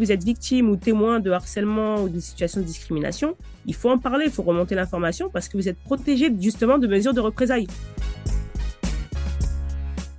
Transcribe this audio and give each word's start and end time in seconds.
vous 0.00 0.10
êtes 0.10 0.24
victime 0.24 0.70
ou 0.70 0.76
témoin 0.76 1.20
de 1.20 1.30
harcèlement 1.30 2.02
ou 2.02 2.08
de 2.08 2.20
situation 2.20 2.62
de 2.62 2.66
discrimination, 2.66 3.36
il 3.66 3.74
faut 3.74 3.90
en 3.90 3.98
parler, 3.98 4.24
il 4.24 4.30
faut 4.30 4.42
remonter 4.42 4.74
l'information 4.74 5.28
parce 5.28 5.46
que 5.46 5.58
vous 5.58 5.68
êtes 5.68 5.78
protégé 5.78 6.32
justement 6.40 6.78
de 6.78 6.86
mesures 6.86 7.12
de 7.12 7.20
représailles. 7.20 7.66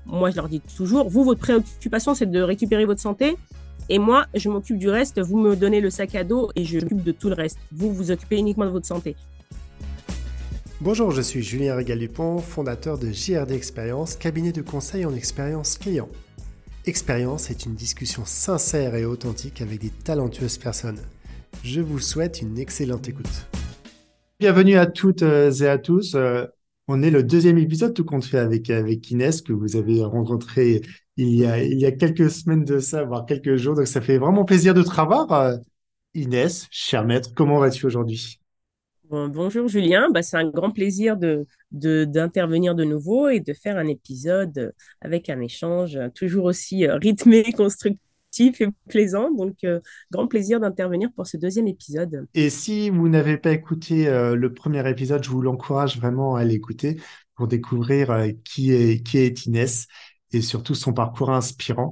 Moi, 0.06 0.30
je 0.30 0.36
leur 0.36 0.50
dis 0.50 0.62
toujours, 0.78 1.10
vous, 1.10 1.24
votre 1.24 1.40
préoccupation, 1.40 2.14
c'est 2.14 2.30
de 2.30 2.42
récupérer 2.42 2.86
votre 2.86 3.02
santé. 3.02 3.38
Et 3.90 3.98
moi, 3.98 4.28
je 4.36 4.50
m'occupe 4.50 4.78
du 4.78 4.88
reste. 4.88 5.20
Vous 5.20 5.40
me 5.40 5.56
donnez 5.56 5.82
le 5.82 5.90
sac 5.90 6.14
à 6.14 6.24
dos 6.24 6.52
et 6.56 6.64
je 6.64 6.78
m'occupe 6.78 7.04
de 7.04 7.12
tout 7.12 7.30
le 7.30 7.36
reste. 7.36 7.58
Vous, 7.72 7.92
vous 7.92 8.12
occupez 8.12 8.38
uniquement 8.38 8.66
de 8.66 8.72
votre 8.72 8.86
santé. 8.86 9.16
Bonjour, 10.80 11.12
je 11.12 11.22
suis 11.22 11.42
Julien 11.42 11.76
Régal-Dupont, 11.76 12.38
fondateur 12.40 13.00
de 13.00 13.12
JRD 13.12 13.52
Expérience, 13.52 14.16
cabinet 14.16 14.52
de 14.52 14.62
conseil 14.62 15.06
en 15.06 15.16
expérience 15.16 15.78
client. 15.78 16.10
Expérience 16.88 17.52
est 17.52 17.68
une 17.68 17.76
discussion 17.76 18.26
sincère 18.26 18.96
et 18.96 19.06
authentique 19.06 19.62
avec 19.62 19.80
des 19.80 19.92
talentueuses 19.92 20.58
personnes. 20.58 21.00
Je 21.64 21.80
vous 21.80 22.00
souhaite 22.00 22.42
une 22.42 22.58
excellente 22.58 23.08
écoute. 23.08 23.48
Bienvenue 24.40 24.78
à 24.78 24.88
toutes 24.88 25.22
euh, 25.22 25.52
et 25.52 25.68
à 25.68 25.78
tous. 25.78 26.16
Euh, 26.16 26.48
on 26.88 27.04
est 27.04 27.12
le 27.12 27.22
deuxième 27.22 27.60
épisode 27.60 27.94
tout 27.94 28.04
compte 28.04 28.26
fait 28.26 28.40
avec, 28.40 28.72
avec 28.72 29.12
Inès 29.12 29.44
que 29.44 29.54
vous 29.54 29.76
avez 29.76 30.04
rencontré 30.04 30.82
il 31.18 31.30
y, 31.36 31.46
a, 31.46 31.64
il 31.64 31.80
y 31.80 31.86
a 31.86 31.92
quelques 31.92 32.32
semaines 32.32 32.66
de 32.66 32.80
ça, 32.80 33.04
voire 33.04 33.28
quelques 33.28 33.58
jours. 33.58 33.76
Donc 33.76 33.86
ça 33.86 34.02
fait 34.02 34.18
vraiment 34.18 34.44
plaisir 34.44 34.74
de 34.74 34.82
te 34.82 34.90
revoir. 34.90 35.32
Euh, 35.32 35.58
Inès, 36.16 36.68
cher 36.72 37.06
maître, 37.06 37.30
comment 37.36 37.60
vas-tu 37.60 37.86
aujourd'hui? 37.86 38.41
Bonjour 39.12 39.68
Julien, 39.68 40.10
bah, 40.10 40.22
c'est 40.22 40.38
un 40.38 40.50
grand 40.50 40.72
plaisir 40.72 41.18
de, 41.18 41.46
d'intervenir 41.72 42.76
de, 42.76 42.84
nouveau 42.84 43.30
et 43.30 43.40
de 43.40 43.54
faire 43.54 43.78
un 43.78 43.88
épisode 43.88 44.74
avec 45.02 45.30
un 45.30 45.42
échange 45.42 46.00
toujours 46.16 46.46
aussi 46.46 46.86
euh, 46.88 46.96
rythmé, 46.96 47.44
constructif 47.58 48.62
et 48.62 48.68
plaisant. 48.88 49.32
Donc, 49.32 49.64
euh, 49.66 49.82
grand 50.12 50.28
plaisir 50.28 50.60
d'intervenir 50.60 51.10
pour 51.16 51.28
ce 51.28 51.36
deuxième 51.36 51.68
épisode. 51.68 52.26
Et 52.34 52.50
si 52.50 52.90
vous 52.90 53.10
n'avez 53.10 53.38
pas 53.38 53.52
écouté 53.52 54.08
euh, 54.08 54.36
le 54.36 54.54
premier 54.54 54.90
épisode, 54.90 55.24
je 55.24 55.30
vous 55.30 55.42
l'encourage 55.42 55.98
vraiment 55.98 56.36
à 56.36 56.46
l'écouter 56.46 56.98
pour 57.36 57.48
découvrir 57.48 58.16
qui, 58.46 58.72
est, 58.72 59.06
qui 59.06 59.18
est 59.18 59.46
Inès 59.46 59.88
et 60.32 60.42
surtout 60.42 60.76
son 60.76 60.94
parcours 60.94 61.32
inspirant. 61.32 61.92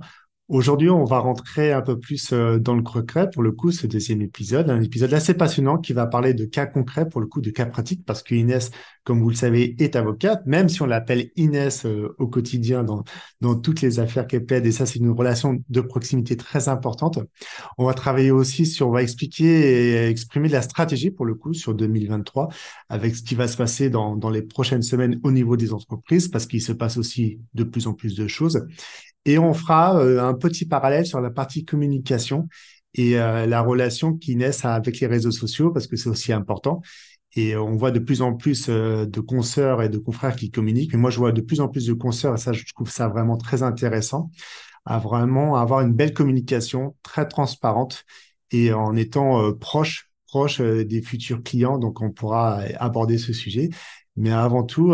Aujourd'hui, 0.49 0.89
on 0.89 1.05
va 1.05 1.19
rentrer 1.19 1.73
un 1.73 1.81
peu 1.83 1.99
plus 1.99 2.33
euh, 2.33 2.57
dans 2.57 2.73
le 2.73 2.81
concret 2.81 3.29
pour 3.29 3.43
le 3.43 3.51
coup, 3.51 3.71
ce 3.71 3.85
deuxième 3.85 4.23
épisode, 4.23 4.71
un 4.71 4.81
épisode 4.81 5.13
assez 5.13 5.35
passionnant 5.35 5.77
qui 5.77 5.93
va 5.93 6.07
parler 6.07 6.33
de 6.33 6.43
cas 6.45 6.65
concrets 6.65 7.07
pour 7.07 7.21
le 7.21 7.27
coup, 7.27 7.39
de 7.39 7.51
cas 7.51 7.67
pratiques, 7.67 8.03
parce 8.03 8.23
que 8.23 8.33
Inès, 8.33 8.71
comme 9.03 9.21
vous 9.21 9.29
le 9.29 9.35
savez, 9.35 9.75
est 9.77 9.95
avocate, 9.95 10.43
même 10.47 10.67
si 10.67 10.81
on 10.81 10.87
l'appelle 10.87 11.29
Inès 11.35 11.85
euh, 11.85 12.15
au 12.17 12.25
quotidien 12.25 12.83
dans, 12.83 13.03
dans 13.41 13.53
toutes 13.53 13.81
les 13.81 13.99
affaires 13.99 14.25
qu'elle 14.25 14.43
plaide, 14.43 14.65
et 14.65 14.71
ça, 14.71 14.87
c'est 14.87 14.97
une 14.97 15.11
relation 15.11 15.63
de 15.69 15.81
proximité 15.81 16.35
très 16.35 16.67
importante. 16.67 17.19
On 17.77 17.85
va 17.85 17.93
travailler 17.93 18.31
aussi 18.31 18.65
sur, 18.65 18.87
on 18.87 18.91
va 18.91 19.03
expliquer 19.03 19.45
et 19.45 20.07
exprimer 20.07 20.49
la 20.49 20.63
stratégie 20.63 21.11
pour 21.11 21.27
le 21.27 21.35
coup 21.35 21.53
sur 21.53 21.75
2023, 21.75 22.49
avec 22.89 23.15
ce 23.15 23.21
qui 23.21 23.35
va 23.35 23.47
se 23.47 23.55
passer 23.55 23.91
dans, 23.91 24.15
dans 24.15 24.31
les 24.31 24.41
prochaines 24.41 24.81
semaines 24.81 25.19
au 25.21 25.31
niveau 25.31 25.57
des 25.57 25.73
entreprises, 25.73 26.27
parce 26.27 26.47
qu'il 26.47 26.63
se 26.63 26.71
passe 26.71 26.97
aussi 26.97 27.39
de 27.53 27.63
plus 27.63 27.85
en 27.85 27.93
plus 27.93 28.15
de 28.15 28.27
choses. 28.27 28.65
Et 29.25 29.37
on 29.37 29.53
fera 29.53 29.99
euh, 29.99 30.21
un 30.21 30.33
petit 30.33 30.65
parallèle 30.65 31.05
sur 31.05 31.21
la 31.21 31.29
partie 31.29 31.65
communication 31.65 32.47
et 32.93 33.19
euh, 33.19 33.45
la 33.45 33.61
relation 33.61 34.13
qui 34.13 34.35
naît 34.35 34.65
avec 34.65 34.99
les 34.99 35.07
réseaux 35.07 35.31
sociaux, 35.31 35.71
parce 35.71 35.87
que 35.87 35.95
c'est 35.95 36.09
aussi 36.09 36.33
important. 36.33 36.81
Et 37.35 37.55
on 37.55 37.75
voit 37.75 37.91
de 37.91 37.99
plus 37.99 38.21
en 38.21 38.33
plus 38.33 38.67
euh, 38.69 39.05
de 39.05 39.19
consoeurs 39.19 39.83
et 39.83 39.89
de 39.89 39.99
confrères 39.99 40.35
qui 40.35 40.49
communiquent. 40.49 40.93
Mais 40.93 40.99
moi, 40.99 41.11
je 41.11 41.19
vois 41.19 41.31
de 41.31 41.41
plus 41.41 41.59
en 41.61 41.67
plus 41.67 41.85
de 41.85 41.93
consoeurs, 41.93 42.35
et 42.35 42.37
ça, 42.37 42.53
je 42.53 42.63
trouve 42.73 42.89
ça 42.89 43.07
vraiment 43.07 43.37
très 43.37 43.61
intéressant, 43.61 44.31
à 44.85 44.97
vraiment 44.97 45.55
avoir 45.55 45.81
une 45.81 45.93
belle 45.93 46.13
communication 46.13 46.95
très 47.03 47.27
transparente 47.27 48.05
et 48.51 48.73
en 48.73 48.95
étant 48.95 49.53
proche, 49.53 50.09
proche 50.27 50.59
des 50.59 51.01
futurs 51.03 51.43
clients. 51.43 51.77
Donc, 51.77 52.01
on 52.01 52.09
pourra 52.09 52.61
aborder 52.79 53.19
ce 53.19 53.31
sujet. 53.31 53.69
Mais 54.19 54.31
avant 54.31 54.63
tout, 54.63 54.93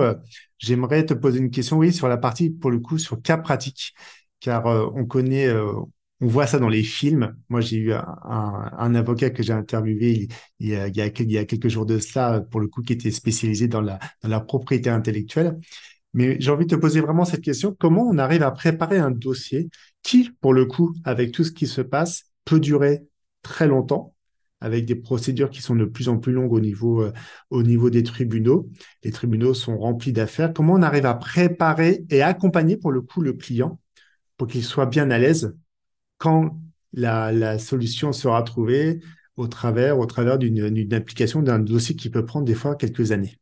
j'aimerais 0.58 1.06
te 1.06 1.13
poser 1.13 1.40
une 1.40 1.52
question, 1.52 1.78
oui, 1.78 1.91
sur 1.91 2.08
la 2.08 2.18
partie, 2.18 2.50
pour 2.50 2.72
le 2.72 2.80
coup, 2.80 2.97
sur 2.97 3.22
cas 3.22 3.38
pratique 3.38 3.94
car 4.40 4.68
euh, 4.68 4.88
on 4.94 5.06
connaît, 5.06 5.47
euh, 5.47 5.74
on 6.22 6.28
voit 6.28 6.47
ça 6.47 6.59
dans 6.59 6.69
les 6.69 6.84
films. 6.84 7.35
Moi, 7.50 7.62
j'ai 7.62 7.78
eu 7.78 7.94
un, 7.94 8.96
avocat 8.96 9.31
que 9.31 9.44
j'ai 9.44 9.53
interviewé 9.53 10.28
il, 10.59 10.69
y 10.69 11.02
a, 11.02 11.09
quelques 11.09 11.68
jours 11.68 11.85
de 11.85 12.00
cela, 12.00 12.41
pour 12.41 12.59
le 12.59 12.68
coup, 12.68 12.81
qui 12.84 12.94
était 12.94 13.12
spécialisé 13.12 13.68
dans 13.68 13.81
la 13.81 14.40
propriété 14.41 14.90
intellectuelle. 14.90 15.58
Mais 16.14 16.38
j'ai 16.40 16.52
envie 16.52 16.66
de 16.66 16.75
te 16.75 16.80
poser 16.80 17.02
vraiment 17.02 17.25
cette 17.25 17.41
question. 17.41 17.75
Comment 17.78 18.03
on 18.03 18.18
arrive 18.18 18.44
à 18.44 18.52
préparer 18.52 18.97
un 19.00 19.12
dossier 19.12 19.69
qui, 20.03 20.30
pour 20.41 20.53
le 20.53 20.66
coup, 20.66 20.94
avec 21.03 21.31
tout 21.31 21.44
ce 21.44 21.52
qui 21.52 21.68
se 21.68 21.81
passe, 21.81 22.25
peut 22.46 22.59
durer 22.59 23.02
très 23.41 23.68
longtemps 23.68 24.15
avec 24.61 24.85
des 24.85 24.95
procédures 24.95 25.49
qui 25.49 25.61
sont 25.61 25.75
de 25.75 25.85
plus 25.85 26.09
en 26.09 26.17
plus 26.17 26.33
longues 26.33 26.53
au 26.53 26.59
niveau, 26.59 27.03
euh, 27.03 27.13
au 27.49 27.63
niveau 27.63 27.89
des 27.89 28.03
tribunaux. 28.03 28.69
Les 29.03 29.11
tribunaux 29.11 29.53
sont 29.53 29.77
remplis 29.77 30.13
d'affaires. 30.13 30.53
Comment 30.53 30.73
on 30.73 30.81
arrive 30.81 31.05
à 31.05 31.13
préparer 31.13 32.05
et 32.09 32.21
accompagner 32.21 32.77
pour 32.77 32.91
le 32.91 33.01
coup 33.01 33.21
le 33.21 33.33
client 33.33 33.79
pour 34.38 34.47
qu'il 34.47 34.63
soit 34.63 34.85
bien 34.85 35.11
à 35.11 35.17
l'aise 35.17 35.55
quand 36.17 36.59
la, 36.93 37.59
solution 37.59 38.13
sera 38.13 38.41
trouvée 38.43 38.99
au 39.35 39.47
travers, 39.47 39.99
au 39.99 40.05
travers 40.05 40.38
d'une 40.38 40.93
application, 40.93 41.41
d'un 41.41 41.59
dossier 41.59 41.95
qui 41.95 42.09
peut 42.09 42.25
prendre 42.25 42.45
des 42.45 42.55
fois 42.55 42.75
quelques 42.75 43.11
années? 43.11 43.37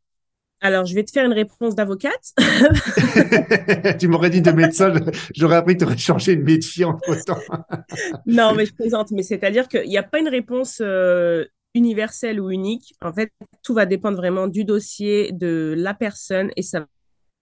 Alors, 0.64 0.86
je 0.86 0.94
vais 0.94 1.04
te 1.04 1.10
faire 1.10 1.26
une 1.26 1.34
réponse 1.34 1.74
d'avocate. 1.74 2.32
tu 4.00 4.08
m'aurais 4.08 4.30
dit 4.30 4.40
de 4.40 4.50
médecin, 4.50 4.94
j'aurais 5.36 5.56
appris 5.56 5.74
que 5.74 5.80
tu 5.80 5.84
aurais 5.84 5.98
changé 5.98 6.36
de 6.36 6.42
métier 6.42 6.86
en 6.86 6.94
temps. 7.26 7.38
non, 8.26 8.54
mais 8.54 8.64
je 8.64 8.72
plaisante. 8.74 9.10
Mais 9.10 9.22
c'est-à-dire 9.22 9.68
qu'il 9.68 9.86
n'y 9.86 9.98
a 9.98 10.02
pas 10.02 10.18
une 10.18 10.28
réponse 10.28 10.78
euh, 10.80 11.44
universelle 11.74 12.40
ou 12.40 12.50
unique. 12.50 12.94
En 13.02 13.12
fait, 13.12 13.30
tout 13.62 13.74
va 13.74 13.84
dépendre 13.84 14.16
vraiment 14.16 14.46
du 14.46 14.64
dossier, 14.64 15.32
de 15.32 15.74
la 15.76 15.92
personne 15.92 16.50
et 16.56 16.62
ça 16.62 16.86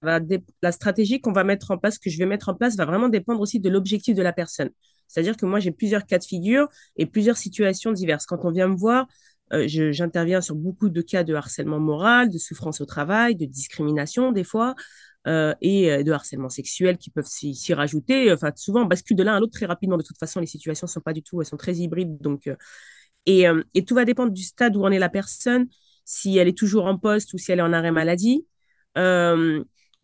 la 0.04 0.72
stratégie 0.72 1.20
qu'on 1.20 1.30
va 1.30 1.44
mettre 1.44 1.70
en 1.70 1.78
place, 1.78 1.96
que 1.96 2.10
je 2.10 2.18
vais 2.18 2.26
mettre 2.26 2.48
en 2.48 2.54
place, 2.54 2.74
va 2.74 2.84
vraiment 2.84 3.08
dépendre 3.08 3.40
aussi 3.40 3.60
de 3.60 3.70
l'objectif 3.70 4.16
de 4.16 4.22
la 4.22 4.32
personne. 4.32 4.70
C'est-à-dire 5.06 5.36
que 5.36 5.46
moi, 5.46 5.60
j'ai 5.60 5.70
plusieurs 5.70 6.06
cas 6.06 6.18
de 6.18 6.24
figure 6.24 6.68
et 6.96 7.06
plusieurs 7.06 7.36
situations 7.36 7.92
diverses. 7.92 8.26
Quand 8.26 8.44
on 8.44 8.50
vient 8.50 8.66
me 8.66 8.76
voir, 8.76 9.06
euh, 9.52 9.64
j'interviens 9.66 10.40
sur 10.40 10.54
beaucoup 10.54 10.88
de 10.88 11.02
cas 11.02 11.24
de 11.24 11.34
harcèlement 11.34 11.78
moral, 11.78 12.30
de 12.30 12.38
souffrance 12.38 12.80
au 12.80 12.86
travail, 12.86 13.36
de 13.36 13.44
discrimination 13.44 14.32
des 14.32 14.44
fois, 14.44 14.74
euh, 15.26 15.54
et 15.60 15.92
euh, 15.92 16.02
de 16.02 16.12
harcèlement 16.12 16.48
sexuel 16.48 16.98
qui 16.98 17.10
peuvent 17.10 17.26
s'y 17.26 17.74
rajouter. 17.74 18.32
Enfin, 18.32 18.50
souvent, 18.56 18.82
on 18.82 18.86
bascule 18.86 19.16
de 19.16 19.22
l'un 19.22 19.36
à 19.36 19.40
l'autre 19.40 19.52
très 19.52 19.66
rapidement. 19.66 19.96
De 19.96 20.02
toute 20.02 20.18
façon, 20.18 20.40
les 20.40 20.46
situations 20.46 20.86
sont 20.86 21.00
pas 21.00 21.12
du 21.12 21.22
tout, 21.22 21.40
elles 21.40 21.46
sont 21.46 21.56
très 21.56 21.76
hybrides. 21.76 22.18
Donc, 22.20 22.50
et 23.26 23.46
tout 23.86 23.94
va 23.94 24.04
dépendre 24.04 24.32
du 24.32 24.42
stade 24.42 24.76
où 24.76 24.84
en 24.84 24.90
est 24.90 24.98
la 24.98 25.08
personne, 25.08 25.66
si 26.04 26.38
elle 26.38 26.48
est 26.48 26.58
toujours 26.58 26.86
en 26.86 26.98
poste 26.98 27.32
ou 27.34 27.38
si 27.38 27.52
elle 27.52 27.60
est 27.60 27.62
en 27.62 27.72
arrêt 27.72 27.92
maladie. 27.92 28.46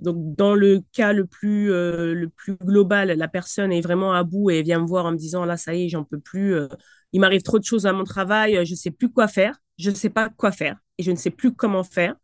Euh, 0.00 0.04
donc, 0.04 0.34
dans 0.36 0.54
le 0.54 0.82
cas 0.92 1.12
le 1.12 1.26
plus, 1.26 1.72
euh, 1.72 2.14
le 2.14 2.28
plus 2.28 2.56
global, 2.56 3.08
la 3.10 3.28
personne 3.28 3.72
est 3.72 3.80
vraiment 3.80 4.12
à 4.12 4.24
bout 4.24 4.50
et 4.50 4.62
vient 4.62 4.80
me 4.80 4.86
voir 4.86 5.06
en 5.06 5.12
me 5.12 5.16
disant 5.16 5.44
là, 5.44 5.56
ça 5.56 5.74
y 5.74 5.86
est, 5.86 5.88
j'en 5.88 6.04
peux 6.04 6.20
plus. 6.20 6.54
Euh, 6.54 6.68
il 7.12 7.20
m'arrive 7.20 7.42
trop 7.42 7.58
de 7.58 7.64
choses 7.64 7.86
à 7.86 7.92
mon 7.92 8.04
travail, 8.04 8.56
euh, 8.56 8.64
je 8.64 8.72
ne 8.72 8.76
sais 8.76 8.90
plus 8.90 9.10
quoi 9.10 9.28
faire, 9.28 9.56
je 9.78 9.90
ne 9.90 9.94
sais 9.94 10.10
pas 10.10 10.28
quoi 10.28 10.52
faire 10.52 10.76
et 10.98 11.02
je 11.02 11.10
ne 11.10 11.16
sais 11.16 11.30
plus 11.30 11.54
comment 11.54 11.84
faire. 11.84 12.14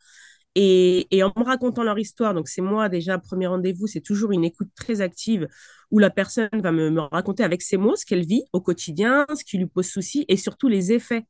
Et, 0.56 1.08
en 1.24 1.32
me 1.36 1.44
racontant 1.44 1.82
leur 1.82 1.98
histoire, 1.98 2.32
donc 2.34 2.48
c'est 2.48 2.62
moi 2.62 2.88
déjà, 2.88 3.18
premier 3.18 3.48
rendez-vous, 3.48 3.88
c'est 3.88 4.00
toujours 4.00 4.30
une 4.32 4.44
écoute 4.44 4.68
très 4.76 5.00
active 5.00 5.48
où 5.90 5.98
la 5.98 6.10
personne 6.10 6.48
va 6.52 6.70
me, 6.70 7.00
raconter 7.00 7.42
avec 7.42 7.62
ses 7.62 7.76
mots 7.76 7.96
ce 7.96 8.06
qu'elle 8.06 8.24
vit 8.24 8.44
au 8.52 8.60
quotidien, 8.60 9.26
ce 9.36 9.44
qui 9.44 9.58
lui 9.58 9.66
pose 9.66 9.86
souci 9.86 10.24
et 10.28 10.36
surtout 10.36 10.68
les 10.68 10.92
effets. 10.92 11.26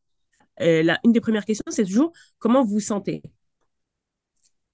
là, 0.59 0.99
une 1.05 1.13
des 1.13 1.21
premières 1.21 1.47
questions, 1.47 1.65
c'est 1.71 1.85
toujours 1.85 2.13
comment 2.39 2.65
vous 2.65 2.75
vous 2.75 2.81
sentez? 2.81 3.23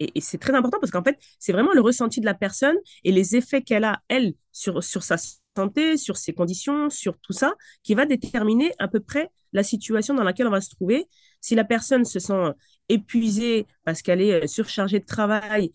Et, 0.01 0.21
c'est 0.21 0.39
très 0.39 0.55
important 0.55 0.79
parce 0.81 0.91
qu'en 0.91 1.05
fait, 1.05 1.19
c'est 1.39 1.53
vraiment 1.53 1.73
le 1.73 1.81
ressenti 1.81 2.21
de 2.21 2.27
la 2.27 2.35
personne 2.35 2.77
et 3.05 3.13
les 3.13 3.37
effets 3.37 3.63
qu'elle 3.63 3.85
a, 3.85 4.01
elle, 4.09 4.35
sur, 4.51 4.83
sur 4.83 5.03
sa 5.03 5.17
santé, 5.57 5.97
sur 5.97 6.17
ses 6.17 6.33
conditions, 6.33 6.91
sur 6.91 7.19
tout 7.19 7.33
ça, 7.33 7.55
qui 7.83 7.95
va 7.95 8.07
déterminer 8.07 8.73
à 8.79 8.89
peu 8.89 9.01
près 9.01 9.31
la 9.53 9.63
situation 9.63 10.15
dans 10.15 10.25
laquelle 10.25 10.47
on 10.47 10.53
va 10.53 10.61
se 10.61 10.71
trouver. 10.71 11.07
Si 11.41 11.55
la 11.55 11.65
personne 11.65 12.05
se 12.05 12.19
sent 12.19 12.53
épuisée 12.89 13.67
parce 13.85 14.03
qu'elle 14.03 14.21
est 14.21 14.47
surchargée 14.47 15.01
de 15.01 15.07
travail, 15.07 15.73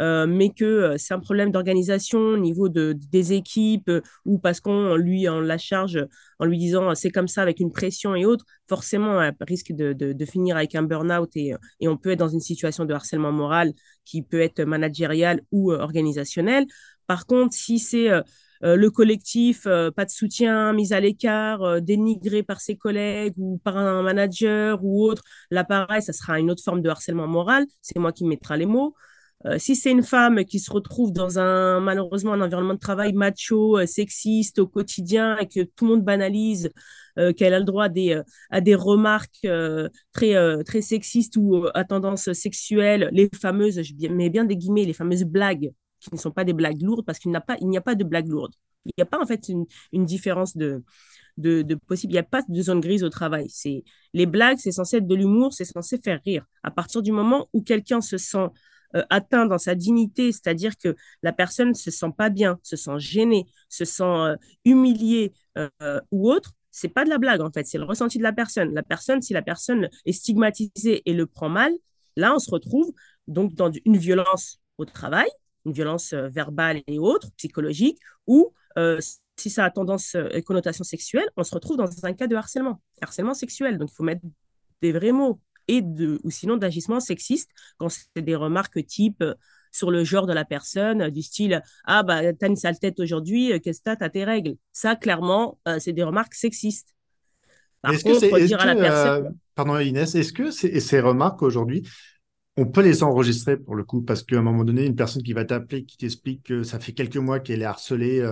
euh, 0.00 0.26
mais 0.26 0.50
que 0.50 0.64
euh, 0.64 0.98
c'est 0.98 1.14
un 1.14 1.20
problème 1.20 1.52
d'organisation 1.52 2.18
au 2.18 2.36
niveau 2.36 2.68
de, 2.68 2.96
des 3.10 3.32
équipes 3.32 3.88
euh, 3.88 4.00
ou 4.24 4.38
parce 4.38 4.60
qu'on 4.60 4.96
lui 4.96 5.28
en 5.28 5.40
la 5.40 5.58
charge 5.58 6.04
en 6.40 6.44
lui 6.44 6.58
disant 6.58 6.94
c'est 6.94 7.10
comme 7.10 7.28
ça 7.28 7.42
avec 7.42 7.60
une 7.60 7.72
pression 7.72 8.14
et 8.14 8.26
autres, 8.26 8.44
forcément 8.68 9.22
elle 9.22 9.34
risque 9.40 9.72
de, 9.72 10.24
finir 10.24 10.56
avec 10.56 10.74
un 10.74 10.82
burn-out 10.82 11.30
et, 11.36 11.54
on 11.86 11.96
peut 11.96 12.10
être 12.10 12.18
dans 12.18 12.28
une 12.28 12.40
situation 12.40 12.84
de 12.84 12.94
harcèlement 12.94 13.30
moral 13.30 13.72
qui 14.04 14.22
peut 14.22 14.40
être 14.40 14.62
managérial 14.62 15.42
ou 15.52 15.70
organisationnel. 15.72 16.66
Par 17.06 17.26
contre, 17.26 17.54
si 17.54 17.78
c'est 17.78 18.08
le 18.62 18.88
collectif, 18.88 19.64
pas 19.64 20.04
de 20.04 20.10
soutien, 20.10 20.72
mise 20.72 20.92
à 20.92 21.00
l'écart, 21.00 21.82
dénigré 21.82 22.42
par 22.42 22.60
ses 22.60 22.76
collègues 22.76 23.34
ou 23.36 23.58
par 23.58 23.76
un 23.76 24.02
manager 24.02 24.82
ou 24.82 25.04
autre, 25.04 25.22
là 25.50 25.62
pareil, 25.62 26.02
ça 26.02 26.12
sera 26.12 26.40
une 26.40 26.50
autre 26.50 26.62
forme 26.64 26.80
de 26.80 26.88
harcèlement 26.88 27.28
moral. 27.28 27.66
C'est 27.82 27.98
moi 27.98 28.12
qui 28.12 28.24
mettrai 28.24 28.56
les 28.56 28.66
mots. 28.66 28.94
Euh, 29.46 29.58
si 29.58 29.76
c'est 29.76 29.90
une 29.90 30.02
femme 30.02 30.44
qui 30.44 30.58
se 30.58 30.70
retrouve 30.70 31.12
dans 31.12 31.38
un, 31.38 31.80
malheureusement, 31.80 32.32
un 32.32 32.40
environnement 32.40 32.74
de 32.74 32.78
travail 32.78 33.12
macho, 33.12 33.78
euh, 33.78 33.86
sexiste 33.86 34.58
au 34.58 34.66
quotidien 34.66 35.36
et 35.38 35.46
que 35.46 35.60
tout 35.62 35.84
le 35.84 35.90
monde 35.92 36.04
banalise, 36.04 36.70
euh, 37.18 37.32
qu'elle 37.32 37.52
a 37.52 37.58
le 37.58 37.64
droit 37.64 37.84
à 37.84 37.88
des, 37.90 38.20
à 38.50 38.60
des 38.60 38.74
remarques 38.74 39.46
très, 40.12 40.64
très 40.64 40.80
sexistes 40.80 41.36
ou 41.36 41.66
à 41.74 41.84
tendance 41.84 42.32
sexuelle, 42.32 43.10
les 43.12 43.28
fameuses, 43.40 43.82
je 43.82 43.94
bien 43.94 44.44
des 44.44 44.56
guillemets, 44.56 44.84
les 44.84 44.92
fameuses 44.92 45.24
blagues 45.24 45.72
qui 46.00 46.08
ne 46.12 46.18
sont 46.18 46.30
pas 46.30 46.44
des 46.44 46.52
blagues 46.52 46.82
lourdes 46.82 47.04
parce 47.04 47.18
qu'il 47.18 47.30
n'y 47.30 47.36
a, 47.36 47.40
pas, 47.40 47.54
a 47.54 47.80
pas 47.80 47.94
de 47.94 48.04
blagues 48.04 48.28
lourdes. 48.28 48.54
Il 48.86 48.92
n'y 48.98 49.02
a 49.02 49.06
pas 49.06 49.20
en 49.22 49.26
fait 49.26 49.48
une, 49.48 49.64
une 49.92 50.04
différence 50.04 50.56
de, 50.56 50.82
de, 51.36 51.62
de, 51.62 51.74
possible. 51.74 52.12
Il 52.12 52.16
n'y 52.16 52.20
a 52.20 52.24
pas 52.24 52.42
de 52.46 52.62
zone 52.62 52.80
grise 52.80 53.02
au 53.04 53.08
travail. 53.08 53.48
Les 54.12 54.26
blagues, 54.26 54.58
c'est 54.58 54.72
censé 54.72 54.98
être 54.98 55.06
de 55.06 55.14
l'humour, 55.14 55.52
c'est 55.52 55.64
censé 55.64 55.98
faire 55.98 56.20
rire. 56.24 56.44
À 56.62 56.70
partir 56.70 57.02
du 57.02 57.12
moment 57.12 57.48
où 57.52 57.62
quelqu'un 57.62 58.00
se 58.00 58.18
sent 58.18 58.48
euh, 58.96 59.02
atteint 59.10 59.46
dans 59.46 59.58
sa 59.58 59.74
dignité, 59.74 60.32
c'est-à-dire 60.32 60.76
que 60.76 60.94
la 61.22 61.32
personne 61.32 61.70
ne 61.70 61.74
se 61.74 61.90
sent 61.90 62.12
pas 62.16 62.30
bien, 62.30 62.58
se 62.62 62.76
sent 62.76 62.98
gênée, 62.98 63.46
se 63.68 63.84
sent 63.84 64.02
euh, 64.04 64.36
humiliée 64.64 65.32
euh, 65.58 66.00
ou 66.10 66.30
autre, 66.30 66.52
c'est 66.70 66.88
pas 66.88 67.04
de 67.04 67.10
la 67.10 67.18
blague 67.18 67.40
en 67.40 67.50
fait, 67.50 67.66
c'est 67.66 67.78
le 67.78 67.84
ressenti 67.84 68.18
de 68.18 68.22
la 68.22 68.32
personne. 68.32 68.72
La 68.74 68.82
personne, 68.82 69.22
si 69.22 69.32
la 69.32 69.42
personne 69.42 69.88
est 70.06 70.12
stigmatisée 70.12 71.02
et 71.08 71.12
le 71.12 71.26
prend 71.26 71.48
mal, 71.48 71.72
là 72.16 72.34
on 72.34 72.38
se 72.38 72.50
retrouve 72.50 72.92
donc 73.26 73.54
dans 73.54 73.70
une 73.84 73.96
violence 73.96 74.60
au 74.78 74.84
travail, 74.84 75.28
une 75.64 75.72
violence 75.72 76.12
verbale 76.12 76.82
et 76.86 76.98
autre, 76.98 77.30
psychologique, 77.36 77.98
ou 78.26 78.52
si 79.36 79.50
ça 79.50 79.64
a 79.64 79.70
tendance 79.70 80.16
et 80.32 80.42
connotation 80.42 80.84
sexuelle, 80.84 81.28
on 81.36 81.44
se 81.44 81.54
retrouve 81.54 81.76
dans 81.76 81.88
un 82.04 82.12
cas 82.12 82.26
de 82.26 82.36
harcèlement, 82.36 82.80
harcèlement 83.00 83.34
sexuel. 83.34 83.78
Donc 83.78 83.90
il 83.92 83.94
faut 83.94 84.04
mettre 84.04 84.22
des 84.82 84.92
vrais 84.92 85.12
mots 85.12 85.40
et 85.68 85.82
de, 85.82 86.20
ou 86.24 86.30
sinon 86.30 86.56
d'agissement 86.56 87.00
sexiste 87.00 87.50
quand 87.78 87.88
c'est 87.88 88.22
des 88.22 88.34
remarques 88.34 88.84
type 88.86 89.22
euh, 89.22 89.34
sur 89.72 89.90
le 89.90 90.04
genre 90.04 90.26
de 90.26 90.32
la 90.32 90.44
personne, 90.44 91.10
du 91.10 91.22
style 91.22 91.60
Ah, 91.84 92.02
bah, 92.02 92.32
t'as 92.32 92.48
une 92.48 92.56
sale 92.56 92.78
tête 92.78 93.00
aujourd'hui, 93.00 93.52
euh, 93.52 93.58
qu'est-ce 93.58 93.80
que 93.80 93.84
t'as, 93.84 93.96
t'as 93.96 94.08
tes 94.08 94.24
règles. 94.24 94.54
Ça, 94.72 94.94
clairement, 94.94 95.58
euh, 95.66 95.78
c'est 95.80 95.92
des 95.92 96.04
remarques 96.04 96.34
sexistes. 96.34 96.94
Par 97.82 97.92
est-ce 97.92 98.04
contre, 98.04 98.20
que 98.20 98.46
dire 98.46 98.60
à 98.60 98.66
la 98.66 98.76
personne. 98.76 99.36
pardon, 99.54 99.78
Inès, 99.78 100.14
est-ce 100.14 100.32
que 100.32 100.50
ces 100.50 101.00
remarques 101.00 101.42
aujourd'hui, 101.42 101.86
on 102.56 102.66
peut 102.66 102.82
les 102.82 103.02
enregistrer 103.02 103.56
pour 103.56 103.74
le 103.74 103.82
coup, 103.84 104.00
parce 104.00 104.22
qu'à 104.22 104.38
un 104.38 104.42
moment 104.42 104.64
donné, 104.64 104.86
une 104.86 104.94
personne 104.94 105.22
qui 105.22 105.32
va 105.32 105.44
t'appeler, 105.44 105.84
qui 105.84 105.96
t'explique 105.96 106.44
que 106.44 106.62
ça 106.62 106.78
fait 106.78 106.92
quelques 106.92 107.16
mois 107.16 107.40
qu'elle 107.40 107.60
est 107.60 107.66
harcelée 107.66 108.24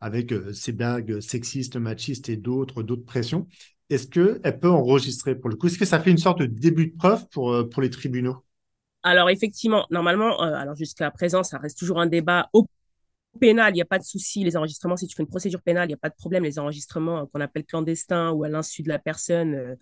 avec 0.00 0.32
ses 0.54 0.72
blagues 0.72 1.20
sexistes, 1.20 1.76
machistes 1.76 2.28
et 2.28 2.36
d'autres, 2.36 2.82
d'autres 2.82 3.04
pressions 3.04 3.46
est-ce 3.90 4.06
qu'elle 4.06 4.60
peut 4.60 4.70
enregistrer 4.70 5.34
pour 5.34 5.50
le 5.50 5.56
coup? 5.56 5.66
Est-ce 5.66 5.78
que 5.78 5.84
ça 5.84 6.00
fait 6.00 6.10
une 6.10 6.18
sorte 6.18 6.40
de 6.40 6.46
début 6.46 6.86
de 6.86 6.96
preuve 6.96 7.26
pour, 7.28 7.52
euh, 7.52 7.68
les 7.78 7.90
tribunaux? 7.90 8.44
Alors, 9.02 9.28
effectivement, 9.28 9.86
normalement, 9.90 10.42
euh, 10.42 10.54
alors 10.54 10.74
jusqu'à 10.74 11.10
présent, 11.10 11.42
ça 11.42 11.58
reste 11.58 11.78
toujours 11.78 12.00
un 12.00 12.06
débat 12.06 12.48
au 12.52 12.66
pénal, 13.38 13.72
il 13.72 13.76
n'y 13.76 13.82
a 13.82 13.86
pas 13.86 13.98
de 13.98 14.04
souci. 14.04 14.42
Les 14.44 14.56
enregistrements, 14.56 14.96
si 14.96 15.06
tu 15.06 15.14
fais 15.14 15.22
une 15.22 15.28
procédure 15.28 15.60
pénale, 15.60 15.86
il 15.86 15.88
n'y 15.88 15.94
a 15.94 15.98
pas 15.98 16.08
de 16.08 16.14
problème. 16.14 16.44
Les 16.44 16.58
enregistrements 16.58 17.22
euh, 17.22 17.24
qu'on 17.26 17.40
appelle 17.40 17.64
clandestins 17.64 18.30
ou 18.30 18.44
à 18.44 18.48
l'insu 18.48 18.82
de 18.82 18.88
la 18.88 18.98
personne, 18.98 19.76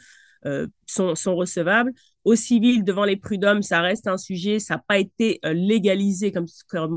sont, 0.87 1.15
sont, 1.15 1.37
recevables. 1.37 1.93
Au 2.25 2.37
civil, 2.37 2.85
devant 2.85 3.05
les 3.05 3.17
prud'hommes, 3.17 3.63
ça 3.63 3.81
reste 3.81 4.07
un 4.07 4.17
sujet, 4.17 4.61
ça 4.61 4.77
n'a 4.77 4.85
pas 4.87 4.99
été 4.99 5.41
euh, 5.45 5.53
légalisé 5.53 6.31
comme, 6.31 6.47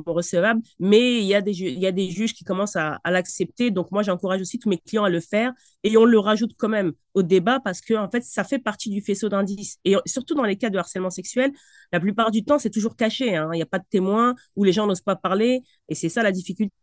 recevable, 0.05 0.61
mais 0.79 1.19
il 1.19 1.25
y, 1.25 1.33
a 1.33 1.41
des 1.41 1.53
y 1.53 1.87
a 1.87 1.91
des 1.91 2.09
juges 2.09 2.33
qui 2.33 2.43
commencent 2.43 2.75
à, 2.75 2.99
l'accepter. 3.05 3.71
Donc 3.71 3.91
moi, 3.91 4.03
j'encourage 4.03 4.41
aussi 4.41 4.59
tous 4.59 4.69
mes 4.69 4.77
clients 4.77 5.03
à 5.03 5.09
le 5.09 5.19
faire 5.19 5.51
et 5.83 5.97
on 5.97 6.05
le 6.05 6.19
rajoute 6.19 6.51
quand 6.57 6.69
même 6.69 6.93
au 7.15 7.23
débat 7.23 7.59
parce 7.59 7.81
que 7.81 7.95
en 7.95 8.09
fait, 8.09 8.23
ça 8.23 8.43
fait 8.43 8.59
partie 8.59 8.89
du 8.91 9.01
faisceau 9.01 9.29
d'indices. 9.29 9.79
Et 9.83 9.95
surtout 10.05 10.35
dans 10.35 10.43
les 10.43 10.57
cas 10.57 10.69
de 10.69 10.77
harcèlement 10.77 11.09
sexuel, 11.09 11.51
la 11.91 11.99
plupart 11.99 12.29
du 12.29 12.43
temps, 12.43 12.59
c'est 12.59 12.69
toujours 12.69 12.95
caché. 12.95 13.35
Hein. 13.35 13.49
Il 13.53 13.57
n'y 13.57 13.63
a 13.63 13.67
pas 13.67 13.79
de 13.79 13.85
témoins 13.89 14.35
où 14.55 14.63
les 14.63 14.73
gens 14.73 14.85
n'osent 14.85 15.01
pas 15.01 15.15
parler 15.15 15.61
et 15.89 15.95
c'est 15.95 16.09
ça 16.09 16.21
la 16.21 16.31
difficulté 16.31 16.73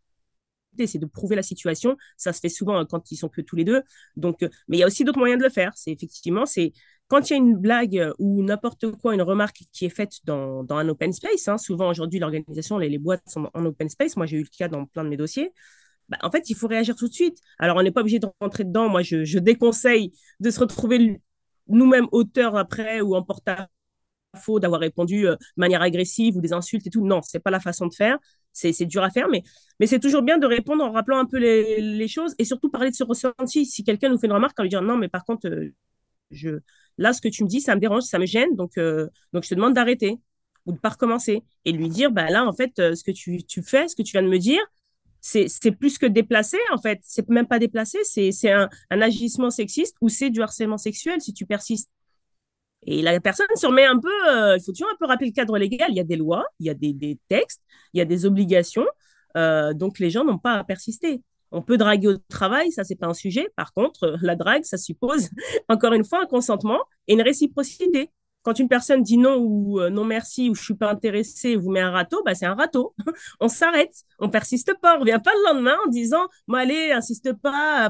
c'est 0.87 0.99
de 0.99 1.05
prouver 1.05 1.35
la 1.35 1.43
situation. 1.43 1.97
Ça 2.17 2.33
se 2.33 2.39
fait 2.39 2.49
souvent 2.49 2.79
euh, 2.81 2.85
quand 2.85 3.11
ils 3.11 3.17
sont 3.17 3.29
que 3.29 3.41
tous 3.41 3.55
les 3.55 3.63
deux. 3.63 3.81
Donc, 4.15 4.43
euh, 4.43 4.49
mais 4.67 4.77
il 4.77 4.79
y 4.79 4.83
a 4.83 4.87
aussi 4.87 5.03
d'autres 5.03 5.19
moyens 5.19 5.39
de 5.39 5.45
le 5.45 5.51
faire. 5.51 5.71
C'est 5.75 5.91
effectivement, 5.91 6.45
c'est 6.45 6.73
quand 7.07 7.29
il 7.29 7.33
y 7.33 7.35
a 7.35 7.37
une 7.37 7.55
blague 7.55 7.97
euh, 7.97 8.13
ou 8.19 8.43
n'importe 8.43 8.91
quoi, 8.97 9.13
une 9.13 9.21
remarque 9.21 9.63
qui 9.71 9.85
est 9.85 9.89
faite 9.89 10.13
dans, 10.23 10.63
dans 10.63 10.77
un 10.77 10.89
open 10.89 11.13
space. 11.13 11.47
Hein, 11.47 11.57
souvent 11.57 11.89
aujourd'hui, 11.89 12.19
l'organisation, 12.19 12.77
les, 12.77 12.89
les, 12.89 12.97
boîtes 12.97 13.23
sont 13.27 13.49
en 13.53 13.65
open 13.65 13.89
space. 13.89 14.17
Moi, 14.17 14.25
j'ai 14.25 14.37
eu 14.37 14.43
le 14.43 14.57
cas 14.57 14.67
dans 14.67 14.85
plein 14.85 15.03
de 15.03 15.09
mes 15.09 15.17
dossiers. 15.17 15.51
Bah, 16.09 16.17
en 16.21 16.31
fait, 16.31 16.49
il 16.49 16.55
faut 16.55 16.67
réagir 16.67 16.95
tout 16.95 17.07
de 17.07 17.13
suite. 17.13 17.37
Alors, 17.59 17.77
on 17.77 17.83
n'est 17.83 17.91
pas 17.91 18.01
obligé 18.01 18.19
de 18.19 18.27
rentrer 18.41 18.63
dedans. 18.63 18.89
Moi, 18.89 19.03
je, 19.03 19.23
je 19.23 19.39
déconseille 19.39 20.11
de 20.39 20.49
se 20.49 20.59
retrouver 20.59 21.21
nous-mêmes 21.67 22.07
auteurs 22.11 22.57
après 22.57 23.01
ou 23.01 23.15
en 23.15 23.23
faux 24.35 24.59
d'avoir 24.59 24.81
répondu 24.81 25.23
de 25.23 25.37
manière 25.57 25.81
agressive 25.81 26.37
ou 26.37 26.41
des 26.41 26.53
insultes 26.53 26.87
et 26.87 26.89
tout. 26.89 27.05
Non, 27.05 27.21
c'est 27.21 27.39
pas 27.39 27.51
la 27.51 27.59
façon 27.59 27.87
de 27.87 27.93
faire 27.93 28.17
c'est 28.53 28.85
dur 28.85 29.03
à 29.03 29.09
faire, 29.09 29.27
mais, 29.29 29.43
c'est 29.85 29.99
toujours 29.99 30.21
bien 30.21 30.37
de 30.37 30.47
répondre 30.47 30.83
en 30.83 30.91
rappelant 30.91 31.19
un 31.19 31.25
peu 31.25 31.37
les, 31.37 32.07
choses 32.07 32.35
et 32.37 32.45
surtout 32.45 32.69
parler 32.69 32.91
de 32.91 32.95
ce 32.95 33.03
ressenti. 33.03 33.65
Si 33.65 33.83
quelqu'un 33.83 34.09
nous 34.09 34.17
fait 34.17 34.27
une 34.27 34.33
remarque, 34.33 34.59
en 34.59 34.63
lui 34.63 34.69
dire 34.69 34.81
non, 34.81 34.97
mais 34.97 35.09
par 35.09 35.25
contre, 35.25 35.47
euh, 35.47 36.59
là, 36.97 37.13
ce 37.13 37.21
que 37.21 37.27
tu 37.27 37.43
me 37.43 37.49
dis, 37.49 37.61
ça 37.61 37.75
me 37.75 37.81
dérange, 37.81 38.03
ça 38.03 38.19
me 38.19 38.25
gêne, 38.25 38.55
donc, 38.55 38.77
euh, 38.77 39.07
je 39.33 39.39
te 39.39 39.55
demande 39.55 39.73
d'arrêter 39.73 40.19
ou 40.65 40.71
de 40.71 40.77
pas 40.77 40.89
recommencer 40.89 41.43
et 41.65 41.71
lui 41.71 41.89
dire, 41.89 42.11
bah 42.11 42.29
là, 42.29 42.45
en 42.45 42.53
fait, 42.53 42.79
euh, 42.79 42.95
ce 42.95 43.03
que 43.03 43.11
tu, 43.11 43.43
fais, 43.63 43.87
ce 43.87 43.95
que 43.95 44.01
tu 44.01 44.11
viens 44.13 44.23
de 44.23 44.29
me 44.29 44.39
dire, 44.39 44.61
c'est 45.19 45.71
plus 45.71 45.97
que 45.97 46.05
déplacé, 46.05 46.57
en 46.73 46.77
fait. 46.77 46.99
C'est 47.03 47.27
même 47.29 47.47
pas 47.47 47.59
déplacé, 47.59 47.99
c'est 48.03 48.51
un 48.51 48.69
agissement 48.89 49.49
sexiste 49.49 49.95
ou 50.01 50.09
c'est 50.09 50.29
du 50.29 50.41
harcèlement 50.41 50.77
sexuel 50.77 51.21
si 51.21 51.33
tu 51.33 51.45
persistes. 51.45 51.89
Et 52.85 53.01
la 53.01 53.19
personne 53.19 53.47
se 53.55 53.65
remet 53.65 53.85
un 53.85 53.99
peu, 53.99 54.11
euh, 54.29 54.57
il 54.57 54.63
faut 54.63 54.71
toujours 54.71 54.89
un 54.91 54.97
peu 54.99 55.05
rappeler 55.05 55.27
le 55.27 55.33
cadre 55.33 55.57
légal. 55.57 55.89
Il 55.91 55.95
y 55.95 55.99
a 55.99 56.03
des 56.03 56.15
lois, 56.15 56.45
il 56.59 56.67
y 56.67 56.69
a 56.69 56.73
des, 56.73 56.93
des 56.93 57.19
textes, 57.27 57.61
il 57.93 57.99
y 57.99 58.01
a 58.01 58.05
des 58.05 58.25
obligations. 58.25 58.85
Euh, 59.37 59.73
donc 59.73 59.99
les 59.99 60.09
gens 60.09 60.23
n'ont 60.23 60.37
pas 60.37 60.53
à 60.53 60.63
persister. 60.63 61.21
On 61.51 61.61
peut 61.61 61.77
draguer 61.77 62.07
au 62.07 62.17
travail, 62.17 62.71
ça 62.71 62.83
c'est 62.83 62.95
pas 62.95 63.07
un 63.07 63.13
sujet. 63.13 63.47
Par 63.55 63.73
contre, 63.73 64.17
la 64.21 64.35
drague, 64.35 64.63
ça 64.63 64.77
suppose 64.77 65.29
encore 65.69 65.93
une 65.93 66.03
fois 66.03 66.21
un 66.21 66.25
consentement 66.25 66.79
et 67.07 67.13
une 67.13 67.21
réciprocité. 67.21 68.09
Quand 68.43 68.59
une 68.59 68.67
personne 68.67 69.03
dit 69.03 69.17
non 69.17 69.37
ou 69.37 69.79
euh, 69.79 69.89
non 69.89 70.03
merci 70.03 70.49
ou 70.49 70.55
je 70.55 70.63
suis 70.63 70.75
pas 70.75 70.91
intéressé, 70.91 71.55
vous 71.55 71.71
met 71.71 71.79
un 71.79 71.91
râteau, 71.91 72.21
bah 72.23 72.35
c'est 72.35 72.45
un 72.45 72.55
râteau. 72.55 72.93
on 73.39 73.47
s'arrête, 73.47 73.93
on 74.19 74.29
persiste 74.29 74.73
pas, 74.81 74.97
on 74.97 74.99
revient 75.01 75.19
pas 75.23 75.31
le 75.31 75.53
lendemain 75.53 75.77
en 75.85 75.89
disant 75.89 76.27
allez, 76.53 76.91
insiste 76.91 77.33
pas, 77.33 77.89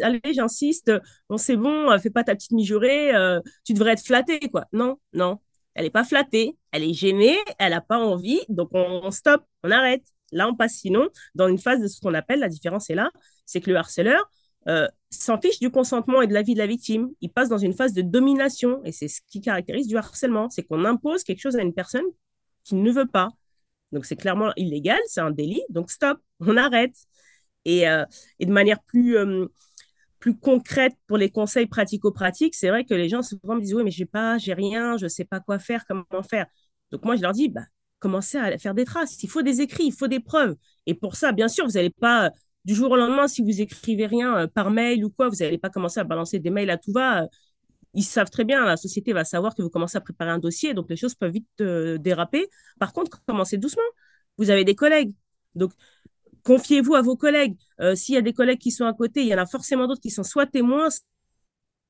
allez, 0.00 0.20
j'insiste, 0.34 0.92
c'est 1.36 1.56
bon, 1.56 1.90
euh, 1.90 1.98
fais 1.98 2.10
pas 2.10 2.24
ta 2.24 2.34
petite 2.34 2.52
mijaurée, 2.52 3.14
euh, 3.14 3.40
tu 3.64 3.74
devrais 3.74 3.92
être 3.92 4.04
flatté 4.04 4.40
quoi. 4.50 4.66
Non, 4.72 4.98
non, 5.12 5.38
elle 5.74 5.86
est 5.86 5.90
pas 5.90 6.04
flattée, 6.04 6.56
elle 6.72 6.82
est 6.84 6.94
gênée, 6.94 7.38
elle 7.58 7.72
a 7.72 7.80
pas 7.80 7.98
envie, 7.98 8.40
donc 8.48 8.70
on, 8.72 9.02
on 9.04 9.10
stoppe, 9.10 9.44
on 9.62 9.70
arrête. 9.70 10.04
Là, 10.34 10.48
on 10.48 10.54
passe 10.54 10.76
sinon 10.76 11.10
dans 11.34 11.46
une 11.46 11.58
phase 11.58 11.80
de 11.80 11.88
ce 11.88 12.00
qu'on 12.00 12.14
appelle, 12.14 12.40
la 12.40 12.48
différence 12.48 12.88
est 12.88 12.94
là, 12.94 13.10
c'est 13.44 13.60
que 13.60 13.68
le 13.70 13.76
harceleur, 13.76 14.30
euh, 14.68 14.86
s'en 15.10 15.38
fiche 15.40 15.58
du 15.58 15.70
consentement 15.70 16.22
et 16.22 16.26
de 16.26 16.32
la 16.32 16.42
vie 16.42 16.54
de 16.54 16.58
la 16.58 16.66
victime. 16.66 17.10
Il 17.20 17.30
passe 17.30 17.48
dans 17.48 17.58
une 17.58 17.72
phase 17.72 17.92
de 17.92 18.02
domination 18.02 18.82
et 18.84 18.92
c'est 18.92 19.08
ce 19.08 19.20
qui 19.28 19.40
caractérise 19.40 19.86
du 19.86 19.96
harcèlement. 19.96 20.50
C'est 20.50 20.62
qu'on 20.62 20.84
impose 20.84 21.24
quelque 21.24 21.40
chose 21.40 21.56
à 21.56 21.62
une 21.62 21.74
personne 21.74 22.04
qui 22.64 22.74
ne 22.74 22.90
veut 22.90 23.06
pas. 23.06 23.30
Donc 23.92 24.06
c'est 24.06 24.16
clairement 24.16 24.52
illégal, 24.56 24.98
c'est 25.06 25.20
un 25.20 25.30
délit. 25.30 25.62
Donc 25.68 25.90
stop, 25.90 26.18
on 26.40 26.56
arrête. 26.56 26.94
Et, 27.64 27.88
euh, 27.88 28.04
de 28.40 28.52
manière 28.52 28.82
plus, 28.82 29.16
euh, 29.16 29.46
plus 30.18 30.36
concrète 30.36 30.94
pour 31.06 31.18
les 31.18 31.30
conseils 31.30 31.66
pratico-pratiques, 31.66 32.54
c'est 32.54 32.68
vrai 32.70 32.84
que 32.84 32.94
les 32.94 33.08
gens 33.08 33.22
souvent 33.22 33.56
me 33.56 33.60
disent 33.60 33.74
oui 33.74 33.84
mais 33.84 33.90
j'ai 33.90 34.06
pas, 34.06 34.38
j'ai 34.38 34.54
rien, 34.54 34.96
je 34.96 35.08
sais 35.08 35.24
pas 35.24 35.40
quoi 35.40 35.58
faire, 35.58 35.84
comment 35.86 36.22
faire. 36.22 36.46
Donc 36.90 37.04
moi 37.04 37.16
je 37.16 37.22
leur 37.22 37.32
dis 37.32 37.48
bah 37.48 37.62
commencez 37.98 38.38
à 38.38 38.58
faire 38.58 38.74
des 38.74 38.84
traces. 38.84 39.22
Il 39.22 39.28
faut 39.30 39.42
des 39.42 39.60
écrits, 39.60 39.84
il 39.86 39.92
faut 39.92 40.08
des 40.08 40.20
preuves. 40.20 40.56
Et 40.86 40.94
pour 40.94 41.16
ça, 41.16 41.32
bien 41.32 41.48
sûr, 41.48 41.64
vous 41.66 41.72
n'allez 41.72 41.90
pas 41.90 42.30
du 42.64 42.74
jour 42.74 42.90
au 42.90 42.96
lendemain, 42.96 43.28
si 43.28 43.42
vous 43.42 43.60
écrivez 43.60 44.06
rien 44.06 44.36
euh, 44.38 44.46
par 44.46 44.70
mail 44.70 45.04
ou 45.04 45.10
quoi, 45.10 45.28
vous 45.28 45.36
n'allez 45.36 45.58
pas 45.58 45.70
commencer 45.70 46.00
à 46.00 46.04
balancer 46.04 46.38
des 46.38 46.50
mails 46.50 46.70
à 46.70 46.78
tout 46.78 46.92
va. 46.92 47.24
Euh, 47.24 47.26
ils 47.94 48.04
savent 48.04 48.30
très 48.30 48.44
bien, 48.44 48.64
la 48.64 48.76
société 48.76 49.12
va 49.12 49.24
savoir 49.24 49.54
que 49.54 49.62
vous 49.62 49.68
commencez 49.68 49.98
à 49.98 50.00
préparer 50.00 50.30
un 50.30 50.38
dossier, 50.38 50.72
donc 50.74 50.88
les 50.88 50.96
choses 50.96 51.14
peuvent 51.14 51.32
vite 51.32 51.48
euh, 51.60 51.98
déraper. 51.98 52.48
Par 52.78 52.92
contre, 52.92 53.22
commencez 53.26 53.58
doucement. 53.58 53.82
Vous 54.38 54.50
avez 54.50 54.64
des 54.64 54.74
collègues. 54.74 55.12
Donc, 55.54 55.72
confiez-vous 56.44 56.94
à 56.94 57.02
vos 57.02 57.16
collègues. 57.16 57.56
S'il 57.94 58.14
y 58.14 58.18
a 58.18 58.22
des 58.22 58.32
collègues 58.32 58.58
qui 58.58 58.70
sont 58.70 58.86
à 58.86 58.94
côté, 58.94 59.20
il 59.20 59.28
y 59.28 59.34
en 59.34 59.38
a 59.38 59.46
forcément 59.46 59.86
d'autres 59.86 60.00
qui 60.00 60.10
sont 60.10 60.22
soit 60.22 60.46
témoins, 60.46 60.88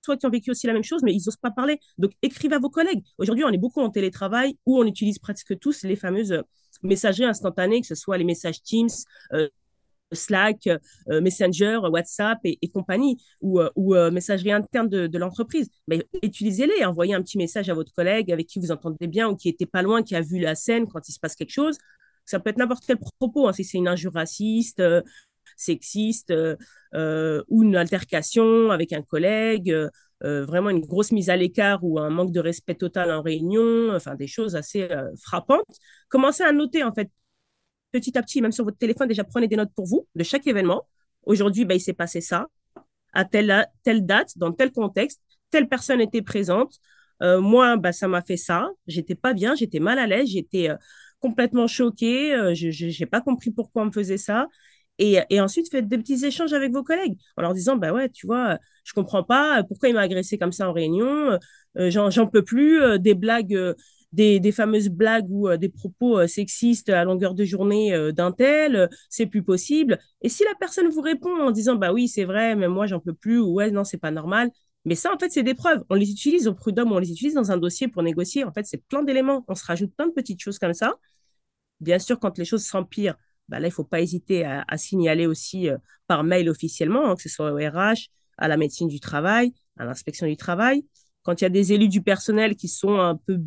soit 0.00 0.16
qui 0.16 0.26
ont 0.26 0.30
vécu 0.30 0.50
aussi 0.50 0.66
la 0.66 0.72
même 0.72 0.82
chose, 0.82 1.02
mais 1.04 1.12
ils 1.12 1.22
n'osent 1.24 1.36
pas 1.36 1.52
parler. 1.52 1.78
Donc, 1.98 2.10
écrivez 2.20 2.56
à 2.56 2.58
vos 2.58 2.68
collègues. 2.68 3.04
Aujourd'hui, 3.18 3.44
on 3.44 3.50
est 3.50 3.58
beaucoup 3.58 3.80
en 3.80 3.90
télétravail 3.90 4.58
où 4.66 4.80
on 4.80 4.84
utilise 4.84 5.20
presque 5.20 5.56
tous 5.60 5.84
les 5.84 5.94
fameuses 5.94 6.42
messageries 6.82 7.28
instantanées, 7.28 7.80
que 7.80 7.86
ce 7.86 7.94
soit 7.94 8.18
les 8.18 8.24
messages 8.24 8.60
Teams, 8.62 8.90
Slack, 10.12 10.66
euh, 10.66 11.20
Messenger, 11.20 11.80
WhatsApp 11.90 12.38
et, 12.44 12.68
compagnie, 12.68 13.18
ou, 13.40 13.60
euh, 13.60 13.70
euh, 13.78 14.10
messagerie 14.10 14.52
interne 14.52 14.88
de, 14.88 15.18
l'entreprise. 15.18 15.68
Mais 15.88 16.04
utilisez-les, 16.22 16.84
envoyez 16.84 17.14
un 17.14 17.22
petit 17.22 17.38
message 17.38 17.68
à 17.68 17.74
votre 17.74 17.92
collègue 17.92 18.32
avec 18.32 18.46
qui 18.46 18.58
vous 18.58 18.72
entendez 18.72 19.06
bien 19.06 19.28
ou 19.28 19.36
qui 19.36 19.48
était 19.48 19.66
pas 19.66 19.82
loin, 19.82 20.02
qui 20.02 20.16
a 20.16 20.20
vu 20.20 20.38
la 20.38 20.54
scène 20.54 20.86
quand 20.88 21.08
il 21.08 21.12
se 21.12 21.20
passe 21.20 21.36
quelque 21.36 21.52
chose. 21.52 21.78
Ça 22.24 22.40
peut 22.40 22.50
être 22.50 22.58
n'importe 22.58 22.84
quel 22.86 22.98
propos, 22.98 23.48
hein, 23.48 23.52
si 23.52 23.64
c'est 23.64 23.78
une 23.78 23.88
injure 23.88 24.12
raciste, 24.14 24.82
sexiste 25.56 26.32
ou 26.94 27.62
une 27.62 27.76
altercation 27.76 28.70
avec 28.70 28.92
un 28.92 29.02
collègue. 29.02 29.74
vraiment 30.20 30.70
une 30.70 30.80
grosse 30.80 31.12
mise 31.12 31.30
à 31.30 31.36
l'écart 31.36 31.80
ou 31.82 31.98
un 31.98 32.10
manque 32.10 32.32
de 32.32 32.40
respect 32.40 32.76
total 32.76 33.10
en 33.12 33.22
réunion, 33.22 33.90
enfin 33.94 34.14
des 34.14 34.28
choses 34.28 34.56
assez 34.56 34.88
frappantes. 35.20 35.76
Commencez 36.08 36.44
à 36.44 36.52
noter 36.52 36.84
en 36.84 36.92
fait 36.92 37.10
petit 37.92 38.16
à 38.18 38.22
petit, 38.22 38.40
même 38.40 38.52
sur 38.52 38.64
votre 38.64 38.78
téléphone, 38.78 39.08
déjà 39.08 39.24
prenez 39.24 39.46
des 39.48 39.56
notes 39.56 39.72
pour 39.74 39.86
vous 39.86 40.08
de 40.14 40.24
chaque 40.24 40.46
événement. 40.46 40.86
Aujourd'hui, 41.24 41.64
bah, 41.64 41.74
il 41.74 41.80
s'est 41.80 41.92
passé 41.92 42.20
ça 42.20 42.48
à 43.12 43.24
telle, 43.24 43.66
telle 43.84 44.04
date, 44.06 44.36
dans 44.36 44.52
tel 44.52 44.72
contexte, 44.72 45.22
telle 45.50 45.68
personne 45.68 46.00
était 46.00 46.22
présente. 46.22 46.78
Euh, 47.22 47.40
moi, 47.40 47.76
bah, 47.76 47.92
ça 47.92 48.08
m'a 48.08 48.22
fait 48.22 48.36
ça. 48.36 48.70
J'étais 48.86 49.14
pas 49.14 49.34
bien, 49.34 49.54
j'étais 49.54 49.78
mal 49.78 49.98
à 49.98 50.06
l'aise, 50.06 50.28
j'étais 50.28 50.70
euh, 50.70 50.76
complètement 51.20 51.66
choquée. 51.66 52.34
Euh, 52.34 52.54
je 52.54 53.00
n'ai 53.00 53.06
pas 53.06 53.20
compris 53.20 53.50
pourquoi 53.50 53.82
on 53.82 53.86
me 53.86 53.92
faisait 53.92 54.18
ça. 54.18 54.48
Et, 54.98 55.18
et, 55.30 55.40
ensuite, 55.40 55.70
faites 55.70 55.88
des 55.88 55.98
petits 55.98 56.24
échanges 56.24 56.52
avec 56.52 56.72
vos 56.72 56.82
collègues 56.82 57.16
en 57.36 57.42
leur 57.42 57.54
disant, 57.54 57.76
bah 57.76 57.92
ouais, 57.92 58.08
tu 58.10 58.26
vois, 58.26 58.58
je 58.84 58.92
comprends 58.92 59.24
pas 59.24 59.62
pourquoi 59.64 59.88
il 59.88 59.94
m'a 59.94 60.02
agressé 60.02 60.38
comme 60.38 60.52
ça 60.52 60.68
en 60.68 60.72
réunion. 60.72 61.38
J'en 61.76 62.26
peux 62.26 62.44
plus. 62.44 62.98
des 62.98 63.14
blagues 63.14 63.74
des, 64.12 64.52
fameuses 64.52 64.88
blagues 64.88 65.26
ou 65.30 65.48
euh, 65.48 65.56
des 65.56 65.68
propos 65.68 66.18
euh, 66.18 66.26
sexistes 66.26 66.88
à 66.90 67.04
longueur 67.04 67.34
de 67.34 67.44
journée 67.44 67.94
euh, 67.94 68.12
d'un 68.12 68.32
tel, 68.32 68.88
c'est 69.08 69.26
plus 69.26 69.42
possible. 69.42 69.98
Et 70.20 70.28
si 70.28 70.44
la 70.44 70.54
personne 70.58 70.88
vous 70.88 71.00
répond 71.00 71.34
en 71.40 71.50
disant 71.50 71.76
bah 71.76 71.92
oui, 71.92 72.08
c'est 72.08 72.24
vrai, 72.24 72.54
mais 72.54 72.68
moi 72.68 72.86
j'en 72.86 73.00
peux 73.00 73.14
plus, 73.14 73.38
ou 73.40 73.54
ouais, 73.54 73.70
non, 73.70 73.84
c'est 73.84 73.98
pas 73.98 74.10
normal. 74.10 74.50
Mais 74.84 74.96
ça, 74.96 75.12
en 75.14 75.18
fait, 75.18 75.30
c'est 75.30 75.44
des 75.44 75.54
preuves. 75.54 75.82
On 75.90 75.94
les 75.94 76.10
utilise 76.10 76.48
au 76.48 76.54
prud'homme, 76.54 76.92
on 76.92 76.98
les 76.98 77.12
utilise 77.12 77.34
dans 77.34 77.52
un 77.52 77.56
dossier 77.56 77.88
pour 77.88 78.02
négocier. 78.02 78.44
En 78.44 78.52
fait, 78.52 78.66
c'est 78.66 78.82
plein 78.88 79.02
d'éléments. 79.04 79.44
On 79.48 79.54
se 79.54 79.64
rajoute 79.64 79.94
plein 79.94 80.08
de 80.08 80.12
petites 80.12 80.40
choses 80.40 80.58
comme 80.58 80.74
ça. 80.74 80.94
Bien 81.80 81.98
sûr, 81.98 82.18
quand 82.18 82.36
les 82.38 82.44
choses 82.44 82.64
s'empirent, 82.64 83.16
bah 83.48 83.60
là, 83.60 83.68
il 83.68 83.70
ne 83.70 83.74
faut 83.74 83.84
pas 83.84 84.00
hésiter 84.00 84.44
à, 84.44 84.64
signaler 84.76 85.26
aussi 85.26 85.68
par 86.08 86.24
mail 86.24 86.48
officiellement, 86.48 87.10
hein, 87.10 87.16
que 87.16 87.22
ce 87.22 87.28
soit 87.28 87.52
au 87.52 87.56
RH, 87.56 88.08
à 88.38 88.48
la 88.48 88.56
médecine 88.56 88.88
du 88.88 89.00
travail, 89.00 89.52
à 89.78 89.84
l'inspection 89.84 90.26
du 90.26 90.36
travail. 90.36 90.84
Quand 91.22 91.40
il 91.40 91.44
y 91.44 91.46
a 91.46 91.50
des 91.50 91.72
élus 91.72 91.88
du 91.88 92.02
personnel 92.02 92.56
qui 92.56 92.68
sont 92.68 92.98
un 92.98 93.16
peu 93.16 93.40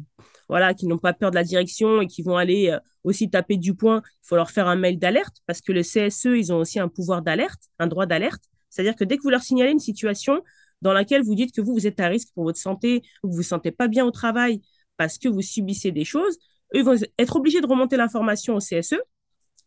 voilà, 0.50 0.74
qui 0.74 0.88
n'ont 0.88 0.98
pas 0.98 1.14
peur 1.14 1.32
de 1.32 1.36
la 1.36 1.44
direction 1.44 2.02
et 2.02 2.08
qui 2.08 2.22
vont 2.22 2.38
aller 2.38 2.70
euh, 2.70 2.80
aussi 3.04 3.30
taper 3.30 3.58
du 3.58 3.76
poing, 3.76 4.02
il 4.06 4.28
faut 4.28 4.36
leur 4.36 4.52
faire 4.52 4.68
un 4.68 4.76
mail 4.76 5.00
d'alerte 5.00 5.38
parce 5.46 5.62
que 5.62 5.72
le 5.72 5.82
CSE, 5.82 6.26
ils 6.26 6.54
ont 6.54 6.58
aussi 6.58 6.80
un 6.80 6.88
pouvoir 6.88 7.22
d'alerte, 7.22 7.62
un 7.80 7.88
droit 7.88 8.06
d'alerte. 8.06 8.44
C'est-à-dire 8.70 8.96
que 8.96 9.04
dès 9.04 9.18
que 9.18 9.24
vous 9.24 9.30
leur 9.30 9.44
signalez 9.44 9.72
une 9.72 9.80
situation 9.80 10.42
dans 10.82 10.94
laquelle 10.94 11.24
vous 11.24 11.36
dites 11.36 11.56
que 11.56 11.62
vous, 11.62 11.74
vous 11.74 11.88
êtes 11.88 12.00
à 12.00 12.08
risque 12.08 12.30
pour 12.34 12.44
votre 12.44 12.60
santé, 12.60 13.02
ou 13.24 13.28
que 13.28 13.32
vous 13.32 13.38
vous 13.38 13.44
sentez 13.44 13.72
pas 13.72 13.88
bien 13.88 14.06
au 14.06 14.12
travail 14.12 14.62
parce 14.98 15.18
que 15.18 15.28
vous 15.28 15.42
subissez 15.42 15.92
des 15.92 16.06
choses, 16.06 16.38
eux 16.76 16.84
vont 16.84 16.96
être 17.18 17.36
obligés 17.36 17.62
de 17.62 17.68
remonter 17.68 17.98
l'information 17.98 18.56
au 18.56 18.60
CSE 18.60 18.96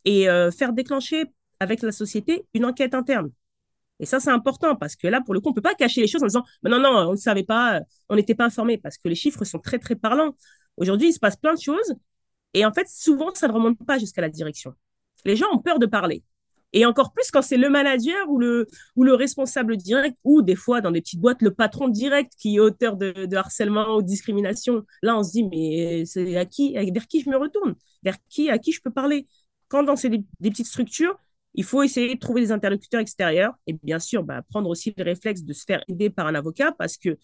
et 0.04 0.28
euh, 0.28 0.50
faire 0.50 0.72
déclencher 0.72 1.24
avec 1.60 1.82
la 1.82 1.92
société 1.92 2.46
une 2.54 2.64
enquête 2.64 2.94
interne. 2.94 3.30
Et 4.00 4.06
ça, 4.06 4.20
c'est 4.20 4.30
important 4.30 4.76
parce 4.76 4.94
que 4.94 5.08
là, 5.08 5.20
pour 5.20 5.34
le 5.34 5.40
coup, 5.40 5.48
on 5.48 5.50
ne 5.50 5.56
peut 5.56 5.62
pas 5.62 5.74
cacher 5.74 6.00
les 6.00 6.06
choses 6.06 6.22
en 6.22 6.26
disant 6.26 6.44
non, 6.62 6.78
non, 6.78 7.08
on 7.08 7.12
ne 7.12 7.16
savait 7.16 7.42
pas, 7.42 7.80
on 8.08 8.16
n'était 8.16 8.34
pas 8.34 8.44
informé 8.44 8.78
parce 8.78 8.96
que 8.96 9.08
les 9.08 9.14
chiffres 9.14 9.44
sont 9.44 9.58
très, 9.58 9.78
très 9.78 9.96
parlants. 9.96 10.36
Aujourd'hui, 10.78 11.08
il 11.08 11.12
se 11.12 11.18
passe 11.18 11.36
plein 11.36 11.54
de 11.54 11.60
choses 11.60 11.94
et 12.54 12.64
en 12.64 12.72
fait, 12.72 12.88
souvent, 12.88 13.34
ça 13.34 13.48
ne 13.48 13.52
remonte 13.52 13.78
pas 13.86 13.98
jusqu'à 13.98 14.22
la 14.22 14.30
direction. 14.30 14.74
Les 15.24 15.36
gens 15.36 15.46
ont 15.52 15.58
peur 15.58 15.78
de 15.78 15.86
parler. 15.86 16.22
Et 16.72 16.84
encore 16.84 17.12
plus 17.12 17.30
quand 17.30 17.40
c'est 17.40 17.56
le 17.56 17.70
manager 17.70 18.28
ou 18.28 18.38
le, 18.38 18.66
ou 18.94 19.04
le 19.04 19.14
responsable 19.14 19.76
direct, 19.76 20.16
ou 20.24 20.42
des 20.42 20.54
fois 20.54 20.80
dans 20.80 20.90
des 20.90 21.00
petites 21.00 21.20
boîtes, 21.20 21.40
le 21.40 21.54
patron 21.54 21.88
direct 21.88 22.32
qui 22.36 22.56
est 22.56 22.60
auteur 22.60 22.96
de, 22.96 23.34
harcèlement 23.34 23.96
ou 23.96 24.02
de 24.02 24.06
discrimination. 24.06 24.84
Là, 25.02 25.16
on 25.16 25.22
se 25.22 25.32
dit, 25.32 25.44
mais 25.44 26.04
c'est 26.04 26.36
à 26.36 26.44
qui, 26.44 26.74
vers 26.74 27.06
qui 27.06 27.22
je 27.22 27.30
me 27.30 27.36
retourne? 27.36 27.74
Vers 28.02 28.16
qui, 28.28 28.50
à 28.50 28.58
qui 28.58 28.72
je 28.72 28.82
peux 28.82 28.90
parler? 28.90 29.26
Quand 29.68 29.82
dans 29.82 29.96
ces, 29.96 30.10
des, 30.10 30.24
petites 30.42 30.66
structures, 30.66 31.18
il 31.54 31.64
faut 31.64 31.82
essayer 31.82 32.14
de 32.14 32.20
trouver 32.20 32.42
des 32.42 32.52
interlocuteurs 32.52 33.00
extérieurs 33.00 33.54
et 33.66 33.72
bien 33.72 33.98
sûr, 33.98 34.22
bah, 34.22 34.42
prendre 34.50 34.68
aussi 34.68 34.92
le 34.96 35.04
réflexe 35.04 35.42
de 35.42 35.52
se 35.54 35.64
faire 35.64 35.82
aider 35.88 36.10
par 36.10 36.26
un 36.26 36.34
avocat 36.34 36.72
parce 36.72 36.98
que 36.98 37.18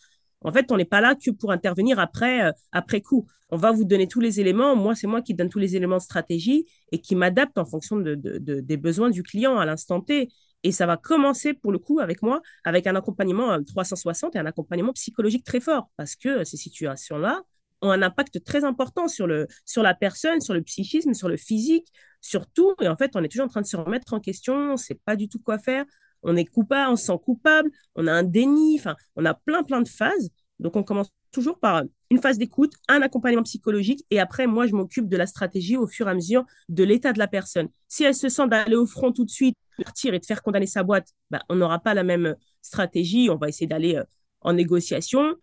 en 0.44 0.52
fait, 0.52 0.70
on 0.70 0.76
n'est 0.76 0.84
pas 0.84 1.00
là 1.00 1.14
que 1.14 1.30
pour 1.30 1.50
intervenir 1.50 1.98
après, 1.98 2.44
euh, 2.44 2.52
après 2.72 3.00
coup. 3.00 3.26
On 3.50 3.56
va 3.56 3.72
vous 3.72 3.84
donner 3.84 4.08
tous 4.08 4.20
les 4.20 4.40
éléments. 4.40 4.76
Moi, 4.76 4.94
c'est 4.94 5.06
moi 5.06 5.22
qui 5.22 5.34
donne 5.34 5.48
tous 5.48 5.58
les 5.58 5.76
éléments 5.76 5.98
de 5.98 6.02
stratégie 6.02 6.66
et 6.92 7.00
qui 7.00 7.14
m'adapte 7.14 7.58
en 7.58 7.64
fonction 7.64 7.96
de, 7.96 8.14
des 8.14 8.76
besoins 8.76 9.10
du 9.10 9.22
client 9.22 9.58
à 9.58 9.64
l'instant 9.64 10.00
T. 10.00 10.28
Et 10.64 10.72
ça 10.72 10.86
va 10.86 10.96
commencer 10.96 11.52
pour 11.52 11.72
le 11.72 11.78
coup 11.78 12.00
avec 12.00 12.22
moi, 12.22 12.40
avec 12.64 12.86
un 12.86 12.96
accompagnement 12.96 13.62
360 13.62 14.34
et 14.34 14.38
un 14.38 14.46
accompagnement 14.46 14.92
psychologique 14.94 15.44
très 15.44 15.60
fort, 15.60 15.90
parce 15.96 16.16
que 16.16 16.42
ces 16.42 16.56
situations-là 16.56 17.42
ont 17.82 17.90
un 17.90 18.02
impact 18.02 18.42
très 18.42 18.64
important 18.64 19.06
sur, 19.06 19.26
le, 19.26 19.46
sur 19.66 19.82
la 19.82 19.94
personne, 19.94 20.40
sur 20.40 20.54
le 20.54 20.62
psychisme, 20.62 21.12
sur 21.12 21.28
le 21.28 21.36
physique, 21.36 21.86
sur 22.22 22.46
tout. 22.48 22.74
Et 22.80 22.88
en 22.88 22.96
fait, 22.96 23.12
on 23.14 23.22
est 23.22 23.28
toujours 23.28 23.44
en 23.44 23.50
train 23.50 23.60
de 23.60 23.66
se 23.66 23.76
remettre 23.76 24.14
en 24.14 24.20
question, 24.20 24.54
on 24.54 24.72
ne 24.72 24.76
sait 24.76 24.98
pas 25.04 25.16
du 25.16 25.28
tout 25.28 25.38
quoi 25.38 25.58
faire 25.58 25.84
on 26.24 26.36
est 26.36 26.44
coupable, 26.44 26.92
on 26.92 26.96
se 26.96 27.06
sent 27.06 27.18
coupable, 27.24 27.70
on 27.94 28.06
a 28.06 28.12
un 28.12 28.22
déni, 28.22 28.76
enfin, 28.78 28.96
on 29.16 29.24
a 29.24 29.34
plein, 29.34 29.62
plein 29.62 29.80
de 29.80 29.88
phases. 29.88 30.30
Donc, 30.58 30.76
on 30.76 30.82
commence 30.82 31.10
toujours 31.30 31.58
par 31.58 31.82
une 32.10 32.18
phase 32.18 32.38
d'écoute, 32.38 32.72
un 32.88 33.02
accompagnement 33.02 33.42
psychologique, 33.42 34.04
et 34.10 34.20
après, 34.20 34.46
moi, 34.46 34.66
je 34.66 34.72
m'occupe 34.72 35.08
de 35.08 35.16
la 35.16 35.26
stratégie 35.26 35.76
au 35.76 35.86
fur 35.86 36.06
et 36.06 36.10
à 36.10 36.14
mesure 36.14 36.44
de 36.68 36.84
l'état 36.84 37.12
de 37.12 37.18
la 37.18 37.26
personne. 37.26 37.68
Si 37.88 38.04
elle 38.04 38.14
se 38.14 38.28
sent 38.28 38.48
d'aller 38.48 38.76
au 38.76 38.86
front 38.86 39.12
tout 39.12 39.24
de 39.24 39.30
suite, 39.30 39.56
partir 39.82 40.14
et 40.14 40.18
de 40.20 40.24
faire 40.24 40.42
condamner 40.42 40.66
sa 40.66 40.82
boîte, 40.82 41.08
bah, 41.30 41.42
on 41.48 41.56
n'aura 41.56 41.80
pas 41.80 41.94
la 41.94 42.04
même 42.04 42.36
stratégie. 42.62 43.28
On 43.30 43.36
va 43.36 43.48
essayer 43.48 43.66
d'aller 43.66 43.96
euh, 43.96 44.04
en 44.40 44.52
négociation 44.52 45.34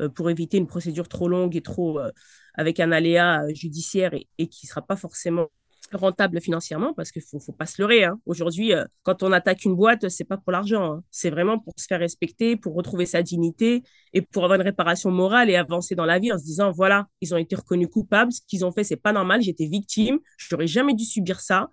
euh, 0.00 0.08
pour 0.08 0.30
éviter 0.30 0.56
une 0.56 0.66
procédure 0.66 1.08
trop 1.08 1.28
longue 1.28 1.54
et 1.56 1.62
trop 1.62 2.00
euh, 2.00 2.10
avec 2.54 2.80
un 2.80 2.92
aléa 2.92 3.42
judiciaire 3.54 4.12
et 4.14 4.48
qui 4.48 4.66
ne 4.66 4.68
sera 4.68 4.82
pas 4.82 4.96
forcément 4.96 5.48
rentable 5.92 6.40
financièrement 6.40 6.94
parce 6.94 7.10
qu'il 7.10 7.22
faut, 7.22 7.38
faut 7.38 7.52
pas 7.52 7.66
se 7.66 7.80
leurrer. 7.80 8.04
Hein. 8.04 8.20
Aujourd'hui, 8.26 8.72
euh, 8.72 8.84
quand 9.02 9.22
on 9.22 9.32
attaque 9.32 9.64
une 9.64 9.74
boîte, 9.74 10.08
c'est 10.08 10.24
pas 10.24 10.36
pour 10.36 10.52
l'argent. 10.52 10.92
Hein. 10.92 11.04
C'est 11.10 11.30
vraiment 11.30 11.58
pour 11.58 11.74
se 11.76 11.86
faire 11.86 12.00
respecter, 12.00 12.56
pour 12.56 12.74
retrouver 12.74 13.06
sa 13.06 13.22
dignité 13.22 13.82
et 14.12 14.22
pour 14.22 14.44
avoir 14.44 14.58
une 14.60 14.66
réparation 14.66 15.10
morale 15.10 15.50
et 15.50 15.56
avancer 15.56 15.94
dans 15.94 16.04
la 16.04 16.18
vie 16.18 16.32
en 16.32 16.38
se 16.38 16.44
disant 16.44 16.72
voilà, 16.72 17.06
ils 17.20 17.34
ont 17.34 17.38
été 17.38 17.56
reconnus 17.56 17.88
coupables, 17.88 18.32
ce 18.32 18.40
qu'ils 18.46 18.64
ont 18.64 18.72
fait, 18.72 18.84
c'est 18.84 18.96
pas 18.96 19.12
normal, 19.12 19.42
j'étais 19.42 19.66
victime, 19.66 20.18
je 20.36 20.54
n'aurais 20.54 20.66
jamais 20.66 20.94
dû 20.94 21.04
subir 21.04 21.40
ça. 21.40 21.70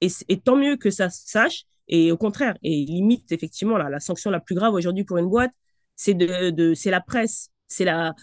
Et, 0.00 0.10
tant 0.40 0.56
mieux 0.56 0.76
que 0.76 0.90
ça 0.90 1.10
se 1.10 1.28
sache. 1.28 1.64
Et 1.86 2.12
au 2.12 2.16
contraire, 2.16 2.56
et 2.62 2.84
limite, 2.84 3.32
effectivement, 3.32 3.76
la, 3.76 4.00
sanction 4.00 4.30
la 4.30 4.40
plus 4.40 4.54
grave 4.54 4.74
aujourd'hui 4.74 5.04
pour 5.04 5.18
une 5.18 5.28
boîte, 5.28 5.52
c'est 5.96 6.14
de 6.14 6.72
c'est 6.74 6.90
la 6.90 7.00
presse, 7.00 7.50
c'est 7.66 7.84
la, 7.84 8.14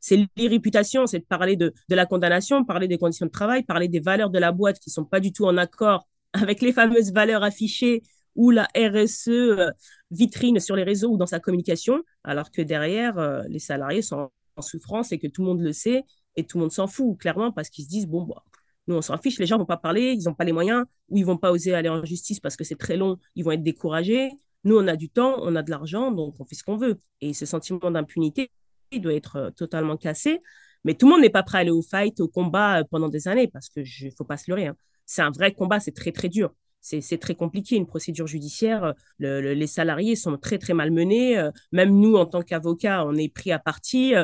c'est 0.00 0.26
l'irréputation, 0.36 1.06
c'est 1.06 1.20
de 1.20 1.24
parler 1.24 1.56
de, 1.56 1.72
la 1.88 2.06
condamnation, 2.06 2.64
parler 2.64 2.88
des 2.88 2.98
conditions 2.98 3.26
de 3.26 3.30
travail, 3.30 3.62
parler 3.62 3.88
des 3.88 4.00
valeurs 4.00 4.30
de 4.30 4.38
la 4.38 4.52
boîte 4.52 4.78
qui 4.78 4.90
sont 4.90 5.04
pas 5.04 5.20
du 5.20 5.32
tout 5.32 5.44
en 5.44 5.56
accord 5.56 6.06
avec 6.32 6.60
les 6.60 6.72
fameuses 6.72 7.12
valeurs 7.12 7.42
affichées 7.42 8.02
ou 8.34 8.50
la 8.50 8.68
RSE 8.76 9.28
euh, 9.28 9.70
vitrine 10.10 10.60
sur 10.60 10.76
les 10.76 10.82
réseaux 10.82 11.10
ou 11.10 11.16
dans 11.16 11.26
sa 11.26 11.40
communication, 11.40 12.02
alors 12.24 12.50
que 12.50 12.60
derrière, 12.60 13.18
euh, 13.18 13.42
les 13.48 13.58
salariés 13.58 14.02
sont 14.02 14.30
en 14.56 14.62
souffrance 14.62 15.12
et 15.12 15.18
que 15.18 15.26
tout 15.26 15.42
le 15.42 15.48
monde 15.48 15.60
le 15.60 15.72
sait 15.72 16.04
et 16.36 16.44
tout 16.44 16.58
le 16.58 16.62
monde 16.62 16.72
s'en 16.72 16.86
fout, 16.86 17.18
clairement, 17.18 17.50
parce 17.50 17.70
qu'ils 17.70 17.84
se 17.84 17.88
disent, 17.88 18.06
bon, 18.06 18.24
bah, 18.24 18.42
nous, 18.86 18.94
on 18.94 19.02
s'en 19.02 19.18
fiche, 19.18 19.38
les 19.38 19.46
gens 19.46 19.58
vont 19.58 19.64
pas 19.64 19.76
parler, 19.76 20.12
ils 20.12 20.24
n'ont 20.24 20.34
pas 20.34 20.44
les 20.44 20.52
moyens, 20.52 20.84
ou 21.08 21.18
ils 21.18 21.26
vont 21.26 21.36
pas 21.36 21.50
oser 21.50 21.74
aller 21.74 21.88
en 21.88 22.04
justice 22.04 22.40
parce 22.40 22.56
que 22.56 22.64
c'est 22.64 22.76
très 22.76 22.96
long, 22.96 23.18
ils 23.34 23.44
vont 23.44 23.50
être 23.52 23.62
découragés. 23.62 24.30
Nous, 24.64 24.76
on 24.76 24.86
a 24.86 24.96
du 24.96 25.08
temps, 25.08 25.36
on 25.42 25.56
a 25.56 25.62
de 25.62 25.70
l'argent, 25.70 26.10
donc 26.12 26.34
on 26.38 26.44
fait 26.44 26.54
ce 26.54 26.62
qu'on 26.62 26.76
veut. 26.76 27.00
Et 27.20 27.32
ce 27.32 27.46
sentiment 27.46 27.90
d'impunité, 27.90 28.50
il 28.90 29.00
doit 29.00 29.14
être 29.14 29.36
euh, 29.36 29.50
totalement 29.50 29.96
cassé. 29.96 30.42
Mais 30.84 30.94
tout 30.94 31.06
le 31.06 31.12
monde 31.12 31.22
n'est 31.22 31.30
pas 31.30 31.42
prêt 31.42 31.58
à 31.58 31.60
aller 31.62 31.70
au 31.70 31.82
fight, 31.82 32.20
au 32.20 32.28
combat 32.28 32.80
euh, 32.80 32.84
pendant 32.90 33.08
des 33.08 33.28
années, 33.28 33.48
parce 33.48 33.68
que 33.68 33.80
ne 33.80 34.10
faut 34.10 34.24
pas 34.24 34.36
se 34.36 34.50
leurrer. 34.50 34.68
Hein. 34.68 34.76
C'est 35.04 35.22
un 35.22 35.30
vrai 35.30 35.52
combat, 35.52 35.80
c'est 35.80 35.94
très 35.94 36.12
très 36.12 36.28
dur. 36.28 36.54
C'est 36.80 37.18
très 37.18 37.34
compliqué, 37.34 37.74
une 37.74 37.86
procédure 37.86 38.28
judiciaire. 38.28 38.94
les 39.18 39.66
salariés 39.66 40.14
sont 40.14 40.36
très 40.36 40.56
très 40.56 40.72
mal 40.72 40.92
menés. 40.92 41.36
Euh, 41.36 41.50
même 41.72 41.98
nous, 41.98 42.14
en 42.14 42.26
tant 42.26 42.42
qu'avocats, 42.42 43.04
on 43.04 43.16
est 43.16 43.28
pris 43.28 43.50
à 43.50 43.58
partie. 43.58 44.14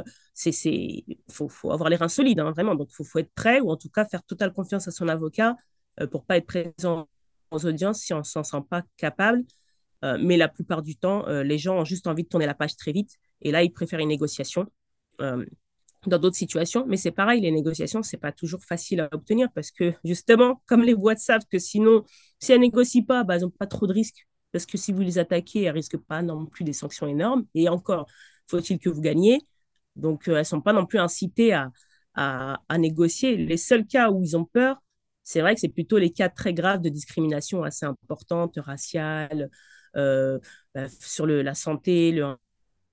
Il 0.46 1.16
faut, 1.28 1.50
avoir 1.72 1.88
les 1.88 1.96
reins 1.96 2.08
solides, 2.08 2.38
hein, 2.38 2.52
vraiment. 2.52 2.76
Donc, 2.76 2.86
il 2.92 2.94
faut, 2.94 3.02
faut, 3.02 3.18
être 3.18 3.32
prêt, 3.34 3.58
ou 3.58 3.70
en 3.70 3.76
tout 3.76 3.88
cas 3.88 4.04
faire 4.04 4.22
totale 4.22 4.52
confiance 4.52 4.86
à 4.86 4.92
son 4.92 5.08
avocat 5.08 5.56
pour 6.12 6.24
pas 6.24 6.36
être 6.36 6.46
présent 6.46 7.08
aux 7.50 7.66
audiences 7.66 7.98
si 7.98 8.14
on 8.14 8.18
ne 8.18 8.22
s'en 8.22 8.44
sent 8.44 8.62
pas 8.70 8.82
capable. 8.96 9.42
mais 10.20 10.36
la 10.36 10.46
plupart 10.46 10.82
du 10.82 10.94
temps, 10.94 11.26
les 11.42 11.58
gens 11.58 11.78
ont 11.78 11.84
juste 11.84 12.06
envie 12.06 12.22
de 12.22 12.28
tourner 12.28 12.46
la 12.46 12.54
page 12.54 12.76
très 12.76 12.92
vite 12.92 13.18
et 13.42 13.50
là, 13.52 13.62
ils 13.62 13.72
préfèrent 13.72 14.00
une 14.00 14.08
négociation 14.08 14.66
euh, 15.20 15.44
dans 16.06 16.18
d'autres 16.18 16.36
situations. 16.36 16.84
Mais 16.86 16.96
c'est 16.96 17.10
pareil, 17.10 17.40
les 17.40 17.50
négociations, 17.50 18.02
c'est 18.02 18.16
pas 18.16 18.32
toujours 18.32 18.62
facile 18.64 19.00
à 19.00 19.08
obtenir 19.12 19.48
parce 19.54 19.70
que 19.70 19.94
justement, 20.04 20.62
comme 20.66 20.82
les 20.82 20.94
boîtes 20.94 21.18
savent 21.18 21.46
que 21.50 21.58
sinon, 21.58 22.04
si 22.40 22.52
elles 22.52 22.60
négocient 22.60 23.04
pas, 23.04 23.24
bah, 23.24 23.36
elles 23.36 23.42
n'ont 23.42 23.50
pas 23.50 23.66
trop 23.66 23.86
de 23.86 23.92
risques. 23.92 24.26
Parce 24.52 24.66
que 24.66 24.76
si 24.78 24.92
vous 24.92 25.00
les 25.00 25.18
attaquez, 25.18 25.62
elles 25.62 25.74
risquent 25.74 25.98
pas 25.98 26.22
non 26.22 26.46
plus 26.46 26.64
des 26.64 26.72
sanctions 26.72 27.06
énormes. 27.06 27.46
Et 27.54 27.68
encore, 27.68 28.06
faut-il 28.48 28.78
que 28.78 28.90
vous 28.90 29.00
gagniez. 29.00 29.40
Donc, 29.96 30.24
elles 30.26 30.34
euh, 30.34 30.38
elles 30.38 30.46
sont 30.46 30.60
pas 30.60 30.72
non 30.72 30.86
plus 30.86 30.98
incitées 30.98 31.52
à, 31.54 31.70
à, 32.14 32.78
négocier. 32.78 33.36
Les 33.36 33.56
seuls 33.56 33.86
cas 33.86 34.10
où 34.10 34.22
ils 34.22 34.36
ont 34.36 34.44
peur, 34.44 34.82
c'est 35.22 35.40
vrai 35.40 35.54
que 35.54 35.60
c'est 35.60 35.68
plutôt 35.68 35.98
les 35.98 36.10
cas 36.10 36.28
très 36.28 36.52
graves 36.54 36.80
de 36.82 36.88
discrimination 36.88 37.62
assez 37.64 37.86
importante, 37.86 38.54
raciale, 38.58 39.50
euh, 39.96 40.38
bah, 40.74 40.88
sur 40.88 41.26
le, 41.26 41.42
la 41.42 41.54
santé, 41.54 42.12
le 42.12 42.36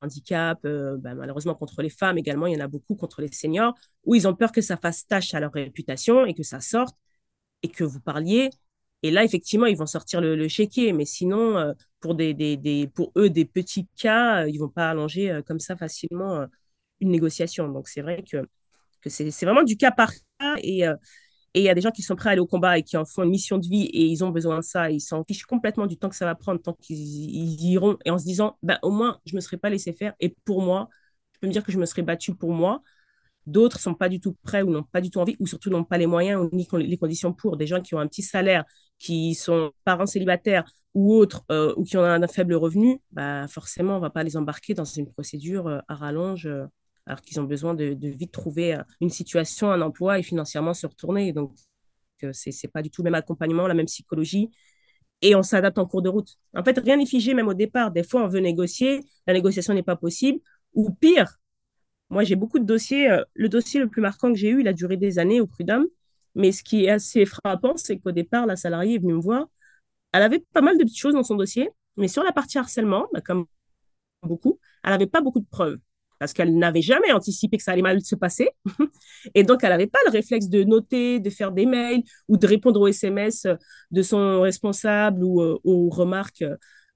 handicap, 0.02 0.60
euh, 0.66 0.98
bah, 0.98 1.14
malheureusement 1.16 1.56
contre 1.56 1.82
les 1.82 1.90
femmes 1.90 2.18
également, 2.18 2.48
il 2.48 2.54
y 2.54 2.58
en 2.58 2.64
a 2.66 2.68
beaucoup 2.68 2.96
contre 2.96 3.22
les 3.22 3.32
seniors, 3.32 3.74
où 4.06 4.16
ils 4.16 4.28
ont 4.28 4.36
peur 4.36 4.52
que 4.52 4.62
ça 4.62 4.78
fasse 4.78 5.06
tâche 5.08 5.34
à 5.34 5.40
leur 5.40 5.52
réputation 5.54 6.26
et 6.26 6.34
que 6.34 6.44
ça 6.44 6.60
sorte 6.60 6.96
et 7.64 7.70
que 7.70 7.84
vous 7.84 8.00
parliez 8.00 8.50
Et 9.04 9.12
là, 9.12 9.24
effectivement, 9.24 9.66
ils 9.66 9.78
vont 9.78 9.86
sortir 9.86 10.22
le, 10.22 10.48
chéquier. 10.48 10.94
Mais 10.94 11.06
sinon, 11.06 11.58
euh, 11.58 11.74
pour, 12.00 12.16
des, 12.16 12.90
pour 12.94 13.12
eux, 13.18 13.30
des 13.30 13.46
petits 13.46 13.88
cas, 13.98 14.46
ils 14.48 14.58
vont 14.58 14.70
pas 14.70 14.90
allonger 14.92 15.42
comme 15.46 15.60
ça 15.60 15.76
facilement 15.76 16.46
une 17.00 17.12
négociation. 17.12 17.68
Donc, 17.70 17.88
c'est 17.90 18.02
vrai 18.02 18.24
que, 18.24 18.48
que 19.02 19.10
c'est 19.10 19.30
vraiment 19.46 19.64
du 19.64 19.78
cas 19.78 19.92
par 19.92 20.12
cas. 20.40 20.56
Et 21.54 21.62
il 21.62 21.64
y 21.64 21.70
a 21.70 21.74
des 21.74 21.82
gens 21.82 21.92
qui 21.92 22.02
sont 22.02 22.16
prêts 22.16 22.30
à 22.30 22.32
aller 22.34 22.42
au 22.42 22.48
combat 22.48 22.78
et 22.78 22.84
qui 22.84 22.98
en 22.98 23.06
font 23.06 23.24
une 23.24 23.30
mission 23.32 23.58
de 23.58 23.68
vie 23.68 23.86
et 23.86 24.06
ils 24.06 24.24
ont 24.24 24.30
besoin 24.30 24.58
de 24.58 24.64
ça. 24.64 24.92
ils 24.92 25.02
s'en 25.02 25.24
fichent 25.24 25.46
complètement 25.46 25.88
du 25.88 25.98
temps 25.98 26.10
que 26.10 26.16
ça 26.16 26.26
va 26.26 26.36
prendre, 26.36 26.62
tant 26.62 26.74
qu'ils 26.74 27.62
iront. 27.64 27.98
Et 28.06 28.12
en 28.12 28.20
se 28.20 28.26
disant, 28.26 28.58
bah, 28.64 28.80
au 28.84 28.92
moins, 28.92 29.20
je 29.26 29.34
ne 29.34 29.38
me 29.38 29.42
serais 29.42 29.58
pas 29.58 29.70
laissé 29.70 29.94
faire. 29.94 30.14
Et 30.20 30.36
pour 30.46 30.62
moi, 30.62 30.90
je 31.34 31.40
peux 31.40 31.48
me 31.48 31.52
dire 31.52 31.64
que 31.64 31.72
je 31.72 31.80
me 31.80 31.86
serais 31.86 32.04
battu 32.04 32.36
pour 32.36 32.52
moi. 32.52 32.84
D'autres 33.48 33.78
ne 33.78 33.82
sont 33.82 33.94
pas 33.96 34.10
du 34.10 34.20
tout 34.20 34.36
prêts 34.44 34.62
ou 34.62 34.70
n'ont 34.70 34.84
pas 34.84 35.02
du 35.02 35.10
tout 35.10 35.20
envie 35.20 35.36
ou 35.40 35.48
surtout 35.48 35.70
n'ont 35.72 35.84
pas 35.84 35.98
les 35.98 36.06
moyens 36.08 36.42
ou 36.42 36.56
ni 36.56 36.68
les 36.74 36.98
conditions 36.98 37.34
pour. 37.34 37.58
Des 37.58 37.68
gens 37.68 37.82
qui 37.82 37.96
ont 37.96 38.00
un 38.00 38.08
petit 38.08 38.22
salaire, 38.22 38.66
qui 39.00 39.34
sont 39.36 39.72
parents 39.86 40.06
célibataires 40.06 40.66
ou 40.94 41.16
autres, 41.16 41.44
euh, 41.52 41.74
ou 41.78 41.84
qui 41.84 41.98
ont 41.98 42.04
un, 42.04 42.28
faible 42.28 42.56
revenu, 42.56 43.02
bah, 43.12 43.48
forcément, 43.48 43.94
on 43.94 43.98
ne 43.98 44.02
va 44.02 44.10
pas 44.10 44.24
les 44.24 44.38
embarquer 44.38 44.74
dans 44.74 44.86
une 44.86 45.12
procédure 45.12 45.68
euh, 45.68 45.80
à 45.88 45.96
rallonge. 45.96 46.48
Euh, 46.48 46.66
alors 47.10 47.22
qu'ils 47.22 47.40
ont 47.40 47.44
besoin 47.44 47.74
de, 47.74 47.98
vite 48.02 48.32
trouver 48.32 48.76
euh, 48.76 48.84
une 49.02 49.10
situation, 49.10 49.72
un 49.72 49.82
emploi 49.82 50.20
et 50.20 50.24
financièrement 50.24 50.76
se 50.76 50.86
retourner. 50.86 51.34
Donc, 51.34 51.54
euh, 52.24 52.32
ce 52.34 52.50
n'est 52.50 52.70
pas 52.72 52.84
du 52.84 52.92
tout 52.92 53.02
le 53.02 53.06
même 53.06 53.16
accompagnement, 53.16 53.68
la 53.68 53.74
même 53.74 53.88
psychologie. 53.88 54.52
Et 55.24 55.36
on 55.36 55.42
s'adapte 55.42 55.80
en 55.80 55.88
cours 55.88 56.04
de 56.04 56.10
route. 56.10 56.36
En 56.56 56.64
fait, 56.64 56.78
rien 56.78 56.98
n'est 56.98 57.08
figé 57.08 57.34
même 57.34 57.48
au 57.48 57.56
départ. 57.56 57.92
Des 57.92 58.04
fois, 58.04 58.24
on 58.24 58.28
veut 58.28 58.40
négocier, 58.40 59.02
la 59.26 59.34
négociation 59.34 59.74
n'est 59.74 59.84
pas 59.84 59.96
possible. 59.96 60.40
Ou 60.76 60.92
pire, 60.92 61.40
moi, 62.12 62.24
j'ai 62.24 62.36
beaucoup 62.36 62.60
de 62.60 62.66
dossiers. 62.66 63.10
Euh, 63.10 63.24
le 63.34 63.50
dossier 63.50 63.80
le 63.80 63.88
plus 63.90 64.04
marquant 64.04 64.32
que 64.32 64.38
j'ai 64.38 64.50
eu, 64.50 64.62
il 64.62 64.68
a 64.68 64.74
duré 64.74 64.96
des 64.96 65.18
années 65.18 65.42
au 65.42 65.48
prud'homme. 65.48 65.88
Mais 66.36 66.52
ce 66.52 66.64
qui 66.64 66.86
est 66.86 66.90
assez 66.92 67.26
frappant, 67.26 67.76
c'est 67.76 67.98
qu'au 67.98 68.12
départ, 68.12 68.46
la 68.46 68.56
salariée 68.56 68.96
est 68.96 69.00
venue 69.00 69.14
me 69.14 69.22
voir. 69.22 69.48
Elle 70.12 70.22
avait 70.22 70.46
pas 70.54 70.62
mal 70.62 70.78
de 70.78 70.84
petites 70.84 71.00
choses 71.00 71.16
dans 71.16 71.24
son 71.24 71.36
dossier, 71.36 71.70
mais 71.98 72.08
sur 72.08 72.24
la 72.24 72.32
partie 72.32 72.60
harcèlement, 72.60 73.08
bah, 73.14 73.22
comme 73.22 73.48
beaucoup, 74.22 74.60
elle 74.84 74.92
n'avait 74.92 75.08
pas 75.08 75.22
beaucoup 75.22 75.40
de 75.40 75.48
preuves 75.50 75.80
parce 76.20 76.34
qu'elle 76.34 76.58
n'avait 76.58 76.82
jamais 76.82 77.12
anticipé 77.14 77.58
que 77.58 77.64
ça 77.64 77.72
allait 77.72 77.82
mal 77.82 78.02
se 78.02 78.16
passer. 78.16 78.50
Et 79.36 79.44
donc, 79.44 79.64
elle 79.64 79.70
n'avait 79.70 79.88
pas 79.88 80.00
le 80.06 80.12
réflexe 80.12 80.50
de 80.50 80.64
noter, 80.64 81.20
de 81.20 81.30
faire 81.30 81.52
des 81.52 81.66
mails 81.66 82.04
ou 82.28 82.38
de 82.38 82.46
répondre 82.46 82.82
aux 82.82 82.88
SMS 82.88 83.48
de 83.92 84.02
son 84.02 84.42
responsable 84.42 85.24
ou 85.24 85.42
euh, 85.42 85.58
aux 85.64 85.90
remarques 85.90 86.44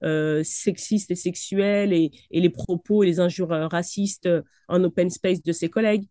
euh, 0.02 0.42
sexistes 0.44 1.10
et 1.10 1.14
sexuelles 1.14 1.94
et, 1.94 2.10
les 2.30 2.50
propos 2.50 3.02
et 3.02 3.06
les 3.06 3.18
injures 3.18 3.52
euh, 3.52 3.66
racistes 3.66 4.28
en 4.68 4.84
open 4.84 5.08
space 5.08 5.42
de 5.42 5.52
ses 5.52 5.70
collègues. 5.70 6.06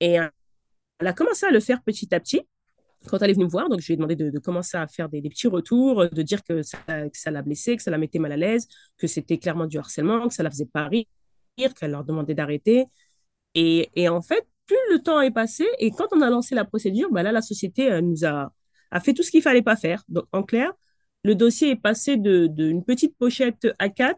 Et 0.00 0.12
elle 0.12 1.06
a 1.06 1.12
commencé 1.12 1.46
à 1.46 1.50
le 1.50 1.60
faire 1.60 1.82
petit 1.82 2.14
à 2.14 2.20
petit 2.20 2.42
quand 3.08 3.20
elle 3.20 3.30
est 3.30 3.34
venue 3.34 3.46
me 3.46 3.50
voir, 3.50 3.68
donc 3.68 3.80
je 3.80 3.86
lui 3.88 3.94
ai 3.94 3.96
demandé 3.96 4.14
de, 4.14 4.38
commencer 4.38 4.76
à 4.76 4.86
faire 4.86 5.08
des, 5.08 5.20
petits 5.22 5.48
retours, 5.48 6.08
de 6.08 6.22
dire 6.22 6.40
que 6.44 6.62
ça, 6.62 6.78
l'a 7.32 7.42
blessée, 7.42 7.76
que 7.76 7.82
ça 7.82 7.90
la 7.90 7.98
mettait 7.98 8.20
mal 8.20 8.30
à 8.30 8.36
l'aise, 8.36 8.68
que 8.96 9.08
c'était 9.08 9.38
clairement 9.38 9.66
du 9.66 9.76
harcèlement, 9.76 10.28
que 10.28 10.34
ça 10.34 10.44
la 10.44 10.50
faisait 10.50 10.68
pas 10.72 10.86
rire, 10.86 11.04
qu'elle 11.56 11.90
leur 11.90 12.04
demandait 12.04 12.34
d'arrêter. 12.34 12.86
Et, 13.54 14.08
en 14.08 14.22
fait, 14.22 14.46
plus 14.66 14.76
le 14.90 15.00
temps 15.00 15.20
est 15.20 15.30
passé, 15.30 15.66
et 15.78 15.90
quand 15.90 16.06
on 16.12 16.20
a 16.22 16.30
lancé 16.30 16.54
la 16.54 16.64
procédure, 16.64 17.10
bah 17.10 17.22
là, 17.22 17.32
la 17.32 17.42
société 17.42 17.90
euh, 17.92 18.00
nous 18.00 18.24
a, 18.24 18.52
a 18.90 19.00
fait 19.00 19.12
tout 19.14 19.22
ce 19.22 19.30
qu'il 19.30 19.42
fallait 19.42 19.62
pas 19.62 19.76
faire. 19.76 20.02
Donc, 20.08 20.24
en 20.32 20.42
clair, 20.42 20.72
le 21.24 21.34
dossier 21.34 21.70
est 21.70 21.76
passé 21.76 22.16
d'une 22.16 22.48
de, 22.54 22.84
petite 22.84 23.16
pochette 23.18 23.66
A4 23.80 24.14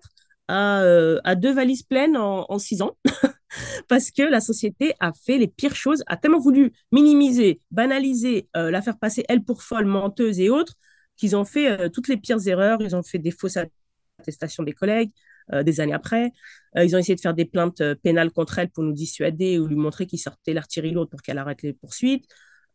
à, 0.48 0.82
euh, 0.82 1.20
à 1.24 1.34
deux 1.34 1.52
valises 1.52 1.82
pleines 1.82 2.16
en, 2.16 2.58
six 2.58 2.82
ans. 2.82 2.96
parce 3.88 4.10
que 4.10 4.22
la 4.22 4.40
société 4.40 4.94
a 5.00 5.12
fait 5.12 5.38
les 5.38 5.48
pires 5.48 5.76
choses, 5.76 6.02
a 6.06 6.16
tellement 6.16 6.40
voulu 6.40 6.72
minimiser, 6.92 7.60
banaliser, 7.70 8.48
euh, 8.56 8.70
la 8.70 8.82
faire 8.82 8.98
passer 8.98 9.24
elle 9.28 9.44
pour 9.44 9.62
folle, 9.62 9.86
menteuse 9.86 10.40
et 10.40 10.50
autres, 10.50 10.74
qu'ils 11.16 11.36
ont 11.36 11.44
fait 11.44 11.90
toutes 11.90 12.08
les 12.08 12.16
pires 12.16 12.46
erreurs. 12.46 12.80
Ils 12.82 12.96
ont 12.96 13.02
fait 13.02 13.18
des 13.18 13.30
fausses 13.30 13.58
attestations 14.18 14.62
des 14.62 14.72
collègues, 14.72 15.10
euh, 15.10 15.33
des 15.52 15.80
années 15.80 15.92
après. 15.92 16.32
Euh, 16.76 16.84
ils 16.84 16.94
ont 16.96 16.98
essayé 16.98 17.14
de 17.14 17.20
faire 17.20 17.34
des 17.34 17.44
plaintes 17.44 17.80
euh, 17.80 17.94
pénales 17.94 18.30
contre 18.30 18.58
elle 18.58 18.70
pour 18.70 18.82
nous 18.82 18.92
dissuader 18.92 19.58
ou 19.58 19.66
lui 19.66 19.76
montrer 19.76 20.06
qu'il 20.06 20.18
sortait 20.18 20.52
l'artillerie 20.52 20.92
lourde 20.92 21.10
pour 21.10 21.22
qu'elle 21.22 21.38
arrête 21.38 21.62
les 21.62 21.72
poursuites. 21.72 22.26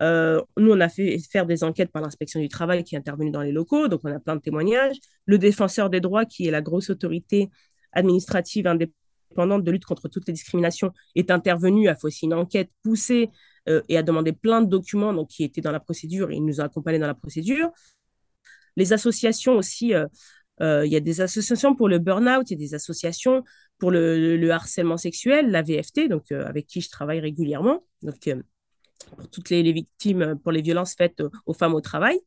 nous, 0.02 0.72
on 0.72 0.80
a 0.80 0.90
fait 0.90 1.20
faire 1.32 1.46
des 1.46 1.64
enquêtes 1.64 1.92
par 1.92 2.02
l'inspection 2.02 2.40
du 2.40 2.48
travail 2.48 2.84
qui 2.84 2.96
est 2.96 2.98
intervenue 2.98 3.32
dans 3.32 3.42
les 3.42 3.52
locaux, 3.52 3.88
donc 3.90 4.02
on 4.04 4.12
a 4.12 4.20
plein 4.20 4.36
de 4.36 4.42
témoignages. 4.42 4.96
Le 5.26 5.38
défenseur 5.38 5.90
des 5.90 6.00
droits, 6.00 6.26
qui 6.26 6.48
est 6.48 6.52
la 6.52 6.62
grosse 6.62 6.90
autorité 6.90 7.50
administrative 7.92 8.68
indépendante 8.68 9.64
de 9.64 9.72
lutte 9.72 9.86
contre 9.86 10.08
toutes 10.08 10.28
les 10.28 10.34
discriminations, 10.34 10.94
est 11.16 11.32
intervenu, 11.32 11.90
a 11.90 11.96
fait 11.96 12.06
aussi 12.06 12.26
une 12.26 12.34
enquête 12.34 12.70
poussée 12.82 13.30
et 13.68 13.98
a 13.98 14.04
demandé 14.04 14.32
plein 14.32 14.62
de 14.62 14.68
documents 14.68 15.14
donc, 15.14 15.28
qui 15.28 15.44
étaient 15.44 15.62
dans 15.62 15.72
la 15.72 15.82
procédure 15.82 16.32
et 16.32 16.36
il 16.36 16.46
nous 16.46 16.60
a 16.62 16.64
accompagnés 16.64 16.98
dans 16.98 17.06
la 17.06 17.14
procédure. 17.14 17.70
Les 18.80 18.94
associations 18.94 19.58
aussi 19.58 19.94
euh, 19.94 20.08
il 20.62 20.92
y 20.92 20.96
a 20.96 21.00
des 21.00 21.22
associations 21.22 21.76
pour 21.76 21.88
le 21.88 22.00
burn-out, 22.00 22.50
il 22.52 22.54
y 22.54 22.64
a 22.64 22.66
des 22.68 22.76
associations 22.76 23.44
pour 23.80 23.92
le, 23.92 24.52
harcèlement 24.52 24.98
sexuel, 24.98 25.50
la 25.50 25.64
VFT, 25.64 26.08
donc 26.10 26.32
euh, 26.32 26.46
avec 26.46 26.68
qui 26.68 26.82
je 26.82 26.90
travaille 26.90 27.22
régulièrement, 27.22 27.84
donc 28.04 28.28
euh, 28.28 28.44
pour 29.16 29.28
toutes 29.30 29.50
les, 29.50 29.64
victimes 29.72 30.38
pour 30.44 30.52
les 30.52 30.62
violences 30.62 30.94
faites 30.96 31.24
aux, 31.46 31.54
femmes 31.54 31.74
au 31.74 31.82
travail. 31.82 32.20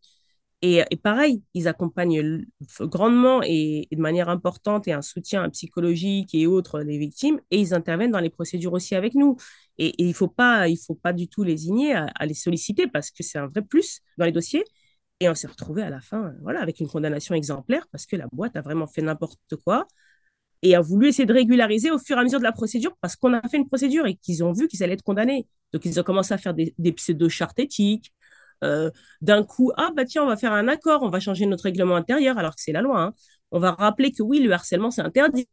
Et, 0.64 0.84
pareil, 1.02 1.42
ils 1.54 1.66
accompagnent 1.66 2.46
grandement 2.80 3.42
et, 3.42 3.88
de 3.90 4.00
manière 4.00 4.28
importante 4.28 4.86
et 4.86 4.92
un 4.92 5.02
soutien 5.02 5.50
psychologique 5.50 6.36
et 6.36 6.46
autres 6.46 6.80
les 6.80 6.98
victimes, 6.98 7.40
et 7.50 7.60
ils 7.60 7.74
interviennent 7.74 8.12
dans 8.12 8.20
les 8.20 8.30
procédures 8.30 8.72
aussi 8.72 8.94
avec 8.94 9.14
nous. 9.14 9.36
Et, 9.78 9.92
il 9.98 10.08
ne 10.08 10.12
faut, 10.12 10.28
pas, 10.28 10.66
faut 10.86 10.94
pas 10.94 11.12
du 11.12 11.28
tout 11.28 11.42
les 11.42 11.66
igner 11.66 11.94
à 11.94 12.26
les 12.26 12.34
solliciter 12.34 12.86
parce 12.86 13.10
que 13.10 13.24
c'est 13.24 13.38
un 13.38 13.48
vrai 13.48 13.62
plus 13.62 14.00
dans 14.18 14.24
les 14.24 14.32
dossiers. 14.32 14.64
Et 15.22 15.28
on 15.28 15.36
s'est 15.36 15.46
retrouvé 15.46 15.82
à 15.82 15.88
la 15.88 16.00
fin, 16.00 16.34
voilà, 16.42 16.60
avec 16.60 16.80
une 16.80 16.88
condamnation 16.88 17.36
exemplaire 17.36 17.86
parce 17.92 18.06
que 18.06 18.16
la 18.16 18.26
boîte 18.32 18.56
a 18.56 18.60
vraiment 18.60 18.88
fait 18.88 19.02
n'importe 19.02 19.54
quoi 19.64 19.86
et 20.62 20.74
a 20.74 20.80
voulu 20.80 21.06
essayer 21.06 21.26
de 21.26 21.32
régulariser 21.32 21.92
au 21.92 21.98
fur 22.00 22.16
et 22.16 22.20
à 22.20 22.24
mesure 22.24 22.40
de 22.40 22.44
la 22.44 22.50
procédure 22.50 22.96
parce 23.00 23.14
qu'on 23.14 23.32
a 23.32 23.40
fait 23.48 23.56
une 23.56 23.68
procédure 23.68 24.04
et 24.06 24.16
qu'ils 24.16 24.42
ont 24.42 24.52
vu 24.52 24.66
qu'ils 24.66 24.82
allaient 24.82 24.94
être 24.94 25.04
condamnés. 25.04 25.46
Donc, 25.72 25.84
ils 25.84 26.00
ont 26.00 26.02
commencé 26.02 26.34
à 26.34 26.38
faire 26.38 26.54
des, 26.54 26.92
pseudo-chartes 26.92 27.60
éthiques. 27.60 28.12
Euh, 28.64 28.90
d'un 29.20 29.44
coup, 29.44 29.70
ah 29.76 29.90
bah 29.94 30.04
tiens, 30.04 30.24
on 30.24 30.26
va 30.26 30.36
faire 30.36 30.52
un 30.52 30.66
accord, 30.66 31.04
on 31.04 31.08
va 31.08 31.20
changer 31.20 31.46
notre 31.46 31.62
règlement 31.62 31.94
intérieur 31.94 32.36
alors 32.36 32.56
que 32.56 32.62
c'est 32.62 32.72
la 32.72 32.82
loi. 32.82 33.00
Hein. 33.00 33.14
On 33.52 33.60
va 33.60 33.70
rappeler 33.72 34.10
que 34.10 34.24
oui, 34.24 34.40
le 34.40 34.50
harcèlement, 34.50 34.90
c'est 34.90 35.02
interdit. 35.02 35.46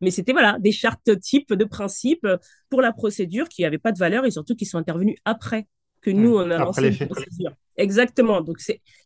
Mais 0.00 0.10
c'était 0.10 0.32
voilà 0.32 0.56
des 0.58 0.72
chartes 0.72 1.20
types 1.20 1.52
de 1.52 1.64
principes 1.64 2.26
pour 2.68 2.82
la 2.82 2.92
procédure 2.92 3.48
qui 3.48 3.62
n'avaient 3.62 3.78
pas 3.78 3.92
de 3.92 3.98
valeur 3.98 4.24
et 4.24 4.32
surtout 4.32 4.56
qui 4.56 4.66
sont 4.66 4.78
intervenus 4.78 5.16
après 5.24 5.68
que 6.00 6.10
nous, 6.10 6.36
on 6.36 6.50
a 6.50 6.58
lancé 6.58 6.88
une 6.88 7.08
procédure. 7.08 7.52
Exactement. 7.76 8.40
Donc, 8.40 8.58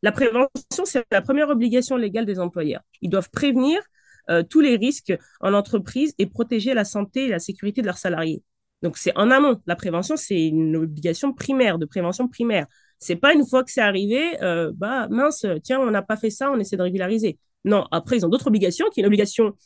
la 0.02 0.12
prévention, 0.12 0.85
c'est 0.85 1.04
la 1.11 1.22
première 1.22 1.48
obligation 1.48 1.96
légale 1.96 2.26
des 2.26 2.38
employeurs. 2.38 2.83
Ils 3.02 3.11
doivent 3.11 3.30
prévenir 3.30 3.80
euh, 4.30 4.42
tous 4.42 4.61
les 4.61 4.76
risques 4.76 5.12
en 5.40 5.54
entreprise 5.54 6.14
et 6.18 6.26
protéger 6.26 6.74
la 6.74 6.85
santé 6.85 7.24
et 7.24 7.28
la 7.28 7.40
sécurité 7.40 7.80
de 7.80 7.87
leurs 7.87 7.98
salariés. 7.98 8.42
Donc, 8.83 8.96
c'est 8.96 9.16
en 9.16 9.30
amont. 9.30 9.61
La 9.66 9.76
prévention, 9.76 10.16
c'est 10.16 10.46
une 10.46 10.76
obligation 10.76 11.33
primaire, 11.33 11.78
de 11.78 11.85
prévention 11.87 12.28
primaire. 12.28 12.66
C'est 12.98 13.16
pas 13.16 13.35
une 13.35 13.46
fois 13.46 13.64
que 13.64 13.70
c'est 13.70 13.80
arrivé, 13.80 14.40
euh, 14.42 14.72
bah 14.74 15.09
mince, 15.09 15.46
tiens, 15.64 15.80
on 15.80 15.90
n'a 15.90 16.02
pas 16.02 16.16
fait 16.16 16.30
ça, 16.30 16.50
on 16.50 16.59
essaie 16.59 16.76
de 16.76 16.83
régulariser. 16.83 17.38
Non, 17.64 17.87
après, 17.90 18.16
ils 18.18 18.26
ont 18.26 18.28
d'autres 18.28 18.46
obligations, 18.46 18.87
qui 18.90 19.00
est 19.00 19.02
une 19.02 19.06
obligation 19.06 19.56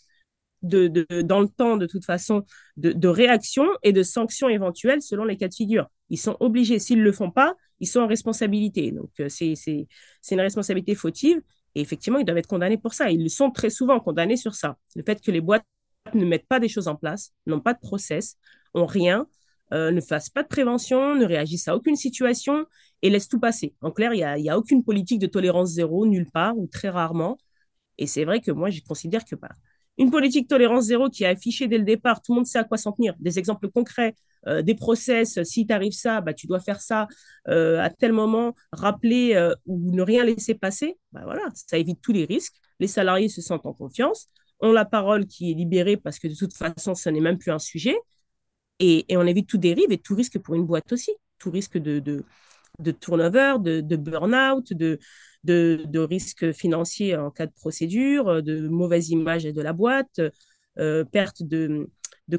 de, 0.62 0.88
de, 0.88 1.22
dans 1.22 1.40
le 1.40 1.48
temps, 1.48 1.76
de 1.76 1.86
toute 1.86 2.04
façon, 2.04 2.44
de, 2.76 2.92
de 2.92 3.08
réaction 3.08 3.66
et 3.82 3.92
de 3.92 4.02
sanctions 4.02 4.48
éventuelles 4.48 5.02
selon 5.02 5.24
les 5.24 5.36
cas 5.36 5.48
de 5.48 5.54
figure. 5.54 5.88
Ils 6.10 6.18
sont 6.18 6.36
obligés. 6.40 6.78
S'ils 6.78 6.98
ne 6.98 7.04
le 7.04 7.12
font 7.12 7.30
pas, 7.30 7.54
ils 7.80 7.86
sont 7.86 8.00
en 8.00 8.06
responsabilité. 8.06 8.92
Donc, 8.92 9.10
euh, 9.20 9.28
c'est 9.28 9.54
une 10.30 10.40
responsabilité 10.40 10.94
fautive. 10.94 11.40
Et 11.74 11.80
effectivement, 11.80 12.18
ils 12.18 12.24
doivent 12.24 12.38
être 12.38 12.46
condamnés 12.46 12.78
pour 12.78 12.94
ça. 12.94 13.10
Ils 13.10 13.30
sont 13.30 13.50
très 13.50 13.70
souvent 13.70 13.98
condamnés 14.00 14.36
sur 14.36 14.54
ça. 14.54 14.76
Le 14.94 15.02
fait 15.02 15.20
que 15.20 15.30
les 15.30 15.40
boîtes 15.40 15.64
ne 16.14 16.24
mettent 16.24 16.46
pas 16.46 16.60
des 16.60 16.68
choses 16.68 16.88
en 16.88 16.96
place, 16.96 17.32
n'ont 17.46 17.60
pas 17.60 17.74
de 17.74 17.80
process, 17.80 18.36
ont 18.74 18.86
rien, 18.86 19.26
euh, 19.72 19.90
ne 19.90 20.00
fassent 20.00 20.30
pas 20.30 20.42
de 20.42 20.48
prévention, 20.48 21.14
ne 21.16 21.24
réagissent 21.24 21.68
à 21.68 21.74
aucune 21.76 21.96
situation 21.96 22.66
et 23.02 23.10
laissent 23.10 23.28
tout 23.28 23.40
passer. 23.40 23.74
En 23.80 23.90
clair, 23.90 24.12
il 24.14 24.18
n'y 24.18 24.48
a, 24.48 24.54
a 24.54 24.58
aucune 24.58 24.84
politique 24.84 25.18
de 25.18 25.26
tolérance 25.26 25.70
zéro, 25.70 26.06
nulle 26.06 26.30
part 26.30 26.56
ou 26.56 26.66
très 26.66 26.90
rarement. 26.90 27.38
Et 27.98 28.06
c'est 28.06 28.24
vrai 28.24 28.40
que 28.40 28.50
moi, 28.50 28.70
je 28.70 28.80
considère 28.82 29.24
que 29.24 29.34
bah, 29.36 29.50
une 29.98 30.10
politique 30.10 30.48
tolérance 30.48 30.84
zéro 30.84 31.08
qui 31.08 31.24
est 31.24 31.28
affichée 31.28 31.68
dès 31.68 31.78
le 31.78 31.84
départ, 31.84 32.20
tout 32.20 32.32
le 32.32 32.36
monde 32.36 32.46
sait 32.46 32.58
à 32.58 32.64
quoi 32.64 32.78
s'en 32.78 32.92
tenir. 32.92 33.14
Des 33.20 33.38
exemples 33.38 33.68
concrets, 33.68 34.14
euh, 34.46 34.62
des 34.62 34.74
process, 34.74 35.42
si 35.44 35.66
t'arrive 35.66 35.92
ça, 35.92 36.20
bah, 36.20 36.34
tu 36.34 36.46
dois 36.46 36.60
faire 36.60 36.80
ça 36.80 37.06
euh, 37.48 37.80
à 37.80 37.90
tel 37.90 38.12
moment, 38.12 38.54
rappeler 38.72 39.34
euh, 39.34 39.54
ou 39.66 39.92
ne 39.92 40.02
rien 40.02 40.24
laisser 40.24 40.54
passer. 40.54 40.98
Bah, 41.12 41.22
voilà, 41.24 41.42
ça 41.54 41.78
évite 41.78 42.00
tous 42.00 42.12
les 42.12 42.24
risques. 42.24 42.54
Les 42.80 42.88
salariés 42.88 43.28
se 43.28 43.40
sentent 43.40 43.66
en 43.66 43.72
confiance, 43.72 44.28
ont 44.60 44.72
la 44.72 44.84
parole 44.84 45.26
qui 45.26 45.52
est 45.52 45.54
libérée 45.54 45.96
parce 45.96 46.18
que 46.18 46.26
de 46.26 46.34
toute 46.34 46.54
façon, 46.54 46.94
ce 46.94 47.08
n'est 47.08 47.20
même 47.20 47.38
plus 47.38 47.52
un 47.52 47.60
sujet. 47.60 47.96
Et, 48.80 49.06
on 49.10 49.26
évite 49.26 49.48
tout 49.48 49.58
dérive 49.58 49.92
et 49.92 49.98
tout 49.98 50.16
risque 50.16 50.38
pour 50.40 50.56
une 50.56 50.66
boîte 50.66 50.92
aussi. 50.92 51.12
Tout 51.38 51.52
risque 51.52 51.78
de 51.78 52.24
turnover, 53.00 53.56
de, 53.60 53.80
de 53.80 53.96
burn-out, 53.96 54.72
de, 54.72 54.98
de, 55.44 55.98
risques 55.98 56.52
financiers 56.52 57.16
en 57.16 57.30
cas 57.30 57.46
de 57.46 57.52
procédure, 57.52 58.42
de 58.42 58.68
mauvaise 58.68 59.10
image 59.10 59.44
de 59.44 59.62
la 59.62 59.72
boîte, 59.72 60.20
euh, 60.78 61.04
perte 61.04 61.42
de, 61.42 61.88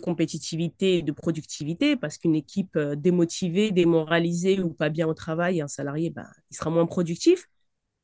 compétitivité 0.01 0.97
et 0.97 1.01
de 1.01 1.11
productivité, 1.11 1.95
parce 1.95 2.17
qu'une 2.17 2.35
équipe 2.35 2.75
euh, 2.75 2.95
démotivée, 2.95 3.71
démoralisée 3.71 4.59
ou 4.59 4.73
pas 4.73 4.89
bien 4.89 5.07
au 5.07 5.13
travail, 5.13 5.61
un 5.61 5.67
salarié, 5.67 6.09
bah, 6.09 6.27
il 6.51 6.57
sera 6.57 6.69
moins 6.69 6.85
productif. 6.85 7.47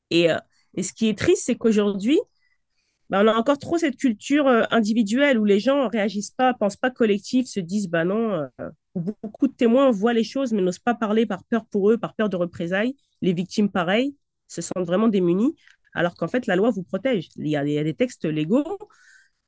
Et, 0.09 0.27
ce 0.81 0.93
qui 0.93 1.09
est 1.09 1.17
triste, 1.17 1.43
c'est 1.45 1.55
qu'aujourd'hui, 1.55 2.19
bah, 3.09 3.21
on 3.23 3.27
a 3.27 3.33
encore 3.33 3.59
trop 3.59 3.77
cette 3.77 3.97
culture 3.97 4.47
individuelle 4.71 5.37
où 5.37 5.45
les 5.45 5.59
gens 5.59 5.89
réagissent 5.89 6.31
pas, 6.31 6.53
pensent 6.53 6.77
pas 6.77 6.91
collectif, 6.91 7.47
se 7.47 7.59
disent 7.59 7.89
bah 7.89 8.05
non. 8.05 8.47
beaucoup 8.95 9.47
de 9.47 9.53
témoins 9.53 9.91
voient 9.91 10.13
les 10.13 10.23
choses 10.23 10.53
mais 10.53 10.61
n'osent 10.61 10.79
pas 10.79 10.95
parler 10.95 11.25
par 11.25 11.43
peur 11.43 11.65
pour 11.65 11.91
eux, 11.91 11.97
par 11.97 12.13
peur 12.15 12.29
de 12.29 12.37
représailles. 12.37 12.95
Les 13.21 13.33
victimes, 13.33 13.69
pareil, 13.69 14.15
se 14.51 14.61
sentent 14.61 14.85
vraiment 14.85 15.07
démunies, 15.07 15.55
alors 15.93 16.15
qu'en 16.15 16.27
fait 16.27 16.47
la 16.47 16.55
loi 16.55 16.69
vous 16.71 16.83
protège. 16.83 17.29
Il 17.37 17.47
y 17.47 17.55
a, 17.55 17.63
des 17.63 17.93
textes 17.93 18.25
légaux 18.25 18.77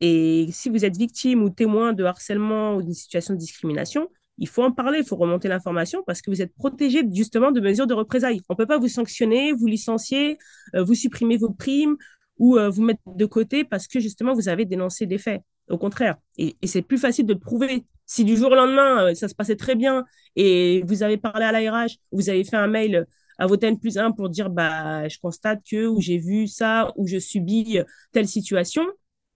et 0.02 0.48
si 0.52 0.70
vous 0.70 0.86
êtes 0.86 0.98
victime 0.98 1.44
ou 1.44 1.50
témoin 1.50 1.94
de 1.94 2.04
harcèlement 2.04 2.76
ou 2.76 2.82
d'une 2.82 2.94
situation 2.94 3.34
de 3.34 3.40
discrimination, 3.40 4.10
il 4.38 4.48
faut 4.48 4.64
en 4.64 4.72
parler, 4.72 5.00
il 5.00 5.06
faut 5.06 5.16
remonter 5.16 5.48
l'information 5.48 6.04
parce 6.06 6.22
que 6.22 6.32
vous 6.32 6.42
êtes 6.42 6.54
protégé 6.56 7.04
justement 7.14 7.52
de 7.52 7.62
mesures 7.62 7.88
de 7.88 7.94
représailles. 7.94 8.42
On 8.50 8.54
ne 8.54 8.58
peut 8.58 8.66
pas 8.66 8.80
vous 8.80 8.88
sanctionner, 8.88 9.54
vous 9.54 9.68
licencier, 9.68 10.38
euh, 10.76 10.84
vous 10.84 10.96
supprimer 10.96 11.38
vos 11.38 11.52
primes 11.52 11.98
ou 12.38 12.58
euh, 12.58 12.70
vous 12.70 12.84
mettre 12.84 13.02
de 13.06 13.26
côté 13.26 13.64
parce 13.64 13.88
que 13.88 14.00
justement 14.00 14.34
vous 14.34 14.50
avez 14.50 14.66
dénoncé 14.66 15.06
des 15.06 15.18
faits. 15.18 15.42
Au 15.70 15.78
contraire. 15.78 16.18
Et, 16.38 16.56
c'est 16.66 16.82
plus 16.82 16.98
facile 16.98 17.26
de 17.26 17.34
prouver. 17.34 17.86
Si 18.06 18.26
du 18.26 18.36
jour 18.36 18.52
au 18.52 18.56
lendemain, 18.56 19.06
euh, 19.06 19.16
ça 19.16 19.30
se 19.30 19.36
passait 19.36 19.56
très 19.56 19.76
bien 19.76 20.04
et 20.36 20.84
vous 20.86 21.04
avez 21.04 21.18
parlé 21.18 21.46
à 21.46 21.52
l'ARH, 21.52 21.92
vous 22.12 22.30
avez 22.30 22.44
fait 22.44 22.58
un 22.58 22.68
mail 22.68 23.06
à 23.38 23.48
votre 23.48 23.64
N 23.66 23.80
plus 23.80 23.98
1 23.98 24.12
pour 24.12 24.30
dire 24.30 24.50
bah, 24.50 25.08
je 25.08 25.18
constate 25.20 25.62
que, 25.70 25.88
ou 25.88 26.02
j'ai 26.02 26.18
vu 26.18 26.48
ça, 26.48 26.92
ou 26.96 27.08
je 27.08 27.18
subis 27.20 27.80
telle 28.12 28.28
situation. 28.28 28.86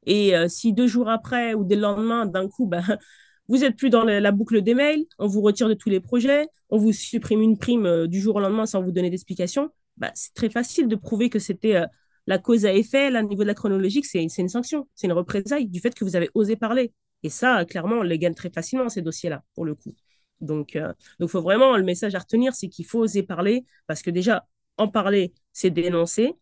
Et 0.05 0.33
si 0.47 0.73
deux 0.73 0.87
jours 0.87 1.09
après 1.09 1.53
ou 1.53 1.65
dès 1.65 1.75
le 1.75 1.81
lendemain, 1.81 2.25
d'un 2.25 2.47
coup, 2.47 2.65
bah, 2.65 2.81
vous 3.47 3.57
n'êtes 3.59 3.75
plus 3.75 3.89
dans 3.89 4.03
la, 4.03 4.31
boucle 4.31 4.61
des 4.61 4.73
mails, 4.73 5.05
on 5.19 5.27
vous 5.27 5.41
retire 5.41 5.69
de 5.69 5.73
tous 5.73 5.89
les 5.89 5.99
projets, 5.99 6.47
on 6.69 6.77
vous 6.77 6.91
supprime 6.91 7.41
une 7.41 7.57
prime 7.57 7.85
euh, 7.85 8.07
du 8.07 8.19
jour 8.19 8.35
au 8.35 8.39
lendemain 8.39 8.65
sans 8.65 8.81
vous 8.81 8.91
donner 8.91 9.09
d'explication, 9.09 9.69
bah, 9.97 10.11
c'est 10.15 10.33
très 10.33 10.49
facile 10.49 10.87
de 10.87 10.95
prouver 10.95 11.29
que 11.29 11.39
c'était 11.39 11.75
euh, 11.75 11.85
la 12.27 12.39
cause 12.39 12.65
à 12.65 12.73
effet. 12.73 13.09
Là, 13.09 13.23
au 13.23 13.27
niveau 13.27 13.43
de 13.43 13.47
la 13.47 13.53
chronologique, 13.53 14.05
c'est 14.05 14.21
une 14.21 14.49
sanction, 14.49 14.87
c'est 14.95 15.07
une 15.07 15.13
représaille 15.13 15.67
du 15.67 15.79
fait 15.79 15.93
que 15.93 16.03
vous 16.03 16.15
avez 16.15 16.29
osé 16.33 16.55
parler. 16.55 16.93
Et 17.23 17.29
ça, 17.29 17.65
clairement, 17.65 17.97
on 17.97 18.03
les 18.03 18.19
gagne 18.19 18.35
très 18.35 18.49
facilement, 18.49 18.89
ces 18.89 19.01
dossiers-là, 19.01 19.43
pour 19.55 19.65
le 19.65 19.75
coup. 19.75 19.93
Donc, 20.41 20.75
il 20.75 20.81
euh, 21.21 21.27
faut 21.27 21.41
vraiment, 21.41 21.77
le 21.77 21.83
message 21.83 22.15
à 22.15 22.19
retenir, 22.19 22.53
c'est 22.53 22.69
qu'il 22.69 22.85
faut 22.85 22.99
oser 22.99 23.23
parler, 23.23 23.65
parce 23.87 24.01
que 24.01 24.11
déjà, 24.11 24.47
en 24.77 24.87
parler, 24.87 25.33
c'est 25.53 25.69
dénoncer, 25.69 26.33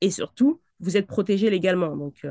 et 0.00 0.10
surtout, 0.10 0.60
vous 0.80 0.96
êtes 0.96 1.06
protégé 1.06 1.50
légalement. 1.50 1.96
Donc, 1.96 2.26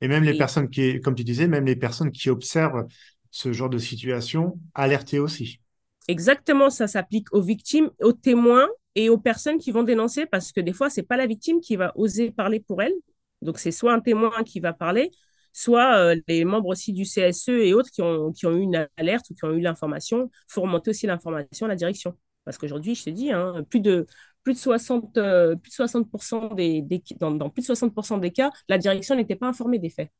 et 0.00 0.08
même 0.08 0.22
les 0.22 0.36
personnes 0.36 0.70
qui, 0.70 1.00
comme 1.00 1.14
tu 1.14 1.24
disais, 1.24 1.48
même 1.48 1.66
les 1.66 1.76
personnes 1.76 2.12
qui 2.12 2.30
observent 2.30 2.86
ce 3.30 3.52
genre 3.52 3.68
de 3.68 3.78
situation, 3.78 4.58
alerter 4.74 5.18
aussi. 5.18 5.60
Exactement, 6.06 6.70
ça 6.70 6.86
s'applique 6.86 7.32
aux 7.32 7.42
victimes, 7.42 7.90
aux 8.00 8.12
témoins 8.12 8.68
et 8.94 9.08
aux 9.10 9.18
personnes 9.18 9.58
qui 9.58 9.70
vont 9.70 9.82
dénoncer 9.82 10.24
parce 10.26 10.52
que 10.52 10.60
des 10.60 10.72
fois, 10.72 10.88
c'est 10.88 11.02
pas 11.02 11.16
la 11.16 11.26
victime 11.26 11.60
qui 11.60 11.76
va 11.76 11.92
oser 11.96 12.30
parler 12.30 12.60
pour 12.60 12.80
elle. 12.80 12.94
Donc, 13.42 13.58
c'est 13.58 13.70
soit 13.70 13.92
un 13.92 14.00
témoin 14.00 14.42
qui 14.44 14.60
va 14.60 14.72
parler, 14.72 15.10
soit 15.58 15.96
euh, 15.96 16.16
les 16.28 16.44
membres 16.44 16.68
aussi 16.68 16.92
du 16.92 17.02
CSE 17.02 17.48
et 17.48 17.74
autres 17.74 17.90
qui 17.90 18.00
ont, 18.00 18.32
qui 18.32 18.46
ont 18.46 18.52
eu 18.52 18.60
une 18.60 18.86
alerte 18.96 19.30
ou 19.30 19.34
qui 19.34 19.44
ont 19.44 19.52
eu 19.52 19.60
l'information, 19.60 20.30
il 20.32 20.52
faut 20.52 20.62
remonter 20.62 20.90
aussi 20.90 21.06
l'information 21.06 21.66
à 21.66 21.68
la 21.68 21.74
direction. 21.74 22.16
Parce 22.44 22.58
qu'aujourd'hui, 22.58 22.94
je 22.94 23.04
te 23.04 23.10
dis, 23.10 23.32
hein, 23.32 23.64
plus, 23.68 23.80
de, 23.80 24.06
plus, 24.44 24.54
de 24.54 24.58
60, 24.58 25.18
euh, 25.18 25.56
plus 25.56 25.70
de 25.70 25.74
60% 25.74 26.54
des, 26.54 26.84
dans, 27.18 27.32
dans, 27.32 27.50
plus 27.50 27.62
de 27.62 27.66
60% 27.66 28.20
des 28.20 28.30
cas, 28.30 28.50
la 28.68 28.78
direction 28.78 29.16
n'était 29.16 29.34
pas 29.34 29.48
informée 29.48 29.80
des 29.80 29.90
faits. 29.90 30.10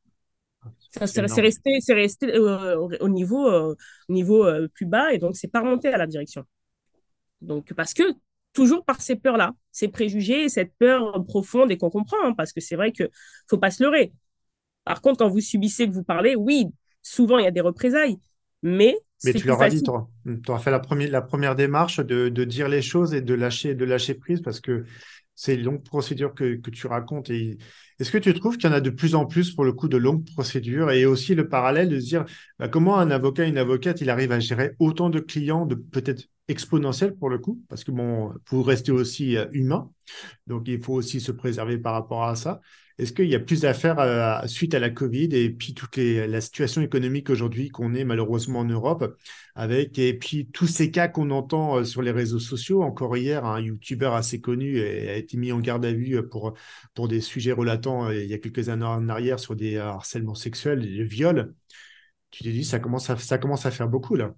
C'est 1.07 1.41
resté, 1.41 1.79
resté 1.95 2.35
euh, 2.35 2.77
au 3.01 3.09
niveau, 3.09 3.49
euh, 3.49 3.77
au 4.09 4.13
niveau 4.13 4.45
euh, 4.45 4.67
plus 4.75 4.87
bas 4.87 5.13
et 5.13 5.19
donc 5.19 5.37
c'est 5.37 5.49
pas 5.49 5.61
remonté 5.61 5.89
à 5.89 5.99
la 5.99 6.07
direction. 6.09 6.45
Donc 7.41 7.73
parce 7.75 7.95
que 7.95 8.03
toujours 8.53 8.85
par 8.85 9.01
ces 9.01 9.15
peurs-là, 9.15 9.53
ces 9.71 9.87
préjugés, 9.87 10.49
cette 10.49 10.73
peur 10.79 11.25
profonde 11.27 11.71
et 11.71 11.79
qu'on 11.79 11.91
comprend, 11.91 12.17
hein, 12.25 12.35
parce 12.37 12.53
que 12.53 12.61
c'est 12.61 12.75
vrai 12.75 12.91
que 12.91 13.09
faut 13.49 13.59
pas 13.59 13.71
se 13.71 13.85
leurrer. 13.85 14.13
Par 14.89 15.03
contre, 15.03 15.19
quand 15.19 15.29
vous 15.29 15.41
subissez 15.41 15.87
que 15.87 15.93
vous 15.93 16.03
parlez, 16.03 16.35
oui, 16.35 16.67
souvent 17.03 17.37
il 17.37 17.45
y 17.45 17.47
a 17.47 17.51
des 17.51 17.61
représailles, 17.61 18.17
mais 18.63 18.97
mais 19.23 19.35
tu 19.35 19.47
leur 19.47 19.61
as 19.61 19.69
dit, 19.69 19.83
tu 19.83 19.91
auras, 19.91 20.59
fait 20.61 20.71
la 20.71 20.79
première, 20.79 21.11
la 21.11 21.21
première 21.21 21.57
démarche 21.57 22.01
de, 22.01 22.31
de, 22.31 22.45
dire 22.45 22.69
les 22.69 22.81
choses 22.81 23.13
et 23.13 23.21
de 23.21 23.35
lâcher, 23.35 23.75
de 23.75 23.85
lâcher 23.85 24.15
prise 24.15 24.41
parce 24.41 24.61
que 24.61 24.85
c'est 25.35 25.57
une 25.57 25.65
longue 25.65 25.85
procédure 25.85 26.35
que, 26.35 26.55
que 26.55 26.71
tu 26.71 26.87
racontes. 26.87 27.29
Et 27.29 27.59
est-ce 27.99 28.11
que 28.11 28.17
tu 28.17 28.33
trouves 28.33 28.57
qu'il 28.57 28.71
y 28.71 28.73
en 28.73 28.77
a 28.77 28.81
de 28.81 28.91
plus 28.91 29.15
en 29.15 29.27
plus 29.27 29.55
pour 29.55 29.65
le 29.65 29.73
coup 29.73 29.89
de 29.89 29.99
longues 29.99 30.25
procédures 30.25 30.91
et 30.91 31.05
aussi 31.05 31.35
le 31.35 31.49
parallèle 31.49 31.91
de 31.91 32.01
se 32.01 32.07
dire 32.07 32.25
bah, 32.59 32.69
comment 32.69 32.99
un 32.99 33.11
avocat, 33.11 33.45
une 33.45 33.59
avocate, 33.59 34.01
il 34.01 34.09
arrive 34.09 34.33
à 34.33 34.41
gérer 34.41 34.73
autant 34.79 35.11
de 35.11 35.21
clients, 35.21 35.67
de 35.67 35.75
peut-être 35.75 36.29
exponentiels 36.49 37.15
pour 37.15 37.29
le 37.29 37.39
coup, 37.39 37.61
parce 37.69 37.85
que 37.85 37.91
bon, 37.91 38.33
vous 38.49 38.63
restez 38.63 38.91
aussi 38.91 39.37
euh, 39.37 39.47
humain, 39.53 39.91
donc 40.47 40.67
il 40.67 40.83
faut 40.83 40.95
aussi 40.95 41.21
se 41.21 41.31
préserver 41.31 41.77
par 41.77 41.93
rapport 41.93 42.25
à 42.25 42.37
ça. 42.37 42.61
Est-ce 42.99 43.13
qu'il 43.13 43.29
y 43.29 43.37
a 43.37 43.41
plus 43.41 43.65
à 43.65 43.75
faire 43.75 44.01
euh, 44.01 44.45
suite 44.49 44.75
à 44.75 44.81
la 44.81 44.91
Covid 44.91 45.29
et 45.33 45.51
puis 45.51 45.73
toute 45.73 45.97
la 45.97 46.41
situation 46.41 46.83
économique 46.83 47.31
aujourd'hui 47.31 47.69
qu'on 47.69 47.95
est 47.95 48.05
malheureusement 48.05 48.61
en 48.61 48.65
Europe 48.65 49.17
avec 49.55 49.99
et 50.01 50.19
puis 50.19 50.49
tous 50.49 50.67
ces 50.67 50.91
cas 50.91 51.07
qu'on 51.07 51.31
entend 51.31 51.79
euh, 51.79 51.85
sur 51.85 52.03
les 52.03 52.11
réseaux 52.11 52.41
sociaux? 52.41 52.83
Encore 52.83 53.17
hier, 53.17 53.45
un 53.45 53.61
YouTuber 53.61 54.11
assez 54.15 54.41
connu 54.41 54.81
a 54.81 55.17
été 55.17 55.37
mis 55.37 55.53
en 55.53 55.61
garde 55.61 55.85
à 55.85 55.93
vue 55.93 56.27
pour, 56.29 56.55
pour 56.95 57.07
des 57.07 57.21
sujets 57.21 57.53
relatant 57.53 58.09
euh, 58.09 58.17
il 58.17 58.29
y 58.29 58.35
a 58.35 58.39
quelques 58.39 58.69
années 58.69 58.85
en 58.85 59.09
arrière 59.09 59.39
sur 59.39 59.55
des 59.55 59.79
harcèlements 59.79 60.35
sexuels, 60.35 60.81
des 60.81 61.05
viols. 61.05 61.55
Tu 62.31 62.43
te 62.43 62.49
dis, 62.49 62.65
ça 62.65 62.81
commence 62.81 63.09
à, 63.11 63.17
ça 63.17 63.39
commence 63.39 63.65
à 63.65 63.71
faire 63.71 63.89
beaucoup 63.89 64.17
là. 64.17 64.35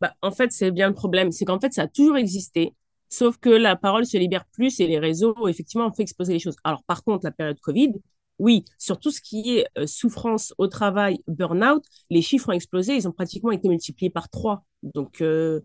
Bah, 0.00 0.14
en 0.20 0.30
fait, 0.30 0.52
c'est 0.52 0.70
bien 0.70 0.88
le 0.88 0.94
problème. 0.94 1.32
C'est 1.32 1.46
qu'en 1.46 1.58
fait, 1.58 1.72
ça 1.72 1.82
a 1.82 1.88
toujours 1.88 2.16
existé. 2.18 2.74
Sauf 3.14 3.38
que 3.38 3.48
la 3.48 3.76
parole 3.76 4.06
se 4.06 4.16
libère 4.16 4.44
plus 4.46 4.80
et 4.80 4.88
les 4.88 4.98
réseaux, 4.98 5.46
effectivement, 5.46 5.86
ont 5.86 5.92
fait 5.92 6.02
exploser 6.02 6.32
les 6.32 6.40
choses. 6.40 6.56
Alors, 6.64 6.82
par 6.82 7.04
contre, 7.04 7.24
la 7.24 7.30
période 7.30 7.60
Covid, 7.60 7.92
oui, 8.40 8.64
sur 8.76 8.98
tout 8.98 9.12
ce 9.12 9.20
qui 9.20 9.58
est 9.58 9.68
euh, 9.78 9.86
souffrance 9.86 10.52
au 10.58 10.66
travail, 10.66 11.18
burn-out, 11.28 11.84
les 12.10 12.22
chiffres 12.22 12.48
ont 12.48 12.52
explosé, 12.52 12.96
ils 12.96 13.06
ont 13.06 13.12
pratiquement 13.12 13.52
été 13.52 13.68
multipliés 13.68 14.10
par 14.10 14.28
trois. 14.28 14.64
Donc, 14.82 15.20
euh, 15.20 15.60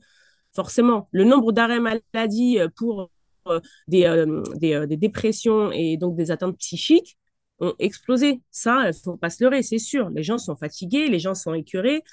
forcément, 0.53 1.09
le 1.12 1.23
nombre 1.23 1.51
d'arrêts 1.51 1.79
maladie 1.79 2.59
euh, 2.59 2.67
pour 2.75 3.09
des, 3.88 4.25
des, 4.57 4.85
des, 4.85 4.97
dépressions 4.97 5.71
et 5.71 5.97
donc 5.97 6.15
des 6.15 6.29
atteintes 6.29 6.55
psychiques 6.59 7.17
ont 7.59 7.73
explosé. 7.79 8.41
Ça, 8.51 8.83
il 8.83 8.88
ne 8.89 8.93
faut 8.93 9.17
pas 9.17 9.31
se 9.31 9.43
leurrer, 9.43 9.63
c'est 9.63 9.79
sûr. 9.79 10.12
Les 10.12 10.21
gens 10.21 10.38
sont 10.38 10.55
fatigués, 10.55 11.09
les 11.09 11.17
gens 11.17 11.33
sont 11.33 11.55
écœurés. 11.55 12.03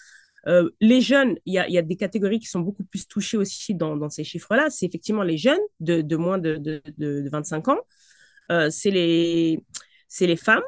Euh, 0.47 0.71
les 0.81 1.01
jeunes, 1.01 1.37
il 1.45 1.55
y 1.55 1.59
a, 1.79 1.83
des 1.83 1.97
catégories 1.97 2.39
qui 2.39 2.47
sont 2.47 2.61
beaucoup 2.61 2.85
plus 2.85 3.09
touchées 3.09 3.37
aussi 3.37 3.75
dans, 3.75 4.09
ces 4.09 4.25
chiffres-là. 4.25 4.71
C'est 4.71 4.87
effectivement 4.87 5.23
les 5.23 5.37
jeunes 5.37 5.61
de, 5.81 6.17
moins 6.17 6.39
de, 6.39 7.29
25 7.31 7.69
ans. 7.69 7.81
Euh, 8.53 8.71
c'est 8.71 8.91
les, 8.91 10.37
femmes, 10.37 10.63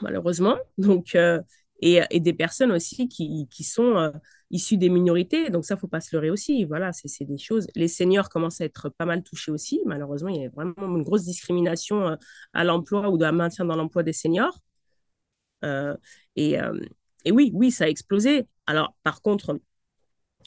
malheureusement. 0.00 0.56
Donc, 0.78 1.14
euh, 1.14 1.40
et, 1.80 2.20
des 2.20 2.32
personnes 2.32 2.72
aussi 2.72 3.08
qui, 3.08 3.46
sont 3.64 4.12
issues 4.50 4.78
des 4.78 4.88
minorités. 4.88 5.50
Donc, 5.50 5.66
ça, 5.66 5.74
ne 5.74 5.80
faut 5.80 5.88
pas 5.88 6.00
se 6.00 6.16
leurrer 6.16 6.30
aussi. 6.30 6.64
Voilà, 6.64 6.92
c'est 6.92 7.24
des 7.24 7.38
choses. 7.38 7.66
Les 7.74 7.88
seniors 7.88 8.30
commencent 8.30 8.62
à 8.62 8.64
être 8.64 8.88
pas 8.88 9.04
mal 9.04 9.22
touchés 9.22 9.50
aussi. 9.52 9.82
Malheureusement, 9.84 10.30
il 10.30 10.42
y 10.42 10.46
a 10.46 10.48
vraiment 10.48 10.96
une 10.96 11.02
grosse 11.02 11.24
discrimination 11.24 12.16
à 12.54 12.64
l'emploi 12.64 13.10
ou 13.10 13.22
à 13.22 13.32
maintien 13.32 13.66
dans 13.66 13.76
l'emploi 13.76 14.02
des 14.02 14.14
seniors. 14.14 14.58
et, 16.36 16.56
et 17.26 17.32
oui, 17.32 17.50
oui, 17.54 17.70
ça 17.70 17.84
a 17.84 17.88
explosé. 17.88 18.46
Alors, 18.66 18.94
par 19.02 19.20
contre, 19.20 19.60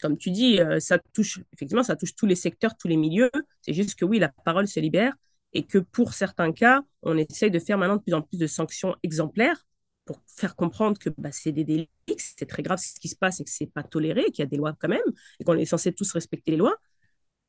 comme 0.01 0.17
tu 0.17 0.31
dis, 0.31 0.59
euh, 0.59 0.79
ça 0.79 0.97
touche, 1.13 1.41
effectivement, 1.53 1.83
ça 1.83 1.95
touche 1.95 2.15
tous 2.15 2.25
les 2.25 2.35
secteurs, 2.35 2.75
tous 2.77 2.87
les 2.87 2.97
milieux. 2.97 3.29
C'est 3.61 3.73
juste 3.73 3.95
que 3.99 4.05
oui, 4.05 4.17
la 4.17 4.29
parole 4.45 4.67
se 4.67 4.79
libère 4.79 5.13
et 5.53 5.65
que 5.65 5.77
pour 5.77 6.13
certains 6.13 6.53
cas, 6.53 6.81
on 7.03 7.17
essaye 7.17 7.51
de 7.51 7.59
faire 7.59 7.77
maintenant 7.77 7.97
de 7.97 8.01
plus 8.01 8.13
en 8.13 8.21
plus 8.21 8.37
de 8.37 8.47
sanctions 8.47 8.95
exemplaires 9.03 9.65
pour 10.05 10.21
faire 10.25 10.55
comprendre 10.55 10.97
que 10.97 11.09
bah, 11.17 11.31
c'est 11.31 11.51
des 11.51 11.65
délits, 11.65 11.89
c'est 12.17 12.47
très 12.47 12.63
grave 12.63 12.79
ce 12.79 12.99
qui 12.99 13.09
se 13.09 13.15
passe 13.15 13.41
et 13.41 13.43
que 13.43 13.49
c'est 13.49 13.67
pas 13.67 13.83
toléré, 13.83 14.25
qu'il 14.25 14.39
y 14.39 14.43
a 14.43 14.45
des 14.45 14.57
lois 14.57 14.73
quand 14.79 14.87
même 14.87 15.01
et 15.39 15.43
qu'on 15.43 15.57
est 15.57 15.65
censé 15.65 15.91
tous 15.93 16.11
respecter 16.13 16.51
les 16.51 16.57
lois. 16.57 16.75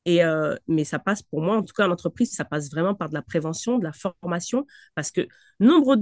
Euh, 0.08 0.56
mais 0.66 0.84
ça 0.84 0.98
passe 0.98 1.22
pour 1.22 1.42
moi, 1.42 1.56
en 1.56 1.62
tout 1.62 1.74
cas 1.74 1.86
en 1.86 1.90
entreprise, 1.90 2.32
ça 2.32 2.44
passe 2.44 2.70
vraiment 2.70 2.94
par 2.94 3.08
de 3.08 3.14
la 3.14 3.22
prévention, 3.22 3.78
de 3.78 3.84
la 3.84 3.92
formation, 3.92 4.66
parce 4.94 5.10
que 5.10 5.28
nombre 5.60 5.96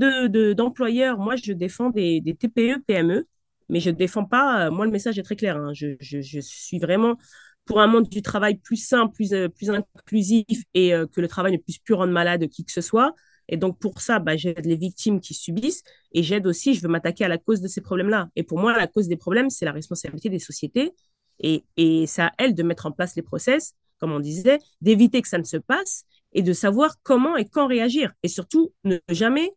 d'employeurs, 0.54 1.18
de, 1.18 1.22
moi 1.22 1.36
je 1.36 1.52
défends 1.52 1.90
des, 1.90 2.22
TPE, 2.38 2.80
PME, 2.86 3.26
mais 3.68 3.80
je 3.80 3.90
ne 3.90 3.96
défends 3.96 4.24
pas, 4.24 4.66
euh, 4.66 4.70
moi 4.70 4.86
le 4.86 4.92
message 4.92 5.18
est 5.18 5.22
très 5.22 5.36
clair, 5.36 5.56
hein. 5.56 5.72
je, 5.74 5.96
je, 6.00 6.40
suis 6.40 6.78
vraiment 6.78 7.16
pour 7.64 7.80
un 7.80 7.86
monde 7.86 8.08
du 8.08 8.22
travail 8.22 8.56
plus 8.58 8.76
sain, 8.76 9.08
plus, 9.08 9.32
euh, 9.34 9.48
plus 9.48 9.70
inclusif 9.70 10.62
et 10.74 10.92
que 11.12 11.20
le 11.20 11.28
travail 11.28 11.52
ne 11.52 11.58
puisse 11.58 11.78
plus 11.78 11.94
rendre 11.94 12.12
malade 12.12 12.48
qui 12.48 12.64
que 12.64 12.72
ce 12.72 12.80
soit. 12.80 13.14
Et 13.50 13.56
donc 13.56 13.78
pour 13.78 14.00
ça, 14.00 14.18
bah, 14.18 14.36
j'aide 14.36 14.64
les 14.64 14.76
victimes 14.76 15.20
qui 15.20 15.34
subissent 15.34 15.82
et 16.12 16.22
j'aide 16.22 16.46
aussi, 16.46 16.74
je 16.74 16.82
veux 16.82 16.88
m'attaquer 16.88 17.24
à 17.24 17.28
la 17.28 17.38
cause 17.38 17.60
de 17.60 17.68
ces 17.68 17.80
problèmes-là. 17.80 18.28
Et 18.36 18.42
pour 18.42 18.58
moi, 18.58 18.76
la 18.76 18.86
cause 18.86 19.08
des 19.08 19.16
problèmes, 19.16 19.50
c'est 19.50 19.64
la 19.64 19.72
responsabilité 19.72 20.28
des 20.28 20.38
sociétés 20.38 20.94
et, 21.40 21.64
et 21.76 22.06
c'est 22.06 22.22
à 22.22 22.32
elles 22.38 22.54
de 22.54 22.62
mettre 22.62 22.86
en 22.86 22.92
place 22.92 23.16
les 23.16 23.22
process 23.22 23.74
comme 23.98 24.12
on 24.12 24.20
disait, 24.20 24.58
d'éviter 24.80 25.22
que 25.22 25.28
ça 25.28 25.38
ne 25.38 25.44
se 25.44 25.56
passe 25.56 26.04
et 26.32 26.42
de 26.42 26.52
savoir 26.52 26.96
comment 27.02 27.36
et 27.36 27.46
quand 27.46 27.66
réagir. 27.66 28.12
Et 28.22 28.28
surtout, 28.28 28.72
ne 28.84 28.98
jamais 29.08 29.50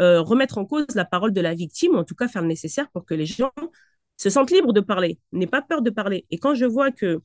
euh, 0.00 0.20
remettre 0.20 0.58
en 0.58 0.64
cause 0.64 0.86
la 0.94 1.04
parole 1.04 1.32
de 1.32 1.40
la 1.40 1.54
victime, 1.54 1.92
ou 1.92 1.96
en 1.96 2.04
tout 2.04 2.14
cas 2.14 2.28
faire 2.28 2.42
le 2.42 2.48
nécessaire 2.48 2.88
pour 2.90 3.04
que 3.04 3.14
les 3.14 3.26
gens 3.26 3.52
se 4.16 4.30
sentent 4.30 4.50
libres 4.50 4.72
de 4.72 4.80
parler, 4.80 5.18
n'aient 5.32 5.46
pas 5.46 5.62
peur 5.62 5.82
de 5.82 5.90
parler. 5.90 6.26
Et 6.30 6.38
quand 6.38 6.54
je 6.54 6.64
vois 6.64 6.90
que 6.90 7.20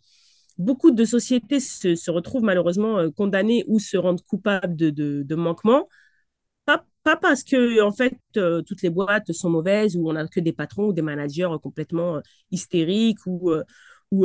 beaucoup 0.57 0.91
de 0.91 1.05
sociétés 1.05 1.59
se, 1.59 2.11
retrouvent 2.11 2.43
malheureusement 2.43 3.09
condamnées 3.11 3.63
ou 3.67 3.79
se 3.79 3.97
rendent 3.97 4.23
coupables 4.23 4.75
de, 4.75 5.35
manquements 5.35 5.87
pas 7.03 7.17
parce 7.17 7.43
que 7.43 7.81
en 7.81 7.91
fait 7.91 8.17
euh, 8.37 8.61
toutes 8.61 8.81
les 8.81 8.89
boîtes 8.89 9.31
sont 9.33 9.49
mauvaises 9.49 9.95
ou 9.95 10.09
on 10.09 10.15
a 10.15 10.27
que 10.27 10.39
des 10.39 10.53
patrons 10.53 10.87
ou 10.87 10.93
des 10.93 11.01
managers 11.01 11.49
complètement 11.61 12.17
euh, 12.17 12.21
hystériques 12.51 13.25
ou 13.25 13.51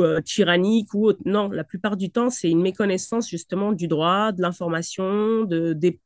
euh, 0.01 0.17
ou 0.17 0.21
tyranniques 0.21 0.93
ou 0.93 1.07
autre. 1.07 1.19
non 1.25 1.49
la 1.49 1.63
plupart 1.63 1.97
du 1.97 2.11
temps 2.11 2.29
c'est 2.29 2.49
une 2.49 2.61
méconnaissance 2.61 3.29
justement 3.29 3.71
du 3.71 3.87
droit 3.87 4.31
de 4.31 4.41
l'information 4.41 5.43
de 5.43 5.73
des 5.73 5.99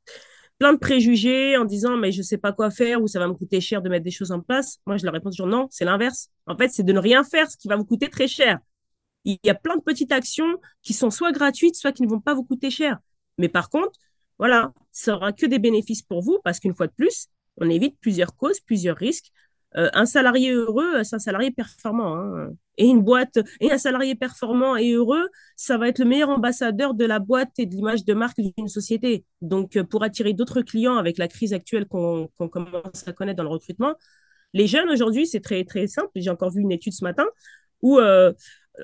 plein 0.59 0.73
de 0.73 0.79
préjugés 0.79 1.57
en 1.57 1.65
disant 1.65 1.97
mais 1.97 2.11
je 2.11 2.21
sais 2.21 2.37
pas 2.37 2.53
quoi 2.53 2.69
faire 2.71 3.01
ou 3.01 3.07
ça 3.07 3.19
va 3.19 3.27
me 3.27 3.33
coûter 3.33 3.59
cher 3.61 3.81
de 3.81 3.89
mettre 3.89 4.05
des 4.05 4.11
choses 4.11 4.31
en 4.31 4.39
place 4.39 4.79
moi 4.85 4.97
je 4.97 5.03
leur 5.05 5.13
réponds 5.13 5.29
toujours 5.29 5.47
non 5.47 5.67
c'est 5.71 5.85
l'inverse 5.85 6.29
en 6.47 6.55
fait 6.57 6.69
c'est 6.69 6.83
de 6.83 6.93
ne 6.93 6.99
rien 6.99 7.23
faire 7.23 7.49
ce 7.49 7.57
qui 7.57 7.67
va 7.67 7.75
vous 7.75 7.85
coûter 7.85 8.09
très 8.09 8.27
cher 8.27 8.59
il 9.25 9.39
y 9.43 9.49
a 9.49 9.55
plein 9.55 9.75
de 9.75 9.81
petites 9.81 10.11
actions 10.11 10.57
qui 10.81 10.93
sont 10.93 11.09
soit 11.09 11.31
gratuites 11.31 11.75
soit 11.75 11.91
qui 11.91 12.03
ne 12.03 12.09
vont 12.09 12.19
pas 12.21 12.33
vous 12.33 12.43
coûter 12.43 12.69
cher 12.69 12.99
mais 13.37 13.49
par 13.49 13.69
contre 13.69 13.97
voilà, 14.39 14.73
ça 14.91 15.15
aura 15.15 15.31
que 15.31 15.45
des 15.45 15.59
bénéfices 15.59 16.01
pour 16.01 16.21
vous 16.21 16.39
parce 16.43 16.59
qu'une 16.59 16.73
fois 16.73 16.87
de 16.87 16.93
plus, 16.93 17.27
on 17.57 17.69
évite 17.69 17.97
plusieurs 17.99 18.35
causes, 18.35 18.59
plusieurs 18.59 18.97
risques. 18.97 19.31
Euh, 19.77 19.89
un 19.93 20.05
salarié 20.05 20.51
heureux, 20.51 21.03
c'est 21.03 21.15
un 21.15 21.19
salarié 21.19 21.51
performant. 21.51 22.15
Hein. 22.15 22.49
Et 22.77 22.87
une 22.87 23.01
boîte, 23.01 23.39
et 23.59 23.71
un 23.71 23.77
salarié 23.77 24.15
performant 24.15 24.75
et 24.75 24.93
heureux, 24.93 25.27
ça 25.55 25.77
va 25.77 25.87
être 25.87 25.99
le 25.99 26.05
meilleur 26.05 26.29
ambassadeur 26.29 26.93
de 26.93 27.05
la 27.05 27.19
boîte 27.19 27.51
et 27.59 27.65
de 27.65 27.75
l'image 27.75 28.03
de 28.03 28.13
marque 28.13 28.39
d'une 28.39 28.67
société. 28.67 29.25
Donc, 29.41 29.75
euh, 29.75 29.83
pour 29.83 30.03
attirer 30.03 30.33
d'autres 30.33 30.61
clients 30.61 30.97
avec 30.97 31.17
la 31.17 31.27
crise 31.27 31.53
actuelle 31.53 31.85
qu'on 31.85 32.29
commence 32.37 33.07
à 33.07 33.13
connaître 33.13 33.37
dans 33.37 33.43
le 33.43 33.49
recrutement, 33.49 33.95
les 34.53 34.67
jeunes 34.67 34.89
aujourd'hui, 34.89 35.27
c'est 35.27 35.41
très, 35.41 35.63
très 35.65 35.87
simple. 35.87 36.09
J'ai 36.15 36.29
encore 36.29 36.51
vu 36.51 36.61
une 36.61 36.71
étude 36.71 36.93
ce 36.93 37.03
matin 37.03 37.25
où 37.81 37.99
euh, 37.99 38.31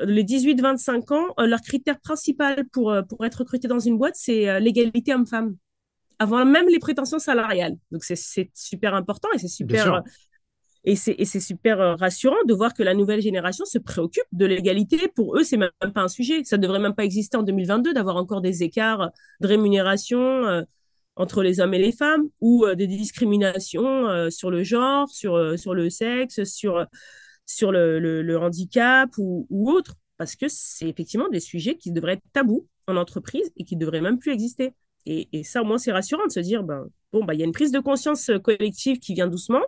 les 0.06 0.24
18-25 0.24 1.14
ans, 1.14 1.34
euh, 1.40 1.48
leur 1.48 1.62
critère 1.62 2.00
principal 2.00 2.66
pour, 2.72 2.92
euh, 2.92 3.02
pour 3.02 3.26
être 3.26 3.40
recruté 3.40 3.68
dans 3.68 3.80
une 3.80 3.98
boîte, 3.98 4.16
c'est 4.16 4.50
euh, 4.50 4.60
l'égalité 4.60 5.14
homme-femme, 5.14 5.56
avant 6.20 6.46
même 6.46 6.68
les 6.68 6.80
prétentions 6.80 7.20
salariales. 7.20 7.76
Donc, 7.92 8.04
c'est 8.04 8.50
super 8.54 8.94
important 8.94 9.30
et 9.34 9.40
c'est 9.40 9.48
super. 9.48 10.04
Et 10.86 10.96
c'est 10.96 11.40
super 11.40 11.98
rassurant 12.00 12.42
de 12.48 12.54
voir 12.54 12.74
que 12.74 12.84
la 12.84 12.94
nouvelle 12.94 13.22
génération 13.22 13.66
se 13.66 13.78
préoccupe 13.78 14.24
de 14.32 14.46
l'égalité. 14.46 14.98
Pour 15.14 15.38
eux, 15.38 15.44
c'est 15.44 15.58
même 15.58 15.72
pas 15.94 16.02
un 16.02 16.08
sujet. 16.08 16.44
Ça 16.46 16.58
devrait 16.58 16.80
même 16.80 16.96
pas 16.96 17.04
exister 17.04 17.36
en 17.38 17.44
2022 17.44 17.94
d'avoir 17.94 18.16
encore 18.16 18.42
des 18.42 18.64
écarts 18.64 19.12
de 19.42 19.48
rémunération 19.48 20.66
entre 21.18 21.44
les 21.44 21.60
hommes 21.60 21.74
et 21.74 21.80
les 21.80 21.92
femmes 21.92 22.30
ou 22.40 22.66
des 22.76 22.88
discriminations 22.88 24.30
sur 24.30 24.50
le 24.50 24.64
genre, 24.64 25.10
sur, 25.10 25.36
le 25.38 25.90
sexe, 25.90 26.44
sur 26.46 27.72
le, 27.72 28.38
handicap 28.38 29.10
ou, 29.18 29.48
autre, 29.70 29.96
parce 30.18 30.36
que 30.38 30.46
c'est 30.48 30.88
effectivement 30.88 31.28
des 31.30 31.42
sujets 31.42 31.76
qui 31.76 31.92
devraient 31.92 32.14
être 32.14 32.24
tabous 32.32 32.68
en 32.88 32.96
entreprise 32.96 33.52
et 33.58 33.66
qui 33.66 33.76
devraient 33.76 34.02
même 34.02 34.18
plus 34.18 34.32
exister. 34.32 34.74
Et, 35.06 35.44
ça, 35.44 35.62
au 35.62 35.66
moins, 35.66 35.78
c'est 35.78 35.92
rassurant 35.92 36.26
de 36.28 36.32
se 36.32 36.40
dire, 36.40 36.64
ben, 36.64 36.86
bon, 37.12 37.24
ben, 37.26 37.34
il 37.34 37.40
y 37.40 37.44
a 37.44 37.46
une 37.46 37.52
prise 37.52 37.72
de 37.72 37.80
conscience 37.80 38.30
collective 38.44 39.00
qui 39.00 39.14
vient 39.14 39.28
doucement, 39.28 39.64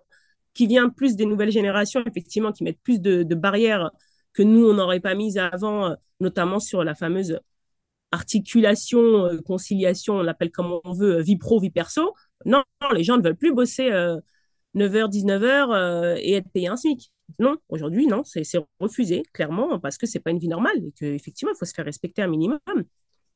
qui 0.53 0.67
vient 0.67 0.89
plus 0.89 1.15
des 1.15 1.25
nouvelles 1.25 1.51
générations, 1.51 2.03
effectivement, 2.05 2.51
qui 2.51 2.63
mettent 2.63 2.81
plus 2.83 2.99
de, 2.99 3.23
barrières 3.35 3.91
que 4.33 4.43
nous, 4.43 4.65
on 4.65 4.73
n'aurait 4.73 4.99
pas 4.99 5.15
mises 5.15 5.37
avant, 5.37 5.95
notamment 6.19 6.59
sur 6.59 6.83
la 6.83 6.95
fameuse 6.95 7.39
articulation, 8.11 9.25
euh, 9.25 9.37
conciliation, 9.41 10.15
on 10.15 10.23
l'appelle 10.23 10.51
comme 10.51 10.79
on 10.83 10.93
veut, 10.93 11.21
vie 11.21 11.37
pro, 11.37 11.59
vie 11.59 11.69
perso. 11.69 12.13
Non, 12.45 12.63
les 12.93 13.03
gens 13.03 13.17
ne 13.17 13.23
veulent 13.23 13.37
plus 13.37 13.53
bosser 13.53 13.89
9h, 14.75 15.09
19h 15.09 16.17
et 16.19 16.33
être 16.33 16.49
payé 16.51 16.67
un 16.67 16.75
SMIC. 16.75 17.11
Non, 17.39 17.57
aujourd'hui, 17.69 18.07
non, 18.07 18.23
c'est 18.23 18.43
refusé, 18.79 19.23
clairement, 19.33 19.79
parce 19.79 19.97
que 19.97 20.05
c'est 20.05 20.19
pas 20.19 20.31
une 20.31 20.39
vie 20.39 20.47
normale 20.47 20.77
et 20.85 20.91
qu'effectivement, 20.91 21.53
il 21.55 21.57
faut 21.57 21.65
se 21.65 21.73
faire 21.73 21.85
respecter 21.85 22.21
un 22.21 22.27
minimum. 22.27 22.59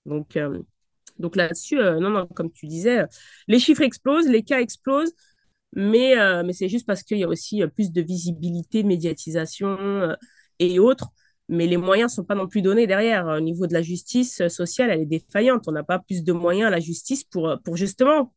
Donc, 0.06 0.38
euh, 0.38 0.62
donc 1.20 1.36
là-dessus, 1.36 1.80
euh, 1.80 2.00
non, 2.00 2.10
non, 2.10 2.28
comme 2.28 2.52
tu 2.52 2.68
disais, 2.68 3.06
les 3.48 3.60
chiffres 3.60 3.82
explosent, 3.82 4.28
les 4.28 4.44
cas 4.44 4.60
explosent, 4.60 5.14
mais, 5.74 6.18
euh, 6.18 6.44
mais 6.46 6.54
c'est 6.54 6.70
juste 6.70 6.86
parce 6.86 7.04
qu'il 7.04 7.18
y 7.18 7.24
a 7.24 7.28
aussi 7.28 7.62
plus 7.76 7.92
de 7.92 8.02
visibilité, 8.02 8.84
médiatisation 8.84 10.16
et 10.60 10.80
autres. 10.80 11.10
Mais 11.48 11.68
les 11.68 11.78
moyens 11.78 12.12
ne 12.12 12.16
sont 12.16 12.24
pas 12.24 12.36
non 12.36 12.48
plus 12.48 12.62
donnés 12.62 12.88
derrière. 12.88 13.28
Au 13.28 13.40
niveau 13.40 13.68
de 13.68 13.74
la 13.74 13.82
justice 13.82 14.48
sociale, 14.48 14.90
elle 14.90 15.02
est 15.02 15.06
défaillante. 15.06 15.66
On 15.68 15.72
n'a 15.72 15.84
pas 15.84 16.00
plus 16.00 16.24
de 16.24 16.34
moyens 16.34 16.68
à 16.68 16.72
la 16.72 16.80
justice 16.80 17.24
pour, 17.24 17.60
pour 17.64 17.78
justement 17.78 18.34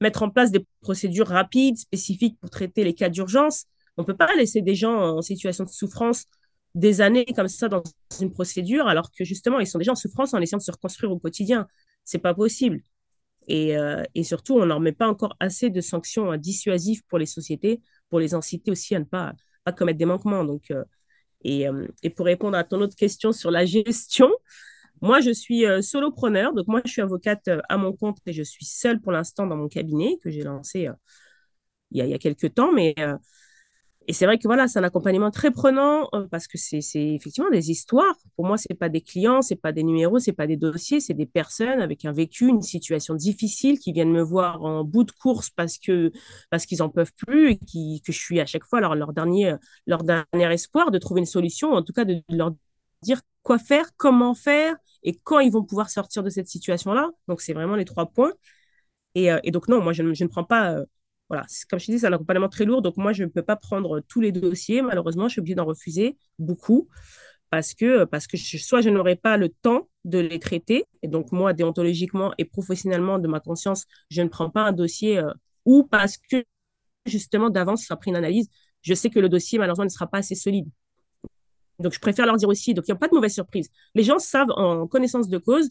mettre 0.00 0.22
en 0.22 0.30
place 0.30 0.50
des 0.50 0.66
procédures 0.80 1.28
rapides, 1.28 1.78
spécifiques 1.78 2.38
pour 2.40 2.50
traiter 2.50 2.84
les 2.84 2.94
cas 2.94 3.08
d'urgence. 3.08 3.64
On 3.96 4.02
ne 4.02 4.06
peut 4.06 4.16
pas 4.16 4.34
laisser 4.36 4.62
des 4.62 4.74
gens 4.74 5.16
en 5.16 5.22
situation 5.22 5.64
de 5.64 5.70
souffrance 5.70 6.26
des 6.74 7.00
années 7.00 7.26
comme 7.36 7.48
ça 7.48 7.68
dans 7.68 7.82
une 8.20 8.32
procédure, 8.32 8.86
alors 8.86 9.10
que 9.16 9.24
justement, 9.24 9.60
ils 9.60 9.66
sont 9.66 9.78
déjà 9.78 9.92
en 9.92 9.96
souffrance 9.96 10.34
en 10.34 10.40
essayant 10.40 10.58
de 10.58 10.62
se 10.62 10.72
reconstruire 10.72 11.12
au 11.12 11.18
quotidien. 11.18 11.66
C'est 12.04 12.18
pas 12.18 12.34
possible. 12.34 12.80
Et, 13.48 13.76
euh, 13.76 14.02
surtout, 14.22 14.54
on 14.58 14.66
n'en 14.66 14.80
met 14.80 14.92
pas 14.92 15.08
encore 15.08 15.36
assez 15.40 15.70
de 15.70 15.80
sanctions 15.80 16.36
dissuasives 16.36 17.02
pour 17.08 17.18
les 17.18 17.26
sociétés, 17.26 17.80
pour 18.08 18.20
les 18.20 18.34
inciter 18.34 18.70
aussi 18.70 18.94
à 18.94 18.98
ne 18.98 19.04
pas, 19.04 19.34
commettre 19.76 19.98
des 19.98 20.04
manquements. 20.04 20.44
Donc, 20.44 20.70
euh, 20.70 20.84
et, 21.42 21.68
euh, 21.68 21.86
et, 22.02 22.10
pour 22.10 22.26
répondre 22.26 22.56
à 22.56 22.64
ton 22.64 22.80
autre 22.80 22.96
question 22.96 23.32
sur 23.32 23.50
la 23.50 23.64
gestion, 23.64 24.30
moi, 25.00 25.20
je 25.20 25.32
suis 25.32 25.64
solopreneur. 25.82 26.54
Donc, 26.54 26.68
moi, 26.68 26.80
je 26.84 26.92
suis 26.92 27.02
avocate 27.02 27.50
à 27.68 27.76
mon 27.76 27.92
compte 27.92 28.18
et 28.26 28.32
je 28.32 28.42
suis 28.44 28.64
seule 28.64 29.00
pour 29.00 29.10
l'instant 29.12 29.46
dans 29.46 29.56
mon 29.56 29.68
cabinet 29.68 30.16
que 30.22 30.30
j'ai 30.30 30.42
lancé 30.42 30.88
il, 31.90 31.98
y 31.98 32.00
a, 32.00 32.04
il 32.04 32.10
y 32.10 32.14
a 32.14 32.18
quelques 32.18 32.54
temps. 32.54 32.72
Mais 32.72 32.94
et 34.08 34.12
c'est 34.12 34.26
vrai 34.26 34.38
que 34.38 34.46
voilà, 34.48 34.68
c'est 34.68 34.78
un 34.78 34.84
accompagnement 34.84 35.30
très 35.30 35.50
prenant 35.50 36.08
euh, 36.14 36.26
parce 36.30 36.46
que 36.48 36.58
c'est 36.58 36.80
effectivement 36.94 37.50
des 37.50 37.70
histoires. 37.70 38.14
Pour 38.36 38.46
moi, 38.46 38.58
c'est 38.58 38.74
pas 38.74 38.88
des 38.88 39.00
clients, 39.00 39.42
c'est 39.42 39.56
pas 39.56 39.72
des 39.72 39.82
numéros, 39.82 40.18
c'est 40.18 40.32
pas 40.32 40.46
des 40.46 40.56
dossiers, 40.56 41.00
c'est 41.00 41.14
des 41.14 41.26
personnes 41.26 41.80
avec 41.80 42.04
un 42.04 42.12
vécu, 42.12 42.48
une 42.48 42.62
situation 42.62 43.14
difficile 43.14 43.78
qui 43.78 43.92
viennent 43.92 44.12
me 44.12 44.22
voir 44.22 44.62
en 44.62 44.84
bout 44.84 45.04
de 45.04 45.12
course 45.12 45.50
parce 45.50 45.78
que 45.78 46.12
parce 46.50 46.66
qu'ils 46.66 46.82
en 46.82 46.88
peuvent 46.88 47.12
plus 47.14 47.52
et 47.52 48.00
que 48.00 48.12
je 48.12 48.18
suis 48.18 48.40
à 48.40 48.46
chaque 48.46 48.64
fois 48.64 48.80
leur, 48.80 48.94
leur 48.94 49.12
dernier 49.12 49.54
leur 49.86 50.02
dernier 50.04 50.52
espoir 50.52 50.90
de 50.90 50.98
trouver 50.98 51.20
une 51.20 51.26
solution, 51.26 51.72
en 51.72 51.82
tout 51.82 51.92
cas 51.92 52.04
de 52.04 52.22
leur 52.28 52.52
dire 53.02 53.20
quoi 53.42 53.58
faire, 53.58 53.86
comment 53.96 54.34
faire 54.34 54.76
et 55.02 55.14
quand 55.14 55.40
ils 55.40 55.50
vont 55.52 55.64
pouvoir 55.64 55.90
sortir 55.90 56.22
de 56.22 56.30
cette 56.30 56.48
situation-là. 56.48 57.10
Donc 57.28 57.40
c'est 57.40 57.52
vraiment 57.52 57.76
les 57.76 57.84
trois 57.84 58.06
points. 58.06 58.32
Et, 59.14 59.32
euh, 59.32 59.38
donc 59.46 59.68
non, 59.68 59.82
moi 59.82 59.92
je, 59.92 60.14
je 60.14 60.24
ne 60.24 60.28
prends 60.28 60.44
pas 60.44 60.72
euh, 60.72 60.84
voilà, 61.32 61.46
comme 61.70 61.80
je 61.80 61.86
te 61.86 61.92
dis, 61.92 61.98
c'est 61.98 62.06
un 62.08 62.12
accompagnement 62.12 62.50
très 62.50 62.66
lourd. 62.66 62.82
Donc, 62.82 62.98
moi, 62.98 63.14
je 63.14 63.24
ne 63.24 63.28
peux 63.30 63.42
pas 63.42 63.56
prendre 63.56 64.00
tous 64.00 64.20
les 64.20 64.32
dossiers. 64.32 64.82
Malheureusement, 64.82 65.28
je 65.28 65.32
suis 65.32 65.40
obligée 65.40 65.54
d'en 65.54 65.64
refuser 65.64 66.18
beaucoup 66.38 66.90
parce 67.48 67.72
que, 67.72 68.04
parce 68.04 68.26
que 68.26 68.36
soit 68.36 68.82
je 68.82 68.90
n'aurai 68.90 69.16
pas 69.16 69.38
le 69.38 69.48
temps 69.48 69.88
de 70.04 70.18
les 70.18 70.38
traiter. 70.38 70.84
Et 71.02 71.08
donc, 71.08 71.32
moi, 71.32 71.54
déontologiquement 71.54 72.34
et 72.36 72.44
professionnellement, 72.44 73.18
de 73.18 73.28
ma 73.28 73.40
conscience, 73.40 73.86
je 74.10 74.20
ne 74.20 74.28
prends 74.28 74.50
pas 74.50 74.60
un 74.64 74.72
dossier 74.72 75.20
euh, 75.20 75.32
ou 75.64 75.84
parce 75.84 76.18
que, 76.18 76.44
justement, 77.06 77.48
d'avance, 77.48 77.90
après 77.90 78.10
une 78.10 78.16
analyse, 78.16 78.50
je 78.82 78.92
sais 78.92 79.08
que 79.08 79.18
le 79.18 79.30
dossier, 79.30 79.58
malheureusement, 79.58 79.84
ne 79.84 79.88
sera 79.88 80.08
pas 80.08 80.18
assez 80.18 80.34
solide. 80.34 80.68
Donc, 81.78 81.94
je 81.94 81.98
préfère 81.98 82.26
leur 82.26 82.36
dire 82.36 82.50
aussi, 82.50 82.74
donc 82.74 82.84
il 82.88 82.90
n'y 82.90 82.96
a 82.96 82.98
pas 82.98 83.08
de 83.08 83.14
mauvaise 83.14 83.32
surprise. 83.32 83.70
Les 83.94 84.02
gens 84.02 84.18
savent 84.18 84.50
en 84.50 84.86
connaissance 84.86 85.30
de 85.30 85.38
cause, 85.38 85.70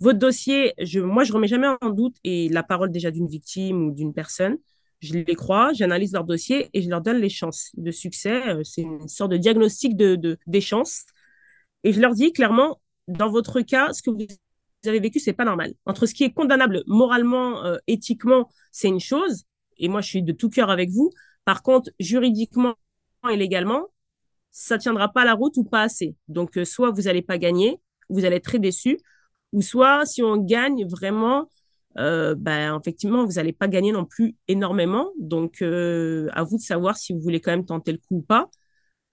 votre 0.00 0.18
dossier, 0.18 0.72
moi, 0.96 1.22
je 1.24 1.34
remets 1.34 1.48
jamais 1.48 1.68
en 1.82 1.90
doute 1.90 2.16
et 2.24 2.48
la 2.48 2.62
parole 2.62 2.90
déjà 2.90 3.10
d'une 3.10 3.28
victime 3.28 3.88
ou 3.88 3.92
d'une 3.92 4.14
personne 4.14 4.56
je 5.02 5.14
les 5.14 5.34
crois, 5.34 5.72
j'analyse 5.72 6.12
leur 6.12 6.24
dossier 6.24 6.70
et 6.72 6.80
je 6.80 6.88
leur 6.88 7.00
donne 7.00 7.18
les 7.18 7.28
chances 7.28 7.70
de 7.74 7.90
succès. 7.90 8.48
Euh, 8.48 8.62
c'est 8.64 8.82
une 8.82 9.08
sorte 9.08 9.32
de 9.32 9.36
diagnostic 9.36 9.96
de, 9.96 10.38
des 10.46 10.60
chances. 10.60 11.04
Et 11.84 11.92
je 11.92 12.00
leur 12.00 12.14
dis 12.14 12.32
clairement, 12.32 12.80
dans 13.08 13.28
votre 13.28 13.60
cas, 13.62 13.92
ce 13.92 14.02
que 14.02 14.10
vous 14.10 14.24
avez 14.86 15.00
vécu, 15.00 15.18
c'est 15.18 15.32
pas 15.32 15.44
normal. 15.44 15.74
Entre 15.86 16.06
ce 16.06 16.14
qui 16.14 16.22
est 16.24 16.32
condamnable 16.32 16.84
moralement, 16.86 17.64
euh, 17.64 17.78
éthiquement, 17.88 18.48
c'est 18.70 18.88
une 18.88 19.00
chose. 19.00 19.44
Et 19.78 19.88
moi, 19.88 20.00
je 20.00 20.08
suis 20.08 20.22
de 20.22 20.32
tout 20.32 20.48
cœur 20.48 20.70
avec 20.70 20.90
vous. 20.90 21.10
Par 21.44 21.62
contre, 21.62 21.90
juridiquement 21.98 22.76
et 23.28 23.36
légalement, 23.36 23.88
ça 24.52 24.78
tiendra 24.78 25.08
pas 25.08 25.24
la 25.24 25.34
route 25.34 25.56
ou 25.56 25.64
pas 25.64 25.82
assez. 25.82 26.14
Donc, 26.28 26.56
euh, 26.56 26.64
soit 26.64 26.92
vous 26.92 27.02
n'allez 27.02 27.22
pas 27.22 27.38
gagner, 27.38 27.80
vous 28.08 28.24
allez 28.24 28.36
être 28.36 28.44
très 28.44 28.60
déçu, 28.60 28.98
ou 29.52 29.62
soit 29.62 30.06
si 30.06 30.22
on 30.22 30.36
gagne 30.36 30.86
vraiment, 30.86 31.48
euh, 31.98 32.34
ben, 32.36 32.78
effectivement, 32.80 33.24
vous 33.24 33.32
n'allez 33.32 33.52
pas 33.52 33.68
gagner 33.68 33.92
non 33.92 34.04
plus 34.04 34.36
énormément. 34.48 35.10
Donc, 35.18 35.62
euh, 35.62 36.28
à 36.32 36.42
vous 36.44 36.56
de 36.56 36.62
savoir 36.62 36.96
si 36.96 37.12
vous 37.12 37.20
voulez 37.20 37.40
quand 37.40 37.50
même 37.50 37.64
tenter 37.66 37.92
le 37.92 37.98
coup 37.98 38.16
ou 38.18 38.22
pas. 38.22 38.48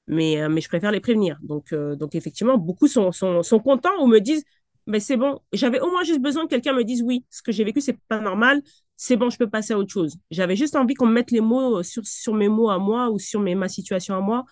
Mais, 0.07 0.41
euh, 0.41 0.49
mais 0.49 0.61
je 0.61 0.69
préfère 0.69 0.91
les 0.91 1.01
prévenir. 1.01 1.37
Donc, 1.43 1.73
donc 1.73 2.15
effectivement, 2.15 2.57
beaucoup 2.57 2.87
sont, 2.87 3.11
sont, 3.11 3.43
sont, 3.43 3.59
contents 3.59 4.01
ou 4.01 4.07
me 4.07 4.19
disent, 4.19 4.43
mais 4.87 4.99
c'est 4.99 5.17
bon, 5.17 5.39
j'avais 5.53 5.79
au 5.79 5.91
moins 5.91 6.03
juste 6.03 6.21
besoin 6.21 6.45
que 6.45 6.49
quelqu'un 6.49 6.73
me 6.73 6.83
dise, 6.83 7.03
oui, 7.03 7.25
ce 7.29 7.43
que 7.43 7.51
j'ai 7.51 7.63
vécu, 7.63 7.81
c'est 7.81 7.97
pas 8.07 8.19
normal, 8.19 8.61
c'est 8.97 9.17
bon, 9.17 9.29
je 9.29 9.37
peux 9.37 9.49
passer 9.49 9.73
à 9.73 9.77
autre 9.77 9.91
chose. 9.93 10.17
J'avais 10.31 10.55
juste 10.55 10.75
envie 10.75 10.95
qu'on 10.95 11.05
me 11.07 11.13
mette 11.13 11.31
les 11.31 11.41
mots 11.41 11.83
sur, 11.83 12.05
sur 12.05 12.33
mes 12.33 12.49
mots 12.49 12.69
à 12.69 12.79
moi 12.79 13.09
ou 13.11 13.19
sur 13.19 13.39
mes, 13.39 13.55
ma 13.55 13.69
situation 13.69 14.15
à 14.15 14.21
moi. 14.21 14.45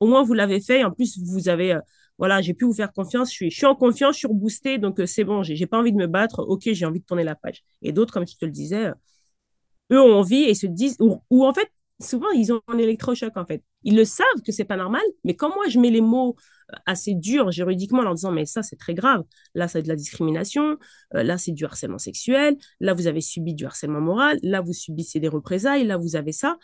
Au 0.00 0.06
moins, 0.06 0.22
vous 0.22 0.34
l'avez 0.34 0.60
fait. 0.60 0.84
En 0.84 0.90
plus, 0.92 1.18
vous 1.18 1.48
avez 1.48 1.78
voilà, 2.18 2.40
j'ai 2.40 2.54
pu 2.54 2.64
vous 2.64 2.74
faire 2.74 2.92
confiance, 2.92 3.30
je 3.30 3.34
suis, 3.34 3.50
je 3.50 3.66
en 3.66 3.74
confiance, 3.74 4.14
je 4.14 4.20
suis 4.20 4.28
reboostée, 4.28 4.78
donc 4.78 5.00
euh, 5.00 5.06
c'est 5.06 5.24
bon, 5.24 5.42
j'ai 5.42 5.66
pas 5.66 5.78
envie 5.78 5.92
de 5.92 5.98
me 5.98 6.06
battre, 6.06 6.40
ok, 6.40 6.62
j'ai 6.72 6.86
envie 6.86 7.00
de 7.00 7.04
tourner 7.04 7.24
la 7.24 7.34
page. 7.34 7.62
Et 7.82 7.92
d'autres, 7.92 8.12
comme 8.12 8.24
tu 8.24 8.36
te 8.36 8.44
le 8.44 8.50
disais, 8.52 8.92
eux 9.92 10.00
ont 10.00 10.14
envie 10.18 10.44
et 10.44 10.54
se 10.54 10.66
disent, 10.66 10.96
ou, 11.00 11.44
en 11.44 11.54
fait, 11.54 11.70
souvent, 12.00 12.30
ils 12.30 12.52
ont 12.52 12.60
un 12.68 12.78
électrochoc, 12.78 13.36
en 13.36 13.46
fait. 13.46 13.62
Ils 13.82 13.96
le 13.96 14.04
savent 14.04 14.42
que 14.44 14.52
c'est 14.52 14.64
pas 14.64 14.76
normal, 14.76 15.02
mais 15.24 15.34
quand 15.34 15.48
moi 15.54 15.68
je 15.68 15.78
mets 15.78 15.90
les 15.90 16.00
mots 16.00 16.36
euh, 16.72 16.76
assez 16.86 17.14
durs 17.14 17.52
juridiquement 17.52 18.00
en 18.00 18.02
leur 18.02 18.14
disant 18.14 18.32
mais 18.32 18.44
ça 18.44 18.62
c'est 18.62 18.76
très 18.76 18.94
grave, 18.94 19.22
là 19.54 19.68
c'est 19.68 19.82
de 19.82 19.88
la 19.88 19.94
discrimination, 19.94 20.76
euh, 21.14 21.22
là 21.22 21.38
c'est 21.38 21.52
du 21.52 21.64
harcèlement 21.64 21.98
sexuel, 21.98 22.56
là 22.80 22.94
vous 22.94 23.06
avez 23.06 23.20
subi 23.20 23.54
du 23.54 23.64
harcèlement 23.64 24.00
moral, 24.00 24.38
là 24.42 24.60
vous 24.60 24.72
subissez 24.72 25.20
des 25.20 25.28
représailles, 25.28 25.84
là 25.86 25.96
vous 25.98 26.16
avez 26.16 26.32
ça, 26.32 26.58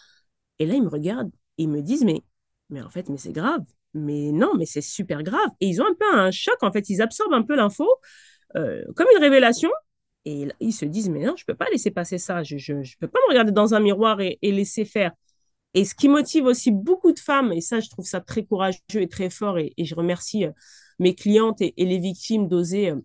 et 0.58 0.66
là 0.66 0.74
ils 0.74 0.82
me 0.82 0.88
regardent 0.88 1.30
et 1.58 1.64
ils 1.64 1.68
me 1.68 1.80
disent 1.82 2.04
mais 2.04 2.22
mais 2.70 2.82
en 2.82 2.90
fait 2.90 3.08
mais 3.08 3.18
c'est 3.18 3.32
grave, 3.32 3.62
mais 3.94 4.32
non 4.32 4.54
mais 4.56 4.66
c'est 4.66 4.80
super 4.80 5.22
grave 5.22 5.48
et 5.60 5.66
ils 5.66 5.82
ont 5.82 5.86
un 5.86 5.94
peu 5.94 6.14
un 6.14 6.30
choc 6.30 6.56
en 6.62 6.72
fait, 6.72 6.88
ils 6.88 7.02
absorbent 7.02 7.34
un 7.34 7.42
peu 7.42 7.56
l'info 7.56 7.88
euh, 8.56 8.82
comme 8.94 9.06
une 9.14 9.22
révélation 9.22 9.70
et 10.24 10.48
ils 10.60 10.72
se 10.72 10.84
disent, 10.84 11.08
mais 11.08 11.24
non, 11.24 11.34
je 11.36 11.42
ne 11.42 11.46
peux 11.46 11.56
pas 11.56 11.68
laisser 11.70 11.90
passer 11.90 12.18
ça. 12.18 12.42
Je 12.42 12.54
ne 12.54 12.82
peux 13.00 13.08
pas 13.08 13.18
me 13.26 13.30
regarder 13.30 13.52
dans 13.52 13.74
un 13.74 13.80
miroir 13.80 14.20
et, 14.20 14.38
laisser 14.42 14.84
faire. 14.84 15.12
Et 15.74 15.84
ce 15.84 15.94
qui 15.94 16.08
motive 16.08 16.44
aussi 16.44 16.70
beaucoup 16.70 17.12
de 17.12 17.18
femmes, 17.18 17.52
et 17.52 17.60
ça, 17.60 17.80
je 17.80 17.88
trouve 17.88 18.04
ça 18.04 18.20
très 18.20 18.44
courageux 18.44 18.78
et 18.94 19.08
très 19.08 19.30
fort, 19.30 19.58
et, 19.58 19.72
je 19.78 19.94
remercie 19.94 20.44
euh, 20.44 20.52
mes 20.98 21.14
clientes 21.14 21.60
et, 21.60 21.72
les 21.76 21.98
victimes 21.98 22.46
d'oser 22.46 22.90
euh, 22.90 22.96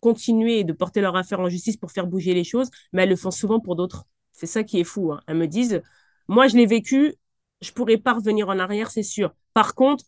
continuer 0.00 0.64
de 0.64 0.72
porter 0.72 1.02
leur 1.02 1.16
affaire 1.16 1.40
en 1.40 1.48
justice 1.48 1.76
pour 1.76 1.92
faire 1.92 2.06
bouger 2.06 2.34
les 2.34 2.44
choses, 2.44 2.70
mais 2.92 3.02
elles 3.02 3.10
le 3.10 3.16
font 3.16 3.30
souvent 3.30 3.60
pour 3.60 3.76
d'autres. 3.76 4.06
C'est 4.32 4.46
ça 4.46 4.64
qui 4.64 4.80
est 4.80 4.84
fou. 4.84 5.12
Hein. 5.12 5.20
Elles 5.26 5.36
me 5.36 5.46
disent, 5.46 5.82
moi, 6.26 6.48
je 6.48 6.56
l'ai 6.56 6.66
vécu, 6.66 7.14
je 7.60 7.72
pourrais 7.72 7.98
pas 7.98 8.14
revenir 8.14 8.48
en 8.48 8.58
arrière, 8.58 8.90
c'est 8.90 9.02
sûr. 9.02 9.32
Par 9.54 9.74
contre, 9.74 10.04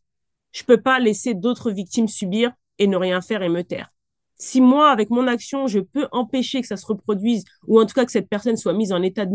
je 0.52 0.64
peux 0.64 0.80
pas 0.80 0.98
laisser 0.98 1.34
d'autres 1.34 1.70
victimes 1.70 2.08
subir 2.08 2.52
et 2.78 2.86
ne 2.86 2.96
rien 2.96 3.20
faire 3.20 3.42
et 3.42 3.48
me 3.48 3.62
taire 3.62 3.92
si 4.42 4.60
moi, 4.60 4.90
avec 4.90 5.10
mon 5.10 5.28
action, 5.28 5.68
je 5.68 5.78
peux 5.78 6.08
empêcher 6.10 6.60
que 6.60 6.66
ça 6.66 6.76
se 6.76 6.84
reproduise, 6.86 7.44
ou 7.68 7.80
en 7.80 7.86
tout 7.86 7.94
cas 7.94 8.04
que 8.04 8.10
cette 8.10 8.28
personne 8.28 8.56
soit 8.56 8.72
mise 8.72 8.92
en 8.92 9.00
état 9.02 9.24
de 9.24 9.32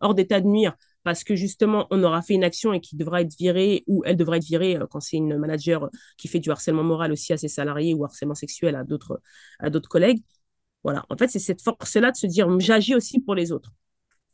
hors 0.00 0.14
d'état 0.14 0.40
de 0.40 0.46
nuire, 0.46 0.76
parce 1.02 1.24
que 1.24 1.34
justement, 1.34 1.88
on 1.90 2.04
aura 2.04 2.22
fait 2.22 2.34
une 2.34 2.44
action 2.44 2.72
et 2.72 2.80
qui 2.80 2.94
devra 2.96 3.22
être 3.22 3.36
virée, 3.36 3.82
ou 3.88 4.02
elle 4.04 4.16
devra 4.16 4.36
être 4.36 4.44
virée 4.44 4.76
euh, 4.76 4.86
quand 4.88 5.00
c'est 5.00 5.16
une 5.16 5.36
manager 5.36 5.90
qui 6.16 6.28
fait 6.28 6.38
du 6.38 6.50
harcèlement 6.50 6.84
moral 6.84 7.10
aussi 7.12 7.32
à 7.32 7.38
ses 7.38 7.48
salariés 7.48 7.94
ou 7.94 8.04
harcèlement 8.04 8.36
sexuel 8.36 8.76
à 8.76 8.84
d'autres, 8.84 9.20
à 9.58 9.68
d'autres 9.68 9.88
collègues. 9.88 10.22
Voilà. 10.84 11.04
En 11.10 11.16
fait, 11.16 11.28
c'est 11.28 11.38
cette 11.40 11.62
force-là 11.62 12.12
de 12.12 12.16
se 12.16 12.26
dire, 12.26 12.48
j'agis 12.60 12.94
aussi 12.94 13.20
pour 13.20 13.34
les 13.34 13.52
autres. 13.52 13.72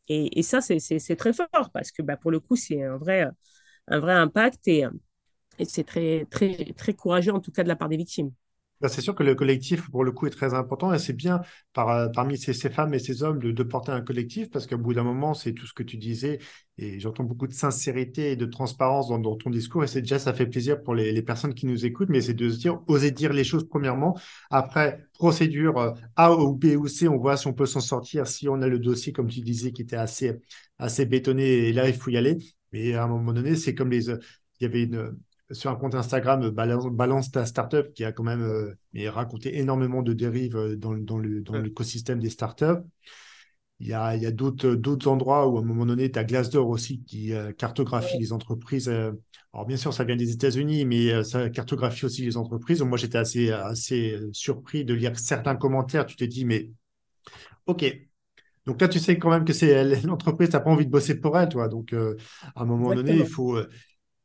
Et, 0.09 0.41
ça, 0.43 0.61
c'est, 0.61 1.15
très 1.17 1.33
fort 1.33 1.69
parce 1.73 1.91
que 1.91 2.01
bah, 2.01 2.17
pour 2.17 2.31
le 2.31 2.39
coup, 2.39 2.55
c'est 2.55 2.81
un 2.83 2.97
vrai, 2.97 3.27
impact 3.89 4.67
et, 4.67 4.85
c'est 5.67 5.83
très 5.85 6.93
courageux, 6.95 7.33
en 7.33 7.39
tout 7.39 7.51
cas, 7.51 7.63
de 7.63 7.67
la 7.67 7.75
part 7.75 7.89
des 7.89 7.97
victimes. 7.97 8.31
Bah, 8.79 8.89
c'est 8.89 9.01
sûr 9.01 9.15
que 9.15 9.23
le 9.23 9.33
collectif, 9.33 9.89
pour 9.89 10.03
le 10.03 10.11
coup, 10.11 10.27
est 10.27 10.29
très 10.29 10.53
important 10.53 10.93
et 10.93 10.99
c'est 10.99 11.13
bien 11.13 11.41
par, 11.73 11.89
euh, 11.89 12.07
parmi 12.09 12.37
ces, 12.37 12.53
femmes 12.69 12.93
et 12.93 12.99
ces 12.99 13.23
hommes 13.23 13.39
de, 13.39 13.63
porter 13.63 13.91
un 13.91 14.01
collectif 14.01 14.51
parce 14.51 14.67
qu'au 14.67 14.77
bout 14.77 14.93
d'un 14.93 15.03
moment, 15.03 15.33
c'est 15.33 15.53
tout 15.53 15.65
ce 15.65 15.73
que 15.73 15.81
tu 15.81 15.97
disais 15.97 16.37
et 16.77 16.99
j'entends 16.99 17.23
beaucoup 17.23 17.47
de 17.47 17.53
sincérité 17.53 18.31
et 18.31 18.35
de 18.35 18.45
transparence 18.45 19.09
dans, 19.09 19.35
ton 19.35 19.49
discours 19.49 19.83
et 19.83 19.87
c'est 19.87 20.01
déjà, 20.01 20.19
ça 20.19 20.31
fait 20.33 20.45
plaisir 20.45 20.83
pour 20.83 20.93
les, 20.93 21.21
personnes 21.23 21.55
qui 21.55 21.65
nous 21.65 21.85
écoutent, 21.85 22.09
mais 22.09 22.21
c'est 22.21 22.35
de 22.35 22.49
se 22.49 22.57
dire, 22.59 22.79
oser 22.87 23.09
dire 23.09 23.33
les 23.33 23.43
choses 23.43 23.67
premièrement. 23.67 24.15
Après, 24.51 25.03
procédure 25.13 25.77
euh, 25.79 25.91
A 26.15 26.33
ou 26.35 26.53
B 26.53 26.75
ou 26.77 26.87
C, 26.87 27.07
on 27.07 27.17
voit 27.17 27.35
si 27.35 27.47
on 27.47 27.53
peut 27.53 27.65
s'en 27.65 27.81
sortir, 27.81 28.27
si 28.27 28.47
on 28.47 28.61
a 28.61 28.67
le 28.67 28.77
dossier, 28.77 29.11
comme 29.11 29.27
tu 29.27 29.41
disais, 29.41 29.71
qui 29.71 29.81
était 29.81 29.95
assez, 29.95 30.39
assez 30.77 31.05
bétonné 31.07 31.43
et 31.69 31.73
là, 31.73 31.87
il 31.89 31.95
faut 31.95 32.11
y 32.11 32.17
aller. 32.17 32.37
Mais 32.73 32.93
à 32.93 33.05
un 33.05 33.07
moment 33.07 33.33
donné, 33.33 33.55
c'est 33.55 33.73
comme 33.73 33.89
les, 33.89 34.09
euh, 34.09 34.19
il 34.59 34.63
y 34.63 34.67
avait 34.67 34.83
une, 34.83 35.17
sur 35.51 35.71
un 35.71 35.75
compte 35.75 35.95
Instagram, 35.95 36.49
Balance, 36.49 37.31
ta 37.31 37.45
startup, 37.45 37.93
qui 37.93 38.03
a 38.03 38.11
quand 38.11 38.23
même 38.23 38.41
euh, 38.41 39.09
raconté 39.09 39.57
énormément 39.59 40.01
de 40.01 40.13
dérives 40.13 40.57
euh, 40.57 40.75
dans, 40.75 40.93
dans 40.93 41.17
l'écosystème 41.19 42.19
des 42.19 42.29
startups. 42.29 42.83
Il 43.79 43.87
y 43.87 43.93
a, 43.93 44.15
il 44.15 44.23
y 44.23 44.25
a 44.25 44.31
d'autres 44.31 45.07
endroits 45.07 45.47
où, 45.47 45.57
à 45.57 45.61
un 45.61 45.63
moment 45.63 45.85
donné, 45.85 46.11
tu 46.11 46.17
as 46.17 46.23
Glassdoor 46.23 46.67
aussi 46.67 47.03
qui 47.03 47.33
euh, 47.33 47.51
cartographie 47.53 48.17
les 48.17 48.33
entreprises. 48.33 48.89
alors, 48.89 49.65
bien 49.67 49.77
sûr, 49.77 49.93
ça 49.93 50.03
vient 50.03 50.15
des 50.15 50.31
États-Unis, 50.31 50.83
mais 50.85 51.23
ça 51.23 51.49
cartographie 51.49 52.05
aussi 52.05 52.23
les 52.23 52.37
entreprises. 52.37 52.79
Donc, 52.79 52.89
moi, 52.89 52.97
j'étais 52.97 53.19
assez, 53.19 53.51
assez 53.51 54.19
surpris 54.33 54.83
de 54.83 54.95
lire 54.95 55.17
certains 55.17 55.55
commentaires. 55.55 56.07
Tu 56.07 56.15
t'es 56.15 56.27
dit, 56.27 56.43
mais 56.43 56.71
OK. 57.67 57.85
Donc 58.65 58.81
là, 58.81 58.89
tu 58.89 58.99
sais 58.99 59.17
quand 59.17 59.29
même 59.29 59.45
que 59.45 59.53
c'est 59.53 60.01
l'entreprise, 60.03 60.49
tu 60.49 60.55
n'as 60.55 60.59
pas 60.59 60.71
envie 60.71 60.85
de 60.85 60.91
bosser 60.91 61.19
pour 61.19 61.37
elle, 61.37 61.47
toi. 61.47 61.67
Donc, 61.67 61.93
à 61.93 62.61
un 62.61 62.65
moment 62.65 62.95
donné, 62.95 63.15
il 63.15 63.27
faut, 63.27 63.59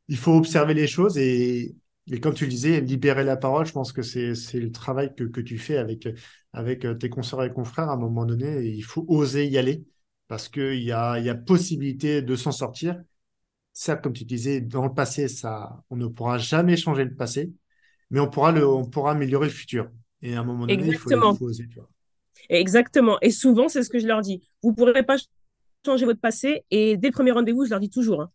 il 0.07 0.17
faut 0.17 0.33
observer 0.33 0.73
les 0.73 0.87
choses 0.87 1.17
et, 1.17 1.75
comme 2.21 2.33
tu 2.33 2.45
le 2.45 2.49
disais, 2.49 2.81
libérer 2.81 3.23
la 3.23 3.37
parole, 3.37 3.65
je 3.65 3.71
pense 3.71 3.93
que 3.93 4.01
c'est 4.01 4.33
le 4.59 4.71
travail 4.71 5.13
que, 5.15 5.41
tu 5.41 5.57
fais 5.57 5.77
avec, 5.77 6.07
avec 6.51 6.85
tes 6.99 7.09
consoeurs 7.09 7.43
et 7.43 7.51
confrères 7.51 7.89
à 7.89 7.93
un 7.93 7.97
moment 7.97 8.25
donné. 8.25 8.65
il 8.65 8.83
faut 8.83 9.05
oser 9.07 9.47
y 9.47 9.57
aller 9.57 9.85
parce 10.27 10.49
qu'il 10.49 10.83
y 10.83 10.91
a, 10.91 11.19
y 11.19 11.29
a 11.29 11.35
possibilité 11.35 12.21
de 12.21 12.35
s'en 12.35 12.51
sortir. 12.51 13.01
Certes, 13.71 14.03
comme 14.03 14.13
tu 14.13 14.25
disais, 14.25 14.61
dans 14.61 14.83
le 14.83 14.93
passé, 14.93 15.27
ça, 15.27 15.83
on 15.89 15.95
ne 15.95 16.07
pourra 16.07 16.37
jamais 16.37 16.77
changer 16.77 17.05
le 17.05 17.15
passé, 17.15 17.51
mais 18.09 18.19
on 18.19 18.29
pourra, 18.29 18.51
le, 18.51 18.67
on 18.67 18.85
pourra 18.85 19.11
améliorer 19.11 19.47
le 19.47 19.53
futur. 19.53 19.89
Et 20.21 20.35
à 20.35 20.41
un 20.41 20.43
moment 20.43 20.67
donné, 20.67 20.87
il 20.87 20.95
faut, 20.95 21.11
oser. 21.41 21.67
Exactement. 22.49 23.17
Et 23.21 23.31
souvent, 23.31 23.67
c'est 23.67 23.83
ce 23.83 23.89
que 23.89 23.99
je 23.99 24.07
leur 24.07 24.21
dis. 24.21 24.47
Vous 24.61 24.71
ne 24.71 24.75
pourrez 24.75 25.03
pas 25.03 25.17
changer 25.85 26.05
votre 26.05 26.21
passé. 26.21 26.65
Et 26.71 26.97
dès 26.97 27.07
le 27.07 27.13
premier 27.13 27.31
rendez-vous, 27.31 27.65
je 27.65 27.71
leur 27.71 27.79
dis 27.79 27.89
toujours, 27.89 28.21
hein, 28.21 28.31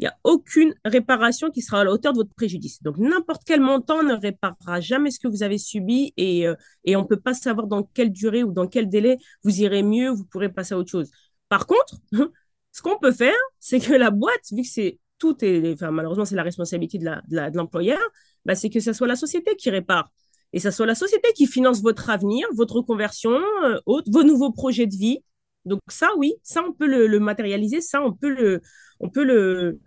il 0.00 0.04
n'y 0.04 0.08
a 0.08 0.16
aucune 0.24 0.74
réparation 0.82 1.50
qui 1.50 1.60
sera 1.60 1.80
à 1.80 1.84
la 1.84 1.92
hauteur 1.92 2.14
de 2.14 2.18
votre 2.18 2.34
préjudice. 2.34 2.82
Donc, 2.82 2.96
n'importe 2.96 3.42
quel 3.44 3.60
montant 3.60 4.02
ne 4.02 4.14
réparera 4.14 4.80
jamais 4.80 5.10
ce 5.10 5.20
que 5.20 5.28
vous 5.28 5.42
avez 5.42 5.58
subi 5.58 6.14
et, 6.16 6.46
euh, 6.46 6.54
et 6.84 6.96
on 6.96 7.02
ne 7.02 7.06
peut 7.06 7.20
pas 7.20 7.34
savoir 7.34 7.66
dans 7.66 7.82
quelle 7.82 8.10
durée 8.10 8.42
ou 8.42 8.50
dans 8.50 8.66
quel 8.66 8.88
délai 8.88 9.18
vous 9.44 9.60
irez 9.60 9.82
mieux, 9.82 10.08
vous 10.08 10.24
pourrez 10.24 10.48
passer 10.48 10.72
à 10.72 10.78
autre 10.78 10.90
chose. 10.90 11.10
Par 11.50 11.66
contre, 11.66 11.96
ce 12.72 12.80
qu'on 12.80 12.98
peut 12.98 13.12
faire, 13.12 13.36
c'est 13.58 13.78
que 13.78 13.92
la 13.92 14.10
boîte, 14.10 14.40
vu 14.52 14.62
que 14.62 14.68
c'est 14.68 14.98
tout 15.18 15.36
est, 15.44 15.74
enfin, 15.74 15.90
malheureusement, 15.90 16.24
c'est 16.24 16.34
la 16.34 16.44
responsabilité 16.44 16.96
de 16.96 17.56
l'employeur, 17.56 17.98
la, 17.98 18.04
bah, 18.46 18.54
c'est 18.54 18.70
que 18.70 18.80
ce 18.80 18.94
soit 18.94 19.06
la 19.06 19.16
société 19.16 19.54
qui 19.54 19.68
répare. 19.68 20.10
Et 20.54 20.60
ce 20.60 20.70
soit 20.70 20.86
la 20.86 20.94
société 20.94 21.28
qui 21.34 21.46
finance 21.46 21.82
votre 21.82 22.08
avenir, 22.08 22.48
votre 22.54 22.76
reconversion, 22.76 23.38
euh, 23.64 23.78
vos 23.86 24.24
nouveaux 24.24 24.50
projets 24.50 24.86
de 24.86 24.96
vie. 24.96 25.18
Donc 25.64 25.80
ça, 25.88 26.08
oui, 26.16 26.34
ça, 26.42 26.62
on 26.66 26.72
peut 26.72 26.86
le, 26.86 27.06
le 27.06 27.20
matérialiser, 27.20 27.80
ça, 27.80 28.02
on 28.02 28.12
peut 28.12 28.30
le, 28.30 28.62
on 29.00 29.10
peut 29.10 29.24
le, 29.24 29.80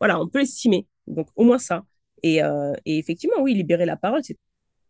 voilà, 0.00 0.20
on 0.20 0.28
peut 0.28 0.38
l'estimer. 0.38 0.86
Donc, 1.06 1.28
au 1.36 1.44
moins 1.44 1.58
ça. 1.58 1.84
Et, 2.22 2.42
euh, 2.42 2.72
effectivement, 2.84 3.40
oui, 3.40 3.54
libérer 3.54 3.86
la 3.86 3.96
parole, 3.96 4.20
c'est 4.22 4.38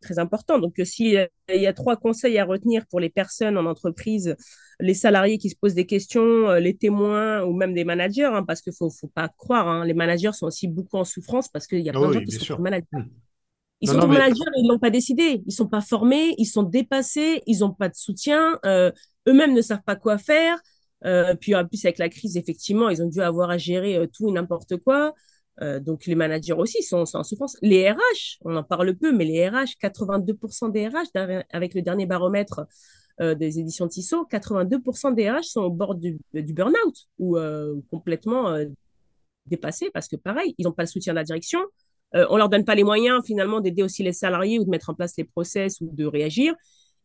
très 0.01 0.19
important. 0.19 0.59
Donc, 0.59 0.79
euh, 0.79 0.85
s'il 0.85 1.29
y 1.49 1.67
a 1.67 1.73
trois 1.73 1.97
conseils 1.97 2.39
à 2.39 2.45
retenir 2.45 2.87
pour 2.87 3.01
les 3.01 3.11
personnes 3.11 3.59
en 3.59 3.67
entreprise, 3.67 4.37
les 4.81 4.95
salariés 4.95 5.39
qui 5.39 5.51
se 5.51 5.57
posent 5.57 5.75
des 5.75 5.87
questions, 5.87 6.49
euh, 6.49 6.61
les 6.61 6.77
témoins 6.77 7.43
ou 7.43 7.53
même 7.53 7.75
des 7.75 7.85
managers, 7.85 8.25
hein, 8.25 8.45
parce 8.45 8.61
qu'il 8.61 8.73
ne 8.81 8.89
faut, 8.91 9.09
pas 9.09 9.29
croire, 9.29 9.69
hein, 9.69 9.85
les 9.85 9.95
managers 9.95 10.33
sont 10.33 10.47
aussi 10.47 10.69
beaucoup 10.69 10.97
en 10.97 11.05
souffrance 11.05 11.49
parce 11.49 11.67
qu'il 11.67 11.81
y 11.81 11.89
a 11.89 11.93
plein 11.93 12.09
de 12.09 12.13
gens 12.15 12.25
qui 12.25 12.33
sont 12.33 12.59
managers. 12.59 12.87
Hmm. 12.93 13.05
Ils 13.81 13.89
sont 13.89 14.09
managers, 14.09 14.35
mais... 14.35 14.63
ils 14.63 14.69
l'ont 14.69 14.79
pas 14.81 14.91
décidé. 14.91 15.43
Ils 15.47 15.53
sont 15.53 15.69
pas 15.69 15.81
formés, 15.81 16.35
ils 16.37 16.47
sont 16.47 16.65
dépassés, 16.65 17.43
ils 17.47 17.61
n'ont 17.61 17.73
pas 17.73 17.89
de 17.89 17.95
soutien, 17.95 18.59
eux-mêmes 19.29 19.55
ne 19.55 19.63
savent 19.63 19.83
pas 19.85 19.97
quoi 19.97 20.19
faire. 20.19 20.59
Euh, 21.05 21.35
puis 21.35 21.55
en 21.55 21.67
plus, 21.67 21.85
avec 21.85 21.99
la 21.99 22.09
crise, 22.09 22.37
effectivement, 22.37 22.89
ils 22.89 23.03
ont 23.03 23.09
dû 23.09 23.21
avoir 23.21 23.51
à 23.51 23.59
gérer 23.59 23.97
euh, 23.97 24.07
tout 24.07 24.29
et 24.29 24.33
n'importe 24.33 24.77
quoi. 24.79 25.15
Euh, 25.61 25.81
donc 25.81 26.07
les 26.07 26.15
managers 26.15 26.53
aussi 26.53 26.83
sont, 26.83 27.05
en 27.15 27.25
souffrance. 27.25 27.57
Les 27.63 27.91
RH, 27.91 28.39
on 28.43 28.57
en 28.57 28.63
parle 28.63 28.95
peu, 28.97 29.13
mais 29.13 29.25
les 29.25 29.49
RH, 29.49 29.77
82% 29.81 30.71
des 30.71 30.89
RH, 30.89 31.45
avec 31.51 31.75
le 31.75 31.83
dernier 31.83 32.07
baromètre 32.07 32.67
des 33.21 33.59
éditions 33.59 33.89
Tissot, 33.89 34.29
82% 34.31 35.13
des 35.13 35.29
RH 35.29 35.43
sont 35.43 35.63
au 35.63 35.71
bord 35.71 35.97
du, 35.97 36.21
du 36.33 36.53
burn-out 36.53 36.95
ou 37.19 37.37
complètement 37.91 38.57
dépassés 39.47 39.91
parce 39.93 40.07
que 40.07 40.15
pareil, 40.15 40.55
ils 40.57 40.65
n'ont 40.67 40.73
pas 40.73 40.85
le 40.85 40.89
soutien 40.89 41.15
de 41.15 41.17
la 41.17 41.25
direction. 41.25 41.59
on 42.15 42.37
leur 42.37 42.49
donne 42.49 42.65
pas 42.65 42.77
les 42.77 42.85
moyens 42.85 43.25
finalement 43.27 43.61
d'aider 43.61 43.83
aussi 43.83 44.05
les 44.05 44.13
salariés 44.13 44.61
ou 44.61 44.65
de 44.65 44.71
mettre 44.71 44.91
en 44.91 44.95
place 44.95 45.15
les 45.19 45.25
process 45.25 45.81
ou 45.81 45.91
de 45.93 46.05
réagir. 46.05 46.55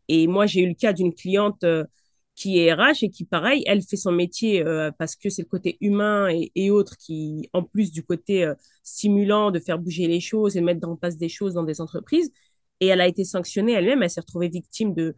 Et 0.08 0.28
moi, 0.28 0.46
j'ai 0.46 0.62
eu 0.62 0.68
le 0.68 0.76
cas 0.76 0.94
d'une 0.94 1.16
cliente 1.16 1.66
qui 2.36 2.60
est 2.60 2.74
RH 2.74 3.04
et 3.04 3.10
qui, 3.10 3.26
pareil, 3.26 3.64
elle 3.68 3.82
fait 3.84 3.96
son 3.96 4.12
métier 4.12 4.66
euh, 4.66 4.92
parce 4.98 5.16
que 5.16 5.30
c'est 5.30 5.44
le 5.44 5.48
côté 5.48 5.78
humain 5.82 6.30
et, 6.56 6.72
autres 6.72 6.98
qui, 6.98 7.50
en 7.54 7.64
plus 7.64 7.92
du 7.92 8.04
côté 8.04 8.44
euh, 8.44 8.56
stimulant 8.84 9.52
de 9.52 9.60
faire 9.60 9.78
bouger 9.78 10.08
les 10.08 10.20
choses 10.20 10.58
et 10.58 10.62
mettre 10.62 10.88
en 10.88 10.96
place 10.96 11.18
des 11.18 11.30
choses 11.30 11.54
dans 11.54 11.64
des 11.64 11.80
entreprises. 11.80 12.32
Et 12.80 12.88
elle 12.88 13.02
a 13.02 13.08
été 13.08 13.24
sanctionnée 13.24 13.74
elle-même, 13.74 14.02
elle, 14.02 14.10
s'est 14.10 14.22
retrouvée 14.22 14.50
victime 14.50 14.94
de, 14.96 15.16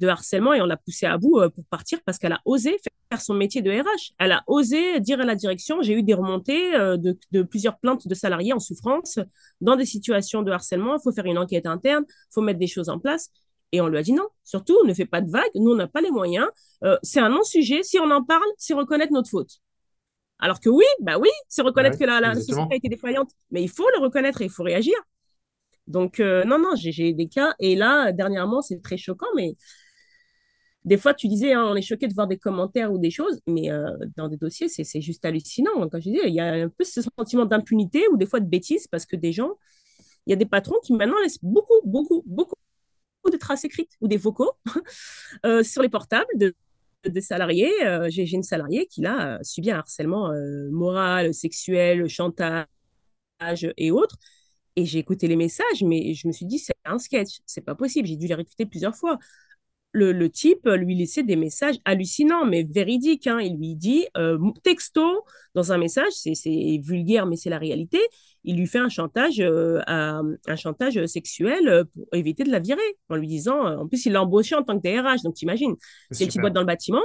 de 0.00 0.08
harcèlement 0.08 0.54
et 0.54 0.62
on 0.62 0.66
l'a 0.66 0.78
poussée 0.78 1.06
à 1.06 1.18
bout 1.18 1.38
euh, 1.38 1.50
pour 1.50 1.64
partir 1.66 2.00
parce 2.04 2.18
qu'elle 2.18 2.32
a 2.32 2.40
osé 2.46 2.78
faire 3.10 3.20
son 3.20 3.34
métier 3.34 3.60
de 3.60 3.70
RH. 3.70 4.14
Elle 4.18 4.32
a 4.32 4.42
osé 4.46 5.00
dire 5.00 5.20
à 5.20 5.24
la 5.24 5.34
direction, 5.34 5.82
j'ai 5.82 5.92
eu 5.92 6.02
des 6.02 6.14
remontées 6.14 6.72
de, 6.72 7.16
de, 7.30 7.42
plusieurs 7.42 7.78
plaintes 7.78 8.08
de 8.08 8.14
salariés 8.14 8.54
en 8.54 8.58
souffrance 8.58 9.18
dans 9.60 9.76
des 9.76 9.84
situations 9.84 10.42
de 10.42 10.50
harcèlement, 10.50 10.96
il 10.96 11.02
faut 11.04 11.12
faire 11.12 11.26
une 11.26 11.38
enquête 11.38 11.66
interne, 11.66 12.04
il 12.08 12.34
faut 12.34 12.42
mettre 12.42 12.58
des 12.58 12.66
choses 12.66 12.88
en 12.88 12.98
place. 12.98 13.30
Et 13.72 13.80
on 13.80 13.88
lui 13.88 13.98
a 13.98 14.02
dit 14.02 14.12
non, 14.12 14.28
surtout, 14.44 14.84
ne 14.84 14.94
fais 14.94 15.06
pas 15.06 15.20
de 15.20 15.30
vagues, 15.30 15.50
nous, 15.54 15.72
on 15.72 15.76
n'a 15.76 15.88
pas 15.88 16.00
les 16.00 16.10
moyens. 16.10 16.46
Euh, 16.84 16.96
c'est 17.02 17.20
un 17.20 17.28
non-sujet. 17.28 17.82
Si 17.82 17.98
on 17.98 18.10
en 18.10 18.22
parle, 18.24 18.46
c'est 18.58 18.74
reconnaître 18.74 19.12
notre 19.12 19.30
faute. 19.30 19.60
Alors 20.38 20.60
que 20.60 20.68
oui, 20.68 20.84
bah 21.00 21.18
oui, 21.18 21.30
c'est 21.48 21.62
reconnaître 21.62 21.98
que 21.98 22.04
la, 22.04 22.34
société 22.34 22.60
a 22.70 22.76
été 22.76 22.88
défaillante. 22.88 23.30
Mais 23.50 23.62
il 23.62 23.70
faut 23.70 23.88
le 23.96 24.02
reconnaître 24.02 24.42
et 24.42 24.44
il 24.44 24.50
faut 24.50 24.62
réagir. 24.62 24.94
Donc, 25.86 26.20
euh, 26.20 26.44
non, 26.44 26.58
non, 26.58 26.74
j'ai 26.76 27.12
des 27.12 27.28
cas. 27.28 27.54
Et 27.58 27.76
là, 27.76 28.12
dernièrement, 28.12 28.60
c'est 28.60 28.82
très 28.82 28.96
choquant, 28.96 29.28
mais 29.34 29.56
des 30.84 30.98
fois, 30.98 31.14
tu 31.14 31.26
disais, 31.26 31.52
hein, 31.52 31.64
on 31.64 31.74
est 31.74 31.82
choqué 31.82 32.06
de 32.06 32.14
voir 32.14 32.28
des 32.28 32.38
commentaires 32.38 32.92
ou 32.92 32.98
des 32.98 33.10
choses, 33.10 33.40
mais 33.46 33.70
euh, 33.72 33.90
dans 34.16 34.28
des 34.28 34.36
dossiers, 34.36 34.68
c'est 34.68 35.00
juste 35.00 35.24
hallucinant. 35.24 35.72
Quand 35.88 35.98
je 35.98 36.10
disais, 36.10 36.28
il 36.28 36.34
y 36.34 36.40
a 36.40 36.52
un 36.52 36.68
peu 36.68 36.84
ce 36.84 37.00
sentiment 37.02 37.44
d'impunité 37.44 38.06
ou 38.12 38.16
des 38.16 38.26
fois 38.26 38.40
de 38.40 38.46
bêtises 38.46 38.86
parce 38.86 39.06
que 39.06 39.16
des 39.16 39.32
gens, 39.32 39.58
il 40.26 40.30
y 40.30 40.32
a 40.32 40.36
des 40.36 40.46
patrons 40.46 40.76
qui 40.84 40.92
maintenant 40.92 41.20
laissent 41.22 41.42
beaucoup, 41.42 41.80
beaucoup, 41.84 42.22
beaucoup 42.26 42.54
de 43.30 43.36
traces 43.36 43.64
écrites 43.64 43.92
ou 44.00 44.08
des 44.08 44.16
vocaux 44.16 44.52
euh, 45.46 45.62
sur 45.62 45.82
les 45.82 45.88
portables 45.88 46.26
de, 46.36 46.54
des 47.06 47.20
salariés. 47.20 47.72
Euh, 47.84 48.08
j'ai 48.10 48.30
une 48.30 48.42
salariée 48.42 48.86
qui 48.86 49.04
a 49.06 49.38
subi 49.42 49.70
un 49.70 49.78
harcèlement 49.78 50.32
moral, 50.70 51.34
sexuel, 51.34 52.08
chantage 52.08 52.66
et 53.76 53.90
autres. 53.90 54.16
Et 54.76 54.84
j'ai 54.84 54.98
écouté 54.98 55.26
les 55.26 55.36
messages, 55.36 55.82
mais 55.82 56.12
je 56.14 56.28
me 56.28 56.32
suis 56.32 56.44
dit, 56.46 56.58
c'est 56.58 56.74
un 56.84 56.98
sketch, 56.98 57.40
c'est 57.46 57.62
pas 57.62 57.74
possible. 57.74 58.06
J'ai 58.06 58.16
dû 58.16 58.26
les 58.26 58.34
réécouter 58.34 58.66
plusieurs 58.66 58.94
fois 58.94 59.18
le, 59.96 60.28
type 60.28 60.66
lui 60.66 60.94
laissait 60.94 61.22
des 61.22 61.36
messages 61.36 61.76
hallucinants, 61.84 62.44
mais 62.44 62.66
véridiques. 62.68 63.26
Hein. 63.26 63.40
Il 63.40 63.56
lui 63.56 63.74
dit, 63.74 64.06
euh, 64.16 64.38
texto, 64.62 65.24
dans 65.54 65.72
un 65.72 65.78
message, 65.78 66.12
c'est 66.12 66.80
vulgaire, 66.82 67.26
mais 67.26 67.36
c'est 67.36 67.50
la 67.50 67.58
réalité, 67.58 67.98
il 68.44 68.56
lui 68.56 68.66
fait 68.66 68.78
un 68.78 68.88
chantage, 68.88 69.40
euh, 69.40 69.80
un 69.88 70.56
chantage 70.56 71.04
sexuel 71.06 71.68
euh, 71.68 71.84
pour 71.84 72.06
éviter 72.12 72.44
de 72.44 72.50
la 72.50 72.60
virer, 72.60 72.80
en 73.08 73.16
lui 73.16 73.26
disant, 73.26 73.80
en 73.80 73.88
plus, 73.88 74.06
il 74.06 74.12
l'a 74.12 74.22
embauché 74.22 74.54
en 74.54 74.62
tant 74.62 74.78
que 74.78 74.82
DRH, 74.82 75.22
donc 75.22 75.34
t'imagines, 75.34 75.74
c'est 76.10 76.24
une 76.24 76.28
petite 76.28 76.40
boîte 76.40 76.52
dans 76.52 76.60
le 76.60 76.66
bâtiment. 76.66 77.02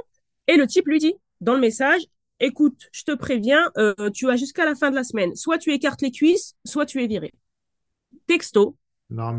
Et 0.47 0.57
le 0.57 0.67
type 0.67 0.87
lui 0.87 0.99
dit, 0.99 1.13
dans 1.39 1.53
le 1.53 1.61
message, 1.61 2.01
écoute, 2.39 2.87
je 2.91 3.03
te 3.03 3.15
préviens, 3.15 3.71
tu 4.13 4.29
as 4.29 4.35
jusqu'à 4.35 4.65
la 4.65 4.75
fin 4.75 4.91
de 4.91 4.95
la 4.95 5.03
semaine, 5.03 5.35
soit 5.35 5.57
tu 5.57 5.71
écartes 5.71 6.01
les 6.01 6.11
cuisses, 6.11 6.55
soit 6.65 6.85
tu 6.85 7.01
es 7.01 7.07
viré. 7.07 7.33
Texto, 8.27 8.75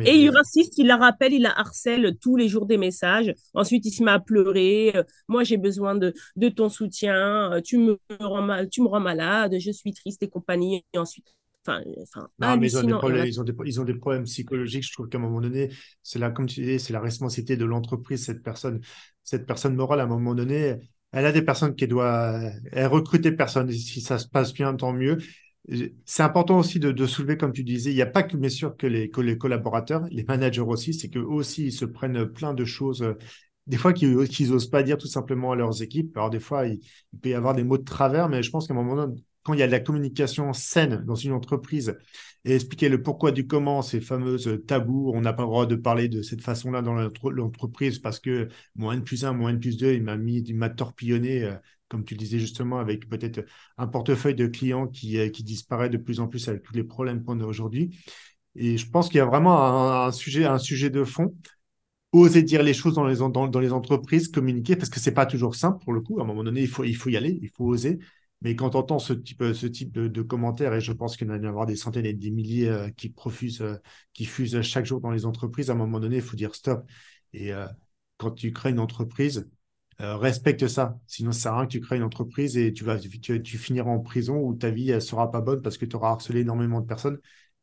et 0.04 0.16
il 0.16 0.30
raciste, 0.30 0.78
il 0.78 0.86
la 0.86 0.96
rappelle, 0.96 1.32
il 1.32 1.42
la 1.42 1.58
harcèle 1.58 2.16
tous 2.20 2.36
les 2.36 2.48
jours 2.48 2.66
des 2.66 2.76
messages. 2.76 3.34
Ensuite, 3.54 3.86
il 3.86 3.92
se 3.92 4.02
met 4.02 4.10
à 4.10 4.20
pleurer. 4.20 4.92
Euh, 4.94 5.02
moi, 5.28 5.44
j'ai 5.44 5.56
besoin 5.56 5.94
de, 5.94 6.12
de 6.36 6.48
ton 6.48 6.68
soutien. 6.68 7.52
Euh, 7.52 7.60
tu 7.60 7.78
me, 7.78 7.98
rends 8.20 8.42
mal, 8.42 8.68
tu 8.68 8.82
me 8.82 8.88
rends 8.88 9.00
malade. 9.00 9.56
Je 9.58 9.70
suis 9.70 9.92
triste 9.92 10.22
et 10.22 10.28
compagnie. 10.28 10.84
Et 10.92 10.98
ensuite, 10.98 11.26
enfin, 11.66 11.80
enfin 12.02 12.28
non, 12.38 12.56
mais 12.58 12.68
ils 12.68 12.78
ont, 12.78 12.82
des 12.82 12.92
problèmes, 12.92 13.26
ils, 13.26 13.40
ont 13.40 13.44
des, 13.44 13.54
ils 13.64 13.80
ont 13.80 13.84
des 13.84 13.94
problèmes 13.94 14.24
psychologiques. 14.24 14.84
Je 14.86 14.92
trouve 14.92 15.08
qu'à 15.08 15.18
un 15.18 15.22
moment 15.22 15.40
donné, 15.40 15.70
c'est 16.02 16.18
là, 16.18 16.30
comme 16.30 16.46
tu 16.46 16.60
disais, 16.60 16.78
c'est 16.78 16.92
la 16.92 17.00
responsabilité 17.00 17.56
de 17.56 17.64
l'entreprise. 17.64 18.24
Cette 18.24 18.42
personne, 18.42 18.80
cette 19.24 19.46
personne 19.46 19.74
morale, 19.74 20.00
à 20.00 20.04
un 20.04 20.06
moment 20.06 20.34
donné, 20.34 20.76
elle 21.12 21.26
a 21.26 21.32
des 21.32 21.42
personnes 21.42 21.74
qui 21.74 21.86
doit, 21.86 22.40
elle 22.72 22.86
recrute 22.86 23.22
des 23.22 23.32
personnes. 23.32 23.70
Si 23.70 24.00
ça 24.00 24.18
se 24.18 24.28
passe 24.28 24.52
bien, 24.52 24.74
tant 24.74 24.92
mieux 24.92 25.18
c'est 26.04 26.22
important 26.22 26.58
aussi 26.58 26.80
de, 26.80 27.06
soulever, 27.06 27.36
comme 27.36 27.52
tu 27.52 27.62
disais, 27.62 27.90
il 27.90 27.94
n'y 27.94 28.02
a 28.02 28.06
pas 28.06 28.22
que, 28.22 28.36
bien 28.36 28.48
sûr, 28.48 28.76
que 28.76 28.86
les, 28.86 29.08
collaborateurs, 29.10 30.04
les 30.10 30.24
managers 30.24 30.60
aussi, 30.60 30.92
c'est 30.92 31.08
qu'eux 31.08 31.20
aussi, 31.20 31.66
ils 31.66 31.72
se 31.72 31.84
prennent 31.84 32.26
plein 32.26 32.52
de 32.52 32.64
choses, 32.64 33.02
euh, 33.02 33.14
des 33.68 33.76
fois 33.76 33.92
qu'ils 33.92 34.50
n'osent 34.50 34.70
pas 34.70 34.82
dire 34.82 34.98
tout 34.98 35.06
simplement 35.06 35.52
à 35.52 35.56
leurs 35.56 35.82
équipes. 35.82 36.16
Alors, 36.16 36.30
des 36.30 36.40
fois, 36.40 36.66
il, 36.66 36.80
peut 37.20 37.28
y 37.30 37.34
avoir 37.34 37.54
des 37.54 37.64
mots 37.64 37.78
de 37.78 37.84
travers, 37.84 38.28
mais 38.28 38.42
je 38.42 38.50
pense 38.50 38.66
qu'à 38.66 38.74
un 38.74 38.76
moment 38.76 38.96
donné, 38.96 39.22
quand 39.44 39.54
il 39.54 39.60
y 39.60 39.62
a 39.62 39.66
de 39.66 39.72
la 39.72 39.80
communication 39.80 40.52
saine 40.52 41.04
dans 41.06 41.14
une 41.14 41.32
entreprise 41.32 41.96
et 42.44 42.54
expliquer 42.54 42.88
le 42.88 43.02
pourquoi 43.02 43.30
du 43.30 43.46
comment, 43.46 43.82
ces 43.82 44.00
fameuses 44.00 44.60
tabous, 44.66 45.12
on 45.14 45.20
n'a 45.20 45.32
pas 45.32 45.42
le 45.42 45.48
droit 45.48 45.66
de 45.66 45.76
parler 45.76 46.08
de 46.08 46.22
cette 46.22 46.42
façon-là 46.42 46.82
dans 46.82 46.94
l'entreprise 46.94 47.98
parce 48.00 48.18
que 48.18 48.48
moins 48.74 48.94
N 48.94 49.04
plus 49.04 49.24
1, 49.24 49.32
moins 49.32 49.50
N 49.50 49.60
plus 49.60 49.76
2, 49.76 49.94
il 49.94 50.02
m'a 50.02 50.16
mis, 50.16 50.38
il 50.40 50.56
m'a 50.56 50.68
torpillonné 50.68 51.44
euh, 51.44 51.54
comme 51.92 52.04
tu 52.06 52.14
disais 52.14 52.38
justement, 52.38 52.78
avec 52.78 53.06
peut-être 53.06 53.44
un 53.76 53.86
portefeuille 53.86 54.34
de 54.34 54.46
clients 54.46 54.86
qui, 54.88 55.18
euh, 55.18 55.28
qui 55.28 55.44
disparaît 55.44 55.90
de 55.90 55.98
plus 55.98 56.20
en 56.20 56.26
plus 56.26 56.48
avec 56.48 56.62
tous 56.62 56.72
les 56.72 56.84
problèmes 56.84 57.22
qu'on 57.22 57.38
a 57.40 57.44
aujourd'hui. 57.44 57.98
Et 58.54 58.78
je 58.78 58.88
pense 58.90 59.08
qu'il 59.08 59.18
y 59.18 59.20
a 59.20 59.26
vraiment 59.26 60.06
un, 60.06 60.10
sujet, 60.10 60.46
un 60.46 60.58
sujet 60.58 60.88
de 60.88 61.04
fond. 61.04 61.36
Oser 62.12 62.42
dire 62.42 62.62
les 62.62 62.74
choses 62.74 62.94
dans 62.94 63.06
les, 63.06 63.16
dans, 63.16 63.60
les 63.60 63.72
entreprises, 63.72 64.28
communiquer, 64.28 64.74
parce 64.76 64.88
que 64.88 65.00
c'est 65.00 65.12
pas 65.12 65.26
toujours 65.26 65.54
simple 65.54 65.84
pour 65.84 65.92
le 65.92 66.00
coup. 66.00 66.18
À 66.18 66.22
un 66.22 66.26
moment 66.26 66.44
donné, 66.44 66.62
il 66.62 66.68
faut, 66.68 66.84
il 66.84 66.96
faut 66.96 67.10
y 67.10 67.16
aller, 67.16 67.38
il 67.42 67.50
faut 67.50 67.66
oser. 67.66 67.98
Mais 68.40 68.56
quand 68.56 68.74
on 68.74 68.78
entend 68.80 68.98
ce 68.98 69.12
type, 69.12 69.44
ce 69.52 69.66
type 69.66 69.92
de, 69.92 70.22
commentaires, 70.22 70.74
et 70.74 70.80
je 70.80 70.92
pense 70.92 71.16
qu'il 71.16 71.28
y 71.28 71.30
en 71.30 71.34
a 71.34 71.38
y 71.38 71.46
avoir 71.46 71.66
des 71.66 71.76
centaines 71.76 72.06
et 72.06 72.14
des 72.14 72.30
milliers 72.30 72.68
euh, 72.68 72.90
qui 72.90 73.10
profusent, 73.10 73.62
euh, 73.62 73.76
qui 74.14 74.24
fusent 74.24 74.60
chaque 74.62 74.86
jour 74.86 75.00
dans 75.00 75.10
les 75.10 75.26
entreprises, 75.26 75.70
à 75.70 75.74
un 75.74 75.76
moment 75.76 76.00
donné, 76.00 76.16
il 76.16 76.22
faut 76.22 76.36
dire 76.36 76.54
stop. 76.54 76.84
Et 77.34 77.52
quand 78.18 78.32
tu 78.32 78.52
crées 78.52 78.70
une 78.70 78.78
entreprise, 78.78 79.48
euh, 80.00 80.16
respecte 80.16 80.66
ça. 80.68 80.98
Sinon, 81.06 81.32
ça 81.32 81.40
sert 81.40 81.52
à 81.52 81.56
rien 81.58 81.66
que 81.66 81.72
tu 81.72 81.80
crées 81.80 81.96
une 81.96 82.02
entreprise 82.02 82.56
et 82.56 82.72
tu 82.72 82.84
vas 82.84 82.98
tu, 82.98 83.58
finiras 83.58 83.90
en 83.90 84.00
prison 84.00 84.36
où 84.36 84.54
ta 84.54 84.70
vie 84.70 84.92
ne 84.92 85.00
sera 85.00 85.30
pas 85.30 85.40
bonne 85.40 85.62
parce 85.62 85.78
que 85.78 85.84
tu 85.84 85.96
auras 85.96 86.10
harcelé 86.10 86.40
énormément 86.40 86.80
de 86.80 86.86
personnes. 86.86 87.18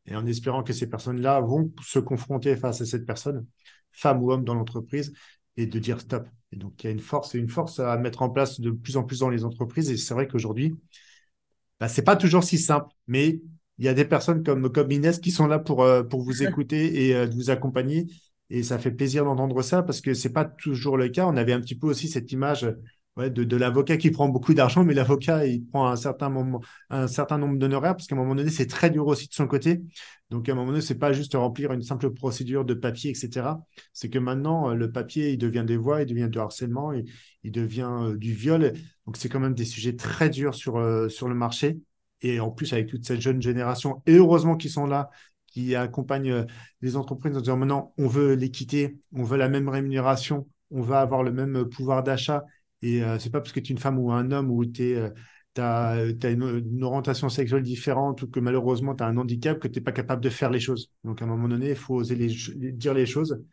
Et 0.06 0.16
en 0.16 0.26
espérant 0.26 0.64
que 0.64 0.74
ces 0.74 0.88
personnes-là 0.88 1.42
vont 1.42 1.72
se 1.84 2.00
confronter 2.00 2.56
face 2.56 2.82
à 2.82 2.86
cette 2.86 3.06
personne, 3.06 3.46
femme 3.92 4.24
ou 4.24 4.32
homme 4.32 4.44
dans 4.44 4.56
l'entreprise, 4.56 5.14
et 5.58 5.66
de 5.66 5.80
dire 5.80 6.00
stop. 6.00 6.28
Et 6.52 6.58
donc, 6.58 6.84
il 6.84 6.88
y 6.88 6.90
a 6.90 6.92
une 6.92 7.00
force, 7.00 7.34
une 7.34 7.50
force 7.50 7.80
à 7.80 7.98
mettre 7.98 8.22
en 8.22 8.30
place 8.30 8.60
de 8.60 8.72
plus 8.72 8.98
en 8.98 9.04
plus 9.04 9.20
dans 9.20 9.30
les 9.30 9.44
entreprises. 9.44 9.92
Et 9.92 9.98
c'est 9.98 10.14
vrai 10.14 10.28
qu'aujourd'hui, 10.28 10.76
bah, 11.80 11.88
ce 11.88 12.00
n'est 12.00 12.06
pas 12.06 12.16
toujours 12.16 12.44
si 12.44 12.58
simple, 12.58 12.94
mais 13.08 13.40
il 13.78 13.86
y 13.86 13.88
a 13.88 13.94
des 13.94 14.06
personnes 14.06 14.44
comme, 14.44 14.70
comme 14.72 14.92
Inès 14.92 15.20
qui 15.20 15.32
sont 15.32 15.48
là 15.48 15.60
pour, 15.60 15.84
euh, 15.84 16.04
pour 16.04 16.22
vous 16.22 16.44
écouter 16.44 17.08
et 17.08 17.16
euh, 17.16 17.28
vous 17.28 17.50
accompagner 17.50 18.08
et 18.50 18.64
ça 18.64 18.80
fait 18.80 18.92
plaisir 18.92 19.26
d'entendre 19.26 19.62
ça 19.62 19.84
parce 19.84 20.02
que 20.02 20.14
c'est 20.14 20.34
pas 20.34 20.46
toujours 20.46 20.98
le 20.98 21.10
cas. 21.10 21.26
On 21.28 21.38
avait 21.38 21.54
un 21.54 21.62
petit 21.62 21.76
peu 21.76 21.88
aussi 21.88 22.08
cette 22.08 22.32
image 22.32 22.68
de, 23.18 23.44
de 23.44 23.58
l'avocat 23.58 23.98
qui 23.98 24.12
prend 24.12 24.30
beaucoup 24.30 24.54
d'argent, 24.54 24.84
mais 24.84 24.94
l'avocat, 24.94 25.46
il 25.46 25.66
prend 25.66 25.88
un 25.88 25.96
certain, 25.96 26.30
moment, 26.30 26.62
un 26.90 27.08
certain 27.08 27.38
nombre 27.38 27.58
d'honoraires 27.58 27.96
parce 27.96 28.08
qu'à 28.08 28.16
un 28.16 28.18
moment 28.18 28.36
donné, 28.36 28.50
c'est 28.50 28.68
très 28.68 28.90
dur 28.90 29.08
aussi 29.08 29.28
de 29.28 29.34
son 29.34 29.48
côté. 29.48 29.82
Donc, 30.30 30.48
à 30.48 30.54
un 30.54 30.56
moment 30.56 30.68
donné, 30.68 30.82
c'est 30.82 30.98
pas 30.98 31.12
juste 31.12 31.34
remplir 31.34 31.74
une 31.74 31.82
simple 31.82 32.12
procédure 32.12 32.64
de 32.64 32.74
papier, 32.74 33.12
etc. 33.12 33.66
C'est 33.94 34.10
que 34.10 34.20
maintenant, 34.20 34.74
le 34.74 34.92
papier, 34.92 35.32
il 35.32 35.38
devient 35.38 35.64
des 35.66 35.78
voix, 35.78 36.02
il 36.02 36.06
devient 36.06 36.30
du 36.32 36.40
harcèlement, 36.40 36.94
il, 36.94 37.06
il 37.44 37.52
devient 37.52 37.90
euh, 37.90 38.16
du 38.16 38.34
viol. 38.34 38.74
Donc, 39.06 39.18
c'est 39.18 39.28
quand 39.30 39.40
même 39.40 39.56
des 39.56 39.66
sujets 39.66 39.96
très 39.96 40.30
durs 40.30 40.56
sur, 40.56 40.78
euh, 40.78 41.10
sur 41.10 41.28
le 41.28 41.36
marché. 41.36 41.80
Et 42.22 42.40
en 42.40 42.52
plus, 42.52 42.74
avec 42.74 42.88
toute 42.88 43.06
cette 43.06 43.22
jeune 43.22 43.42
génération, 43.42 44.02
et 44.06 44.16
heureusement 44.16 44.56
qu'ils 44.58 44.72
sont 44.72 44.86
là, 44.86 45.10
qui 45.50 45.76
accompagne 45.76 46.32
euh, 46.32 46.44
les 46.82 46.96
entreprises 46.96 47.36
en 47.36 47.42
disant 47.42 47.58
maintenant, 47.58 47.94
on 47.98 48.08
veut 48.08 48.34
l'équité, 48.34 49.00
on 49.14 49.24
veut 49.24 49.38
la 49.38 49.50
même 49.50 49.70
rémunération, 49.70 50.48
on 50.72 50.82
va 50.82 51.02
avoir 51.02 51.24
le 51.24 51.32
même 51.32 51.66
pouvoir 51.66 52.04
d'achat. 52.04 52.44
Et 52.82 53.04
euh, 53.04 53.20
c'est 53.20 53.30
pas 53.30 53.42
parce 53.42 53.52
que 53.52 53.60
tu 53.60 53.72
es 53.72 53.76
une 53.76 53.80
femme 53.80 54.00
ou 54.00 54.12
un 54.12 54.32
homme 54.32 54.52
ou 54.52 54.66
tu 54.66 54.96
euh, 54.96 55.10
as, 55.58 56.06
une, 56.30 56.84
orientation 56.84 57.30
sexuelle 57.30 57.64
différente 57.64 58.22
ou 58.24 58.28
que 58.30 58.40
malheureusement 58.40 58.96
tu 58.96 59.04
as 59.04 59.08
un 59.08 59.18
handicap 59.18 59.60
que 59.60 59.68
tu 59.68 59.80
n'es 59.80 59.84
pas 59.84 59.92
capable 59.92 60.24
de 60.24 60.30
faire 60.30 60.50
les 60.50 60.60
choses. 60.60 60.92
Donc 61.04 61.22
à 61.22 61.26
un 61.26 61.28
moment 61.28 61.48
donné, 61.48 61.70
il 61.72 61.76
faut 61.76 61.96
oser 61.96 62.16
dire 62.16 62.94
les 62.94 63.06
choses. 63.06 63.44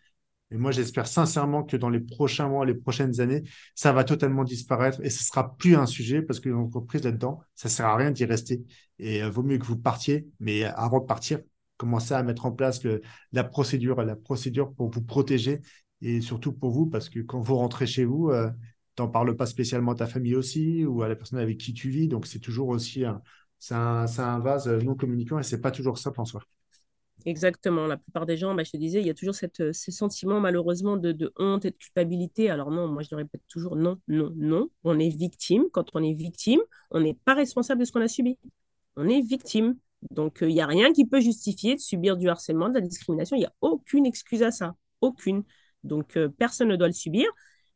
Et 0.52 0.56
moi, 0.56 0.70
j'espère 0.70 1.08
sincèrement 1.08 1.64
que 1.64 1.76
dans 1.76 1.88
les 1.90 1.98
prochains 1.98 2.48
mois, 2.48 2.64
les 2.64 2.74
prochaines 2.74 3.20
années, 3.20 3.42
ça 3.74 3.92
va 3.92 4.04
totalement 4.04 4.44
disparaître 4.44 5.00
et 5.02 5.10
ce 5.10 5.24
sera 5.24 5.56
plus 5.56 5.74
un 5.74 5.86
sujet 5.86 6.22
parce 6.22 6.38
que 6.38 6.48
l'entreprise 6.48 7.02
là-dedans, 7.02 7.40
ça 7.56 7.68
sert 7.68 7.86
à 7.86 7.96
rien 7.96 8.12
d'y 8.12 8.24
rester. 8.24 8.62
Et 9.00 9.22
vaut 9.28 9.42
mieux 9.42 9.58
que 9.58 9.66
vous 9.66 9.76
partiez, 9.76 10.28
mais 10.38 10.62
avant 10.62 11.00
de 11.00 11.06
partir, 11.06 11.40
commencer 11.76 12.14
à 12.14 12.22
mettre 12.22 12.46
en 12.46 12.52
place 12.52 12.80
la 13.32 13.44
procédure, 13.44 14.02
la 14.02 14.16
procédure 14.16 14.72
pour 14.74 14.90
vous 14.90 15.02
protéger 15.02 15.60
et 16.02 16.20
surtout 16.20 16.52
pour 16.52 16.70
vous, 16.70 16.86
parce 16.86 17.08
que 17.08 17.20
quand 17.20 17.40
vous 17.40 17.56
rentrez 17.56 17.86
chez 17.86 18.04
vous, 18.04 18.30
euh, 18.30 18.50
tu 18.96 19.02
n'en 19.02 19.08
parles 19.08 19.36
pas 19.36 19.46
spécialement 19.46 19.92
à 19.92 19.96
ta 19.96 20.06
famille 20.06 20.34
aussi 20.34 20.84
ou 20.84 21.02
à 21.02 21.08
la 21.08 21.16
personne 21.16 21.38
avec 21.38 21.58
qui 21.58 21.72
tu 21.74 21.90
vis. 21.90 22.08
Donc, 22.08 22.26
c'est 22.26 22.38
toujours 22.38 22.68
aussi 22.68 23.04
un, 23.04 23.22
un, 23.70 24.38
vase 24.40 24.68
non 24.68 24.94
communicant 24.94 25.38
et 25.38 25.42
c'est 25.42 25.60
pas 25.60 25.70
toujours 25.70 25.98
simple 25.98 26.20
en 26.20 26.24
soi. 26.24 26.42
Exactement. 27.24 27.86
La 27.86 27.96
plupart 27.96 28.26
des 28.26 28.36
gens, 28.36 28.54
bah, 28.54 28.62
je 28.62 28.70
te 28.70 28.76
disais, 28.76 29.00
il 29.00 29.06
y 29.06 29.10
a 29.10 29.14
toujours 29.14 29.34
cette, 29.34 29.72
ce 29.72 29.90
sentiment 29.90 30.38
malheureusement 30.38 30.96
de, 30.96 31.12
de, 31.12 31.32
honte 31.38 31.64
et 31.64 31.70
de 31.70 31.76
culpabilité. 31.76 32.50
Alors 32.50 32.70
non, 32.70 32.86
moi 32.88 33.02
je 33.02 33.08
le 33.10 33.16
répète 33.16 33.42
toujours, 33.48 33.74
non, 33.74 33.98
non, 34.06 34.32
non. 34.36 34.70
On 34.84 34.98
est 34.98 35.08
victime. 35.08 35.64
Quand 35.72 35.90
on 35.94 36.02
est 36.02 36.12
victime, 36.12 36.60
on 36.90 37.00
n'est 37.00 37.14
pas 37.24 37.34
responsable 37.34 37.80
de 37.80 37.84
ce 37.84 37.92
qu'on 37.92 38.02
a 38.02 38.08
subi. 38.08 38.38
On 38.96 39.08
est 39.08 39.22
victime. 39.22 39.76
Donc, 40.10 40.38
il 40.40 40.44
euh, 40.44 40.50
n'y 40.50 40.60
a 40.60 40.66
rien 40.66 40.92
qui 40.92 41.06
peut 41.06 41.20
justifier 41.20 41.74
de 41.74 41.80
subir 41.80 42.16
du 42.16 42.28
harcèlement, 42.28 42.68
de 42.68 42.74
la 42.74 42.80
discrimination. 42.80 43.36
Il 43.36 43.40
n'y 43.40 43.46
a 43.46 43.54
aucune 43.60 44.06
excuse 44.06 44.42
à 44.42 44.50
ça. 44.50 44.74
Aucune. 45.00 45.44
Donc, 45.84 46.16
euh, 46.16 46.28
personne 46.28 46.68
ne 46.68 46.76
doit 46.76 46.88
le 46.88 46.92
subir. 46.92 47.28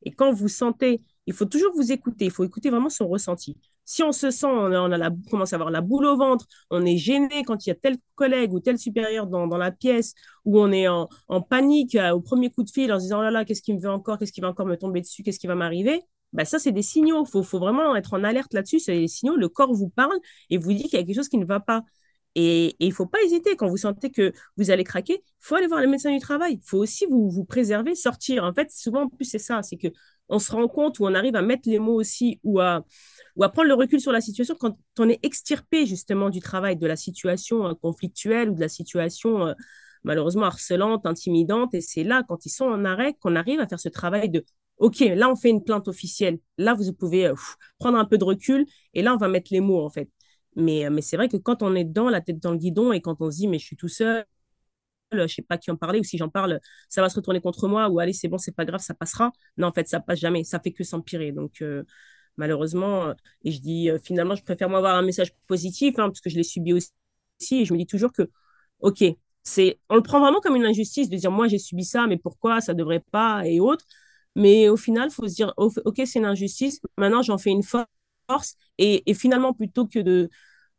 Et 0.03 0.12
quand 0.12 0.33
vous 0.33 0.49
sentez, 0.49 1.03
il 1.27 1.35
faut 1.35 1.45
toujours 1.45 1.73
vous 1.75 1.93
écouter. 1.93 2.27
Il 2.27 2.31
faut 2.31 2.45
écouter 2.45 2.71
vraiment 2.71 2.89
son 2.89 3.09
ressenti. 3.09 3.59
Si 3.85 4.03
on 4.03 4.12
se 4.12 4.31
sent, 4.31 4.47
on, 4.47 4.73
a, 4.73 4.99
la, 4.99 5.11
commence 5.31 5.53
à 5.53 5.57
avoir 5.57 5.71
la 5.71 5.81
boule 5.81 6.07
au 6.07 6.16
ventre, 6.16 6.47
on 6.71 6.85
est 6.87 6.97
gêné 6.97 7.43
quand 7.45 7.66
il 7.66 7.71
y 7.71 7.73
a 7.73 7.75
tel 7.75 7.97
collègue 8.14 8.53
ou 8.53 8.61
tel 8.61 8.79
supérieur 8.79 9.27
dans, 9.27 9.47
la 9.57 9.73
pièce, 9.73 10.14
ou 10.45 10.61
on 10.61 10.71
est 10.71 10.87
en, 10.87 11.09
panique 11.49 11.97
euh, 11.97 12.12
au 12.12 12.21
premier 12.21 12.51
coup 12.51 12.62
de 12.62 12.71
fil 12.71 12.93
en 12.93 12.99
se 12.99 13.05
disant 13.05 13.18
oh 13.18 13.23
là 13.23 13.33
là, 13.33 13.45
qu'est-ce 13.45 13.62
qui 13.62 13.75
me 13.75 13.81
veut 13.81 13.91
encore, 13.91 14.18
qu'est-ce 14.18 14.33
qui 14.33 14.41
va 14.41 14.49
encore 14.49 14.66
me 14.66 14.77
tomber 14.77 15.01
dessus, 15.01 15.25
qu'est-ce 15.25 15.41
qui 15.41 15.49
va 15.49 15.57
m'arriver, 15.57 16.03
bah 16.33 16.45
ça, 16.45 16.59
c'est 16.59 16.73
des 16.73 16.83
signaux. 16.83 17.25
Il 17.25 17.31
faut, 17.31 17.43
faut, 17.43 17.59
vraiment 17.59 17.97
être 17.97 18.14
en 18.14 18.23
alerte 18.25 18.55
là-dessus. 18.55 18.79
C'est 18.81 18.97
des 18.97 19.09
signaux. 19.09 19.37
Le 19.37 19.49
corps 19.49 19.73
vous 19.73 19.89
parle 19.89 20.16
et 20.49 20.59
vous 20.59 20.73
dit 20.73 20.85
qu'il 20.85 20.95
y 20.95 21.03
a 21.03 21.05
quelque 21.05 21.16
chose 21.16 21.29
qui 21.29 21.39
ne 21.39 21.45
va 21.45 21.61
pas. 21.61 21.83
Et 22.37 22.76
il 22.78 22.89
ne 22.89 22.95
faut 22.95 23.07
pas 23.07 23.20
hésiter, 23.22 23.57
quand 23.57 23.68
vous 23.68 23.76
sentez 23.76 24.11
que 24.11 24.33
vous 24.57 24.70
allez 24.70 24.85
craquer, 24.85 25.14
il 25.14 25.35
faut 25.41 25.57
aller 25.57 25.66
voir 25.66 25.81
le 25.81 25.89
médecin 25.89 26.12
du 26.12 26.20
travail. 26.20 26.55
Il 26.62 26.68
faut 26.68 26.78
aussi 26.78 27.07
vous, 27.07 27.45
préserver, 27.45 27.95
sortir. 27.95 28.45
En 28.45 28.53
fait, 28.55 28.70
souvent, 28.70 29.03
en 29.03 29.09
plus, 29.09 29.24
c'est 29.24 29.39
ça, 29.39 29.62
c'est 29.62 29.76
qu'on 29.76 30.39
se 30.39 30.53
rend 30.53 30.68
compte 30.68 31.01
ou 31.01 31.07
on 31.07 31.14
arrive 31.14 31.35
à 31.35 31.43
mettre 31.43 31.68
les 31.68 31.78
mots 31.81 31.95
aussi 31.95 32.39
ou 32.45 32.61
à, 32.61 32.85
ou 33.37 33.43
à 33.45 33.49
prendre 33.49 33.68
le 33.68 33.74
recul 33.74 34.01
sur 34.01 34.12
la 34.12 34.20
situation 34.20 34.55
quand 34.59 34.76
on 34.99 35.09
est 35.09 35.18
extirpé 35.24 35.87
justement 35.87 36.31
du 36.31 36.41
travail, 36.41 36.76
de 36.76 36.87
la 36.87 36.97
situation 36.97 37.66
euh, 37.66 37.74
conflictuelle 37.74 38.51
ou 38.51 38.55
de 38.55 38.61
la 38.61 38.68
situation 38.68 39.49
euh, 39.49 39.55
malheureusement 40.05 40.47
harcelante, 40.47 41.07
intimidante. 41.07 41.74
Et 41.74 41.81
c'est 41.81 42.05
là, 42.05 42.22
quand 42.28 42.47
ils 42.47 42.51
sont 42.51 42.66
en 42.66 42.85
arrêt, 42.85 43.14
qu'on 43.20 43.35
arrive 43.35 43.61
à 43.61 43.66
faire 43.66 43.81
ce 43.81 43.89
travail 43.89 44.31
de 44.31 44.45
OK, 44.78 45.01
là, 45.01 45.31
on 45.31 45.37
fait 45.37 45.51
une 45.51 45.62
plainte 45.62 45.89
officielle. 45.89 46.39
Là, 46.57 46.74
vous 46.74 46.93
pouvez 46.95 47.26
euh, 47.26 47.35
prendre 47.78 47.99
un 47.99 48.05
peu 48.07 48.16
de 48.16 48.24
recul 48.24 48.66
et 48.95 49.03
là, 49.03 49.14
on 49.14 49.18
va 49.18 49.28
mettre 49.28 49.49
les 49.53 49.61
mots, 49.61 49.85
en 49.85 49.91
fait. 49.91 50.09
Mais, 50.57 50.86
euh, 50.86 50.90
mais 50.90 51.03
c'est 51.03 51.16
vrai 51.16 51.28
que 51.28 51.36
quand 51.36 51.62
on 51.62 51.74
est 51.74 51.84
dedans, 51.84 52.09
la 52.11 52.20
tête 52.20 52.38
dans 52.40 52.53
le 52.53 52.59
guidon 52.59 52.92
et 52.92 53.01
quand 53.01 53.20
on 53.20 53.30
se 53.30 53.36
dit, 53.38 53.48
mais 53.48 53.59
je 53.59 53.64
suis 53.66 53.76
tout 53.76 53.88
seul, 53.88 54.24
je 55.12 55.26
sais 55.26 55.42
pas 55.42 55.59
qui 55.59 55.70
en 55.70 55.76
parler 55.76 56.01
ou 56.01 56.05
si 56.05 56.18
j'en 56.18 56.28
parle, 56.28 56.61
ça 56.88 57.03
va 57.03 57.09
se 57.09 57.16
retourner 57.16 57.40
contre 57.40 57.68
moi 57.68 57.88
ou 57.88 57.98
allez, 58.01 58.12
c'est 58.12 58.28
bon, 58.28 58.38
c'est 58.38 58.55
pas 58.55 58.64
grave, 58.64 58.80
ça 58.80 58.94
passera. 58.94 59.32
Non, 59.57 59.68
en 59.68 59.72
fait, 59.72 59.88
ça 59.88 60.01
passe 60.01 60.20
jamais. 60.20 60.44
Ça 60.44 60.61
fait 60.61 60.72
que 60.72 60.84
s'empirer. 60.84 61.32
Donc, 61.32 61.64
malheureusement, 62.36 63.14
et 63.44 63.51
je 63.53 63.61
dis, 63.61 63.90
finalement, 64.05 64.36
je 64.36 64.44
préfère 64.44 64.68
m'avoir 64.70 64.96
un 64.96 65.03
message 65.03 65.32
positif 65.48 65.98
hein, 65.98 66.09
parce 66.09 66.20
que 66.20 66.30
je 66.30 66.36
l'ai 66.36 66.44
subi 66.44 66.72
aussi. 66.72 66.90
Et 67.53 67.64
je 67.64 67.72
me 67.72 67.78
dis 67.78 67.86
toujours 67.86 68.12
que, 68.12 68.30
OK, 68.80 69.03
on 69.88 69.96
le 69.96 70.03
prend 70.03 70.20
vraiment 70.20 70.40
comme 70.40 70.57
une 70.57 70.64
injustice 70.66 71.09
de 71.09 71.16
dire 71.16 71.30
moi 71.30 71.48
j'ai 71.48 71.59
subi 71.59 71.84
ça, 71.84 72.07
mais 72.07 72.16
pourquoi 72.16 72.61
ça 72.61 72.74
devrait 72.74 73.05
pas 73.11 73.46
et 73.46 73.61
autres. 73.61 73.84
Mais 74.36 74.68
au 74.68 74.76
final, 74.76 75.09
il 75.11 75.14
faut 75.14 75.26
se 75.28 75.34
dire 75.34 75.53
ok 75.57 76.03
c'est 76.05 76.18
une 76.18 76.24
injustice. 76.24 76.80
Maintenant 76.98 77.22
j'en 77.22 77.38
fais 77.38 77.51
une 77.51 77.62
force 77.62 77.86
et, 78.78 79.14
finalement 79.14 79.53
plutôt 79.53 79.87
que 79.87 79.99
de, 79.99 80.31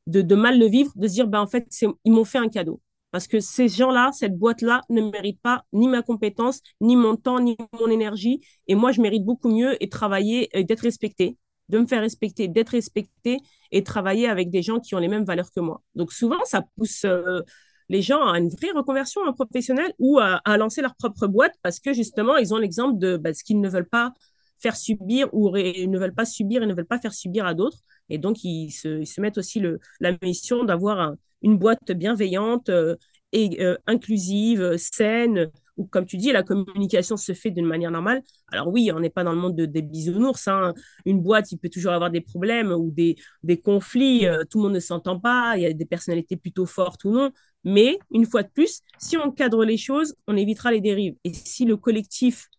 de, 0.08 0.36
mal 0.36 0.60
le 0.60 0.68
vivre, 0.68 0.91
de 0.95 1.08
se 1.08 1.14
dire 1.14 1.28
ben 1.28 1.41
en 1.41 1.47
fait 1.47 1.68
ils 2.06 2.12
m'ont 2.12 2.26
fait 2.26 2.39
un 2.39 2.49
cadeau 2.49 2.82
parce 3.12 3.28
que 3.28 3.39
ces 3.39 3.68
gens-là, 3.68 4.12
cette 4.14 4.38
boîte-là 4.38 4.82
ne 4.89 5.02
mérite 5.02 5.39
pas 5.41 5.66
ni 5.74 5.88
ma 5.88 6.02
compétence, 6.02 6.62
ni 6.80 6.95
mon 6.95 7.18
temps, 7.18 7.39
ni 7.39 7.58
mon 7.80 7.88
énergie. 7.89 8.41
Et 8.68 8.76
moi, 8.76 8.91
je 8.93 9.02
mérite 9.02 9.26
beaucoup 9.26 9.49
mieux 9.49 9.82
et 9.84 9.89
travailler 9.89 10.49
et 10.58 10.64
d'être 10.64 10.82
respecté, 10.82 11.38
de 11.70 11.80
me 11.80 11.86
faire 11.86 12.02
respecter, 12.02 12.47
d'être 12.47 12.70
respecté 12.70 13.38
et 13.72 13.84
travailler 13.84 14.28
avec 14.28 14.49
des 14.49 14.62
gens 14.62 14.80
qui 14.80 14.95
ont 14.95 14.99
les 14.99 15.10
mêmes 15.10 15.26
valeurs 15.26 15.52
que 15.52 15.60
moi. 15.60 15.82
Donc 15.93 16.14
souvent, 16.14 16.43
ça 16.45 16.64
pousse 16.78 17.04
euh, 17.04 17.41
les 17.89 18.02
gens 18.02 18.26
à 18.26 18.39
une 18.39 18.49
vraie 18.49 18.72
reconversion 18.74 19.22
en 19.24 19.34
professionnel 19.34 19.93
ou 19.99 20.20
à, 20.20 20.41
lancer 20.58 20.82
leur 20.82 20.95
propre 20.95 21.28
boîte 21.28 21.56
parce 21.62 21.80
que 21.82 21.93
justement, 21.93 22.38
ils 22.38 22.54
ont 22.54 22.58
l'exemple 22.58 22.97
de 22.97 23.18
bah, 23.18 23.34
ce 23.34 23.43
qu'ils 23.43 23.60
ne 23.60 23.70
veulent 23.70 23.89
pas 23.89 24.14
faire 24.62 24.76
subir 24.76 25.28
ou 25.34 25.55
ils 25.57 25.89
ne 25.89 25.99
veulent 25.99 26.14
pas 26.14 26.26
subir 26.26 26.64
et 26.64 26.68
ne 26.68 26.74
veulent 26.74 26.86
pas 26.86 26.99
faire 26.99 27.14
subir 27.14 27.45
à 27.45 27.53
d'autres. 27.53 27.80
Et 28.09 28.18
donc, 28.18 28.43
ils 28.43 28.72
se, 28.72 29.22
mettent 29.22 29.38
aussi 29.38 29.59
le, 29.59 29.80
la 29.99 30.16
mission 30.22 30.64
d'avoir 30.64 31.16
une 31.41 31.57
boîte 31.57 31.91
bienveillante 31.91 32.70
euh, 32.70 32.95
et 33.34 33.64
euh, 33.64 33.78
inclusive, 33.88 34.76
saine, 34.78 35.49
où, 35.78 35.86
comme 35.86 36.05
tu 36.05 36.18
dis, 36.18 36.32
la 36.32 36.43
communication 36.43 37.16
se 37.18 37.34
fait 37.34 37.49
d'une 37.49 37.66
manière 37.66 37.91
normale. 37.91 38.22
Alors 38.51 38.68
oui, 38.68 38.91
on 38.93 38.99
n'est 38.99 39.09
pas 39.09 39.24
dans 39.24 39.32
le 39.32 39.39
monde 39.39 39.55
des 39.55 39.82
bisounours. 39.82 40.47
Hein. 40.47 40.74
Une 41.05 41.22
boîte, 41.22 41.51
il 41.51 41.57
peut 41.57 41.70
toujours 41.70 41.93
avoir 41.93 42.12
des 42.12 42.22
problèmes 42.22 42.72
ou 42.72 42.91
des, 42.91 43.16
des 43.43 43.57
conflits. 43.57 44.28
Euh, 44.28 44.43
tout 44.49 44.57
le 44.57 44.64
monde 44.64 44.74
ne 44.74 44.80
s'entend 44.80 45.20
pas. 45.20 45.53
Il 45.55 45.64
y 45.64 45.66
a 45.66 45.74
des 45.74 45.86
personnalités 45.86 46.36
plutôt 46.36 46.66
fortes 46.66 47.05
ou 47.05 47.12
non. 47.12 47.32
Mais 47.64 47.99
une 48.12 48.26
fois 48.26 48.43
de 48.43 48.49
plus, 48.49 48.82
si 48.97 49.18
on 49.18 49.32
cadre 49.32 49.64
les 49.64 49.78
choses, 49.78 50.16
on 50.28 50.36
évitera 50.36 50.72
les 50.72 50.82
dérives. 50.82 51.16
Et 51.24 51.34
si 51.34 51.66
le 51.66 51.78
collectif, 51.78 52.49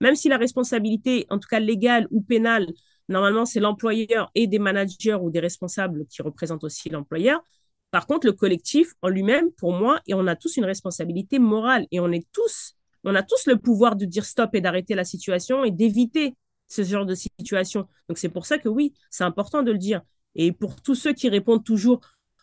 même 0.00 0.16
si 0.16 0.28
la 0.28 0.36
responsabilité, 0.36 1.26
en 1.30 1.38
tout 1.38 1.48
cas 1.48 1.60
légale 1.60 2.06
ou 2.10 2.22
pénale, 2.22 2.66
normalement 3.08 3.44
c'est 3.44 3.60
l'employeur 3.60 4.30
et 4.34 4.46
des 4.46 4.58
managers 4.58 5.14
ou 5.14 5.30
des 5.30 5.40
responsables 5.40 6.06
qui 6.06 6.22
représentent 6.22 6.64
aussi 6.64 6.88
l'employeur. 6.88 7.42
Par 7.90 8.06
contre, 8.06 8.26
le 8.26 8.32
collectif 8.32 8.92
en 9.02 9.08
lui-même, 9.08 9.50
pour 9.52 9.72
moi, 9.72 10.00
et 10.06 10.14
on 10.14 10.26
a 10.26 10.36
tous 10.36 10.56
une 10.56 10.64
responsabilité 10.64 11.38
morale 11.38 11.86
et 11.90 11.98
on 12.00 12.12
est 12.12 12.26
tous, 12.32 12.74
on 13.04 13.14
a 13.14 13.22
tous 13.22 13.46
le 13.46 13.56
pouvoir 13.56 13.96
de 13.96 14.04
dire 14.04 14.24
stop 14.24 14.54
et 14.54 14.60
d'arrêter 14.60 14.94
la 14.94 15.04
situation 15.04 15.64
et 15.64 15.70
d'éviter 15.70 16.36
ce 16.68 16.84
genre 16.84 17.06
de 17.06 17.14
situation. 17.14 17.88
Donc 18.08 18.18
c'est 18.18 18.28
pour 18.28 18.46
ça 18.46 18.58
que 18.58 18.68
oui, 18.68 18.94
c'est 19.10 19.24
important 19.24 19.62
de 19.62 19.72
le 19.72 19.78
dire. 19.78 20.02
Et 20.36 20.52
pour 20.52 20.80
tous 20.80 20.94
ceux 20.94 21.12
qui 21.12 21.28
répondent 21.28 21.64
toujours 21.64 22.00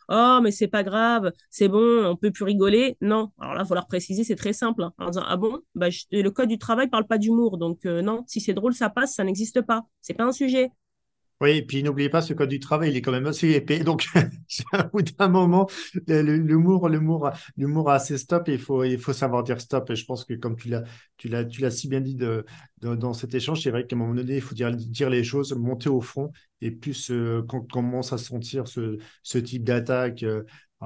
oh 0.09 0.39
mais 0.41 0.51
c'est 0.51 0.67
pas 0.67 0.83
grave, 0.83 1.31
c'est 1.49 1.67
bon, 1.67 2.05
on 2.05 2.15
peut 2.15 2.31
plus 2.31 2.43
rigoler. 2.43 2.97
Non, 3.01 3.31
alors 3.39 3.53
là, 3.55 3.61
il 3.63 3.67
faut 3.67 3.73
leur 3.75 3.87
préciser, 3.87 4.23
c'est 4.23 4.35
très 4.35 4.53
simple. 4.53 4.83
Hein, 4.83 4.93
en 4.99 5.07
disant 5.09 5.23
ah 5.27 5.37
bon, 5.37 5.59
bah, 5.75 5.87
le 6.11 6.29
code 6.29 6.49
du 6.49 6.57
travail 6.57 6.89
parle 6.89 7.07
pas 7.07 7.17
d'humour, 7.17 7.57
donc 7.57 7.85
euh, 7.85 8.01
non, 8.01 8.23
si 8.27 8.41
c'est 8.41 8.53
drôle, 8.53 8.73
ça 8.73 8.89
passe, 8.89 9.15
ça 9.15 9.23
n'existe 9.23 9.61
pas. 9.61 9.85
C'est 10.01 10.13
pas 10.13 10.25
un 10.25 10.31
sujet. 10.31 10.71
Oui, 11.39 11.51
et 11.51 11.61
puis 11.61 11.83
n'oubliez 11.83 12.09
pas, 12.09 12.23
ce 12.23 12.33
code 12.33 12.49
du 12.49 12.59
travail, 12.59 12.89
il 12.89 12.97
est 12.97 13.01
quand 13.03 13.11
même 13.11 13.27
assez 13.27 13.49
épais. 13.51 13.83
Donc, 13.83 14.07
à 14.73 14.83
bout 14.85 15.03
d'un 15.03 15.27
moment, 15.27 15.67
l'humour, 16.07 16.89
l'humour, 16.89 17.29
l'humour 17.57 17.91
a 17.91 17.95
assez 17.95 18.17
stop 18.17 18.49
et 18.49 18.53
il 18.53 18.59
faut, 18.59 18.83
il 18.83 18.97
faut 18.97 19.13
savoir 19.13 19.43
dire 19.43 19.61
stop. 19.61 19.87
Et 19.91 19.95
je 19.95 20.05
pense 20.05 20.25
que 20.25 20.33
comme 20.33 20.55
tu 20.55 20.69
l'as, 20.69 20.83
tu 21.17 21.27
l'as, 21.27 21.45
tu 21.45 21.61
l'as 21.61 21.69
si 21.69 21.87
bien 21.89 22.01
dit 22.01 22.15
de, 22.15 22.43
dans 22.81 23.13
cet 23.13 23.35
échange, 23.35 23.61
c'est 23.61 23.69
vrai 23.69 23.85
qu'à 23.85 23.95
un 23.95 23.99
moment 23.99 24.15
donné, 24.15 24.35
il 24.37 24.41
faut 24.41 24.55
dire, 24.55 24.71
dire 24.75 25.11
les 25.11 25.23
choses, 25.23 25.53
monter 25.53 25.89
au 25.89 26.01
fond 26.01 26.31
et 26.61 26.71
plus 26.71 27.11
euh, 27.11 27.43
quand 27.47 27.59
on 27.59 27.67
commence 27.67 28.13
à 28.13 28.17
sentir 28.17 28.67
ce, 28.67 28.97
ce 29.21 29.37
type 29.37 29.63
d'attaque, 29.63 30.23
euh, 30.23 30.43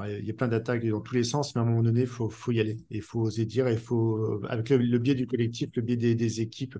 il 0.07 0.25
y 0.25 0.31
a 0.31 0.33
plein 0.33 0.47
d'attaques 0.47 0.85
dans 0.87 1.01
tous 1.01 1.15
les 1.15 1.23
sens, 1.23 1.53
mais 1.53 1.59
à 1.59 1.63
un 1.63 1.67
moment 1.67 1.83
donné, 1.83 2.01
il 2.01 2.07
faut, 2.07 2.29
faut 2.29 2.51
y 2.51 2.59
aller. 2.61 2.77
Il 2.89 3.01
faut 3.01 3.21
oser 3.21 3.45
dire, 3.45 3.69
il 3.69 3.77
faut, 3.77 4.17
euh, 4.17 4.41
avec 4.49 4.69
le, 4.69 4.97
biais 4.97 5.15
du 5.15 5.27
collectif, 5.27 5.69
le 5.75 5.81
biais 5.81 5.97
des 6.15 6.41
équipes, 6.41 6.77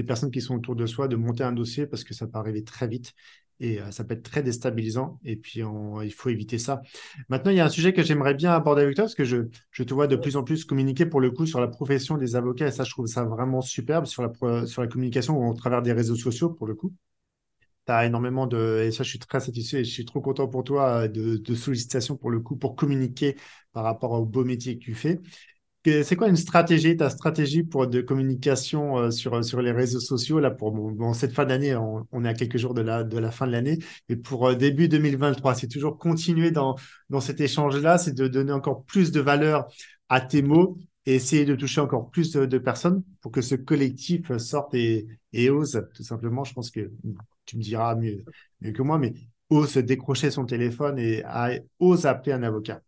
des 0.00 0.06
personnes 0.06 0.30
qui 0.30 0.40
sont 0.40 0.54
autour 0.54 0.76
de 0.76 0.86
soi, 0.86 1.08
de 1.08 1.16
monter 1.16 1.44
un 1.44 1.52
dossier 1.52 1.86
parce 1.86 2.04
que 2.04 2.14
ça 2.14 2.26
peut 2.26 2.38
arriver 2.38 2.64
très 2.64 2.88
vite 2.88 3.12
et 3.60 3.78
euh, 3.80 3.90
ça 3.90 4.04
peut 4.04 4.14
être 4.14 4.22
très 4.22 4.42
déstabilisant. 4.42 5.20
Et 5.24 5.36
puis, 5.36 5.60
il 6.02 6.12
faut 6.12 6.30
éviter 6.30 6.58
ça. 6.58 6.80
Maintenant, 7.28 7.50
il 7.50 7.58
y 7.58 7.60
a 7.60 7.66
un 7.66 7.68
sujet 7.68 7.92
que 7.92 8.02
j'aimerais 8.02 8.34
bien 8.34 8.52
aborder 8.52 8.82
avec 8.82 8.96
toi 8.96 9.04
parce 9.04 9.14
que 9.14 9.24
je, 9.24 9.42
te 9.82 9.94
vois 9.94 10.06
de 10.06 10.16
plus 10.16 10.36
en 10.36 10.42
plus 10.42 10.64
communiquer 10.64 11.04
pour 11.04 11.20
le 11.20 11.30
coup 11.30 11.44
sur 11.44 11.60
la 11.60 11.68
profession 11.68 12.16
des 12.16 12.34
avocats 12.34 12.68
et 12.68 12.70
ça, 12.70 12.84
je 12.84 12.90
trouve 12.90 13.06
ça 13.06 13.24
vraiment 13.24 13.60
superbe 13.60 14.06
sur 14.06 14.22
la, 14.22 14.86
communication 14.86 15.38
au 15.46 15.54
travers 15.54 15.82
des 15.82 15.92
réseaux 15.92 16.16
sociaux 16.16 16.50
pour 16.50 16.66
le 16.66 16.74
coup. 16.74 16.94
Tu 17.86 17.92
as 17.92 18.06
énormément 18.06 18.46
de, 18.46 18.84
et 18.86 18.92
ça, 18.92 19.04
je 19.04 19.10
suis 19.10 19.18
très 19.18 19.40
satisfait 19.40 19.80
et 19.80 19.84
je 19.84 19.90
suis 19.90 20.04
trop 20.06 20.22
content 20.22 20.48
pour 20.48 20.64
toi 20.64 21.08
de, 21.08 21.36
de 21.36 21.54
sollicitations 21.54 22.16
pour 22.16 22.30
le 22.30 22.40
coup 22.40 22.56
pour 22.56 22.76
communiquer 22.76 23.36
par 23.72 23.84
rapport 23.84 24.12
au 24.12 24.24
beau 24.24 24.44
métier 24.44 24.78
que 24.78 24.84
tu 24.84 24.94
fais. 24.94 25.20
C'est 25.82 26.14
quoi 26.14 26.28
une 26.28 26.36
stratégie, 26.36 26.94
ta 26.94 27.08
stratégie 27.08 27.62
pour 27.62 27.86
de 27.86 28.02
communication 28.02 28.98
euh, 28.98 29.10
sur, 29.10 29.62
les 29.62 29.72
réseaux 29.72 30.00
sociaux 30.00 30.38
là 30.38 30.50
pour 30.50 30.72
bon, 30.72 31.14
cette 31.14 31.32
fin 31.32 31.46
d'année, 31.46 31.74
on, 31.74 32.24
est 32.24 32.28
à 32.28 32.34
quelques 32.34 32.58
jours 32.58 32.74
de 32.74 32.82
la, 32.82 33.30
fin 33.30 33.46
de 33.46 33.52
l'année, 33.52 33.78
et 34.10 34.16
pour 34.16 34.48
euh, 34.48 34.54
début 34.54 34.88
2023, 34.88 35.54
c'est 35.54 35.68
toujours 35.68 35.96
continuer 35.96 36.50
dans, 36.50 36.76
cet 37.20 37.40
échange-là, 37.40 37.96
c'est 37.96 38.12
de 38.12 38.28
donner 38.28 38.52
encore 38.52 38.84
plus 38.84 39.10
de 39.10 39.20
valeur 39.20 39.68
à 40.10 40.20
tes 40.20 40.42
mots 40.42 40.76
et 41.06 41.14
essayer 41.14 41.46
de 41.46 41.54
toucher 41.54 41.80
encore 41.80 42.10
plus 42.10 42.32
de, 42.32 42.58
personnes 42.58 43.02
pour 43.22 43.32
que 43.32 43.40
ce 43.40 43.54
collectif 43.54 44.36
sorte 44.36 44.74
et, 44.74 45.06
ose, 45.48 45.82
tout 45.94 46.02
simplement. 46.02 46.44
Je 46.44 46.52
pense 46.52 46.70
que 46.70 46.90
tu 47.46 47.56
me 47.56 47.62
diras 47.62 47.94
mieux, 47.94 48.22
mieux 48.60 48.72
que 48.72 48.82
moi, 48.82 48.98
mais 48.98 49.14
ose 49.48 49.78
décrocher 49.78 50.30
son 50.30 50.44
téléphone 50.44 50.98
et 50.98 51.24
ose 51.78 52.04
appeler 52.04 52.32
un 52.32 52.42
avocat. 52.42 52.82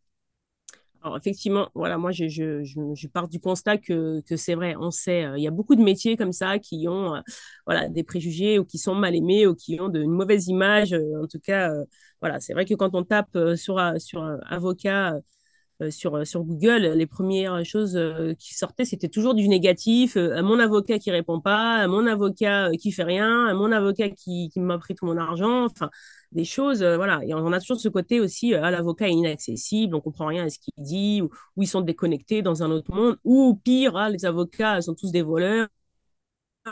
Alors 1.04 1.16
effectivement, 1.16 1.68
voilà, 1.74 1.98
moi 1.98 2.12
je, 2.12 2.28
je, 2.28 2.62
je, 2.62 3.08
pars 3.08 3.26
du 3.28 3.40
constat 3.40 3.76
que, 3.76 4.20
que 4.20 4.36
c'est 4.36 4.54
vrai, 4.54 4.76
on 4.78 4.92
sait, 4.92 5.24
euh, 5.24 5.36
il 5.36 5.42
y 5.42 5.48
a 5.48 5.50
beaucoup 5.50 5.74
de 5.74 5.82
métiers 5.82 6.16
comme 6.16 6.30
ça 6.32 6.60
qui 6.60 6.86
ont 6.88 7.16
euh, 7.16 7.20
voilà, 7.66 7.88
des 7.88 8.04
préjugés 8.04 8.60
ou 8.60 8.64
qui 8.64 8.78
sont 8.78 8.94
mal 8.94 9.16
aimés 9.16 9.46
ou 9.48 9.56
qui 9.56 9.80
ont 9.80 9.88
de, 9.88 10.00
une 10.00 10.12
mauvaise 10.12 10.46
image. 10.46 10.92
Euh, 10.92 11.22
en 11.24 11.26
tout 11.26 11.40
cas, 11.40 11.72
voilà, 12.20 12.38
c'est 12.38 12.52
vrai 12.52 12.64
que 12.66 12.74
quand 12.74 12.94
on 12.94 13.02
tape 13.02 13.36
sur, 13.56 13.80
sur 14.00 14.22
avocat 14.48 15.16
sur, 15.90 16.26
sur 16.26 16.44
Google, 16.44 16.92
les 16.96 17.06
premières 17.06 17.64
choses 17.64 17.98
qui 18.38 18.54
sortaient, 18.54 18.84
c'était 18.84 19.08
toujours 19.08 19.34
du 19.34 19.48
négatif. 19.48 20.16
mon 20.16 20.60
avocat 20.60 20.98
qui 21.00 21.10
répond 21.10 21.40
pas, 21.40 21.86
mon 21.88 22.06
avocat 22.06 22.70
qui 22.80 22.92
fait 22.92 23.02
rien, 23.04 23.52
mon 23.54 23.72
avocat 23.72 24.10
qui, 24.10 24.50
qui 24.52 24.60
m'a 24.60 24.78
pris 24.78 24.94
tout 24.94 25.06
mon 25.06 25.16
argent. 25.16 25.64
Enfin, 25.66 25.90
des 26.32 26.44
choses, 26.44 26.82
euh, 26.82 26.96
voilà. 26.96 27.20
Et 27.24 27.34
on 27.34 27.52
a 27.52 27.60
toujours 27.60 27.80
ce 27.80 27.88
côté 27.88 28.20
aussi, 28.20 28.54
euh, 28.54 28.60
ah, 28.62 28.70
l'avocat 28.70 29.08
est 29.08 29.12
inaccessible, 29.12 29.94
on 29.94 30.00
comprend 30.00 30.26
rien 30.26 30.44
à 30.46 30.50
ce 30.50 30.58
qu'il 30.58 30.72
dit, 30.78 31.22
ou, 31.22 31.30
ils 31.56 31.68
sont 31.68 31.80
déconnectés 31.82 32.42
dans 32.42 32.62
un 32.62 32.70
autre 32.70 32.92
monde, 32.92 33.18
ou 33.24 33.54
pire, 33.64 33.96
ah, 33.96 34.10
les 34.10 34.24
avocats 34.24 34.80
sont 34.82 34.94
tous 34.94 35.12
des 35.12 35.22
voleurs, 35.22 35.68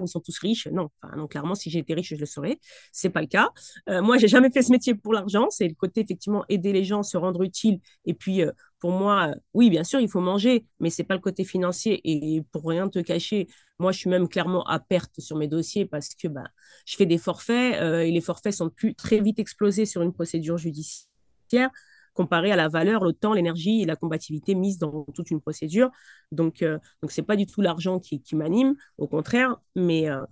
ils 0.01 0.09
sont 0.09 0.21
tous 0.21 0.39
riches. 0.39 0.69
Non, 0.69 0.89
enfin, 1.03 1.17
non 1.17 1.27
clairement, 1.27 1.55
si 1.55 1.71
j'étais 1.71 1.95
riche, 1.95 2.11
je 2.15 2.21
le 2.21 2.27
saurais. 2.27 2.59
C'est 2.93 3.11
pas 3.11 3.21
le 3.21 3.27
cas. 3.27 3.51
Euh, 3.89 4.03
moi, 4.03 4.19
j'ai 4.19 4.29
jamais 4.29 4.51
fait 4.51 4.63
ce 4.63 4.71
métier 4.73 4.95
pour 4.95 5.13
l'argent. 5.13 5.49
C'est 5.51 5.69
le 5.69 5.75
côté 5.75 6.01
effectivement 6.01 6.45
aider 6.49 6.73
les 6.73 6.85
gens, 6.85 7.03
se 7.03 7.17
rendre 7.17 7.43
utile. 7.43 7.81
Et 8.05 8.15
puis, 8.15 8.43
euh, 8.43 8.53
pour 8.81 8.93
moi, 8.93 9.35
oui, 9.55 9.69
bien 9.71 9.85
sûr, 9.85 10.01
il 10.01 10.09
faut 10.09 10.21
manger, 10.21 10.67
mais 10.81 10.91
c'est 10.91 11.05
pas 11.05 11.15
le 11.15 11.21
côté 11.21 11.45
financier. 11.45 12.01
Et 12.05 12.43
pour 12.51 12.67
rien 12.67 12.89
te 12.89 12.99
cacher, 12.99 13.47
moi, 13.79 13.93
je 13.93 13.99
suis 13.99 14.11
même 14.11 14.27
clairement 14.27 14.65
à 14.65 14.81
perte 14.81 15.21
sur 15.21 15.37
mes 15.37 15.49
dossiers 15.49 15.85
parce 15.85 16.15
que 16.15 16.29
bah, 16.29 16.45
je 16.87 16.97
fais 16.97 17.07
des 17.07 17.19
forfaits 17.19 17.81
euh, 17.81 18.01
et 18.01 18.11
les 18.11 18.23
forfaits 18.23 18.55
sont 18.55 18.71
plus 18.71 18.95
très 18.95 19.21
vite 19.21 19.39
explosés 19.39 19.85
sur 19.85 20.03
une 20.03 20.13
procédure 20.13 20.57
judiciaire 20.57 21.71
comparé 22.15 22.51
à 22.53 22.57
la 22.57 22.69
valeur, 22.69 23.05
le 23.05 23.13
temps, 23.13 23.35
l'énergie 23.35 23.83
et 23.83 23.87
la 23.87 23.97
combativité 23.97 24.55
mise 24.55 24.79
dans 24.79 25.05
toute 25.15 25.31
une 25.31 25.41
procédure. 25.41 25.91
Donc, 26.33 26.63
euh, 26.63 26.79
donc 27.03 27.13
c'est 27.13 27.23
pas 27.23 27.37
du 27.37 27.47
tout 27.47 27.61
l'argent 27.61 28.01
qui, 28.01 28.23
m'anime, 28.33 28.75
au 28.99 29.07
contraire. 29.07 29.57
Mais, 29.77 30.09
euh, 30.11 30.23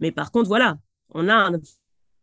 mais 0.00 0.12
par 0.12 0.32
contre, 0.32 0.48
voilà, 0.48 0.78
on 1.10 1.28
a 1.28 1.34
un 1.34 1.60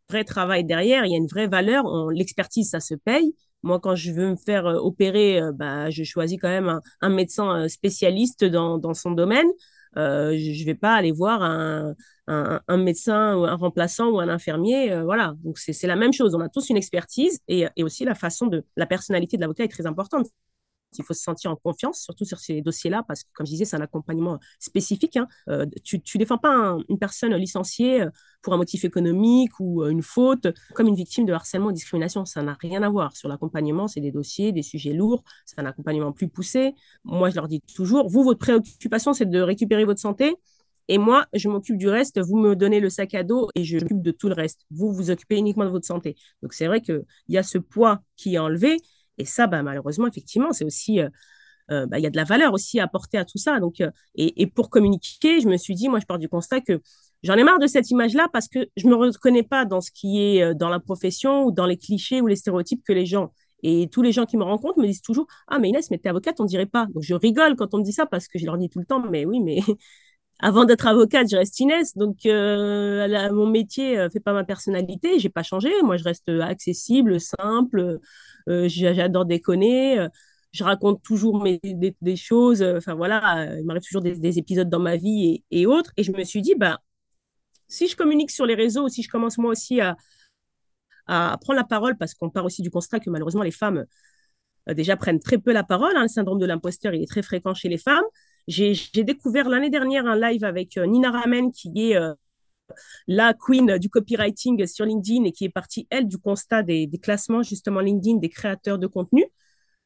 vrai 0.09 0.23
travail 0.23 0.65
derrière, 0.65 1.05
il 1.05 1.11
y 1.11 1.15
a 1.15 1.17
une 1.17 1.27
vraie 1.27 1.47
valeur. 1.47 1.85
L'expertise, 2.11 2.69
ça 2.69 2.79
se 2.79 2.95
paye. 2.95 3.35
Moi, 3.65 3.79
quand 3.81 3.95
je 3.95 4.11
veux 4.11 4.29
me 4.29 4.35
faire 4.37 4.65
euh, 4.67 4.75
opérer, 4.75 5.41
bah, 5.53 5.89
je 5.89 6.03
choisis 6.03 6.37
quand 6.39 6.47
même 6.47 6.79
un, 7.01 7.09
médecin 7.09 7.67
spécialiste 7.67 8.45
dans, 8.45 8.77
dans 8.77 8.93
son 8.93 9.11
domaine. 9.11 9.47
Euh, 9.97 10.37
je 10.37 10.61
ne 10.61 10.65
vais 10.65 10.75
pas 10.75 10.93
aller 10.93 11.11
voir 11.11 11.41
un, 11.41 11.95
un, 12.27 12.77
médecin 12.77 13.35
ou 13.37 13.45
un 13.45 13.55
remplaçant 13.55 14.09
ou 14.09 14.19
un 14.19 14.29
infirmier. 14.29 14.91
Euh, 14.91 15.03
voilà, 15.03 15.35
donc 15.43 15.57
c'est 15.57 15.87
la 15.87 15.95
même 15.95 16.13
chose. 16.13 16.35
On 16.35 16.41
a 16.41 16.49
tous 16.49 16.69
une 16.69 16.77
expertise 16.77 17.39
et, 17.47 17.65
et, 17.75 17.83
aussi 17.83 18.05
la 18.05 18.15
façon 18.15 18.47
de 18.47 18.65
la 18.75 18.85
personnalité 18.85 19.37
de 19.37 19.41
l'avocat 19.41 19.63
est 19.63 19.69
très 19.69 19.85
importante. 19.85 20.27
Il 20.97 21.05
faut 21.05 21.13
se 21.13 21.21
sentir 21.21 21.51
en 21.51 21.55
confiance, 21.55 22.01
surtout 22.01 22.25
sur 22.25 22.39
ces 22.39 22.61
dossiers-là, 22.61 23.03
parce 23.07 23.23
que, 23.23 23.29
comme 23.33 23.45
je 23.45 23.51
disais, 23.51 23.65
c'est 23.65 23.75
un 23.75 23.81
accompagnement 23.81 24.39
spécifique. 24.59 25.17
Hein. 25.17 25.27
Euh, 25.49 25.65
tu 25.83 25.97
ne 25.97 26.19
défends 26.19 26.37
pas 26.37 26.77
une 26.89 26.99
personne 26.99 27.33
licenciée 27.35 28.01
euh, 28.01 28.09
pour 28.41 28.53
un 28.53 28.57
motif 28.57 28.85
économique 28.85 29.51
ou 29.59 29.83
euh, 29.83 29.89
une 29.89 30.03
faute 30.03 30.47
comme 30.73 30.87
une 30.87 30.95
victime 30.95 31.25
de 31.25 31.33
harcèlement 31.33 31.67
ou 31.67 31.71
discrimination. 31.71 32.25
Ça 32.25 32.41
n'a 32.41 32.55
rien 32.59 32.83
à 32.83 32.89
voir. 32.89 33.15
Sur 33.15 33.29
l'accompagnement, 33.29 33.87
c'est 33.87 34.01
des 34.01 34.11
dossiers, 34.11 34.51
des 34.51 34.63
sujets 34.63 34.93
lourds. 34.93 35.23
C'est 35.45 35.59
un 35.59 35.65
accompagnement 35.65 36.11
plus 36.11 36.27
poussé. 36.27 36.73
Moi, 37.03 37.29
je 37.29 37.35
leur 37.35 37.47
dis 37.47 37.61
toujours, 37.75 38.09
vous, 38.09 38.23
votre 38.23 38.39
préoccupation, 38.39 39.13
c'est 39.13 39.29
de 39.29 39.41
récupérer 39.41 39.85
votre 39.85 39.99
santé. 39.99 40.35
Et 40.87 40.97
moi, 40.97 41.25
je 41.33 41.49
m'occupe 41.49 41.77
du 41.77 41.89
reste. 41.89 42.19
Vous 42.19 42.37
me 42.37 42.55
donnez 42.55 42.79
le 42.79 42.89
sac 42.89 43.13
à 43.15 43.23
dos 43.23 43.49
et 43.55 43.63
je 43.63 43.77
m'occupe 43.79 44.01
de 44.01 44.11
tout 44.11 44.27
le 44.27 44.35
reste. 44.35 44.65
Vous 44.69 44.93
vous 44.93 45.09
occupez 45.09 45.37
uniquement 45.37 45.65
de 45.65 45.69
votre 45.69 45.85
santé. 45.85 46.15
Donc, 46.43 46.53
c'est 46.53 46.67
vrai 46.67 46.81
qu'il 46.81 47.03
y 47.29 47.37
a 47.37 47.43
ce 47.43 47.57
poids 47.57 48.01
qui 48.15 48.35
est 48.35 48.37
enlevé. 48.37 48.77
Et 49.17 49.25
ça, 49.25 49.47
bah, 49.47 49.63
malheureusement, 49.63 50.07
effectivement, 50.07 50.51
c'est 50.53 50.65
aussi, 50.65 50.99
euh, 50.99 51.09
euh, 51.71 51.85
bah, 51.85 51.99
il 51.99 52.03
y 52.03 52.07
a 52.07 52.09
de 52.09 52.17
la 52.17 52.23
valeur 52.23 52.53
aussi 52.53 52.79
à 52.79 52.83
apporter 52.85 53.17
à 53.17 53.25
tout 53.25 53.37
ça. 53.37 53.59
Donc, 53.59 53.81
euh, 53.81 53.91
et, 54.15 54.47
pour 54.47 54.69
communiquer, 54.69 55.39
je 55.41 55.47
me 55.47 55.57
suis 55.57 55.75
dit, 55.75 55.89
moi, 55.89 55.99
je 55.99 56.05
pars 56.05 56.19
du 56.19 56.29
constat 56.29 56.61
que 56.61 56.81
j'en 57.23 57.35
ai 57.35 57.43
marre 57.43 57.59
de 57.59 57.67
cette 57.67 57.89
image-là 57.91 58.27
parce 58.33 58.47
que 58.47 58.67
je 58.77 58.87
me 58.87 58.95
reconnais 58.95 59.43
pas 59.43 59.65
dans 59.65 59.81
ce 59.81 59.91
qui 59.91 60.21
est 60.21 60.53
dans 60.55 60.69
la 60.69 60.79
profession 60.79 61.45
ou 61.45 61.51
dans 61.51 61.65
les 61.65 61.77
clichés 61.77 62.21
ou 62.21 62.27
les 62.27 62.35
stéréotypes 62.35 62.83
que 62.85 62.93
les 62.93 63.05
gens 63.05 63.31
et 63.63 63.89
tous 63.91 64.03
les 64.03 64.11
gens 64.11 64.25
qui 64.25 64.37
me 64.37 64.43
rencontrent 64.43 64.79
me 64.79 64.85
disent 64.85 65.01
toujours 65.01 65.25
Ah, 65.47 65.57
mais 65.57 65.69
Inès, 65.69 65.89
mais 65.89 65.97
t'es 65.97 66.09
avocate, 66.09 66.39
on 66.39 66.45
dirait 66.45 66.67
pas. 66.67 66.85
Donc 66.93 67.01
je 67.03 67.15
rigole 67.15 67.55
quand 67.55 67.73
on 67.73 67.79
me 67.79 67.83
dit 67.83 67.93
ça 67.93 68.05
parce 68.05 68.27
que 68.27 68.37
je 68.37 68.45
leur 68.45 68.57
dis 68.57 68.69
tout 68.69 68.79
le 68.79 68.85
temps 68.85 69.01
Mais 69.09 69.25
oui, 69.25 69.39
mais 69.39 69.59
avant 70.39 70.65
d'être 70.65 70.85
avocate, 70.87 71.27
je 71.29 71.37
reste 71.37 71.59
Inès. 71.59 71.95
Donc, 71.95 72.25
mon 72.25 73.47
métier 73.47 73.97
ne 73.97 74.09
fait 74.09 74.19
pas 74.19 74.33
ma 74.33 74.43
personnalité. 74.43 75.19
J'ai 75.19 75.29
pas 75.29 75.43
changé. 75.43 75.69
Moi, 75.83 75.97
je 75.97 76.03
reste 76.03 76.29
accessible, 76.29 77.19
simple. 77.19 77.99
Euh, 78.49 78.67
j'adore 78.67 79.25
déconner. 79.25 79.99
Euh, 79.99 80.09
je 80.51 80.63
raconte 80.63 81.01
toujours 81.03 81.41
mes, 81.41 81.59
des, 81.63 82.15
choses. 82.15 82.61
Euh, 82.61 82.77
enfin, 82.77 82.93
voilà, 82.95 83.57
il 83.57 83.65
m'arrive 83.65 83.83
toujours 83.83 84.01
des, 84.01 84.37
épisodes 84.39 84.69
dans 84.69 84.79
ma 84.79 84.95
vie 84.97 85.43
et, 85.51 85.65
autres. 85.65 85.91
Et 85.97 86.03
je 86.03 86.11
me 86.11 86.23
suis 86.23 86.41
dit, 86.41 86.55
bah, 86.55 86.79
si 87.67 87.87
je 87.87 87.95
communique 87.95 88.31
sur 88.31 88.45
les 88.45 88.55
réseaux, 88.55 88.87
si 88.89 89.03
je 89.03 89.09
commence 89.09 89.37
moi 89.37 89.51
aussi 89.51 89.81
à, 89.81 89.97
à 91.07 91.37
prendre 91.41 91.57
la 91.57 91.65
parole, 91.65 91.97
parce 91.97 92.13
qu'on 92.13 92.29
part 92.29 92.45
aussi 92.45 92.61
du 92.61 92.69
constat 92.69 92.99
que 92.99 93.09
malheureusement, 93.09 93.43
les 93.43 93.51
femmes 93.51 93.85
déjà 94.67 94.97
prennent 94.97 95.19
très 95.19 95.37
peu 95.37 95.51
la 95.51 95.63
parole. 95.63 95.95
Hein. 95.95 96.03
le 96.03 96.07
syndrome 96.07 96.39
de 96.39 96.45
l'imposteur, 96.45 96.93
il 96.93 97.03
est 97.03 97.07
très 97.07 97.21
fréquent 97.21 97.53
chez 97.53 97.69
les 97.69 97.77
femmes. 97.77 98.05
J'ai 98.47 99.03
découvert 99.03 99.49
l'année 99.49 99.69
dernière 99.69 100.05
un 100.05 100.19
live 100.19 100.43
avec 100.43 100.77
Nina 100.77 101.11
Ramen, 101.11 101.51
qui 101.51 101.91
est 101.91 101.97
la 103.07 103.33
queen 103.33 103.77
du 103.77 103.89
copywriting 103.89 104.65
sur 104.67 104.85
LinkedIn 104.85 105.23
et 105.25 105.31
qui 105.31 105.45
est 105.45 105.49
partie, 105.49 105.87
elle, 105.89 106.07
du 106.07 106.17
constat 106.17 106.63
des, 106.63 106.89
classements, 107.01 107.43
justement, 107.43 107.79
LinkedIn 107.79 108.17
des 108.17 108.29
créateurs 108.29 108.79
de 108.79 108.87
contenu. 108.87 109.25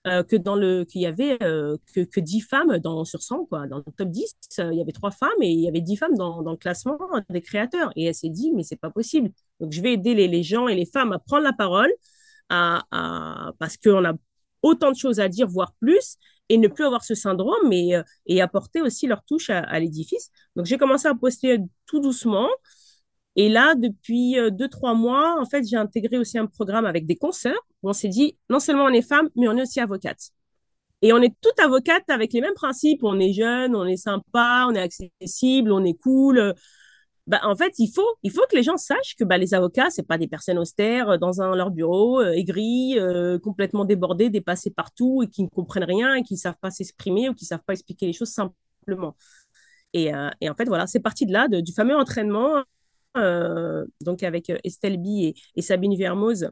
Euh, 0.08 0.24
que 0.24 0.38
dans 0.38 0.56
le 0.56 0.86
qu'il 0.86 1.02
y 1.02 1.06
avait 1.06 1.38
euh, 1.44 1.76
que, 1.94 2.00
que 2.00 2.22
10 2.22 2.40
femmes 2.40 2.78
dans 2.78 3.04
sur 3.04 3.22
100 3.22 3.48
quoi. 3.48 3.68
Dans 3.68 3.80
le 3.80 3.84
top 3.98 4.08
10 4.08 4.34
euh, 4.60 4.70
il 4.72 4.78
y 4.78 4.82
avait 4.82 4.94
trois 4.94 5.12
femmes 5.12 5.42
et 5.42 5.50
il 5.50 5.60
y 5.60 5.68
avait 5.68 5.82
10 5.82 5.98
femmes 5.98 6.16
dans, 6.16 6.42
dans 6.42 6.52
le 6.52 6.58
classement 6.58 6.98
des 7.30 7.42
créateurs. 7.42 7.92
Et 7.98 8.06
elle 8.06 8.16
s'est 8.16 8.30
dit 8.30 8.54
mais 8.54 8.64
c'est 8.64 8.78
pas 8.78 8.92
possible. 8.92 9.30
Donc 9.60 9.74
je 9.74 9.82
vais 9.82 9.92
aider 9.92 10.14
les, 10.16 10.30
les, 10.30 10.42
gens 10.42 10.70
et 10.70 10.76
les 10.76 10.86
femmes 10.86 11.12
à 11.12 11.20
prendre 11.20 11.44
la 11.44 11.52
parole 11.52 11.92
à, 12.48 12.82
à 12.92 13.52
parce 13.60 13.76
qu'on 13.76 14.06
a 14.06 14.14
autant 14.62 14.90
de 14.92 14.96
choses 14.96 15.20
à 15.20 15.28
dire 15.28 15.48
voire 15.50 15.74
plus 15.82 16.16
et 16.50 16.58
ne 16.58 16.68
plus 16.68 16.86
avoir 16.86 17.04
ce 17.04 17.16
syndrome 17.16 17.68
mais, 17.68 17.92
et 18.26 18.42
apporter 18.42 18.82
aussi 18.82 19.08
leur 19.08 19.24
touche 19.24 19.50
à, 19.50 19.80
l'édifice 19.80 20.32
donc 20.56 20.66
j'ai 20.66 20.78
commencé 20.78 21.08
à 21.08 21.16
poster 21.16 21.58
tout 21.86 22.00
doucement 22.00 22.50
et 23.36 23.48
là, 23.48 23.74
depuis 23.76 24.38
euh, 24.38 24.50
deux, 24.50 24.68
trois 24.68 24.96
mois, 24.96 25.40
en 25.40 25.46
fait, 25.46 25.66
j'ai 25.66 25.78
intégré 25.78 26.18
aussi 26.18 26.38
un 26.38 26.48
programme 26.48 26.86
avec 26.86 27.06
des 27.06 27.16
consoeurs 27.16 27.64
on 27.84 27.94
s'est 27.94 28.10
dit, 28.10 28.38
non 28.50 28.60
seulement 28.60 28.86
on 28.86 28.90
est 28.90 29.02
femme, 29.02 29.30
mais 29.36 29.48
on 29.48 29.58
est 29.58 29.62
aussi 29.62 29.80
avocate. 29.80 30.32
Et 31.02 31.14
on 31.14 31.22
est 31.22 31.34
toutes 31.42 31.60
avocates 31.60 32.10
avec 32.10 32.34
les 32.34 32.42
mêmes 32.42 32.54
principes. 32.54 33.04
On 33.04 33.20
est 33.20 33.32
jeune, 33.32 33.76
on 33.76 33.86
est 33.86 33.98
sympa, 33.98 34.66
on 34.68 34.74
est 34.74 34.82
accessible, 34.82 35.72
on 35.72 35.84
est 35.86 35.98
cool. 36.02 36.54
Bah, 37.30 37.40
en 37.44 37.56
fait, 37.56 37.74
il 37.78 37.88
faut, 37.94 38.08
il 38.24 38.32
que 38.34 38.56
les 38.56 38.64
gens 38.64 38.76
sachent 38.76 39.16
que 39.16 39.24
bah, 39.24 39.38
les 39.38 39.54
avocats, 39.54 39.90
c'est 39.90 40.04
pas 40.04 40.18
des 40.18 40.28
personnes 40.28 40.58
austères 40.58 41.12
euh, 41.12 41.18
dans 41.18 41.32
leur 41.56 41.72
bureau, 41.72 42.20
euh, 42.20 42.32
aigris, 42.34 42.98
complètement 43.42 43.86
débordés, 43.86 44.30
dépassés 44.30 44.72
partout 44.72 45.24
et 45.24 45.28
qui 45.28 45.44
ne 45.44 45.48
comprennent 45.48 45.84
rien 45.86 46.16
et 46.16 46.24
qui 46.24 46.34
ne 46.34 46.40
savent 46.40 46.58
pas 46.60 46.72
s'exprimer 46.72 47.30
ou 47.30 47.34
qui 47.34 47.46
ne 47.46 47.50
savent 47.50 47.64
pas 47.66 47.74
expliquer 47.74 48.08
les 48.08 48.14
choses 48.14 48.30
simplement. 48.30 49.16
Et, 49.94 50.12
et 50.42 50.50
en 50.50 50.56
fait, 50.56 50.66
voilà, 50.66 50.86
c'est 50.86 51.00
parti 51.00 51.26
de 51.26 51.34
là, 51.34 51.48
du 51.48 51.74
fameux 51.74 51.96
entraînement 51.96 52.64
euh, 53.18 53.86
donc 54.02 54.24
avec 54.24 54.50
euh, 54.50 54.58
Estelle 54.64 54.98
Bi 54.98 55.34
et, 55.56 55.62
Sabine 55.62 55.96
Vermoz, 55.96 56.52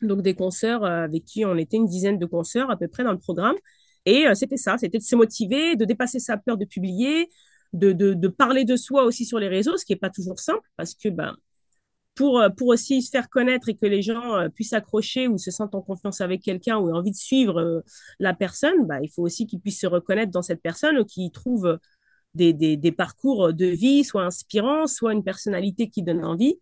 donc 0.00 0.22
des 0.22 0.34
consoeurs 0.34 0.84
euh, 0.84 1.04
avec 1.04 1.24
qui 1.24 1.44
on 1.44 1.56
était 1.56 1.76
une 1.76 1.86
dizaine 1.86 2.18
de 2.18 2.26
consoeurs 2.26 2.70
à 2.70 2.76
peu 2.76 2.88
près 2.88 3.04
dans 3.04 3.12
le 3.12 3.18
programme. 3.18 3.56
Et 4.04 4.24
c'était 4.34 4.56
ça, 4.56 4.78
c'était 4.78 4.98
de 4.98 5.02
se 5.04 5.14
motiver, 5.14 5.76
de 5.76 5.84
dépasser 5.84 6.18
sa 6.18 6.36
peur 6.36 6.56
de 6.56 6.64
publier, 6.64 7.28
de, 7.72 7.92
de, 7.92 8.28
parler 8.28 8.64
de 8.64 8.76
soi 8.76 9.04
aussi 9.04 9.24
sur 9.24 9.38
les 9.38 9.48
réseaux, 9.48 9.76
ce 9.76 9.84
qui 9.84 9.92
n'est 9.92 9.98
pas 9.98 10.10
toujours 10.10 10.38
simple 10.38 10.68
parce 10.76 10.94
que 10.94 11.08
ben, 11.08 11.34
pour, 12.14 12.42
pour 12.56 12.68
aussi 12.68 13.00
se 13.02 13.10
faire 13.10 13.30
connaître 13.30 13.68
et 13.70 13.74
que 13.74 13.86
les 13.86 14.02
gens 14.02 14.48
puissent 14.54 14.70
s'accrocher 14.70 15.28
ou 15.28 15.38
se 15.38 15.50
sentent 15.50 15.74
en 15.74 15.80
confiance 15.80 16.20
avec 16.20 16.42
quelqu'un 16.42 16.78
ou 16.78 16.90
aient 16.90 16.92
envie 16.92 17.10
de 17.10 17.16
suivre 17.16 17.82
la 18.18 18.34
personne, 18.34 18.86
ben, 18.86 19.00
il 19.02 19.08
faut 19.10 19.22
aussi 19.22 19.46
qu'ils 19.46 19.60
puissent 19.60 19.80
se 19.80 19.86
reconnaître 19.86 20.30
dans 20.30 20.42
cette 20.42 20.60
personne 20.60 20.98
ou 20.98 21.04
qu'ils 21.04 21.30
trouvent 21.30 21.78
des, 22.34 22.52
des, 22.52 22.92
parcours 22.92 23.52
de 23.52 23.66
vie, 23.66 24.04
soit 24.04 24.24
inspirants, 24.24 24.86
soit 24.86 25.12
une 25.12 25.24
personnalité 25.24 25.88
qui 25.88 26.02
donne 26.02 26.24
envie. 26.24 26.58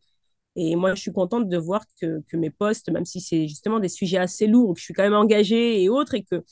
Et 0.56 0.74
moi, 0.76 0.94
je 0.94 1.00
suis 1.00 1.12
contente 1.12 1.48
de 1.48 1.56
voir 1.56 1.84
que, 2.00 2.22
que 2.28 2.36
mes 2.36 2.50
postes, 2.50 2.90
même 2.90 3.04
si 3.04 3.20
c'est 3.20 3.46
justement 3.46 3.78
des 3.78 3.88
sujets 3.88 4.18
assez 4.18 4.46
lourds, 4.46 4.74
que 4.74 4.80
je 4.80 4.84
suis 4.84 4.94
quand 4.94 5.04
même 5.04 5.14
engagée 5.14 5.82
et 5.82 5.88
autres, 5.88 6.14
et 6.14 6.24
que, 6.24 6.42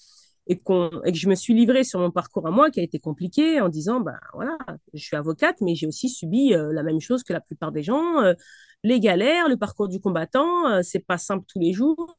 et, 0.49 0.57
que 0.59 0.91
je 1.13 1.29
me 1.29 1.35
suis 1.35 1.55
livrée 1.55 1.85
sur 1.85 2.01
mon 2.01 2.11
parcours 2.11 2.47
à 2.47 2.51
moi, 2.51 2.71
qui 2.71 2.81
a 2.81 2.83
été 2.83 2.99
compliqué, 2.99 3.61
en 3.61 3.69
disant, 3.69 4.01
ben 4.01 4.19
voilà, 4.35 4.57
je 4.95 5.03
suis 5.03 5.17
avocate, 5.17 5.61
mais 5.61 5.75
j'ai 5.75 5.87
aussi 5.87 6.09
subi 6.09 6.55
euh, 6.55 6.73
la 6.73 6.83
même 6.83 7.01
chose 7.01 7.23
que 7.23 7.33
la 7.35 7.41
plupart 7.41 7.71
des 7.71 7.83
gens. 7.83 8.23
Euh, 8.23 8.35
les 8.83 9.01
galères, 9.01 9.49
le 9.49 9.57
parcours 9.57 9.89
du 9.89 10.01
combattant, 10.01 10.67
euh, 10.69 10.81
c'est 10.83 11.01
pas 11.01 11.19
simple 11.19 11.45
tous 11.47 11.59
les 11.59 11.73
jours, 11.73 12.19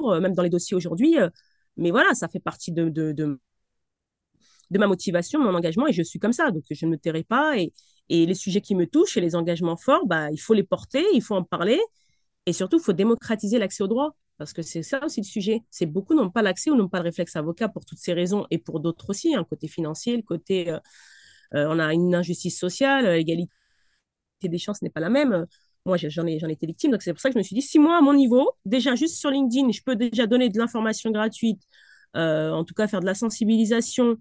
même 0.00 0.34
dans 0.34 0.42
les 0.42 0.50
dossiers 0.50 0.76
aujourd'hui. 0.76 1.16
mais 1.76 1.90
voilà, 1.90 2.14
ça 2.14 2.28
fait 2.28 2.40
partie 2.40 2.72
de, 2.72 2.88
de, 2.88 3.12
de 3.12 3.40
de 4.70 4.78
ma 4.78 4.86
motivation, 4.86 5.40
mon 5.40 5.54
engagement, 5.54 5.86
et 5.86 5.92
je 5.92 6.02
suis 6.02 6.18
comme 6.18 6.32
ça, 6.32 6.50
donc 6.50 6.64
je 6.70 6.86
ne 6.86 6.90
me 6.92 6.98
tairai 6.98 7.24
pas. 7.24 7.58
Et, 7.58 7.72
et 8.10 8.26
les 8.26 8.34
sujets 8.34 8.60
qui 8.60 8.74
me 8.74 8.86
touchent 8.86 9.16
et 9.16 9.20
les 9.20 9.34
engagements 9.34 9.76
forts, 9.76 10.06
bah, 10.06 10.30
il 10.30 10.38
faut 10.38 10.54
les 10.54 10.62
porter, 10.62 11.04
il 11.14 11.22
faut 11.22 11.34
en 11.34 11.44
parler, 11.44 11.80
et 12.46 12.52
surtout, 12.52 12.78
il 12.78 12.82
faut 12.82 12.92
démocratiser 12.92 13.58
l'accès 13.58 13.82
au 13.82 13.88
droit, 13.88 14.14
parce 14.38 14.52
que 14.52 14.62
c'est 14.62 14.82
ça 14.84 15.04
aussi 15.04 15.20
le 15.20 15.26
sujet. 15.26 15.62
C'est 15.70 15.86
beaucoup 15.86 16.14
n'ont 16.14 16.30
pas 16.30 16.42
l'accès 16.42 16.70
ou 16.70 16.76
n'ont 16.76 16.88
pas 16.88 16.98
le 16.98 17.04
réflexe 17.04 17.36
avocat 17.36 17.68
pour 17.68 17.84
toutes 17.84 17.98
ces 17.98 18.12
raisons, 18.12 18.46
et 18.50 18.58
pour 18.58 18.80
d'autres 18.80 19.10
aussi, 19.10 19.34
un 19.34 19.40
hein, 19.40 19.44
côté 19.44 19.68
financier, 19.68 20.16
le 20.16 20.22
côté, 20.22 20.70
euh, 20.70 20.78
euh, 21.54 21.66
on 21.68 21.78
a 21.78 21.92
une 21.92 22.14
injustice 22.14 22.58
sociale, 22.58 23.06
l'égalité 23.06 23.52
euh, 24.44 24.48
des 24.48 24.58
chances 24.58 24.80
n'est 24.82 24.90
pas 24.90 25.00
la 25.00 25.10
même. 25.10 25.46
Moi, 25.84 25.96
j'en 25.96 26.26
ai, 26.26 26.38
j'en 26.38 26.48
ai 26.48 26.52
été 26.52 26.66
victime, 26.66 26.92
donc 26.92 27.02
c'est 27.02 27.12
pour 27.12 27.20
ça 27.20 27.30
que 27.30 27.34
je 27.34 27.38
me 27.38 27.42
suis 27.42 27.54
dit, 27.54 27.62
si 27.62 27.78
moi, 27.78 27.98
à 27.98 28.00
mon 28.00 28.14
niveau, 28.14 28.52
déjà 28.64 28.94
juste 28.94 29.16
sur 29.16 29.30
LinkedIn, 29.30 29.72
je 29.72 29.82
peux 29.82 29.96
déjà 29.96 30.26
donner 30.26 30.48
de 30.50 30.58
l'information 30.58 31.10
gratuite, 31.10 31.62
en 32.14 32.64
tout 32.64 32.74
cas 32.74 32.88
faire 32.88 33.00
de 33.00 33.06
la 33.06 33.14
sensibilisation, 33.14 34.18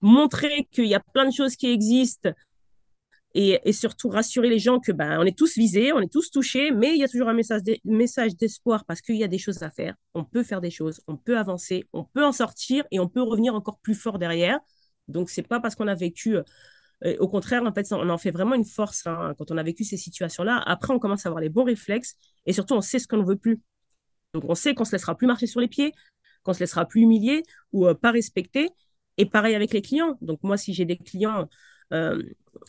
montrer 0.00 0.66
qu'il 0.72 0.86
y 0.86 0.94
a 0.94 1.00
plein 1.00 1.26
de 1.26 1.32
choses 1.32 1.56
qui 1.56 1.68
existent 1.68 2.30
et, 3.34 3.72
surtout 3.72 4.08
rassurer 4.08 4.48
les 4.48 4.60
gens 4.60 4.78
que 4.78 4.92
ben, 4.92 5.18
on 5.18 5.24
est 5.24 5.36
tous 5.36 5.56
visés, 5.56 5.92
on 5.92 6.00
est 6.00 6.12
tous 6.12 6.30
touchés, 6.30 6.70
mais 6.70 6.92
il 6.92 6.98
y 6.98 7.04
a 7.04 7.08
toujours 7.08 7.28
un 7.28 7.34
message 7.84 8.36
d'espoir 8.36 8.84
parce 8.84 9.00
qu'il 9.00 9.16
y 9.16 9.24
a 9.24 9.28
des 9.28 9.38
choses 9.38 9.62
à 9.64 9.70
faire. 9.70 9.96
On 10.14 10.24
peut 10.24 10.44
faire 10.44 10.60
des 10.60 10.70
choses, 10.70 11.00
on 11.08 11.16
peut 11.16 11.36
avancer, 11.36 11.88
on 11.92 12.04
peut 12.04 12.24
en 12.24 12.30
sortir 12.30 12.84
et 12.92 13.00
on 13.00 13.08
peut 13.08 13.22
revenir 13.22 13.54
encore 13.54 13.80
plus 13.80 13.94
fort 13.94 14.18
derrière. 14.18 14.60
Donc, 15.08 15.30
c'est 15.30 15.42
pas 15.42 15.58
parce 15.58 15.74
qu'on 15.74 15.88
a 15.88 15.96
vécu. 15.96 16.36
Euh, 16.36 17.16
au 17.18 17.26
contraire, 17.28 17.64
en 17.64 17.72
fait, 17.72 17.92
on 17.92 18.08
en 18.08 18.18
fait 18.18 18.30
vraiment 18.30 18.54
une 18.54 18.64
force 18.64 19.06
hein, 19.06 19.34
quand 19.36 19.50
on 19.50 19.58
a 19.58 19.62
vécu 19.64 19.82
ces 19.82 19.96
situations-là. 19.96 20.62
Après, 20.66 20.94
on 20.94 21.00
commence 21.00 21.26
à 21.26 21.28
avoir 21.28 21.40
les 21.42 21.48
bons 21.48 21.64
réflexes 21.64 22.14
et 22.46 22.52
surtout, 22.52 22.74
on 22.74 22.80
sait 22.80 23.00
ce 23.00 23.08
qu'on 23.08 23.18
ne 23.18 23.26
veut 23.26 23.36
plus. 23.36 23.60
Donc, 24.32 24.44
on 24.48 24.54
sait 24.54 24.74
qu'on 24.74 24.84
se 24.84 24.92
laissera 24.92 25.16
plus 25.16 25.26
marcher 25.26 25.48
sur 25.48 25.60
les 25.60 25.68
pieds, 25.68 25.92
qu'on 26.44 26.52
se 26.52 26.60
laissera 26.60 26.86
plus 26.86 27.02
humilier 27.02 27.42
ou 27.72 27.86
euh, 27.88 27.94
pas 27.94 28.12
respecter. 28.12 28.70
Et 29.16 29.26
pareil 29.26 29.54
avec 29.54 29.72
les 29.72 29.82
clients. 29.82 30.18
Donc 30.20 30.40
moi, 30.42 30.56
si 30.56 30.74
j'ai 30.74 30.84
des 30.84 30.96
clients, 30.96 31.48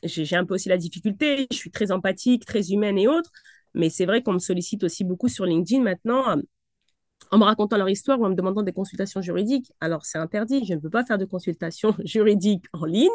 j'ai 0.04 0.36
un 0.36 0.46
peu 0.46 0.56
aussi 0.56 0.70
la 0.70 0.78
difficulté. 0.78 1.48
Je 1.52 1.58
suis 1.58 1.72
très 1.72 1.92
empathique, 1.92 2.46
très 2.46 2.72
humaine 2.72 2.98
et 2.98 3.08
autres. 3.08 3.32
Mais 3.74 3.90
c'est 3.90 4.06
vrai 4.06 4.24
qu'on 4.24 4.34
me 4.34 4.40
sollicite 4.40 4.84
aussi 4.84 5.04
beaucoup 5.04 5.28
sur 5.28 5.46
LinkedIn 5.46 5.84
maintenant 5.84 6.30
euh, 6.30 6.42
en 7.32 7.38
me 7.38 7.44
racontant 7.44 7.78
leur 7.78 7.90
histoire 7.90 8.20
ou 8.20 8.26
en 8.26 8.30
me 8.30 8.36
demandant 8.36 8.64
des 8.64 8.72
consultations 8.72 9.22
juridiques. 9.22 9.72
Alors, 9.82 10.06
c'est 10.06 10.18
interdit. 10.18 10.66
Je 10.66 10.74
ne 10.76 10.80
peux 10.80 10.90
pas 10.90 11.04
faire 11.06 11.18
de 11.18 11.26
consultation 11.26 11.96
juridique 12.06 12.66
en 12.74 12.86
ligne. 12.86 13.10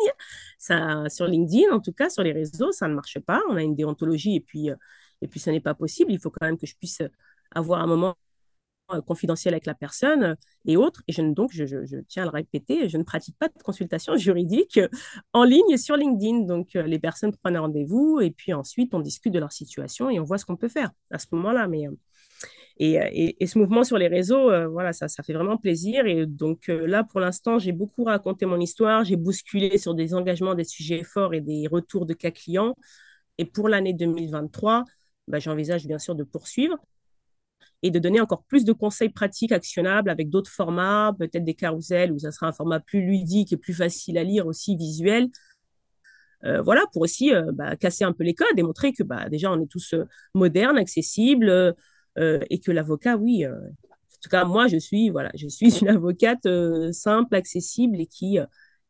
Ça, 0.58 1.08
sur 1.08 1.26
LinkedIn, 1.26 1.72
en 1.72 1.80
tout 1.80 1.92
cas, 1.92 2.10
sur 2.10 2.22
les 2.22 2.32
réseaux, 2.32 2.72
ça 2.72 2.88
ne 2.88 2.94
marche 2.94 3.18
pas. 3.20 3.40
On 3.48 3.56
a 3.56 3.62
une 3.62 3.74
déontologie 3.74 4.36
et 4.36 4.40
puis, 4.40 4.70
euh, 4.70 4.76
et 5.22 5.28
puis 5.28 5.40
ce 5.40 5.50
n'est 5.50 5.60
pas 5.60 5.74
possible. 5.74 6.12
Il 6.12 6.18
faut 6.20 6.30
quand 6.30 6.46
même 6.46 6.58
que 6.58 6.66
je 6.66 6.76
puisse 6.76 7.02
avoir 7.52 7.80
un 7.80 7.86
moment 7.86 8.16
confidentiel 9.06 9.54
avec 9.54 9.66
la 9.66 9.74
personne 9.74 10.36
et 10.66 10.76
autres. 10.76 11.02
Et 11.08 11.12
je, 11.12 11.22
donc, 11.22 11.50
je, 11.52 11.64
tiens 12.08 12.22
à 12.24 12.26
le 12.26 12.30
répéter, 12.30 12.88
je 12.88 12.96
ne 12.96 13.02
pratique 13.02 13.36
pas 13.38 13.48
de 13.48 13.62
consultation 13.62 14.16
juridique 14.16 14.80
en 15.32 15.44
ligne 15.44 15.76
sur 15.76 15.96
LinkedIn. 15.96 16.40
Donc, 16.40 16.74
les 16.74 16.98
personnes 16.98 17.34
prennent 17.36 17.56
un 17.56 17.60
rendez-vous 17.60 18.20
et 18.20 18.30
puis 18.30 18.52
ensuite, 18.52 18.94
on 18.94 19.00
discute 19.00 19.32
de 19.32 19.38
leur 19.38 19.52
situation 19.52 20.10
et 20.10 20.20
on 20.20 20.24
voit 20.24 20.38
ce 20.38 20.44
qu'on 20.44 20.56
peut 20.56 20.68
faire 20.68 20.90
à 21.10 21.18
ce 21.18 21.26
moment-là. 21.32 21.68
Mais 21.68 21.86
et, 22.78 23.36
et, 23.38 23.46
ce 23.46 23.58
mouvement 23.58 23.84
sur 23.84 23.98
les 23.98 24.08
réseaux, 24.08 24.50
voilà, 24.70 24.94
ça, 24.94 25.06
ça 25.08 25.22
fait 25.22 25.34
vraiment 25.34 25.58
plaisir. 25.58 26.06
Et 26.06 26.24
donc 26.26 26.68
là, 26.68 27.04
pour 27.04 27.20
l'instant, 27.20 27.58
j'ai 27.58 27.72
beaucoup 27.72 28.04
raconté 28.04 28.46
mon 28.46 28.58
histoire, 28.58 29.04
j'ai 29.04 29.16
bousculé 29.16 29.76
sur 29.76 29.94
des 29.94 30.14
engagements, 30.14 30.54
des 30.54 30.64
sujets 30.64 31.02
forts 31.04 31.34
et 31.34 31.42
des 31.42 31.66
retours 31.68 32.06
de 32.06 32.14
cas 32.14 32.30
clients. 32.30 32.74
Et 33.38 33.44
pour 33.44 33.68
l'année 33.68 33.92
2023, 33.92 34.84
bah, 35.28 35.38
j'envisage 35.38 35.86
bien 35.86 35.98
sûr 35.98 36.14
de 36.14 36.24
poursuivre 36.24 36.76
et 37.82 37.90
de 37.90 37.98
donner 37.98 38.20
encore 38.20 38.44
plus 38.44 38.64
de 38.64 38.72
conseils 38.72 39.08
pratiques 39.08 39.52
actionnables 39.52 40.10
avec 40.10 40.28
d'autres 40.28 40.50
formats, 40.50 41.14
peut-être 41.18 41.44
des 41.44 41.54
carousels 41.54 42.12
où 42.12 42.18
ça 42.18 42.30
sera 42.30 42.46
un 42.46 42.52
format 42.52 42.80
plus 42.80 43.02
ludique 43.02 43.52
et 43.52 43.56
plus 43.56 43.74
facile 43.74 44.18
à 44.18 44.24
lire 44.24 44.46
aussi 44.46 44.76
visuel. 44.76 45.30
Euh, 46.44 46.62
voilà, 46.62 46.84
pour 46.92 47.02
aussi 47.02 47.34
euh, 47.34 47.52
bah, 47.52 47.76
casser 47.76 48.04
un 48.04 48.12
peu 48.12 48.24
les 48.24 48.34
codes 48.34 48.58
et 48.58 48.62
montrer 48.62 48.92
que 48.92 49.02
bah, 49.02 49.28
déjà 49.28 49.52
on 49.52 49.60
est 49.60 49.66
tous 49.66 49.94
euh, 49.94 50.04
modernes, 50.34 50.78
accessibles 50.78 51.74
et 52.16 52.58
que 52.60 52.70
l'avocat, 52.70 53.16
oui, 53.16 53.46
en 53.46 53.52
tout 54.22 54.28
cas 54.28 54.44
moi 54.44 54.66
je 54.66 54.76
suis, 54.76 55.08
voilà, 55.08 55.30
je 55.34 55.48
suis 55.48 55.78
une 55.78 55.88
avocate 55.88 56.46
simple, 56.92 57.34
accessible 57.34 57.98
et 57.98 58.06
qui 58.06 58.38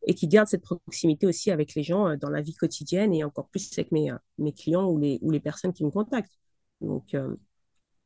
et 0.07 0.15
qui 0.15 0.27
garde 0.27 0.49
cette 0.49 0.63
proximité 0.63 1.27
aussi 1.29 1.53
avec 1.53 1.75
les 1.75 1.85
gens 1.85 2.17
dans 2.17 2.31
la 2.31 2.41
vie 2.41 2.55
quotidienne 2.55 3.15
et 3.15 3.23
encore 3.23 3.49
plus 3.49 3.71
avec 3.79 3.93
mes, 3.93 4.11
mes 4.39 4.53
clients 4.53 4.89
ou 4.89 4.99
les, 4.99 5.19
ou 5.23 5.31
les 5.31 5.39
personnes 5.39 5.73
qui 5.73 5.85
me 5.85 5.91
contactent. 5.91 6.33
Donc, 6.81 7.15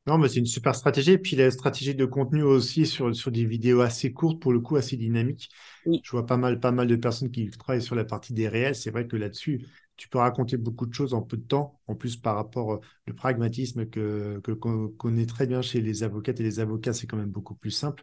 non, 0.06 0.18
mais 0.18 0.28
c'est 0.28 0.38
une 0.38 0.46
super 0.46 0.74
stratégie. 0.74 1.12
Et 1.12 1.18
puis 1.18 1.34
la 1.34 1.50
stratégie 1.50 1.94
de 1.94 2.04
contenu 2.04 2.42
aussi 2.42 2.84
sur, 2.86 3.14
sur 3.16 3.30
des 3.30 3.46
vidéos 3.46 3.80
assez 3.80 4.12
courtes, 4.12 4.40
pour 4.40 4.52
le 4.52 4.60
coup, 4.60 4.76
assez 4.76 4.96
dynamiques. 4.98 5.48
Je 5.86 6.10
vois 6.10 6.26
pas 6.26 6.36
mal, 6.36 6.60
pas 6.60 6.72
mal 6.72 6.88
de 6.88 6.96
personnes 6.96 7.30
qui 7.30 7.48
travaillent 7.50 7.82
sur 7.82 7.94
la 7.94 8.04
partie 8.04 8.34
des 8.34 8.46
réels. 8.48 8.74
C'est 8.74 8.90
vrai 8.90 9.06
que 9.06 9.16
là-dessus, 9.16 9.66
tu 9.96 10.08
peux 10.08 10.18
raconter 10.18 10.58
beaucoup 10.58 10.84
de 10.84 10.92
choses 10.92 11.14
en 11.14 11.22
peu 11.22 11.38
de 11.38 11.42
temps. 11.42 11.80
En 11.86 11.94
plus, 11.94 12.16
par 12.16 12.34
rapport 12.36 12.66
au 12.68 12.80
euh, 13.08 13.12
pragmatisme 13.14 13.86
que, 13.86 14.40
qu'on 14.60 14.88
connaît 14.88 15.24
très 15.24 15.46
bien 15.46 15.62
chez 15.62 15.80
les 15.80 16.02
avocates 16.02 16.38
et 16.38 16.42
les 16.42 16.60
avocats, 16.60 16.92
c'est 16.92 17.06
quand 17.06 17.16
même 17.16 17.30
beaucoup 17.30 17.54
plus 17.54 17.70
simple. 17.70 18.02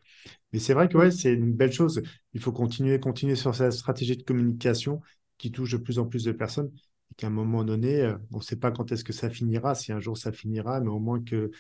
Mais 0.54 0.60
c'est 0.60 0.74
vrai 0.74 0.88
que 0.90 0.98
ouais, 0.98 1.12
c'est 1.12 1.34
une 1.34 1.54
belle 1.54 1.72
chose. 1.72 2.02
Il 2.34 2.42
faut 2.42 2.52
continuer, 2.52 3.00
continuer 3.00 3.36
sur 3.36 3.54
cette 3.54 3.74
stratégie 3.74 4.18
de 4.18 4.24
communication 4.24 5.02
qui 5.38 5.52
touche 5.52 5.72
de 5.74 5.78
plus 5.78 6.00
en 6.00 6.06
plus 6.08 6.24
de 6.24 6.32
personnes 6.32 6.72
et 7.12 7.16
qu'à 7.16 7.28
un 7.28 7.30
moment 7.32 7.64
donné, 7.64 8.02
euh, 8.02 8.18
on 8.32 8.38
ne 8.38 8.44
sait 8.44 8.56
pas 8.56 8.72
quand 8.72 8.92
est-ce 8.92 9.04
que 9.04 9.14
ça 9.14 9.30
finira, 9.30 9.76
si 9.76 9.92
un 9.92 10.00
jour 10.00 10.18
ça 10.18 10.32
finira, 10.32 10.80
mais 10.80 10.90
au 10.90 11.00
moins 11.00 11.22
que 11.24 11.52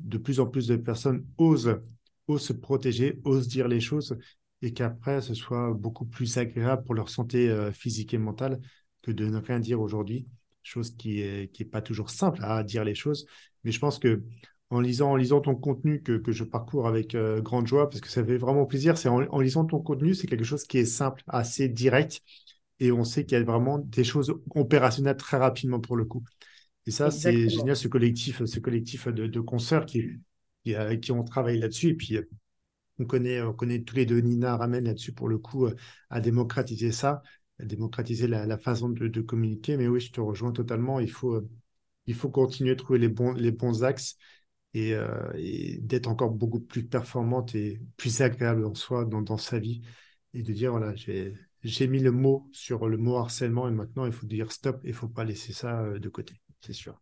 de 0.00 0.18
plus 0.18 0.40
en 0.40 0.46
plus 0.46 0.66
de 0.66 0.76
personnes 0.76 1.26
osent, 1.38 1.80
osent 2.28 2.42
se 2.42 2.52
protéger, 2.52 3.20
osent 3.24 3.48
dire 3.48 3.68
les 3.68 3.80
choses 3.80 4.16
et 4.62 4.72
qu'après, 4.72 5.20
ce 5.20 5.34
soit 5.34 5.72
beaucoup 5.74 6.06
plus 6.06 6.38
agréable 6.38 6.84
pour 6.84 6.94
leur 6.94 7.08
santé 7.08 7.48
euh, 7.48 7.72
physique 7.72 8.14
et 8.14 8.18
mentale 8.18 8.60
que 9.02 9.10
de 9.10 9.26
ne 9.26 9.38
rien 9.38 9.60
dire 9.60 9.80
aujourd'hui, 9.80 10.26
chose 10.62 10.90
qui 10.96 11.16
n'est 11.16 11.50
est 11.58 11.70
pas 11.70 11.82
toujours 11.82 12.10
simple 12.10 12.40
à 12.42 12.62
dire 12.64 12.84
les 12.84 12.94
choses. 12.94 13.26
Mais 13.64 13.72
je 13.72 13.78
pense 13.78 13.98
que 13.98 14.22
en 14.70 14.80
lisant, 14.80 15.16
en 15.16 15.40
ton 15.40 15.54
contenu 15.54 16.02
que, 16.02 16.20
je 16.32 16.44
parcours 16.44 16.88
avec 16.88 17.14
euh, 17.14 17.40
grande 17.40 17.66
joie, 17.66 17.88
parce 17.88 18.00
que 18.00 18.08
ça 18.08 18.24
fait 18.24 18.36
vraiment 18.36 18.66
plaisir, 18.66 18.98
c'est 18.98 19.08
en, 19.08 19.40
lisant 19.40 19.64
ton 19.64 19.80
contenu, 19.80 20.14
c'est 20.14 20.26
quelque 20.26 20.44
chose 20.44 20.64
qui 20.64 20.78
est 20.78 20.84
simple, 20.84 21.22
assez 21.28 21.68
direct, 21.68 22.20
et 22.80 22.90
on 22.92 23.04
sait 23.04 23.24
qu'il 23.24 23.38
y 23.38 23.40
a 23.40 23.44
vraiment 23.44 23.78
des 23.78 24.04
choses 24.04 24.34
opérationnelles 24.54 25.16
très 25.16 25.36
rapidement 25.36 25.80
pour 25.80 25.96
le 25.96 26.04
coup. 26.04 26.24
Et 26.86 26.92
ça, 26.92 27.10
c'est 27.10 27.48
génial, 27.48 27.76
ce 27.76 27.88
collectif, 27.88 28.44
ce 28.44 28.60
collectif 28.60 29.08
de, 29.08 29.26
de 29.26 29.40
consoeurs 29.40 29.86
qui, 29.86 30.20
qui, 30.62 30.74
euh, 30.76 30.96
qui 30.96 31.10
ont 31.10 31.24
travaillé 31.24 31.58
là-dessus. 31.58 31.88
Et 31.90 31.94
puis, 31.94 32.16
euh, 32.16 32.28
on 33.00 33.04
connaît, 33.06 33.42
on 33.42 33.52
connaît 33.52 33.82
tous 33.82 33.96
les 33.96 34.06
deux 34.06 34.20
Nina 34.20 34.56
Ramen 34.56 34.84
là-dessus, 34.84 35.12
pour 35.12 35.28
le 35.28 35.38
coup, 35.38 35.66
euh, 35.66 35.74
à 36.10 36.20
démocratiser 36.20 36.92
ça, 36.92 37.22
à 37.60 37.64
démocratiser 37.64 38.28
la, 38.28 38.46
la 38.46 38.56
façon 38.56 38.88
de, 38.88 39.08
de, 39.08 39.20
communiquer. 39.20 39.76
Mais 39.76 39.88
oui, 39.88 40.00
je 40.00 40.12
te 40.12 40.20
rejoins 40.20 40.52
totalement. 40.52 41.00
Il 41.00 41.10
faut, 41.10 41.42
il 42.06 42.14
faut 42.14 42.30
continuer 42.30 42.72
à 42.72 42.76
trouver 42.76 43.00
les 43.00 43.08
bons, 43.08 43.32
les 43.32 43.50
bons 43.50 43.82
axes 43.82 44.16
et, 44.74 44.94
et 45.36 45.78
d'être 45.80 46.06
encore 46.08 46.30
beaucoup 46.30 46.60
plus 46.60 46.86
performante 46.86 47.54
et 47.54 47.80
plus 47.96 48.20
agréable 48.20 48.64
en 48.64 48.74
soi 48.74 49.04
dans, 49.04 49.22
dans 49.22 49.38
sa 49.38 49.58
vie. 49.58 49.82
Et 50.34 50.42
de 50.42 50.52
dire, 50.52 50.70
voilà, 50.72 50.94
j'ai 50.96 51.88
mis 51.88 52.00
le 52.00 52.12
mot 52.12 52.48
sur 52.52 52.88
le 52.88 52.98
mot 52.98 53.16
harcèlement 53.16 53.68
et 53.68 53.72
maintenant 53.72 54.06
il 54.06 54.12
faut 54.12 54.26
dire 54.26 54.52
stop 54.52 54.84
et 54.84 54.88
il 54.88 54.90
ne 54.90 54.96
faut 54.96 55.08
pas 55.08 55.24
laisser 55.24 55.52
ça 55.52 55.98
de 55.98 56.08
côté 56.10 56.34
c'est 56.60 56.72
sûr. 56.72 57.00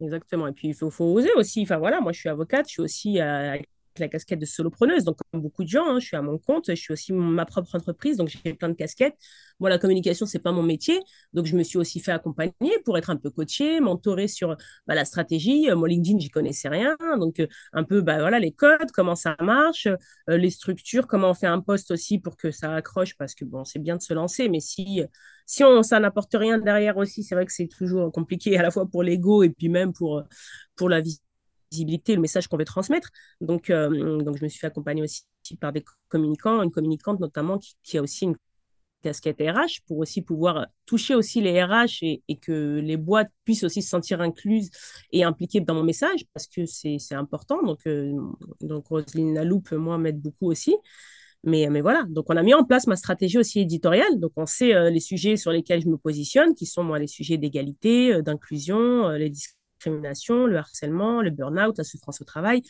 Exactement. 0.00 0.46
Et 0.46 0.52
puis, 0.52 0.68
il 0.68 0.74
faut, 0.74 0.90
faut, 0.90 1.04
oser 1.04 1.32
aussi. 1.34 1.62
Enfin, 1.62 1.76
voilà, 1.78 2.00
moi, 2.00 2.12
je 2.12 2.20
suis 2.20 2.28
avocate, 2.28 2.66
je 2.68 2.72
suis 2.72 2.82
aussi 2.82 3.20
euh, 3.20 3.58
la 4.00 4.08
casquette 4.08 4.38
de 4.38 4.46
solopreneuse. 4.46 5.04
Donc, 5.04 5.18
comme 5.32 5.42
beaucoup 5.42 5.64
de 5.64 5.68
gens, 5.68 5.86
hein, 5.86 6.00
je 6.00 6.06
suis 6.06 6.16
à 6.16 6.22
mon 6.22 6.38
compte, 6.38 6.66
je 6.68 6.74
suis 6.74 6.92
aussi 6.92 7.12
ma 7.12 7.44
propre 7.46 7.74
entreprise, 7.74 8.16
donc 8.16 8.28
j'ai 8.28 8.54
plein 8.54 8.68
de 8.68 8.74
casquettes. 8.74 9.16
Moi, 9.60 9.70
la 9.70 9.78
communication, 9.78 10.26
c'est 10.26 10.38
pas 10.38 10.52
mon 10.52 10.62
métier. 10.62 10.98
Donc, 11.32 11.46
je 11.46 11.56
me 11.56 11.62
suis 11.62 11.78
aussi 11.78 12.00
fait 12.00 12.12
accompagner 12.12 12.52
pour 12.84 12.98
être 12.98 13.10
un 13.10 13.16
peu 13.16 13.30
coachée, 13.30 13.80
mentorée 13.80 14.28
sur 14.28 14.56
bah, 14.86 14.94
la 14.94 15.04
stratégie. 15.04 15.70
Euh, 15.70 15.76
moi, 15.76 15.88
LinkedIn, 15.88 16.18
j'y 16.18 16.30
connaissais 16.30 16.68
rien. 16.68 16.96
Donc, 17.18 17.40
euh, 17.40 17.46
un 17.72 17.84
peu, 17.84 18.00
bah, 18.02 18.18
voilà, 18.18 18.38
les 18.38 18.52
codes, 18.52 18.90
comment 18.92 19.14
ça 19.14 19.36
marche, 19.40 19.86
euh, 19.86 20.36
les 20.36 20.50
structures, 20.50 21.06
comment 21.06 21.30
on 21.30 21.34
fait 21.34 21.46
un 21.46 21.60
poste 21.60 21.90
aussi 21.90 22.18
pour 22.18 22.36
que 22.36 22.50
ça 22.50 22.74
accroche, 22.74 23.16
parce 23.16 23.34
que 23.34 23.44
bon, 23.44 23.64
c'est 23.64 23.78
bien 23.78 23.96
de 23.96 24.02
se 24.02 24.14
lancer, 24.14 24.48
mais 24.48 24.60
si, 24.60 25.02
si 25.46 25.64
on, 25.64 25.82
ça 25.82 26.00
n'apporte 26.00 26.34
rien 26.34 26.58
derrière 26.58 26.96
aussi, 26.96 27.22
c'est 27.22 27.34
vrai 27.34 27.46
que 27.46 27.52
c'est 27.52 27.68
toujours 27.68 28.12
compliqué 28.12 28.56
à 28.58 28.62
la 28.62 28.70
fois 28.70 28.86
pour 28.88 29.02
l'ego 29.02 29.42
et 29.42 29.50
puis 29.50 29.68
même 29.68 29.92
pour, 29.92 30.22
pour 30.76 30.88
la 30.88 31.00
vie 31.00 31.20
visibilité, 31.70 32.14
le 32.14 32.20
message 32.20 32.48
qu'on 32.48 32.56
veut 32.56 32.64
transmettre. 32.64 33.10
Donc, 33.40 33.70
euh, 33.70 34.22
donc, 34.22 34.36
je 34.36 34.44
me 34.44 34.48
suis 34.48 34.58
fait 34.58 34.68
accompagner 34.68 35.02
aussi 35.02 35.22
par 35.60 35.72
des 35.72 35.84
communicants, 36.08 36.62
une 36.62 36.70
communicante 36.70 37.20
notamment 37.20 37.58
qui, 37.82 37.98
a 37.98 38.02
aussi 38.02 38.24
une 38.24 38.36
casquette 39.02 39.40
RH 39.40 39.82
pour 39.86 39.98
aussi 39.98 40.22
pouvoir 40.22 40.66
toucher 40.84 41.14
aussi 41.14 41.40
les 41.40 41.62
RH 41.62 42.02
et, 42.02 42.36
que 42.40 42.80
les 42.82 42.96
boîtes 42.96 43.30
puissent 43.44 43.62
aussi 43.62 43.82
se 43.82 43.88
sentir 43.88 44.20
incluses 44.20 44.70
et 45.12 45.22
impliquées 45.22 45.60
dans 45.60 45.74
mon 45.74 45.84
message 45.84 46.24
parce 46.32 46.46
que 46.46 46.66
c'est 46.66 46.98
important. 47.12 47.62
Donc, 47.62 47.80
euh, 47.86 48.12
donc 48.60 48.88
Roselyne 48.88 49.34
Laloupe, 49.34 49.72
moi, 49.72 49.98
m'aide 49.98 50.20
beaucoup 50.20 50.50
aussi. 50.50 50.76
Mais, 51.44 51.68
mais 51.70 51.80
voilà, 51.80 52.04
donc 52.08 52.24
on 52.28 52.36
a 52.36 52.42
mis 52.42 52.54
en 52.54 52.64
place 52.64 52.88
ma 52.88 52.96
stratégie 52.96 53.38
aussi 53.38 53.60
éditoriale. 53.60 54.18
Donc 54.18 54.32
on 54.36 54.46
sait 54.46 54.74
euh, 54.74 54.90
les 54.90 54.98
sujets 54.98 55.36
sur 55.36 55.52
lesquels 55.52 55.82
je 55.82 55.88
me 55.88 55.96
positionne, 55.96 56.54
qui 56.54 56.66
sont 56.66 56.82
moi 56.82 56.98
les 56.98 57.06
sujets 57.06 57.36
d'égalité, 57.36 58.20
d'inclusion, 58.22 59.10
les 59.10 59.30
discriminations 59.30 59.65
le 59.84 60.56
harcèlement, 60.56 61.22
le 61.22 61.30
burn-out, 61.30 61.76
la 61.78 61.84
souffrance 61.84 62.20
au 62.20 62.24
travail, 62.24 62.62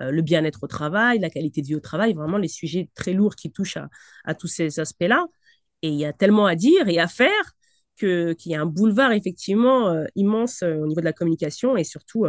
euh, 0.00 0.10
le 0.10 0.22
bien-être 0.22 0.62
au 0.62 0.66
travail, 0.66 1.18
la 1.18 1.30
qualité 1.30 1.62
de 1.62 1.66
vie 1.66 1.74
au 1.74 1.80
travail, 1.80 2.14
vraiment 2.14 2.38
les 2.38 2.48
sujets 2.48 2.88
très 2.94 3.12
lourds 3.12 3.34
qui 3.34 3.50
touchent 3.50 3.78
à, 4.24 4.34
tous 4.34 4.46
ces 4.46 4.80
aspects-là. 4.80 5.26
Et 5.82 5.88
il 5.88 5.96
y 5.96 6.04
a 6.04 6.12
tellement 6.12 6.46
à 6.46 6.54
dire 6.54 6.88
et 6.88 6.98
à 6.98 7.08
faire 7.08 7.54
qu'il 7.96 8.36
y 8.46 8.54
a 8.54 8.60
un 8.60 8.66
boulevard 8.66 9.12
effectivement 9.12 9.90
euh, 9.90 10.06
immense 10.14 10.62
euh, 10.62 10.76
au 10.76 10.86
niveau 10.86 11.00
de 11.00 11.04
la 11.04 11.12
communication 11.12 11.76
et 11.76 11.84
surtout 11.84 12.26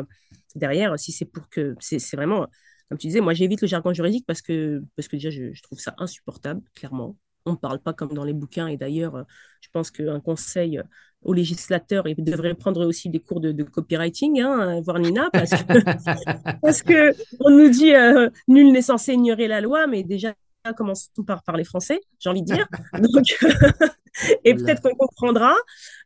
derrière, 0.55 0.99
si 0.99 1.11
c'est 1.13 1.25
pour 1.25 1.47
que 1.49 1.75
c'est 1.79 2.15
vraiment, 2.15 2.47
comme 2.89 2.97
tu 2.97 3.07
disais, 3.07 3.21
moi 3.21 3.33
j'évite 3.33 3.61
le 3.61 3.67
jargon 3.67 3.93
juridique 3.93 4.25
parce 4.27 4.41
que, 4.41 4.81
parce 4.95 5.07
que 5.07 5.15
déjà 5.15 5.29
je 5.29 5.61
trouve 5.61 5.79
ça 5.79 5.93
insupportable, 5.97 6.61
clairement 6.73 7.15
on 7.45 7.51
ne 7.51 7.57
parle 7.57 7.79
pas 7.79 7.93
comme 7.93 8.13
dans 8.13 8.23
les 8.23 8.33
bouquins. 8.33 8.67
Et 8.67 8.77
d'ailleurs, 8.77 9.25
je 9.61 9.69
pense 9.71 9.91
qu'un 9.91 10.19
conseil 10.19 10.81
aux 11.23 11.33
législateurs, 11.33 12.07
il 12.07 12.23
devrait 12.23 12.55
prendre 12.55 12.85
aussi 12.85 13.09
des 13.09 13.19
cours 13.19 13.39
de, 13.39 13.63
copywriting, 13.63 14.41
hein, 14.41 14.81
voir 14.81 14.99
Nina, 14.99 15.29
parce 15.31 15.51
que, 15.51 16.59
parce 16.61 16.81
que 16.81 17.13
on 17.39 17.51
nous 17.51 17.69
dit 17.69 17.93
euh, 17.93 18.29
nul 18.47 18.71
n'est 18.71 18.81
censé 18.81 19.13
ignorer 19.13 19.47
la 19.47 19.61
loi, 19.61 19.87
mais 19.87 20.03
déjà 20.03 20.33
commençons 20.75 21.23
par 21.25 21.43
parler 21.43 21.63
français, 21.63 21.99
j'ai 22.19 22.29
envie 22.29 22.43
de 22.43 22.53
dire. 22.53 22.67
et 24.43 24.53
peut-être 24.55 24.81
qu'on 24.81 24.95
comprendra. 24.95 25.55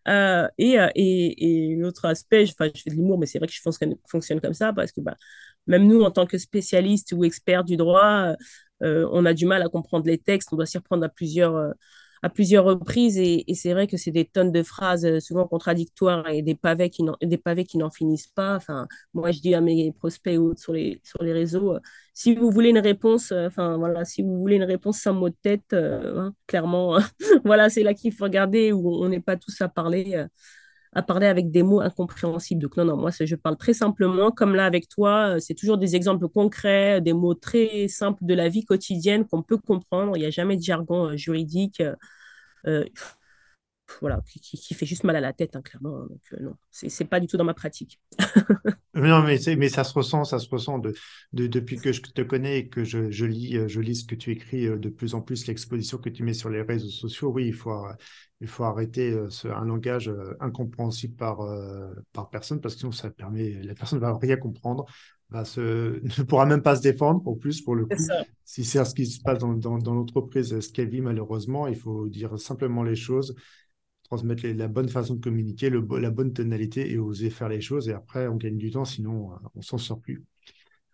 Euh, 0.07 0.47
et, 0.57 0.79
euh, 0.79 0.87
et, 0.95 1.71
et 1.71 1.75
l'autre 1.75 2.05
aspect, 2.05 2.45
je, 2.45 2.51
je 2.51 2.81
fais 2.83 2.89
de 2.89 2.95
l'humour, 2.95 3.17
mais 3.17 3.25
c'est 3.25 3.39
vrai 3.39 3.47
que 3.47 3.53
je 3.53 3.61
fonctionne 3.61 4.41
comme 4.41 4.53
ça 4.53 4.73
parce 4.73 4.91
que 4.91 5.01
bah, 5.01 5.15
même 5.67 5.87
nous, 5.87 6.01
en 6.03 6.11
tant 6.11 6.25
que 6.25 6.37
spécialistes 6.37 7.13
ou 7.15 7.23
experts 7.23 7.63
du 7.63 7.77
droit, 7.77 8.35
on 8.81 9.25
a 9.25 9.33
du 9.33 9.45
mal 9.45 9.61
à 9.61 9.69
comprendre 9.69 10.05
les 10.05 10.17
textes, 10.17 10.49
on 10.51 10.55
doit 10.57 10.65
s'y 10.65 10.77
reprendre 10.77 11.05
à 11.05 11.09
plusieurs 11.09 11.73
à 12.25 12.29
plusieurs 12.29 12.65
reprises 12.65 13.19
et, 13.19 13.45
c'est 13.53 13.73
vrai 13.73 13.85
que 13.85 13.97
c'est 13.97 14.09
des 14.11 14.25
tonnes 14.25 14.51
de 14.51 14.63
phrases 14.63 15.05
euh, 15.05 15.19
souvent 15.19 15.47
contradictoires 15.47 16.27
et 16.27 16.41
des 16.41 16.55
pavés 16.55 16.89
qui 16.89 17.03
n'en 17.03 17.89
finissent 17.91 18.27
pas. 18.27 18.55
Enfin, 18.55 18.87
moi 19.13 19.31
je 19.31 19.39
dis 19.41 19.53
à 19.53 19.61
mes 19.61 19.91
prospects 19.91 20.37
ou 20.37 20.55
sur 20.55 20.73
les 20.73 20.99
sur 21.03 21.21
les 21.23 21.33
réseaux, 21.33 21.75
euh, 21.75 21.79
si 22.15 22.33
vous 22.33 22.49
voulez 22.49 22.69
une 22.69 22.79
réponse, 22.79 23.31
euh, 23.31 23.45
enfin 23.47 23.77
voilà, 23.77 24.05
si 24.05 24.23
vous 24.23 24.39
voulez 24.39 24.55
une 24.55 24.63
réponse 24.63 24.99
sans 25.01 25.13
mot 25.13 25.29
de 25.29 25.35
tête, 25.39 25.73
hein, 25.73 26.33
clairement, 26.47 26.97
voilà, 27.45 27.69
c'est 27.69 27.83
là 27.83 27.93
qu'il 27.93 28.11
faut 28.11 28.23
regarder 28.25 28.71
où 28.71 29.03
on 29.03 29.09
n'est 29.09 29.19
pas 29.21 29.37
tous 29.37 29.61
à 29.61 29.69
parler 29.69 30.25
à 30.95 31.01
parler 31.03 31.27
avec 31.27 31.51
des 31.51 31.61
mots 31.61 31.81
incompréhensibles. 31.81 32.61
Donc 32.61 32.77
non, 32.77 32.85
non, 32.85 32.97
moi, 32.97 33.11
je 33.11 33.35
parle 33.35 33.57
très 33.57 33.73
simplement, 33.73 34.31
comme 34.31 34.55
là 34.55 34.65
avec 34.65 34.87
toi, 34.87 35.39
c'est 35.39 35.53
toujours 35.53 35.77
des 35.77 35.95
exemples 35.95 36.27
concrets, 36.29 37.01
des 37.01 37.13
mots 37.13 37.33
très 37.35 37.87
simples 37.89 38.25
de 38.25 38.33
la 38.33 38.49
vie 38.49 38.63
quotidienne 38.63 39.25
qu'on 39.27 39.43
peut 39.43 39.57
comprendre. 39.57 40.15
Il 40.15 40.21
n'y 40.21 40.25
a 40.25 40.31
jamais 40.31 40.55
de 40.57 40.63
jargon 40.63 41.15
juridique. 41.17 41.83
Euh, 42.67 42.85
voilà, 44.01 44.21
qui, 44.41 44.73
fait 44.73 44.85
juste 44.85 45.03
mal 45.03 45.15
à 45.15 45.21
la 45.21 45.33
tête, 45.33 45.55
hein, 45.55 45.61
clairement. 45.61 46.01
Hein, 46.01 46.07
donc, 46.09 46.21
euh, 46.33 46.43
non, 46.43 46.55
c'est 46.71 47.05
pas 47.05 47.19
du 47.19 47.27
tout 47.27 47.37
dans 47.37 47.43
ma 47.43 47.53
pratique. 47.53 47.99
non, 48.95 49.21
mais, 49.21 49.37
mais 49.57 49.69
ça 49.69 49.83
se 49.83 49.93
ressent, 49.93 50.23
ça 50.23 50.39
se 50.39 50.49
ressent 50.49 50.79
de, 50.79 50.93
de, 51.33 51.47
depuis 51.47 51.77
que 51.77 51.91
je 51.91 52.01
te 52.01 52.21
connais 52.21 52.59
et 52.59 52.67
que 52.67 52.83
je, 52.83 53.11
je, 53.11 53.25
lis, 53.25 53.57
euh, 53.57 53.67
je 53.67 53.79
lis 53.81 53.97
ce 53.97 54.05
que 54.05 54.15
tu 54.15 54.31
écris 54.31 54.67
euh, 54.67 54.77
de 54.77 54.89
plus 54.89 55.13
en 55.13 55.21
plus, 55.21 55.47
l'exposition 55.47 55.97
que 55.97 56.09
tu 56.09 56.23
mets 56.23 56.33
sur 56.33 56.49
les 56.49 56.61
réseaux 56.61 56.89
sociaux. 56.89 57.31
Oui, 57.31 57.45
il 57.47 57.53
faut, 57.53 57.73
il 58.41 58.47
faut 58.47 58.63
arrêter 58.63 59.15
ce, 59.29 59.47
un 59.47 59.65
langage 59.65 60.11
incompréhensible 60.39 61.15
par, 61.15 61.39
par 62.11 62.29
personne 62.29 62.59
parce 62.61 62.75
que 62.75 62.79
sinon 62.79 62.91
ça 62.91 63.09
permet, 63.09 63.61
la 63.63 63.75
personne 63.75 63.99
ne 63.99 64.05
va 64.05 64.17
rien 64.17 64.37
comprendre. 64.37 64.85
Va 65.29 65.43
se, 65.43 66.01
ne 66.19 66.23
pourra 66.23 66.45
même 66.45 66.61
pas 66.61 66.75
se 66.75 66.81
défendre, 66.81 67.27
en 67.27 67.35
plus, 67.35 67.61
pour 67.61 67.75
le 67.75 67.85
coup. 67.85 67.95
Si 68.43 68.63
c'est 68.63 68.83
ce 68.85 68.93
qui 68.93 69.07
se 69.07 69.21
passe 69.21 69.39
dans, 69.39 69.53
dans, 69.53 69.77
dans 69.79 69.95
l'entreprise, 69.95 70.59
ce 70.59 70.69
qu'elle 70.71 70.89
vit, 70.89 71.01
malheureusement, 71.01 71.65
il 71.65 71.75
faut 71.75 72.07
dire 72.07 72.37
simplement 72.39 72.83
les 72.83 72.95
choses 72.95 73.35
transmettre 74.05 74.45
la 74.45 74.67
bonne 74.67 74.89
façon 74.89 75.15
de 75.15 75.21
communiquer, 75.21 75.69
le, 75.69 75.85
la 75.99 76.11
bonne 76.11 76.33
tonalité 76.33 76.91
et 76.91 76.97
oser 76.97 77.29
faire 77.29 77.49
les 77.49 77.61
choses. 77.61 77.89
Et 77.89 77.93
après, 77.93 78.27
on 78.27 78.35
gagne 78.35 78.57
du 78.57 78.71
temps, 78.71 78.85
sinon 78.85 79.31
euh, 79.31 79.35
on 79.55 79.61
s'en 79.61 79.77
sort 79.77 79.99
plus. 79.99 80.23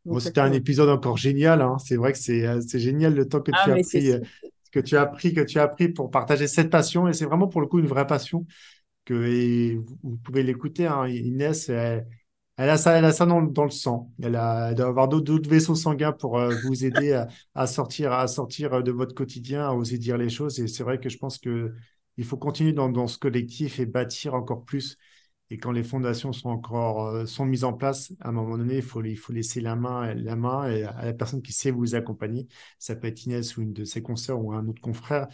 Bon, 0.05 0.19
c'était 0.19 0.41
un 0.41 0.51
épisode 0.51 0.89
encore 0.89 1.17
génial. 1.17 1.61
Hein. 1.61 1.77
C'est 1.77 1.95
vrai 1.95 2.11
que 2.13 2.17
c'est 2.17 2.47
euh, 2.47 2.61
génial 2.61 3.13
le 3.13 3.27
temps 3.27 3.41
que 3.41 3.51
ah, 3.53 3.61
tu 3.63 3.71
as 3.71 3.75
pris, 3.75 4.11
euh, 4.11 4.19
que 4.71 4.79
tu 4.79 4.97
as 4.97 5.05
pris, 5.05 5.33
que 5.33 5.41
tu 5.41 5.59
as 5.59 5.67
pris 5.67 5.89
pour 5.89 6.09
partager 6.09 6.47
cette 6.47 6.69
passion. 6.69 7.07
Et 7.07 7.13
c'est 7.13 7.25
vraiment 7.25 7.47
pour 7.47 7.61
le 7.61 7.67
coup 7.67 7.79
une 7.79 7.87
vraie 7.87 8.07
passion. 8.07 8.45
Que 9.03 9.75
vous, 10.03 10.17
pouvez 10.17 10.43
l'écouter. 10.43 10.85
Hein. 10.85 11.07
Inès, 11.07 11.69
elle, 11.69 12.05
a 12.57 12.77
ça, 12.77 12.97
elle 12.97 13.05
a 13.05 13.11
ça 13.11 13.25
dans, 13.25 13.41
dans 13.41 13.65
le 13.65 13.71
sang. 13.71 14.11
Elle, 14.21 14.35
a, 14.35 14.69
elle 14.69 14.75
doit 14.75 14.87
avoir 14.87 15.07
d'autres 15.07 15.49
vaisseaux 15.49 15.75
sanguins 15.75 16.11
pour 16.11 16.39
vous 16.63 16.85
aider 16.85 17.13
à, 17.13 17.27
à, 17.55 17.67
sortir, 17.67 18.13
à 18.13 18.27
sortir 18.27 18.83
de 18.83 18.91
votre 18.91 19.15
quotidien, 19.15 19.67
à 19.67 19.73
oser 19.73 19.97
dire 19.97 20.17
les 20.17 20.29
choses. 20.29 20.59
Et 20.59 20.67
c'est 20.67 20.83
vrai 20.83 20.99
que 20.99 21.09
je 21.09 21.17
pense 21.17 21.39
que 21.39 21.73
il 22.17 22.25
faut 22.25 22.37
continuer 22.37 22.73
dans, 22.73 23.07
ce 23.07 23.17
collectif 23.17 23.79
et 23.79 23.85
bâtir 23.85 24.33
encore 24.33 24.65
plus. 24.65 24.97
Et 25.49 25.57
quand 25.57 25.71
les 25.71 25.83
fondations 25.83 26.31
sont 26.31 26.49
encore 26.49 27.07
euh, 27.07 27.25
sont 27.25 27.45
mises 27.45 27.65
en 27.65 27.73
place, 27.73 28.13
à 28.21 28.29
un 28.29 28.31
moment 28.31 28.57
donné, 28.57 28.77
il 28.77 28.81
faut, 28.81 29.03
il 29.03 29.17
faut 29.17 29.33
laisser 29.33 29.59
la 29.59 29.75
main, 29.75 30.13
la 30.13 30.35
main 30.35 30.61
à 30.61 31.05
la 31.05 31.13
personne 31.13 31.41
qui 31.41 31.51
sait 31.53 31.71
vous 31.71 31.95
accompagner. 31.95 32.47
Ça 32.79 32.95
peut 32.95 33.07
être 33.07 33.25
Inès 33.25 33.57
ou 33.57 33.61
une 33.63 33.73
de 33.73 33.83
ses 33.83 34.01
consoeurs 34.01 34.41
ou 34.41 34.53
un 34.53 34.67
autre 34.67 34.81
confrère, 34.81 35.27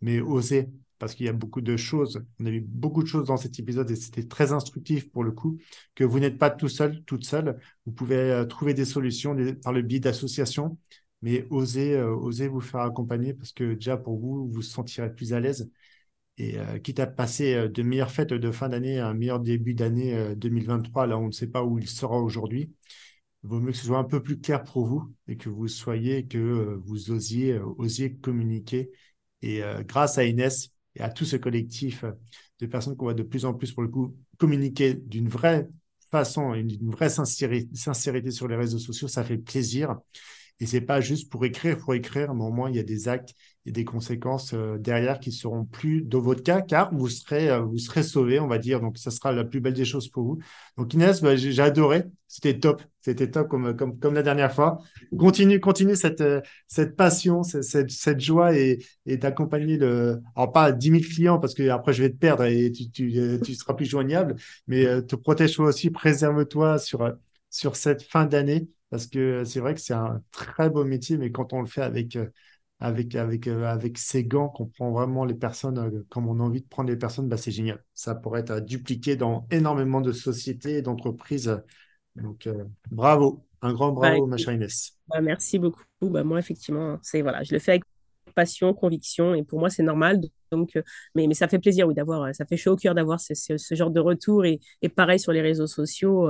mais 0.00 0.20
oser, 0.20 0.70
parce 0.98 1.14
qu'il 1.14 1.26
y 1.26 1.28
a 1.28 1.32
beaucoup 1.32 1.60
de 1.60 1.76
choses. 1.76 2.24
On 2.40 2.46
a 2.46 2.50
vu 2.50 2.60
beaucoup 2.60 3.02
de 3.02 3.08
choses 3.08 3.26
dans 3.26 3.36
cet 3.36 3.58
épisode 3.58 3.90
et 3.90 3.96
c'était 3.96 4.26
très 4.26 4.52
instructif 4.52 5.10
pour 5.10 5.24
le 5.24 5.32
coup, 5.32 5.58
que 5.94 6.04
vous 6.04 6.20
n'êtes 6.20 6.38
pas 6.38 6.50
tout 6.50 6.68
seul, 6.68 7.02
toute 7.04 7.24
seule. 7.24 7.58
Vous 7.86 7.92
pouvez 7.92 8.16
euh, 8.16 8.44
trouver 8.44 8.74
des 8.74 8.84
solutions 8.84 9.36
par 9.62 9.72
le 9.72 9.82
biais 9.82 10.00
d'associations, 10.00 10.78
mais 11.22 11.46
osez, 11.50 11.94
euh, 11.96 12.14
osez 12.14 12.48
vous 12.48 12.60
faire 12.60 12.80
accompagner 12.80 13.34
parce 13.34 13.52
que 13.52 13.74
déjà 13.74 13.96
pour 13.96 14.18
vous, 14.18 14.46
vous 14.46 14.52
vous 14.52 14.62
sentirez 14.62 15.12
plus 15.12 15.32
à 15.32 15.40
l'aise 15.40 15.70
et 16.38 16.58
euh, 16.58 16.78
quitte 16.78 17.00
à 17.00 17.06
passer 17.06 17.54
euh, 17.54 17.68
de 17.68 17.82
meilleures 17.82 18.10
fêtes 18.10 18.32
de 18.32 18.50
fin 18.50 18.68
d'année 18.68 18.98
à 18.98 19.08
un 19.08 19.14
meilleur 19.14 19.40
début 19.40 19.74
d'année 19.74 20.34
2023, 20.36 21.04
euh, 21.04 21.06
là 21.06 21.18
on 21.18 21.26
ne 21.26 21.32
sait 21.32 21.46
pas 21.46 21.64
où 21.64 21.78
il 21.78 21.88
sera 21.88 22.18
aujourd'hui, 22.20 22.72
vaut 23.42 23.60
mieux 23.60 23.72
que 23.72 23.78
ce 23.78 23.86
soit 23.86 23.98
un 23.98 24.04
peu 24.04 24.22
plus 24.22 24.40
clair 24.40 24.64
pour 24.64 24.86
vous 24.86 25.12
et 25.28 25.36
que 25.36 25.48
vous 25.48 25.68
soyez, 25.68 26.26
que 26.26 26.80
vous 26.84 27.10
osiez, 27.10 27.58
osiez 27.78 28.14
communiquer. 28.16 28.90
Et 29.42 29.60
grâce 29.86 30.16
à 30.16 30.24
Inès 30.24 30.70
et 30.94 31.02
à 31.02 31.10
tout 31.10 31.26
ce 31.26 31.36
collectif 31.36 32.06
de 32.60 32.66
personnes 32.66 32.96
qu'on 32.96 33.04
voit 33.04 33.14
de 33.14 33.22
plus 33.22 33.44
en 33.44 33.52
plus 33.52 33.72
pour 33.72 33.82
le 33.82 33.90
coup 33.90 34.16
communiquer 34.38 34.94
d'une 34.94 35.28
vraie 35.28 35.68
façon 36.10 36.54
et 36.54 36.62
d'une 36.62 36.90
vraie 36.90 37.10
sincérité 37.10 38.30
sur 38.30 38.48
les 38.48 38.56
réseaux 38.56 38.78
sociaux, 38.78 39.08
ça 39.08 39.22
fait 39.22 39.36
plaisir. 39.36 39.98
Et 40.60 40.66
c'est 40.66 40.80
pas 40.80 41.02
juste 41.02 41.30
pour 41.30 41.44
écrire, 41.44 41.76
pour 41.76 41.94
écrire, 41.94 42.34
mais 42.34 42.44
au 42.44 42.50
moins 42.52 42.70
il 42.70 42.76
y 42.76 42.78
a 42.78 42.84
des 42.84 43.08
actes 43.08 43.34
et 43.66 43.72
des 43.72 43.84
conséquences 43.84 44.52
euh, 44.52 44.76
derrière 44.78 45.20
qui 45.20 45.32
seront 45.32 45.64
plus 45.64 46.02
dans 46.02 46.20
votre 46.20 46.42
cas, 46.42 46.60
car 46.60 46.94
vous 46.94 47.08
serez, 47.08 47.50
euh, 47.50 47.60
vous 47.60 47.78
serez 47.78 48.02
sauvé, 48.02 48.38
on 48.38 48.46
va 48.46 48.58
dire. 48.58 48.80
Donc 48.80 48.98
ça 48.98 49.10
sera 49.10 49.32
la 49.32 49.44
plus 49.44 49.60
belle 49.60 49.72
des 49.72 49.86
choses 49.86 50.08
pour 50.08 50.24
vous. 50.24 50.38
Donc 50.76 50.92
Inès, 50.92 51.22
bah, 51.22 51.34
j'ai 51.34 51.58
adoré, 51.62 52.04
c'était 52.28 52.58
top, 52.58 52.82
c'était 53.00 53.30
top 53.30 53.48
comme, 53.48 53.74
comme, 53.74 53.98
comme 53.98 54.14
la 54.14 54.22
dernière 54.22 54.52
fois. 54.52 54.78
Continue, 55.18 55.60
continue 55.60 55.96
cette, 55.96 56.20
euh, 56.20 56.42
cette 56.68 56.94
passion, 56.94 57.42
cette, 57.42 57.90
cette, 57.90 58.20
joie 58.20 58.54
et, 58.56 58.80
et 59.06 59.16
d'accompagner 59.16 59.78
le, 59.78 60.20
alors 60.36 60.52
pas 60.52 60.70
10 60.70 60.90
000 60.90 61.02
clients 61.02 61.38
parce 61.38 61.54
que 61.54 61.66
après 61.70 61.92
je 61.94 62.02
vais 62.02 62.10
te 62.10 62.16
perdre 62.16 62.44
et 62.44 62.70
tu, 62.70 62.90
tu, 62.90 63.40
tu 63.42 63.54
seras 63.54 63.74
plus 63.74 63.86
joignable, 63.86 64.36
mais 64.66 64.84
te 65.02 65.16
protège-toi 65.16 65.66
aussi, 65.66 65.90
préserve-toi 65.90 66.78
sur, 66.78 67.10
sur 67.50 67.76
cette 67.76 68.02
fin 68.02 68.26
d'année 68.26 68.68
parce 68.90 69.06
que 69.06 69.44
c'est 69.44 69.60
vrai 69.60 69.74
que 69.74 69.80
c'est 69.80 69.94
un 69.94 70.22
très 70.30 70.70
beau 70.70 70.84
métier, 70.84 71.16
mais 71.18 71.32
quand 71.32 71.52
on 71.52 71.60
le 71.60 71.66
fait 71.66 71.82
avec, 71.82 72.16
avec, 72.80 73.14
avec, 73.14 73.46
euh, 73.46 73.64
avec 73.64 73.98
ses 73.98 74.24
gants, 74.24 74.48
qu'on 74.48 74.66
prend 74.66 74.90
vraiment 74.90 75.24
les 75.24 75.34
personnes 75.34 75.78
euh, 75.78 76.06
comme 76.08 76.28
on 76.28 76.40
a 76.40 76.42
envie 76.42 76.60
de 76.60 76.68
prendre 76.68 76.90
les 76.90 76.96
personnes, 76.96 77.28
bah, 77.28 77.36
c'est 77.36 77.50
génial. 77.50 77.82
Ça 77.94 78.14
pourrait 78.14 78.40
être 78.40 78.60
dupliqué 78.60 79.16
dans 79.16 79.46
énormément 79.50 80.00
de 80.00 80.12
sociétés 80.12 80.78
et 80.78 80.82
d'entreprises. 80.82 81.62
Donc, 82.16 82.48
bravo, 82.90 83.46
un 83.62 83.72
grand 83.72 83.92
bah, 83.92 84.10
bravo, 84.10 84.26
ma 84.26 84.36
chère 84.36 84.54
Inès. 84.54 84.98
Bah, 85.08 85.20
merci 85.20 85.58
beaucoup. 85.58 85.82
Bah, 86.00 86.24
moi, 86.24 86.38
effectivement, 86.38 86.98
c'est 87.02 87.22
voilà, 87.22 87.42
je 87.42 87.52
le 87.52 87.58
fais 87.58 87.72
avec 87.72 87.84
passion, 88.34 88.74
conviction, 88.74 89.34
et 89.34 89.44
pour 89.44 89.60
moi, 89.60 89.70
c'est 89.70 89.82
normal. 89.82 90.20
Donc, 90.50 90.78
mais, 91.14 91.26
mais 91.26 91.34
ça 91.34 91.48
fait 91.48 91.58
plaisir, 91.58 91.86
oui, 91.86 91.94
d'avoir, 91.94 92.34
ça 92.34 92.44
fait 92.44 92.56
chaud 92.56 92.72
au 92.72 92.76
cœur 92.76 92.94
d'avoir 92.94 93.20
ce, 93.20 93.34
ce, 93.34 93.74
genre 93.74 93.90
de 93.90 94.00
retour. 94.00 94.44
Et, 94.44 94.60
et 94.82 94.88
pareil 94.88 95.18
sur 95.18 95.32
les 95.32 95.40
réseaux 95.40 95.66
sociaux 95.66 96.28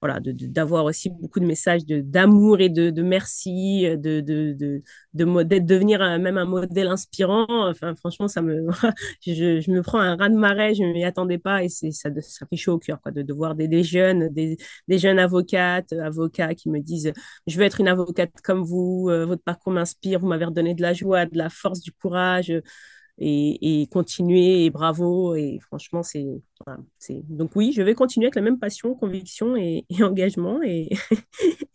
voilà, 0.00 0.18
d'avoir 0.22 0.84
aussi 0.86 1.10
beaucoup 1.10 1.40
de 1.40 1.44
messages 1.46 1.84
d'amour 1.84 2.60
et 2.60 2.70
de, 2.70 2.90
de 2.90 3.02
merci, 3.02 3.82
de, 3.82 4.20
de, 4.20 4.52
de, 4.54 4.82
de, 5.14 5.58
devenir 5.58 6.00
même 6.18 6.38
un 6.38 6.46
modèle 6.46 6.88
inspirant. 6.88 7.46
Enfin, 7.68 7.94
franchement, 7.94 8.26
ça 8.28 8.40
me, 8.40 8.66
je, 9.26 9.70
me 9.70 9.82
prends 9.82 10.00
un 10.00 10.16
raz 10.16 10.30
de 10.30 10.36
marée, 10.36 10.74
je 10.74 10.82
ne 10.82 10.92
m'y 10.92 11.04
attendais 11.04 11.38
pas 11.38 11.62
et 11.64 11.68
ça, 11.68 11.90
ça 12.20 12.46
fait 12.46 12.56
chaud 12.56 12.74
au 12.74 12.78
cœur 12.78 13.00
quoi, 13.02 13.12
de, 13.12 13.22
de 13.22 13.32
voir 13.34 13.54
des, 13.54 13.82
jeunes, 13.82 14.28
des, 14.28 14.56
jeunes 14.88 15.18
avocates, 15.18 15.92
avocats 15.92 16.54
qui 16.54 16.70
me 16.70 16.80
disent 16.80 17.12
Je 17.46 17.56
veux 17.58 17.64
être 17.64 17.80
une 17.80 17.88
avocate 17.88 18.32
comme 18.42 18.62
vous, 18.62 19.08
euh, 19.10 19.26
votre 19.26 19.42
parcours 19.42 19.72
m'inspire, 19.72 20.18
vous 20.20 20.26
m'avez 20.28 20.46
redonné 20.46 20.74
de 20.74 20.82
la 20.82 20.94
joie, 20.94 21.26
de 21.26 21.36
la 21.36 21.50
force, 21.50 21.80
du 21.80 21.92
courage 21.92 22.52
et, 23.20 23.86
continuer 23.90 24.64
et 24.64 24.70
bravo. 24.70 25.34
Et 25.34 25.58
franchement, 25.60 26.02
c'est. 26.02 26.26
Donc, 27.28 27.54
oui, 27.54 27.72
je 27.72 27.82
vais 27.82 27.94
continuer 27.94 28.26
avec 28.26 28.36
la 28.36 28.42
même 28.42 28.58
passion, 28.58 28.94
conviction 28.94 29.56
et, 29.56 29.84
engagement 30.02 30.62
et, 30.64 30.90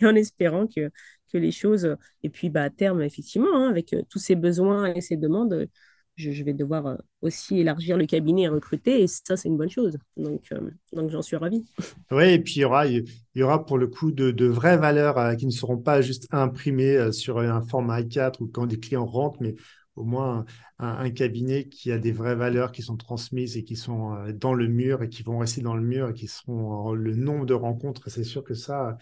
en 0.04 0.16
espérant 0.16 0.68
que, 0.68 0.90
que 1.32 1.38
les 1.38 1.52
choses. 1.52 1.96
Et 2.24 2.30
puis, 2.30 2.50
bah, 2.50 2.64
à 2.64 2.70
terme, 2.70 3.02
effectivement, 3.02 3.56
hein, 3.56 3.70
avec 3.70 3.94
euh, 3.94 4.02
tous 4.10 4.20
ces 4.20 4.36
besoins 4.36 4.94
et 4.94 5.02
ces 5.02 5.18
demandes, 5.18 5.68
je, 6.16 6.44
vais 6.44 6.54
devoir 6.54 6.88
euh, 6.88 6.96
aussi 7.22 7.60
élargir 7.60 7.98
le 7.98 8.06
cabinet 8.06 8.44
et 8.44 8.48
recruter. 8.48 9.02
Et 9.02 9.08
ça, 9.08 9.36
c'est 9.36 9.50
une 9.50 9.58
bonne 9.58 9.70
chose. 9.70 9.98
Donc, 10.18 10.44
euh, 10.52 10.70
donc 10.94 11.10
j'en 11.10 11.22
suis 11.22 11.36
ravi. 11.36 11.66
Oui, 12.10 12.30
et 12.30 12.40
puis 12.40 12.56
il 12.56 12.62
y 12.62 12.66
aura, 12.66 12.88
il 12.88 13.06
y 13.36 13.44
aura 13.44 13.66
pour 13.66 13.78
le 13.78 13.88
coup 13.88 14.12
de, 14.12 14.32
de 14.32 14.46
vraies 14.46 14.78
valeurs 14.78 15.36
qui 15.36 15.46
ne 15.46 15.52
seront 15.52 15.78
pas 15.78 16.02
juste 16.02 16.28
imprimées 16.32 17.12
sur 17.12 17.40
un 17.40 17.62
format 17.62 18.02
A4 18.02 18.36
ou 18.40 18.48
quand 18.48 18.66
des 18.66 18.80
clients 18.80 19.06
rentrent, 19.06 19.42
mais 19.42 19.56
au 19.96 20.04
moins 20.04 20.46
un, 20.80 21.10
cabinet 21.12 21.68
qui 21.68 21.92
a 21.92 21.98
des 21.98 22.12
vraies 22.12 22.36
valeurs 22.36 22.72
qui 22.72 22.82
sont 22.82 22.98
transmises 22.98 23.58
et 23.58 23.64
qui 23.64 23.76
sont 23.76 24.14
euh, 24.16 24.34
dans 24.34 24.54
le 24.54 24.68
mur 24.68 25.04
et 25.04 25.10
qui 25.10 25.24
vont 25.24 25.38
rester 25.38 25.62
dans 25.62 25.76
le 25.76 25.82
mur 25.82 26.10
et 26.10 26.14
qui 26.14 26.28
seront 26.28 26.94
le 26.94 27.16
nombre 27.16 27.46
de 27.46 27.54
rencontres. 27.54 28.10
C'est 28.10 28.24
sûr 28.24 28.44
que 28.44 28.54
ça, 28.54 28.98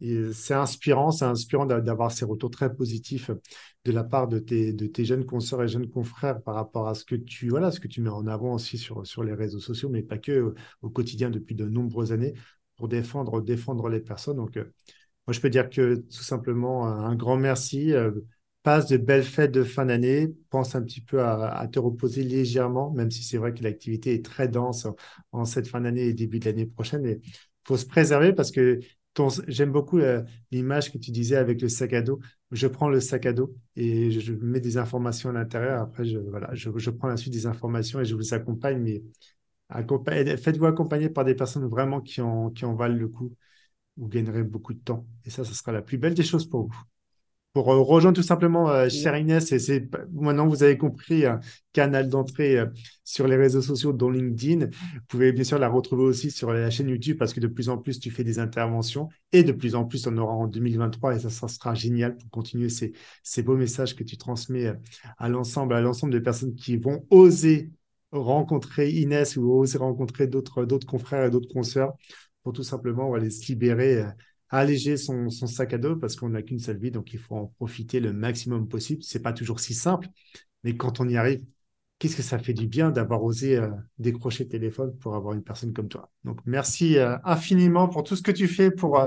c'est 0.00 0.54
inspirant, 0.54 1.10
c'est 1.10 1.24
inspirant 1.24 1.66
d'avoir 1.66 2.12
ces 2.12 2.24
retours 2.24 2.50
très 2.50 2.74
positifs 2.74 3.30
de 3.84 3.92
la 3.92 4.04
part 4.04 4.28
de 4.28 4.38
tes, 4.38 4.72
de 4.72 4.86
tes 4.86 5.04
jeunes 5.04 5.24
consoeurs 5.24 5.62
et 5.62 5.68
jeunes 5.68 5.88
confrères 5.88 6.42
par 6.42 6.54
rapport 6.54 6.88
à 6.88 6.94
ce 6.94 7.04
que 7.04 7.14
tu, 7.14 7.48
voilà, 7.48 7.70
ce 7.70 7.80
que 7.80 7.88
tu 7.88 8.00
mets 8.00 8.10
en 8.10 8.26
avant 8.26 8.54
aussi 8.54 8.76
sur, 8.76 9.06
sur 9.06 9.22
les 9.24 9.34
réseaux 9.34 9.60
sociaux, 9.60 9.88
mais 9.88 10.02
pas 10.02 10.18
que 10.18 10.54
au 10.82 10.90
quotidien 10.90 11.30
depuis 11.30 11.54
de 11.54 11.66
nombreuses 11.66 12.12
années 12.12 12.34
pour 12.76 12.88
défendre, 12.88 13.40
défendre 13.40 13.88
les 13.88 14.00
personnes. 14.00 14.36
Donc, 14.36 14.56
euh, 14.56 14.64
moi, 15.26 15.32
je 15.32 15.40
peux 15.40 15.50
dire 15.50 15.70
que 15.70 15.96
tout 15.96 16.22
simplement 16.22 16.86
un 16.86 17.14
grand 17.14 17.36
merci. 17.36 17.92
Passe 18.64 18.86
de 18.86 18.96
belles 18.96 19.24
fêtes 19.24 19.52
de 19.52 19.62
fin 19.62 19.84
d'année, 19.84 20.34
pense 20.48 20.74
un 20.74 20.82
petit 20.82 21.02
peu 21.02 21.22
à, 21.22 21.68
te 21.70 21.78
reposer 21.78 22.24
légèrement, 22.24 22.90
même 22.92 23.10
si 23.10 23.22
c'est 23.22 23.36
vrai 23.36 23.52
que 23.52 23.62
l'activité 23.62 24.14
est 24.14 24.24
très 24.24 24.48
dense 24.48 24.86
en, 25.32 25.44
cette 25.44 25.68
fin 25.68 25.82
d'année 25.82 26.06
et 26.06 26.14
début 26.14 26.38
de 26.38 26.46
l'année 26.46 26.64
prochaine. 26.64 27.04
Il 27.04 27.20
faut 27.66 27.76
se 27.76 27.84
préserver 27.84 28.32
parce 28.32 28.50
que 28.50 28.80
j'aime 29.48 29.70
beaucoup 29.70 29.98
euh, 29.98 30.22
l'image 30.50 30.90
que 30.90 30.96
tu 30.96 31.10
disais 31.10 31.36
avec 31.36 31.60
le 31.60 31.68
sac 31.68 31.92
à 31.92 32.00
dos. 32.00 32.20
Je 32.52 32.66
prends 32.66 32.88
le 32.88 33.00
sac 33.00 33.26
à 33.26 33.34
dos 33.34 33.54
et 33.76 34.10
je, 34.10 34.32
mets 34.32 34.60
des 34.60 34.78
informations 34.78 35.28
à 35.28 35.34
l'intérieur. 35.34 35.82
Après, 35.82 36.06
je, 36.06 36.90
prends 36.90 37.08
la 37.08 37.18
suite 37.18 37.34
des 37.34 37.44
informations 37.44 38.00
et 38.00 38.06
je 38.06 38.14
vous 38.14 38.32
accompagne. 38.32 38.80
Mais 38.80 39.02
faites-vous 40.38 40.64
accompagner 40.64 41.10
par 41.10 41.26
des 41.26 41.34
personnes 41.34 41.66
vraiment 41.66 42.00
qui 42.00 42.22
en, 42.22 42.48
qui 42.48 42.64
en 42.64 42.74
valent 42.74 42.96
le 42.96 43.08
coup. 43.08 43.30
Vous 43.98 44.08
gagnerez 44.08 44.42
beaucoup 44.42 44.72
de 44.72 44.80
temps. 44.80 45.06
Et 45.26 45.30
ça, 45.30 45.44
ce 45.44 45.52
sera 45.52 45.70
la 45.70 45.82
plus 45.82 45.98
belle 45.98 46.14
des 46.14 46.22
choses 46.22 46.48
pour 46.48 46.68
vous 46.68 46.84
pour 47.54 47.72
euh, 47.72 47.80
rejoindre 47.80 48.16
tout 48.16 48.26
simplement 48.26 48.68
euh, 48.68 48.88
chère 48.90 49.16
Inès, 49.16 49.52
et 49.52 49.58
c'est 49.58 49.88
maintenant 50.12 50.46
vous 50.48 50.62
avez 50.62 50.76
compris 50.76 51.24
un 51.24 51.40
canal 51.72 52.08
d'entrée 52.08 52.58
euh, 52.58 52.66
sur 53.04 53.28
les 53.28 53.36
réseaux 53.36 53.62
sociaux, 53.62 53.92
dont 53.92 54.10
LinkedIn. 54.10 54.66
Vous 54.66 55.00
pouvez 55.08 55.32
bien 55.32 55.44
sûr 55.44 55.58
la 55.58 55.68
retrouver 55.68 56.02
aussi 56.04 56.30
sur 56.30 56.52
la 56.52 56.68
chaîne 56.68 56.88
YouTube 56.88 57.16
parce 57.16 57.32
que 57.32 57.40
de 57.40 57.46
plus 57.46 57.68
en 57.68 57.78
plus 57.78 58.00
tu 58.00 58.10
fais 58.10 58.24
des 58.24 58.38
interventions 58.38 59.08
et 59.32 59.44
de 59.44 59.52
plus 59.52 59.76
en 59.76 59.84
plus 59.84 60.06
on 60.06 60.16
aura 60.18 60.34
en 60.34 60.48
2023 60.48 61.16
et 61.16 61.20
ça, 61.20 61.30
ça 61.30 61.48
sera 61.48 61.74
génial 61.74 62.16
pour 62.16 62.28
continuer 62.30 62.68
ces, 62.68 62.92
ces 63.22 63.42
beaux 63.42 63.56
messages 63.56 63.94
que 63.94 64.04
tu 64.04 64.18
transmets 64.18 64.74
à 65.18 65.28
l'ensemble, 65.28 65.74
à 65.74 65.80
l'ensemble 65.80 66.12
des 66.12 66.20
personnes 66.20 66.54
qui 66.54 66.76
vont 66.76 67.06
oser 67.10 67.70
rencontrer 68.10 68.90
Inès 68.90 69.36
ou 69.36 69.50
oser 69.52 69.78
rencontrer 69.78 70.26
d'autres 70.26 70.86
confrères 70.86 71.24
et 71.24 71.30
d'autres 71.30 71.52
consoeurs 71.52 71.94
pour 72.44 72.52
tout 72.52 72.62
simplement 72.62 73.12
aller 73.14 73.30
se 73.30 73.46
libérer, 73.48 74.02
euh, 74.02 74.06
alléger 74.50 74.96
son, 74.96 75.28
sac 75.30 75.72
à 75.72 75.78
dos 75.78 75.96
parce 75.96 76.16
qu'on 76.16 76.30
n'a 76.30 76.42
qu'une 76.42 76.58
seule 76.58 76.78
vie, 76.78 76.90
donc 76.90 77.12
il 77.12 77.18
faut 77.18 77.34
en 77.34 77.46
profiter 77.58 78.00
le 78.00 78.12
maximum 78.12 78.68
possible. 78.68 79.02
C'est 79.02 79.22
pas 79.22 79.32
toujours 79.32 79.60
si 79.60 79.74
simple, 79.74 80.08
mais 80.62 80.76
quand 80.76 81.00
on 81.00 81.08
y 81.08 81.16
arrive, 81.16 81.44
qu'est-ce 81.98 82.16
que 82.16 82.22
ça 82.22 82.38
fait 82.38 82.54
du 82.54 82.66
bien 82.66 82.90
d'avoir 82.90 83.22
osé 83.22 83.56
euh, 83.56 83.70
décrocher 83.98 84.44
le 84.44 84.50
téléphone 84.50 84.96
pour 84.98 85.14
avoir 85.14 85.34
une 85.34 85.42
personne 85.42 85.72
comme 85.72 85.88
toi. 85.88 86.10
Donc 86.24 86.40
merci 86.46 86.98
euh, 86.98 87.16
infiniment 87.24 87.88
pour 87.88 88.04
tout 88.04 88.16
ce 88.16 88.22
que 88.22 88.32
tu 88.32 88.48
fais 88.48 88.70
pour 88.70 89.00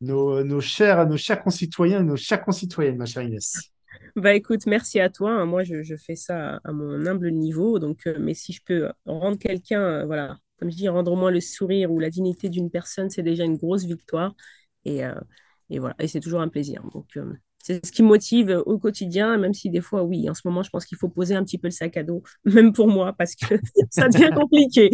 nos, 0.00 0.44
nos, 0.44 0.60
chers, 0.60 1.06
nos 1.06 1.16
chers 1.16 1.42
concitoyens, 1.42 2.02
nos 2.02 2.16
chères 2.16 2.44
concitoyennes, 2.44 2.96
ma 2.96 3.06
chère 3.06 3.22
Inès. 3.22 3.72
Bah 4.14 4.34
écoute, 4.34 4.66
merci 4.66 5.00
à 5.00 5.10
toi. 5.10 5.44
Moi, 5.46 5.62
je, 5.62 5.82
je 5.82 5.96
fais 5.96 6.16
ça 6.16 6.60
à 6.64 6.72
mon 6.72 7.06
humble 7.06 7.30
niveau. 7.30 7.78
Donc, 7.78 8.06
mais 8.18 8.34
si 8.34 8.52
je 8.52 8.60
peux 8.64 8.90
rendre 9.04 9.38
quelqu'un, 9.38 10.04
voilà, 10.06 10.38
comme 10.58 10.70
je 10.70 10.76
dis, 10.76 10.88
rendre 10.88 11.12
au 11.12 11.16
moins 11.16 11.30
le 11.30 11.40
sourire 11.40 11.92
ou 11.92 11.98
la 11.98 12.10
dignité 12.10 12.48
d'une 12.48 12.70
personne, 12.70 13.10
c'est 13.10 13.22
déjà 13.22 13.44
une 13.44 13.56
grosse 13.56 13.84
victoire. 13.84 14.34
Et, 14.86 15.04
euh, 15.04 15.14
et 15.70 15.78
voilà, 15.78 15.96
et 15.98 16.08
c'est 16.08 16.20
toujours 16.20 16.40
un 16.40 16.48
plaisir. 16.48 16.82
Donc, 16.92 17.16
euh, 17.16 17.32
c'est 17.58 17.84
ce 17.84 17.90
qui 17.90 18.04
me 18.04 18.08
motive 18.08 18.62
au 18.64 18.78
quotidien, 18.78 19.36
même 19.38 19.52
si 19.52 19.70
des 19.70 19.80
fois, 19.80 20.04
oui, 20.04 20.30
en 20.30 20.34
ce 20.34 20.42
moment, 20.44 20.62
je 20.62 20.70
pense 20.70 20.84
qu'il 20.84 20.96
faut 20.96 21.08
poser 21.08 21.34
un 21.34 21.42
petit 21.42 21.58
peu 21.58 21.66
le 21.66 21.72
sac 21.72 21.96
à 21.96 22.04
dos, 22.04 22.22
même 22.44 22.72
pour 22.72 22.86
moi, 22.86 23.12
parce 23.12 23.34
que 23.34 23.56
ça 23.90 24.08
devient 24.08 24.30
compliqué. 24.34 24.90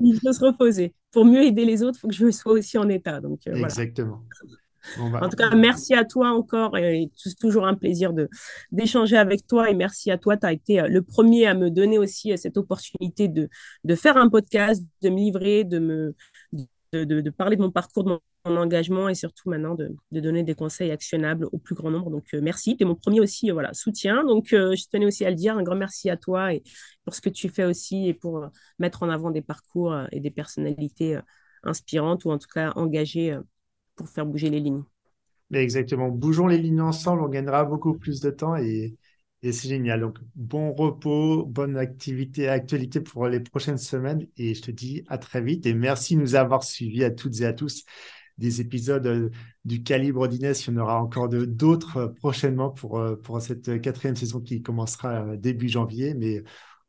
Il 0.00 0.18
faut 0.20 0.32
se 0.32 0.44
reposer. 0.44 0.92
Pour 1.12 1.24
mieux 1.24 1.42
aider 1.42 1.64
les 1.64 1.84
autres, 1.84 1.98
il 1.98 2.00
faut 2.00 2.08
que 2.08 2.14
je 2.14 2.30
sois 2.32 2.52
aussi 2.52 2.78
en 2.78 2.88
état. 2.88 3.20
Donc, 3.20 3.46
euh, 3.46 3.54
Exactement. 3.54 4.22
Bah, 4.98 5.20
en 5.22 5.28
tout 5.28 5.36
cas, 5.36 5.54
merci 5.54 5.94
à 5.94 6.04
toi 6.04 6.30
encore. 6.30 6.76
Et 6.76 7.10
c'est 7.14 7.38
toujours 7.38 7.66
un 7.66 7.74
plaisir 7.74 8.12
de, 8.12 8.28
d'échanger 8.72 9.16
avec 9.16 9.46
toi. 9.46 9.70
Et 9.70 9.74
merci 9.74 10.10
à 10.10 10.18
toi. 10.18 10.36
Tu 10.36 10.46
as 10.46 10.52
été 10.52 10.80
euh, 10.80 10.88
le 10.88 11.02
premier 11.02 11.46
à 11.46 11.54
me 11.54 11.70
donner 11.70 11.98
aussi 11.98 12.32
euh, 12.32 12.36
cette 12.36 12.56
opportunité 12.56 13.28
de, 13.28 13.48
de 13.84 13.94
faire 13.94 14.16
un 14.16 14.28
podcast, 14.28 14.84
de 15.02 15.10
me 15.10 15.16
livrer, 15.16 15.64
de, 15.64 15.78
me, 15.78 16.14
de, 16.92 17.30
parler 17.30 17.56
de 17.56 17.62
mon 17.62 17.70
parcours, 17.70 18.04
de 18.04 18.10
mon, 18.10 18.56
engagement 18.56 19.08
et 19.08 19.14
surtout 19.14 19.50
maintenant 19.50 19.74
de, 19.74 19.94
donner 20.12 20.44
des 20.44 20.54
conseils 20.54 20.90
actionnables 20.90 21.48
au 21.50 21.58
plus 21.58 21.74
grand 21.74 21.90
nombre. 21.90 22.10
Donc, 22.10 22.26
euh, 22.34 22.40
merci. 22.40 22.76
Tu 22.76 22.84
es 22.84 22.86
mon 22.86 22.94
premier 22.94 23.20
aussi 23.20 23.50
voilà, 23.50 23.74
soutien. 23.74 24.24
Donc, 24.24 24.48
je 24.50 24.88
tenais 24.88 25.06
aussi 25.06 25.24
à 25.24 25.30
le 25.30 25.36
dire. 25.36 25.56
Un 25.56 25.62
grand 25.62 25.76
merci 25.76 26.10
à 26.10 26.16
toi 26.16 26.54
et 26.54 26.62
pour 27.04 27.14
ce 27.14 27.20
que 27.20 27.28
tu 27.28 27.48
fais 27.48 27.64
aussi 27.64 28.08
et 28.08 28.14
pour 28.14 28.46
mettre 28.78 29.02
en 29.02 29.08
avant 29.08 29.30
des 29.30 29.42
parcours 29.42 29.96
et 30.12 30.20
des 30.20 30.30
personnalités 30.30 31.18
inspirantes 31.64 32.24
ou 32.24 32.30
en 32.30 32.38
tout 32.38 32.48
cas 32.52 32.72
engagées 32.76 33.36
pour 33.96 34.08
faire 34.08 34.26
bouger 34.26 34.50
les 34.50 34.60
lignes. 34.60 34.84
exactement. 35.52 36.08
Bougeons 36.08 36.46
les 36.46 36.58
lignes 36.58 36.82
ensemble, 36.82 37.22
on 37.22 37.28
gagnera 37.28 37.64
beaucoup 37.64 37.94
plus 37.94 38.20
de 38.20 38.30
temps 38.30 38.56
et, 38.56 38.96
et 39.42 39.52
c'est 39.52 39.68
génial. 39.68 40.00
Donc, 40.00 40.18
bon 40.34 40.72
repos, 40.72 41.44
bonne 41.46 41.76
activité, 41.76 42.48
actualité 42.48 43.00
pour 43.00 43.28
les 43.28 43.40
prochaines 43.40 43.78
semaines 43.78 44.26
et 44.36 44.54
je 44.54 44.62
te 44.62 44.70
dis 44.70 45.04
à 45.08 45.18
très 45.18 45.40
vite 45.40 45.66
et 45.66 45.74
merci 45.74 46.16
de 46.16 46.20
nous 46.20 46.34
avoir 46.34 46.64
suivis 46.64 47.04
à 47.04 47.10
toutes 47.10 47.40
et 47.40 47.46
à 47.46 47.52
tous 47.52 47.84
des 48.38 48.60
épisodes 48.60 49.06
euh, 49.06 49.30
du 49.64 49.82
calibre 49.82 50.28
d'Inès. 50.28 50.66
Il 50.66 50.74
y 50.74 50.76
en 50.76 50.82
aura 50.82 51.00
encore 51.02 51.28
d'autres 51.28 51.96
euh, 51.96 52.08
prochainement 52.08 52.70
pour, 52.70 52.98
euh, 52.98 53.16
pour 53.16 53.40
cette 53.40 53.80
quatrième 53.80 54.16
saison 54.16 54.40
qui 54.40 54.62
commencera 54.62 55.36
début 55.36 55.68
janvier. 55.68 56.14
Mais 56.14 56.42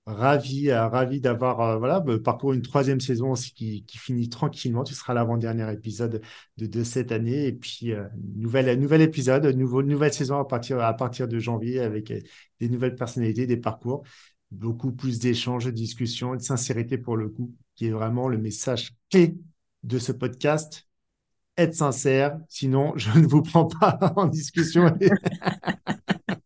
ravi, 0.07 0.69
euh, 0.69 0.87
ravi 0.87 1.19
d'avoir 1.19 1.59
euh, 1.61 1.77
voilà, 1.77 2.03
parcouru 2.23 2.55
une 2.55 2.61
troisième 2.61 3.01
saison 3.01 3.33
qui, 3.33 3.83
qui 3.85 3.97
finit 3.97 4.29
tranquillement. 4.29 4.83
Tu 4.83 4.93
seras 4.93 5.13
l'avant-dernier 5.13 5.71
épisode 5.73 6.21
de, 6.57 6.83
cette 6.83 7.11
année. 7.11 7.47
Et 7.47 7.51
puis, 7.51 7.91
euh, 7.91 8.07
nouvel, 8.35 9.01
épisode, 9.01 9.45
nouveau, 9.45 9.83
nouvelle 9.83 10.13
saison 10.13 10.39
à 10.39 10.45
partir, 10.45 10.79
à 10.79 10.93
partir 10.95 11.27
de 11.27 11.37
janvier 11.39 11.79
avec 11.79 12.13
des 12.59 12.69
nouvelles 12.69 12.95
personnalités, 12.95 13.45
des 13.45 13.57
parcours, 13.57 14.03
beaucoup 14.49 14.93
plus 14.93 15.19
d'échanges, 15.19 15.65
de 15.65 15.71
discussions 15.71 16.35
de 16.35 16.41
sincérité 16.41 16.97
pour 16.97 17.17
le 17.17 17.27
coup, 17.29 17.53
qui 17.75 17.87
est 17.87 17.91
vraiment 17.91 18.29
le 18.29 18.37
message 18.37 18.93
clé 19.11 19.35
de 19.83 19.99
ce 19.99 20.13
podcast. 20.13 20.87
Être 21.57 21.75
sincère, 21.75 22.39
sinon 22.47 22.93
je 22.95 23.19
ne 23.19 23.27
vous 23.27 23.41
prends 23.41 23.65
pas 23.65 23.99
en 24.15 24.27
discussion. 24.27 24.97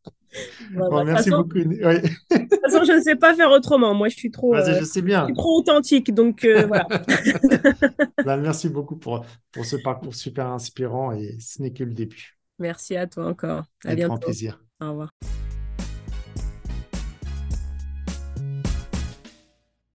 Bah, 0.71 1.03
merci 1.03 1.29
beaucoup. 1.29 1.59
De 1.59 1.63
toute 1.63 2.61
façon, 2.61 2.83
je 2.85 2.97
ne 2.97 3.01
sais 3.01 3.15
pas 3.15 3.33
faire 3.35 3.51
autrement. 3.51 3.93
Moi, 3.93 4.09
je 4.09 4.15
suis 4.15 4.31
trop, 4.31 4.55
je 4.55 4.61
euh, 4.61 4.83
sais 4.83 5.01
bien. 5.01 5.27
trop 5.35 5.59
authentique. 5.59 6.13
Donc, 6.13 6.43
euh, 6.45 6.65
voilà. 6.67 6.87
Bah, 8.25 8.37
merci 8.37 8.69
beaucoup 8.69 8.95
pour, 8.95 9.25
pour 9.51 9.65
ce 9.65 9.75
parcours 9.75 10.15
super 10.15 10.47
inspirant 10.47 11.11
et 11.11 11.37
ce 11.39 11.61
n'est 11.61 11.73
que 11.73 11.83
le 11.83 11.93
début. 11.93 12.37
Merci 12.59 12.95
à 12.95 13.07
toi 13.07 13.25
encore. 13.25 13.63
À 13.83 13.87
Avec 13.87 13.97
bientôt. 13.97 14.15
grand 14.15 14.19
plaisir. 14.19 14.63
Au 14.79 14.89
revoir. 14.89 15.11